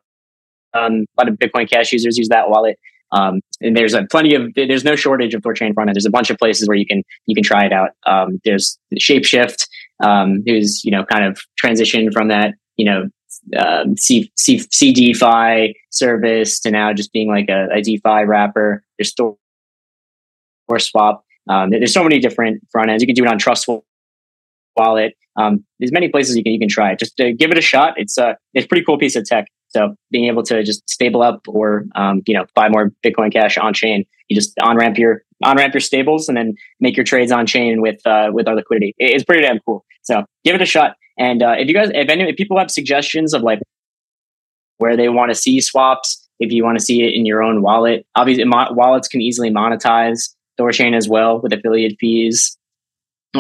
um, 0.73 1.05
a 1.17 1.21
lot 1.21 1.27
of 1.27 1.35
Bitcoin 1.35 1.69
Cash 1.69 1.91
users 1.91 2.17
use 2.17 2.29
that 2.29 2.49
wallet. 2.49 2.79
Um, 3.11 3.41
and 3.59 3.75
there's 3.75 3.93
a 3.93 4.05
plenty 4.09 4.35
of 4.35 4.53
there's 4.55 4.85
no 4.85 4.95
shortage 4.95 5.33
of 5.33 5.41
Thorchain 5.41 5.73
front 5.73 5.89
end. 5.89 5.95
There's 5.95 6.05
a 6.05 6.09
bunch 6.09 6.29
of 6.29 6.37
places 6.37 6.69
where 6.69 6.77
you 6.77 6.85
can 6.85 7.03
you 7.25 7.35
can 7.35 7.43
try 7.43 7.65
it 7.65 7.73
out. 7.73 7.89
Um, 8.05 8.39
there's 8.45 8.79
Shapeshift, 8.95 9.67
um, 10.01 10.43
who's 10.45 10.81
you 10.85 10.91
know 10.91 11.03
kind 11.03 11.25
of 11.25 11.39
transitioned 11.61 12.13
from 12.13 12.29
that 12.29 12.53
you 12.77 12.85
know 12.85 13.09
um, 13.57 13.97
C, 13.97 14.31
C, 14.35 14.57
CDFI 14.57 15.73
service 15.89 16.59
to 16.61 16.71
now 16.71 16.93
just 16.93 17.11
being 17.13 17.27
like 17.27 17.49
a, 17.49 17.67
a 17.73 17.81
DeFi 17.81 18.23
wrapper. 18.25 18.83
There's 18.97 19.13
Thor 19.13 19.37
or 20.67 20.79
Swap. 20.79 21.23
Um, 21.49 21.69
there's 21.69 21.93
so 21.93 22.03
many 22.03 22.19
different 22.19 22.61
front 22.71 22.89
ends. 22.89 23.01
You 23.01 23.07
can 23.07 23.15
do 23.15 23.23
it 23.23 23.29
on 23.29 23.37
Trust 23.37 23.67
Wallet. 24.75 25.13
Um, 25.37 25.63
there's 25.79 25.91
many 25.91 26.09
places 26.09 26.35
you 26.35 26.43
can 26.43 26.53
you 26.53 26.59
can 26.59 26.67
try 26.67 26.91
it. 26.91 26.99
Just 26.99 27.19
uh, 27.19 27.31
give 27.37 27.51
it 27.51 27.57
a 27.57 27.61
shot. 27.61 27.93
It's 27.97 28.17
a 28.17 28.37
it's 28.53 28.65
a 28.65 28.67
pretty 28.67 28.83
cool 28.83 28.97
piece 28.97 29.15
of 29.15 29.25
tech. 29.25 29.47
So 29.69 29.95
being 30.11 30.25
able 30.25 30.43
to 30.43 30.63
just 30.63 30.89
stable 30.89 31.21
up 31.21 31.41
or 31.47 31.85
um, 31.95 32.21
you 32.25 32.33
know 32.33 32.45
buy 32.55 32.69
more 32.69 32.91
Bitcoin 33.05 33.31
Cash 33.31 33.57
on 33.57 33.73
chain, 33.73 34.05
you 34.27 34.35
just 34.35 34.53
on 34.61 34.77
ramp 34.77 34.97
your 34.97 35.23
on 35.43 35.57
ramp 35.57 35.73
your 35.73 35.81
stables 35.81 36.27
and 36.27 36.37
then 36.37 36.55
make 36.79 36.97
your 36.97 37.03
trades 37.03 37.31
on 37.31 37.45
chain 37.45 37.81
with 37.81 38.05
uh, 38.05 38.29
with 38.33 38.47
our 38.47 38.55
liquidity. 38.55 38.95
It's 38.97 39.23
pretty 39.23 39.41
damn 39.41 39.59
cool. 39.59 39.85
So 40.03 40.23
give 40.43 40.55
it 40.55 40.61
a 40.61 40.65
shot. 40.65 40.95
And 41.17 41.41
uh, 41.41 41.55
if 41.57 41.67
you 41.67 41.73
guys, 41.73 41.89
if 41.93 42.09
any, 42.09 42.29
if 42.29 42.35
people 42.35 42.57
have 42.57 42.71
suggestions 42.71 43.33
of 43.33 43.41
like 43.41 43.59
where 44.77 44.95
they 44.95 45.09
want 45.09 45.31
to 45.31 45.35
see 45.35 45.59
swaps, 45.59 46.27
if 46.39 46.51
you 46.51 46.63
want 46.63 46.77
to 46.77 46.83
see 46.83 47.03
it 47.03 47.13
in 47.13 47.25
your 47.25 47.41
own 47.41 47.61
wallet, 47.61 48.05
obviously 48.15 48.43
mo- 48.43 48.71
wallets 48.71 49.07
can 49.07 49.21
easily 49.21 49.49
monetize 49.49 50.29
Thorchain 50.59 50.95
as 50.95 51.09
well 51.09 51.39
with 51.39 51.53
affiliate 51.53 51.97
fees, 51.99 52.57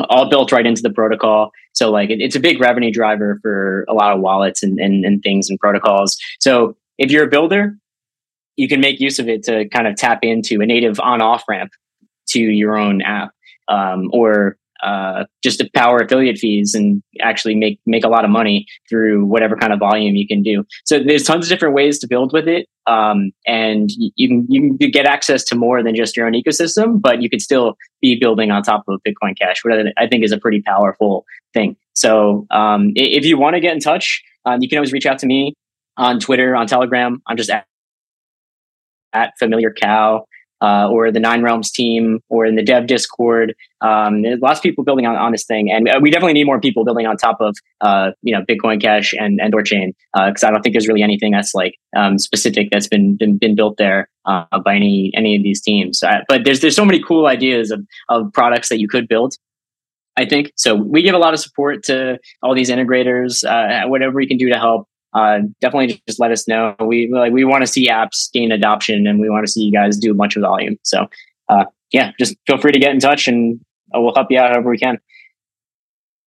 all 0.09 0.29
built 0.29 0.51
right 0.51 0.65
into 0.65 0.81
the 0.81 0.89
protocol. 0.89 1.51
So 1.73 1.91
like 1.91 2.09
it, 2.09 2.21
it's 2.21 2.35
a 2.35 2.39
big 2.39 2.59
revenue 2.59 2.91
driver 2.91 3.39
for 3.41 3.85
a 3.87 3.93
lot 3.93 4.13
of 4.13 4.19
wallets 4.19 4.63
and, 4.63 4.79
and, 4.79 5.05
and 5.05 5.21
things 5.21 5.49
and 5.49 5.59
protocols. 5.59 6.17
So 6.39 6.75
if 6.97 7.11
you're 7.11 7.25
a 7.25 7.29
builder, 7.29 7.77
you 8.55 8.67
can 8.67 8.81
make 8.81 8.99
use 8.99 9.19
of 9.19 9.29
it 9.29 9.43
to 9.43 9.69
kind 9.69 9.87
of 9.87 9.95
tap 9.95 10.19
into 10.23 10.61
a 10.61 10.65
native 10.65 10.99
on 10.99 11.21
off 11.21 11.43
ramp 11.47 11.71
to 12.29 12.39
your 12.39 12.77
own 12.77 13.01
app. 13.01 13.31
Um, 13.69 14.09
or 14.13 14.57
uh, 14.83 15.25
just 15.43 15.59
to 15.59 15.69
power 15.73 15.97
affiliate 15.97 16.37
fees 16.37 16.75
and 16.75 17.01
actually 17.21 17.55
make 17.55 17.79
make 17.85 18.03
a 18.03 18.09
lot 18.09 18.23
of 18.23 18.29
money 18.29 18.65
through 18.89 19.25
whatever 19.25 19.55
kind 19.55 19.73
of 19.73 19.79
volume 19.79 20.15
you 20.15 20.27
can 20.27 20.43
do. 20.43 20.63
So 20.85 20.99
there's 20.99 21.23
tons 21.23 21.45
of 21.45 21.49
different 21.49 21.73
ways 21.73 21.99
to 21.99 22.07
build 22.07 22.31
with 22.33 22.47
it, 22.47 22.67
um, 22.85 23.31
and 23.45 23.89
you 24.15 24.27
can 24.27 24.45
you 24.49 24.77
can 24.77 24.91
get 24.91 25.05
access 25.05 25.43
to 25.45 25.55
more 25.55 25.81
than 25.81 25.95
just 25.95 26.15
your 26.15 26.27
own 26.27 26.33
ecosystem, 26.33 27.01
but 27.01 27.21
you 27.21 27.29
could 27.29 27.41
still 27.41 27.75
be 28.01 28.17
building 28.19 28.51
on 28.51 28.61
top 28.61 28.83
of 28.87 29.01
Bitcoin 29.07 29.37
Cash, 29.37 29.63
which 29.63 29.73
I 29.97 30.07
think 30.07 30.23
is 30.23 30.31
a 30.31 30.37
pretty 30.37 30.61
powerful 30.61 31.25
thing. 31.53 31.75
So 31.93 32.45
um, 32.51 32.91
if 32.95 33.25
you 33.25 33.37
want 33.39 33.55
to 33.55 33.59
get 33.59 33.73
in 33.73 33.79
touch, 33.79 34.21
um, 34.45 34.59
you 34.61 34.69
can 34.69 34.77
always 34.77 34.93
reach 34.93 35.07
out 35.07 35.17
to 35.19 35.25
me 35.25 35.55
on 35.97 36.19
Twitter, 36.19 36.55
on 36.55 36.67
Telegram. 36.67 37.21
I'm 37.25 37.37
just 37.37 37.49
at, 37.49 37.65
at 39.13 39.33
Familiar 39.39 39.73
Cow 39.73 40.25
uh, 40.61 40.89
or 40.89 41.11
the 41.11 41.19
Nine 41.19 41.43
Realms 41.43 41.71
team 41.71 42.21
or 42.29 42.45
in 42.45 42.55
the 42.55 42.63
dev 42.63 42.87
Discord. 42.87 43.55
Um, 43.81 44.23
there's 44.23 44.39
lots 44.39 44.59
of 44.59 44.63
people 44.63 44.83
building 44.83 45.05
on, 45.05 45.15
on 45.15 45.31
this 45.31 45.45
thing, 45.45 45.71
and 45.71 45.87
uh, 45.87 45.99
we 46.01 46.09
definitely 46.09 46.33
need 46.33 46.45
more 46.45 46.59
people 46.59 46.83
building 46.83 47.05
on 47.05 47.17
top 47.17 47.37
of 47.41 47.55
uh, 47.81 48.11
you 48.21 48.33
know 48.33 48.43
Bitcoin 48.43 48.81
Cash 48.81 49.13
and 49.13 49.39
and 49.39 49.53
Thorchain 49.53 49.93
because 50.13 50.43
uh, 50.43 50.47
I 50.47 50.51
don't 50.51 50.61
think 50.61 50.73
there's 50.73 50.87
really 50.87 51.03
anything 51.03 51.31
that's 51.31 51.53
like 51.53 51.75
um, 51.95 52.17
specific 52.17 52.69
that's 52.71 52.87
been 52.87 53.15
been, 53.15 53.37
been 53.37 53.55
built 53.55 53.77
there 53.77 54.09
uh, 54.25 54.45
by 54.63 54.75
any 54.75 55.11
any 55.15 55.35
of 55.35 55.43
these 55.43 55.61
teams. 55.61 56.01
Uh, 56.01 56.19
but 56.27 56.43
there's 56.43 56.61
there's 56.61 56.75
so 56.75 56.85
many 56.85 57.01
cool 57.01 57.27
ideas 57.27 57.71
of 57.71 57.85
of 58.09 58.31
products 58.33 58.69
that 58.69 58.79
you 58.79 58.87
could 58.87 59.07
build. 59.07 59.35
I 60.19 60.25
think 60.25 60.51
so. 60.55 60.73
We 60.73 61.03
give 61.03 61.13
a 61.13 61.19
lot 61.19 61.35
of 61.35 61.39
support 61.39 61.83
to 61.83 62.17
all 62.41 62.55
these 62.55 62.71
integrators. 62.71 63.43
whatever 63.87 64.15
we 64.15 64.27
can 64.27 64.37
do 64.37 64.49
to 64.49 64.57
help 64.57 64.87
uh, 65.17 65.39
definitely 65.61 66.01
just 66.07 66.19
let 66.19 66.31
us 66.31 66.47
know. 66.47 66.75
We 66.79 67.09
like 67.11 67.33
we 67.33 67.43
want 67.43 67.63
to 67.63 67.67
see 67.67 67.89
apps 67.89 68.31
gain 68.31 68.51
adoption, 68.51 69.07
and 69.07 69.19
we 69.19 69.29
want 69.29 69.45
to 69.45 69.51
see 69.51 69.63
you 69.63 69.71
guys 69.71 69.97
do 69.97 70.11
a 70.11 70.13
bunch 70.13 70.35
of 70.35 70.43
volume. 70.43 70.77
So, 70.83 71.07
uh, 71.49 71.65
yeah, 71.91 72.11
just 72.19 72.35
feel 72.45 72.59
free 72.59 72.71
to 72.71 72.79
get 72.79 72.91
in 72.91 72.99
touch, 72.99 73.27
and 73.27 73.59
uh, 73.95 73.99
we'll 73.99 74.13
help 74.13 74.27
you 74.29 74.39
out 74.39 74.51
however 74.51 74.69
we 74.69 74.77
can. 74.77 74.99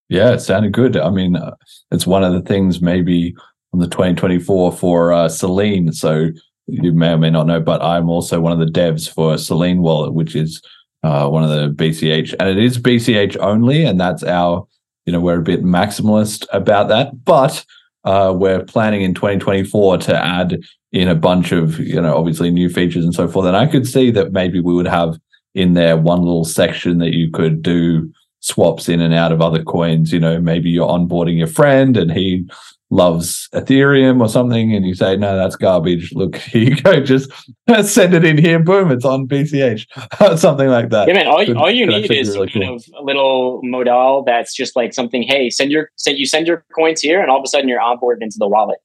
Yeah, 0.09 0.33
it 0.33 0.39
sounded 0.39 0.73
good. 0.73 0.97
I 0.97 1.09
mean, 1.09 1.37
uh, 1.37 1.55
it's 1.91 2.05
one 2.05 2.23
of 2.23 2.33
the 2.33 2.41
things 2.41 2.81
maybe 2.81 3.33
on 3.71 3.79
the 3.79 3.87
2024 3.87 4.73
for 4.73 5.13
uh, 5.13 5.29
Selene. 5.29 5.93
So 5.93 6.27
you 6.67 6.91
may 6.91 7.13
or 7.13 7.17
may 7.17 7.29
not 7.29 7.47
know, 7.47 7.61
but 7.61 7.81
I'm 7.81 8.09
also 8.09 8.41
one 8.41 8.51
of 8.51 8.59
the 8.59 8.65
devs 8.65 9.09
for 9.09 9.37
Selene 9.37 9.81
Wallet, 9.81 10.13
which 10.13 10.35
is 10.35 10.61
uh, 11.03 11.29
one 11.29 11.45
of 11.45 11.49
the 11.49 11.69
BCH, 11.69 12.35
and 12.39 12.49
it 12.49 12.57
is 12.57 12.77
BCH 12.77 13.37
only, 13.39 13.85
and 13.85 13.99
that's 13.99 14.23
our, 14.23 14.67
you 15.05 15.13
know, 15.13 15.21
we're 15.21 15.39
a 15.39 15.43
bit 15.43 15.63
maximalist 15.63 16.45
about 16.51 16.89
that, 16.89 17.23
but 17.23 17.65
uh, 18.03 18.33
we're 18.35 18.63
planning 18.63 19.01
in 19.01 19.13
2024 19.13 19.97
to 19.99 20.23
add 20.23 20.59
in 20.91 21.07
a 21.07 21.15
bunch 21.15 21.51
of, 21.51 21.79
you 21.79 22.01
know, 22.01 22.15
obviously 22.15 22.51
new 22.51 22.69
features 22.69 23.05
and 23.05 23.13
so 23.13 23.27
forth. 23.27 23.45
And 23.45 23.55
I 23.55 23.67
could 23.67 23.87
see 23.87 24.11
that 24.11 24.31
maybe 24.31 24.59
we 24.59 24.73
would 24.73 24.87
have 24.87 25.17
in 25.53 25.73
there 25.73 25.97
one 25.97 26.21
little 26.21 26.45
section 26.45 26.97
that 26.99 27.13
you 27.13 27.29
could 27.29 27.61
do 27.61 28.11
swaps 28.39 28.89
in 28.89 29.01
and 29.01 29.13
out 29.13 29.31
of 29.31 29.41
other 29.41 29.63
coins. 29.63 30.11
You 30.11 30.19
know, 30.19 30.41
maybe 30.41 30.69
you're 30.69 30.87
onboarding 30.87 31.37
your 31.37 31.47
friend 31.47 31.95
and 31.95 32.11
he 32.11 32.49
loves 32.91 33.47
Ethereum 33.53 34.21
or 34.21 34.29
something, 34.29 34.75
and 34.75 34.85
you 34.85 34.93
say, 34.93 35.15
no, 35.15 35.35
that's 35.35 35.55
garbage. 35.55 36.11
Look, 36.13 36.35
here 36.51 36.63
you 36.63 36.81
go. 36.81 36.99
Just 36.99 37.31
send 37.83 38.13
it 38.13 38.23
in 38.23 38.37
here. 38.37 38.59
Boom, 38.59 38.91
it's 38.91 39.05
on 39.05 39.27
BCH. 39.27 40.37
something 40.37 40.67
like 40.67 40.89
that. 40.89 41.07
Yeah, 41.07 41.13
man. 41.15 41.27
All, 41.27 41.45
could, 41.45 41.57
all 41.57 41.71
you 41.71 41.87
need 41.87 42.11
is 42.11 42.35
really 42.35 42.49
kind 42.49 42.65
cool. 42.65 42.75
of 42.75 42.83
a 42.99 43.03
little 43.03 43.61
modal 43.63 44.23
that's 44.23 44.53
just 44.53 44.75
like 44.75 44.93
something. 44.93 45.23
Hey, 45.23 45.49
send 45.49 45.71
your 45.71 45.89
send 45.95 46.19
you 46.19 46.25
send 46.25 46.45
your 46.45 46.65
coins 46.75 47.01
here, 47.01 47.21
and 47.21 47.31
all 47.31 47.39
of 47.39 47.43
a 47.43 47.47
sudden 47.47 47.67
you're 47.67 47.79
onboarded 47.81 48.21
into 48.21 48.37
the 48.37 48.47
wallet. 48.47 48.77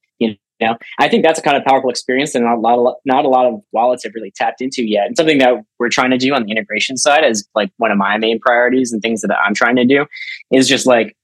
You 0.58 0.68
know, 0.68 0.78
I 0.98 1.08
think 1.08 1.22
that's 1.22 1.38
a 1.38 1.42
kind 1.42 1.56
of 1.56 1.64
powerful 1.64 1.90
experience 1.90 2.32
that 2.32 2.40
not 2.40 2.56
a 2.56 2.60
lot 2.60 2.78
of 2.78 2.94
not 3.04 3.24
a 3.26 3.28
lot 3.28 3.44
of 3.44 3.60
wallets 3.72 4.04
have 4.04 4.12
really 4.14 4.32
tapped 4.34 4.62
into 4.62 4.88
yet. 4.88 5.06
And 5.06 5.16
something 5.16 5.38
that 5.38 5.54
we're 5.78 5.90
trying 5.90 6.10
to 6.12 6.16
do 6.16 6.32
on 6.32 6.44
the 6.44 6.50
integration 6.50 6.96
side 6.96 7.24
is 7.24 7.46
like 7.54 7.70
one 7.76 7.90
of 7.90 7.98
my 7.98 8.16
main 8.16 8.40
priorities 8.40 8.90
and 8.90 9.02
things 9.02 9.20
that 9.20 9.36
I'm 9.36 9.54
trying 9.54 9.76
to 9.76 9.84
do 9.84 10.06
is 10.50 10.66
just 10.66 10.86
like 10.86 11.14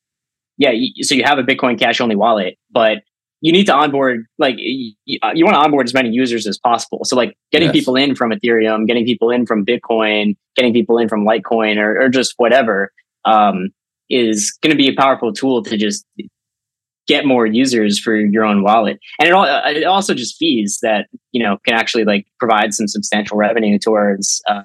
yeah, 0.71 1.03
so 1.03 1.15
you 1.15 1.25
have 1.25 1.39
a 1.39 1.43
Bitcoin 1.43 1.79
Cash 1.79 2.01
only 2.01 2.17
wallet, 2.17 2.57
but 2.71 2.99
you 3.41 3.51
need 3.53 3.65
to 3.65 3.75
onboard 3.75 4.27
like 4.39 4.55
you, 4.59 4.95
uh, 5.23 5.33
you 5.35 5.45
want 5.45 5.57
to 5.57 5.61
onboard 5.61 5.87
as 5.87 5.95
many 5.95 6.11
users 6.11 6.47
as 6.47 6.59
possible. 6.59 7.01
So 7.05 7.17
like 7.17 7.37
getting 7.51 7.69
yes. 7.69 7.73
people 7.73 7.97
in 7.97 8.15
from 8.15 8.31
Ethereum, 8.31 8.87
getting 8.87 9.05
people 9.05 9.31
in 9.31 9.47
from 9.47 9.67
Bitcoin, 9.67 10.37
getting 10.57 10.73
people 10.73 10.99
in 10.99 11.09
from 11.09 11.27
Litecoin, 11.27 11.77
or, 11.79 12.01
or 12.01 12.09
just 12.09 12.35
whatever 12.37 12.93
um, 13.25 13.71
is 14.09 14.57
going 14.63 14.71
to 14.71 14.77
be 14.77 14.89
a 14.89 14.95
powerful 14.95 15.33
tool 15.33 15.65
to 15.65 15.77
just 15.77 16.07
get 17.09 17.27
more 17.27 17.45
users 17.45 17.99
for 17.99 18.15
your 18.15 18.45
own 18.45 18.63
wallet. 18.63 19.01
And 19.19 19.29
it, 19.29 19.35
all, 19.35 19.45
uh, 19.45 19.69
it 19.71 19.85
also 19.85 20.15
just 20.15 20.37
fees 20.37 20.79
that 20.83 21.09
you 21.33 21.43
know 21.43 21.59
can 21.67 21.75
actually 21.75 22.05
like 22.05 22.27
provide 22.39 22.75
some 22.75 22.87
substantial 22.87 23.37
revenue 23.37 23.77
towards 23.77 24.41
uh, 24.49 24.63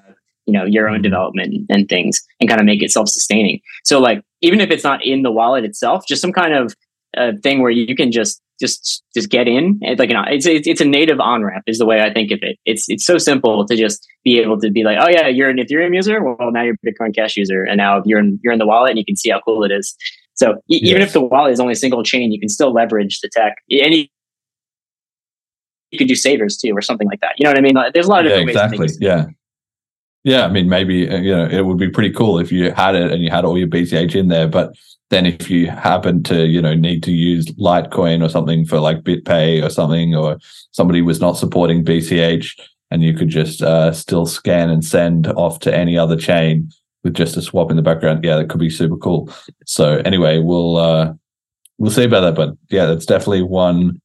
you 0.48 0.52
know 0.52 0.64
your 0.64 0.88
own 0.88 0.96
mm-hmm. 0.96 1.02
development 1.02 1.66
and 1.68 1.88
things 1.88 2.20
and 2.40 2.48
kind 2.48 2.60
of 2.60 2.66
make 2.66 2.82
it 2.82 2.90
self-sustaining 2.90 3.60
so 3.84 4.00
like 4.00 4.22
even 4.40 4.60
if 4.60 4.70
it's 4.70 4.84
not 4.84 5.04
in 5.04 5.22
the 5.22 5.30
wallet 5.30 5.64
itself 5.64 6.04
just 6.08 6.20
some 6.20 6.32
kind 6.32 6.54
of 6.54 6.74
uh, 7.16 7.32
thing 7.42 7.62
where 7.62 7.70
you 7.70 7.94
can 7.94 8.10
just 8.10 8.42
just 8.60 9.04
just 9.14 9.30
get 9.30 9.46
in. 9.46 9.78
it's 9.82 9.98
like 9.98 10.08
you 10.08 10.14
know, 10.14 10.24
it's 10.26 10.46
it's 10.46 10.66
it's 10.66 10.80
a 10.80 10.84
native 10.84 11.20
on 11.20 11.44
ramp 11.44 11.64
is 11.66 11.78
the 11.78 11.86
way 11.86 12.02
I 12.02 12.12
think 12.12 12.30
of 12.30 12.40
it. 12.42 12.58
It's 12.64 12.88
it's 12.88 13.06
so 13.06 13.18
simple 13.18 13.64
to 13.66 13.76
just 13.76 14.06
be 14.24 14.38
able 14.40 14.60
to 14.60 14.70
be 14.70 14.84
like, 14.84 14.98
oh 15.00 15.08
yeah, 15.08 15.28
you're 15.28 15.48
an 15.48 15.58
Ethereum 15.58 15.94
user. 15.94 16.22
Well, 16.22 16.50
now 16.50 16.62
you're 16.62 16.74
a 16.82 16.86
Bitcoin 16.86 17.14
Cash 17.14 17.36
user, 17.36 17.64
and 17.64 17.78
now 17.78 18.02
you're 18.04 18.18
in 18.18 18.38
you're 18.42 18.52
in 18.52 18.58
the 18.58 18.66
wallet, 18.66 18.90
and 18.90 18.98
you 18.98 19.04
can 19.04 19.16
see 19.16 19.30
how 19.30 19.40
cool 19.40 19.64
it 19.64 19.70
is. 19.70 19.96
So 20.34 20.54
e- 20.68 20.80
even 20.82 21.02
if 21.02 21.12
the 21.12 21.20
wallet 21.20 21.52
is 21.52 21.60
only 21.60 21.72
a 21.72 21.76
single 21.76 22.02
chain, 22.02 22.32
you 22.32 22.40
can 22.40 22.48
still 22.48 22.72
leverage 22.72 23.20
the 23.20 23.28
tech. 23.28 23.56
any 23.70 24.10
you, 25.90 25.98
could 25.98 26.08
do 26.08 26.14
savers 26.14 26.58
too, 26.58 26.72
or 26.76 26.82
something 26.82 27.08
like 27.08 27.20
that. 27.20 27.34
You 27.38 27.44
know 27.44 27.50
what 27.50 27.58
I 27.58 27.62
mean? 27.62 27.74
Like, 27.74 27.94
There's 27.94 28.06
a 28.06 28.10
lot 28.10 28.26
of 28.26 28.30
yeah, 28.30 28.38
different 28.38 28.50
exactly. 28.50 28.78
ways. 28.78 28.98
Yeah. 29.00 29.26
Yeah, 30.24 30.44
I 30.44 30.48
mean, 30.48 30.68
maybe 30.68 31.08
uh, 31.08 31.18
you 31.18 31.34
know 31.34 31.46
it 31.46 31.64
would 31.64 31.78
be 31.78 31.90
pretty 31.90 32.12
cool 32.12 32.38
if 32.38 32.50
you 32.52 32.72
had 32.72 32.94
it 32.94 33.12
and 33.12 33.22
you 33.22 33.30
had 33.30 33.44
all 33.44 33.56
your 33.56 33.68
BCH 33.68 34.14
in 34.14 34.28
there. 34.28 34.48
But 34.48 34.74
then 35.10 35.24
if 35.24 35.48
you 35.48 35.68
happen 35.68 36.22
to 36.24 36.46
you 36.46 36.60
know 36.60 36.74
need 36.74 37.02
to 37.04 37.12
use 37.12 37.46
Litecoin 37.52 38.24
or 38.24 38.28
something 38.28 38.66
for 38.66 38.80
like 38.80 39.02
BitPay 39.02 39.64
or 39.64 39.70
something, 39.70 40.14
or 40.14 40.38
somebody 40.72 41.02
was 41.02 41.20
not 41.20 41.36
supporting 41.36 41.84
BCH, 41.84 42.60
and 42.90 43.02
you 43.02 43.14
could 43.14 43.28
just 43.28 43.62
uh, 43.62 43.92
still 43.92 44.26
scan 44.26 44.70
and 44.70 44.84
send 44.84 45.28
off 45.28 45.60
to 45.60 45.74
any 45.74 45.96
other 45.96 46.16
chain 46.16 46.70
with 47.04 47.14
just 47.14 47.36
a 47.36 47.42
swap 47.42 47.70
in 47.70 47.76
the 47.76 47.82
background. 47.82 48.24
Yeah, 48.24 48.36
that 48.36 48.48
could 48.50 48.60
be 48.60 48.70
super 48.70 48.96
cool. 48.96 49.32
So 49.66 49.98
anyway, 50.04 50.40
we'll 50.40 50.76
uh, 50.76 51.14
we'll 51.78 51.90
see 51.90 52.04
about 52.04 52.20
that. 52.20 52.34
But 52.34 52.56
yeah, 52.70 52.86
that's 52.86 53.06
definitely 53.06 53.42
one 53.42 54.00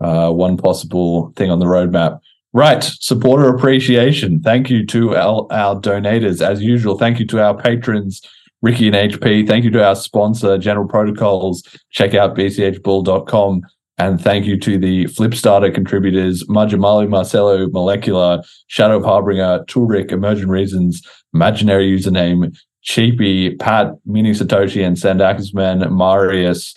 uh, 0.00 0.30
one 0.30 0.56
possible 0.56 1.32
thing 1.36 1.50
on 1.50 1.58
the 1.58 1.66
roadmap. 1.66 2.20
Right, 2.54 2.82
supporter 2.82 3.48
appreciation. 3.48 4.40
Thank 4.40 4.70
you 4.70 4.86
to 4.86 5.16
our, 5.16 5.46
our 5.50 5.78
donators 5.80 6.40
as 6.40 6.62
usual. 6.62 6.96
Thank 6.96 7.18
you 7.20 7.26
to 7.26 7.42
our 7.42 7.54
patrons, 7.54 8.22
Ricky 8.62 8.88
and 8.88 8.96
HP. 8.96 9.46
Thank 9.46 9.64
you 9.64 9.70
to 9.72 9.84
our 9.84 9.94
sponsor, 9.94 10.56
General 10.56 10.88
Protocols. 10.88 11.62
Check 11.90 12.14
out 12.14 12.34
bchbull.com. 12.34 13.62
And 13.98 14.20
thank 14.20 14.46
you 14.46 14.56
to 14.60 14.78
the 14.78 15.06
Flipstarter 15.06 15.74
contributors, 15.74 16.44
Majamali, 16.44 17.08
Marcelo, 17.08 17.68
Molecular, 17.68 18.42
Shadow 18.68 18.98
of 18.98 19.04
Harbinger, 19.04 19.64
Tulrik, 19.66 20.12
Emergent 20.12 20.48
Reasons, 20.48 21.02
Imaginary 21.34 21.98
Username, 21.98 22.56
Cheapy, 22.82 23.56
Pat, 23.56 23.92
Mini 24.06 24.30
Satoshi, 24.30 24.86
and 24.86 24.96
Sandakisman, 24.96 25.90
Marius. 25.90 26.74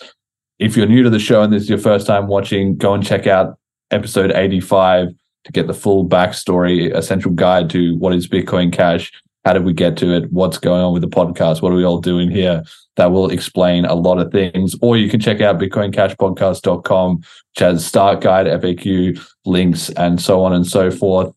If 0.58 0.76
you're 0.76 0.86
new 0.86 1.04
to 1.04 1.10
the 1.10 1.20
show 1.20 1.42
and 1.42 1.52
this 1.52 1.62
is 1.62 1.68
your 1.68 1.78
first 1.78 2.08
time 2.08 2.26
watching, 2.26 2.76
go 2.76 2.92
and 2.92 3.06
check 3.06 3.28
out 3.28 3.56
episode 3.92 4.32
85 4.32 5.08
to 5.44 5.52
get 5.52 5.66
the 5.66 5.74
full 5.74 6.08
backstory, 6.08 6.94
essential 6.94 7.32
guide 7.32 7.70
to 7.70 7.96
what 7.98 8.14
is 8.14 8.28
Bitcoin 8.28 8.72
Cash, 8.72 9.12
how 9.44 9.52
did 9.52 9.64
we 9.64 9.72
get 9.72 9.96
to 9.98 10.14
it, 10.14 10.32
what's 10.32 10.58
going 10.58 10.80
on 10.80 10.92
with 10.92 11.02
the 11.02 11.08
podcast, 11.08 11.62
what 11.62 11.72
are 11.72 11.76
we 11.76 11.84
all 11.84 12.00
doing 12.00 12.30
here. 12.30 12.62
That 12.96 13.10
will 13.10 13.30
explain 13.30 13.84
a 13.84 13.94
lot 13.94 14.18
of 14.18 14.30
things. 14.30 14.76
Or 14.82 14.96
you 14.96 15.08
can 15.08 15.18
check 15.18 15.40
out 15.40 15.58
bitcoincashpodcast.com, 15.58 17.16
which 17.16 17.58
has 17.58 17.84
start 17.84 18.20
guide, 18.20 18.46
FAQ, 18.46 19.18
links, 19.44 19.88
and 19.90 20.20
so 20.20 20.44
on 20.44 20.52
and 20.52 20.66
so 20.66 20.90
forth. 20.90 21.34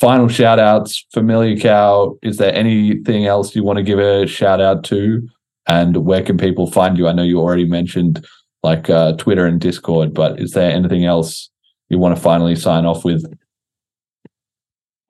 Final 0.00 0.28
shout 0.28 0.58
outs, 0.58 1.06
Familiar 1.14 1.56
Cow. 1.56 2.18
Is 2.22 2.36
there 2.36 2.54
anything 2.54 3.26
else 3.26 3.54
you 3.56 3.64
want 3.64 3.78
to 3.78 3.82
give 3.82 3.98
a 3.98 4.26
shout 4.26 4.60
out 4.60 4.84
to? 4.84 5.26
And 5.68 6.04
where 6.04 6.22
can 6.22 6.36
people 6.36 6.70
find 6.70 6.98
you? 6.98 7.08
I 7.08 7.12
know 7.12 7.22
you 7.22 7.40
already 7.40 7.64
mentioned 7.64 8.26
like 8.62 8.90
uh, 8.90 9.12
Twitter 9.16 9.46
and 9.46 9.60
Discord, 9.60 10.12
but 10.12 10.38
is 10.38 10.52
there 10.52 10.70
anything 10.70 11.04
else 11.04 11.48
you 11.88 11.98
want 11.98 12.14
to 12.16 12.20
finally 12.20 12.56
sign 12.56 12.84
off 12.84 13.04
with? 13.04 13.24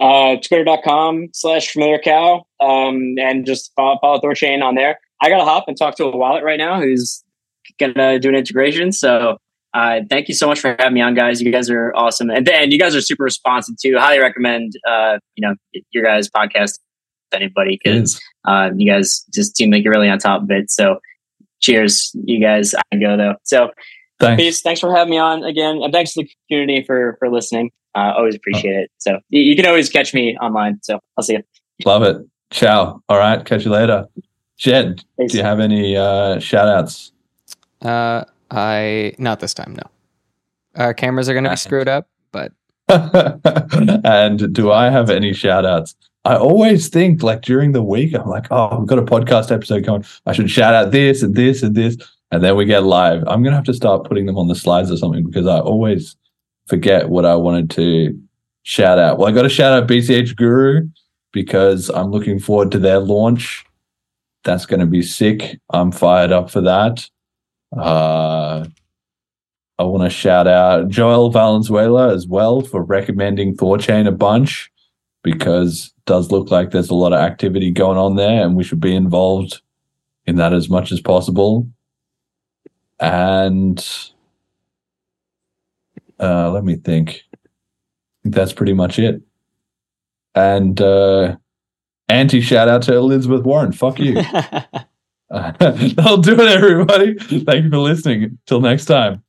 Uh, 0.01 0.37
twitter.com 0.37 1.29
slash 1.33 1.73
familiar 1.73 1.99
cow. 1.99 2.45
Um, 2.61 3.15
and 3.19 3.47
just 3.47 3.73
follow, 3.75 3.99
follow 4.01 4.21
thorchain 4.21 4.63
on 4.63 4.75
there. 4.75 4.99
I 5.23 5.29
gotta 5.29 5.45
hop 5.45 5.65
and 5.69 5.77
talk 5.77 5.97
to 5.97 6.05
a 6.05 6.17
wallet 6.17 6.45
right 6.45 6.59
now 6.59 6.81
who's 6.81 7.25
gonna 7.79 8.19
do 8.19 8.29
an 8.29 8.35
integration. 8.35 8.93
So 8.93 9.39
uh, 9.75 10.01
thank 10.09 10.29
you 10.29 10.35
so 10.35 10.47
much 10.47 10.61
for 10.61 10.75
having 10.79 10.95
me 10.95 11.01
on 11.01 11.15
guys. 11.15 11.41
You 11.41 11.53
guys 11.53 11.69
are 11.71 11.93
awesome. 11.95 12.31
And 12.31 12.47
then 12.47 12.71
you 12.71 12.79
guys 12.79 12.95
are 12.95 13.01
super 13.01 13.25
responsive 13.25 13.77
too. 13.81 13.97
Highly 13.99 14.21
recommend 14.21 14.73
uh, 14.89 15.19
you 15.35 15.47
know 15.47 15.55
your 15.91 16.05
guys 16.05 16.29
podcast 16.31 16.79
to 17.31 17.37
anybody 17.37 17.79
because 17.83 18.21
uh, 18.47 18.71
you 18.77 18.91
guys 18.91 19.25
just 19.33 19.57
seem 19.57 19.71
like 19.71 19.85
you're 19.85 19.93
really 19.93 20.09
on 20.09 20.19
top 20.19 20.43
of 20.43 20.51
it. 20.51 20.71
So 20.71 20.99
cheers 21.61 22.13
you 22.25 22.41
guys. 22.41 22.75
I 22.93 22.97
go 22.97 23.17
though. 23.17 23.35
So 23.45 23.71
Thanks. 24.19 24.43
peace 24.43 24.63
thanks 24.63 24.81
for 24.81 24.95
having 24.95 25.11
me 25.11 25.19
on 25.19 25.45
again 25.45 25.83
and 25.83 25.93
thanks 25.93 26.15
to 26.15 26.23
the 26.23 26.31
community 26.49 26.85
for 26.85 27.17
for 27.19 27.31
listening 27.31 27.71
uh, 27.95 28.13
always 28.17 28.35
appreciate 28.35 28.75
it 28.77 28.91
so 28.99 29.19
you, 29.29 29.43
you 29.43 29.57
can 29.57 29.67
always 29.67 29.89
catch 29.91 30.15
me 30.15 30.37
online 30.39 30.79
so 30.83 30.99
i'll 31.17 31.25
see 31.25 31.35
you 31.35 31.43
Love 31.85 32.03
it. 32.03 32.17
Ciao. 32.51 33.03
All 33.09 33.19
right. 33.19 33.45
Catch 33.45 33.65
you 33.65 33.71
later. 33.71 34.07
Jed, 34.57 35.05
Thanks. 35.19 35.33
do 35.33 35.39
you 35.39 35.45
have 35.45 35.61
any 35.61 35.97
uh, 35.97 36.39
shout 36.39 36.69
outs? 36.69 37.13
Uh, 37.83 38.25
I 38.51 39.13
not 39.19 39.41
this 39.41 39.53
time. 39.53 39.75
No, 39.75 39.83
our 40.77 40.95
cameras 40.95 41.29
are 41.29 41.35
going 41.35 41.45
to 41.45 41.51
be 41.51 41.57
screwed 41.57 41.89
up, 41.89 42.09
but 42.33 42.53
and 42.89 44.55
do 44.55 44.73
I 44.73 44.89
have 44.89 45.11
any 45.11 45.35
shout 45.35 45.67
outs? 45.67 45.95
I 46.25 46.37
always 46.37 46.89
think 46.89 47.23
like 47.23 47.43
during 47.43 47.73
the 47.73 47.83
week, 47.83 48.15
I'm 48.15 48.27
like, 48.27 48.47
oh, 48.51 48.79
we've 48.79 48.89
got 48.89 48.99
a 48.99 49.03
podcast 49.03 49.53
episode 49.53 49.85
going. 49.85 50.07
I 50.25 50.33
should 50.33 50.51
shout 50.51 50.75
out 50.75 50.91
this 50.91 51.23
and 51.23 51.35
this 51.35 51.63
and 51.63 51.75
this. 51.75 51.99
And 52.31 52.43
then 52.43 52.57
we 52.57 52.65
get 52.65 52.83
live. 52.83 53.23
I'm 53.27 53.43
to 53.45 53.53
have 53.53 53.65
to 53.65 53.75
start 53.75 54.05
putting 54.05 54.27
them 54.27 54.37
on 54.37 54.49
the 54.49 54.55
slides 54.55 54.91
or 54.91 54.97
something 54.97 55.25
because 55.25 55.47
I 55.47 55.59
always 55.61 56.17
forget 56.67 57.09
what 57.09 57.25
I 57.25 57.37
wanted 57.37 57.71
to 57.71 58.19
shout 58.63 58.99
out. 58.99 59.19
Well, 59.19 59.29
I 59.29 59.33
got 59.33 59.43
to 59.43 59.49
shout 59.49 59.73
out 59.73 59.89
BCH 59.89 60.35
Guru 60.35 60.89
because 61.33 61.89
I'm 61.91 62.11
looking 62.11 62.41
forward 62.41 62.73
to 62.73 62.79
their 62.79 62.99
launch. 62.99 63.65
That's 64.43 64.67
going 64.67 64.81
to 64.81 64.87
be 64.87 65.03
sick. 65.03 65.61
I'm 65.71 65.93
fired 65.93 66.33
up 66.33 66.51
for 66.51 66.61
that. 66.63 67.09
Uh, 67.77 68.67
I 69.79 69.83
want 69.83 70.05
to 70.05 70.11
shout 70.11 70.47
out 70.47 70.89
Joel 70.89 71.31
Valenzuela 71.31 72.13
as 72.13 72.27
well 72.27 72.63
for 72.63 72.83
recommending 72.83 73.57
Thorchain 73.57 74.09
a 74.09 74.13
bunch 74.13 74.71
because 75.23 75.93
does 76.07 76.31
look 76.31 76.51
like 76.51 76.71
there's 76.71 76.91
a 76.91 76.95
lot 76.95 77.13
of 77.13 77.21
activity 77.21 77.71
going 77.71 77.99
on 77.99 78.17
there 78.17 78.45
and 78.45 78.57
we 78.57 78.65
should 78.65 78.81
be 78.81 78.95
involved 78.95 79.61
in 80.25 80.37
that 80.37 80.53
as 80.53 80.71
much 80.71 80.93
as 80.93 81.01
possible. 81.01 81.69
And 83.01 83.79
uh, 86.19 86.51
let 86.51 86.65
me 86.65 86.77
think. 86.77 87.23
That's 88.25 88.53
pretty 88.53 88.73
much 88.73 88.99
it. 88.99 89.23
And 90.35 90.81
uh, 90.81 91.37
anti 92.09 92.41
shout 92.41 92.69
out 92.69 92.83
to 92.83 92.95
Elizabeth 92.95 93.45
Warren. 93.45 93.73
Fuck 93.73 93.99
you. 93.99 94.15
That'll 95.31 96.19
do 96.19 96.35
it, 96.41 96.49
everybody. 96.49 97.15
Thank 97.15 97.65
you 97.65 97.71
for 97.71 97.79
listening. 97.79 98.39
Till 98.47 98.61
next 98.61 98.85
time. 98.85 99.23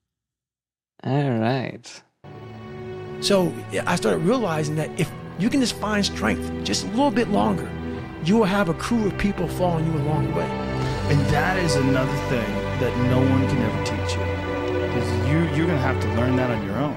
all 1.04 1.32
right. 1.40 2.04
So 3.20 3.52
I 3.86 3.96
started 3.96 4.20
realizing 4.20 4.76
that 4.76 4.92
if 5.00 5.12
you 5.40 5.50
can 5.50 5.60
just 5.60 5.76
find 5.78 6.06
strength 6.06 6.52
just 6.64 6.86
a 6.86 6.88
little 6.90 7.12
bit 7.12 7.30
longer, 7.30 7.70
you 8.24 8.38
will 8.38 8.46
have 8.46 8.70
a 8.70 8.76
crew 8.76 9.08
of 9.08 9.18
people 9.18 9.48
following 9.48 9.92
you 9.92 10.00
along 10.00 10.28
the 10.28 10.36
way. 10.36 10.46
And 10.46 11.20
that 11.28 11.58
is 11.58 11.76
another 11.76 12.16
thing 12.30 12.67
that 12.80 12.96
no 13.10 13.20
one 13.20 13.48
can 13.48 13.58
ever 13.58 13.84
teach 13.84 14.16
you. 14.16 14.24
Because 14.88 15.28
you, 15.28 15.40
you're 15.56 15.68
going 15.68 15.80
to 15.80 15.88
have 15.88 16.00
to 16.02 16.08
learn 16.14 16.36
that 16.36 16.52
on 16.52 16.66
your 16.66 16.78
own. 16.78 16.96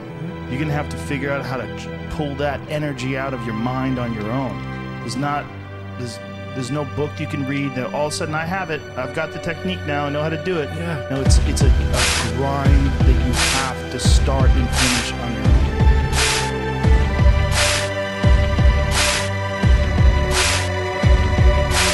You're 0.48 0.58
going 0.58 0.68
to 0.68 0.74
have 0.74 0.88
to 0.90 0.96
figure 0.96 1.30
out 1.30 1.44
how 1.44 1.56
to 1.56 2.08
pull 2.10 2.34
that 2.36 2.60
energy 2.68 3.16
out 3.16 3.32
of 3.32 3.44
your 3.44 3.54
mind 3.54 3.98
on 3.98 4.12
your 4.12 4.30
own. 4.30 4.56
There's 5.00 5.16
not, 5.16 5.44
there's, 5.98 6.18
there's 6.54 6.70
no 6.70 6.84
book 6.96 7.18
you 7.18 7.26
can 7.26 7.46
read 7.46 7.74
that 7.76 7.94
all 7.94 8.08
of 8.08 8.12
a 8.12 8.16
sudden 8.16 8.34
I 8.34 8.44
have 8.44 8.70
it. 8.70 8.80
I've 8.98 9.14
got 9.14 9.32
the 9.32 9.38
technique 9.38 9.80
now. 9.86 10.06
I 10.06 10.10
know 10.10 10.22
how 10.22 10.28
to 10.28 10.44
do 10.44 10.58
it. 10.58 10.68
Yeah. 10.70 11.06
No, 11.10 11.20
it's, 11.20 11.38
it's 11.46 11.62
a, 11.62 11.66
a 11.66 12.36
grind 12.36 12.86
that 12.86 13.26
you 13.26 13.32
have 13.32 13.92
to 13.92 13.98
start 13.98 14.50
and 14.50 14.68
finish 14.68 15.12
on 15.12 15.32
your 15.34 15.59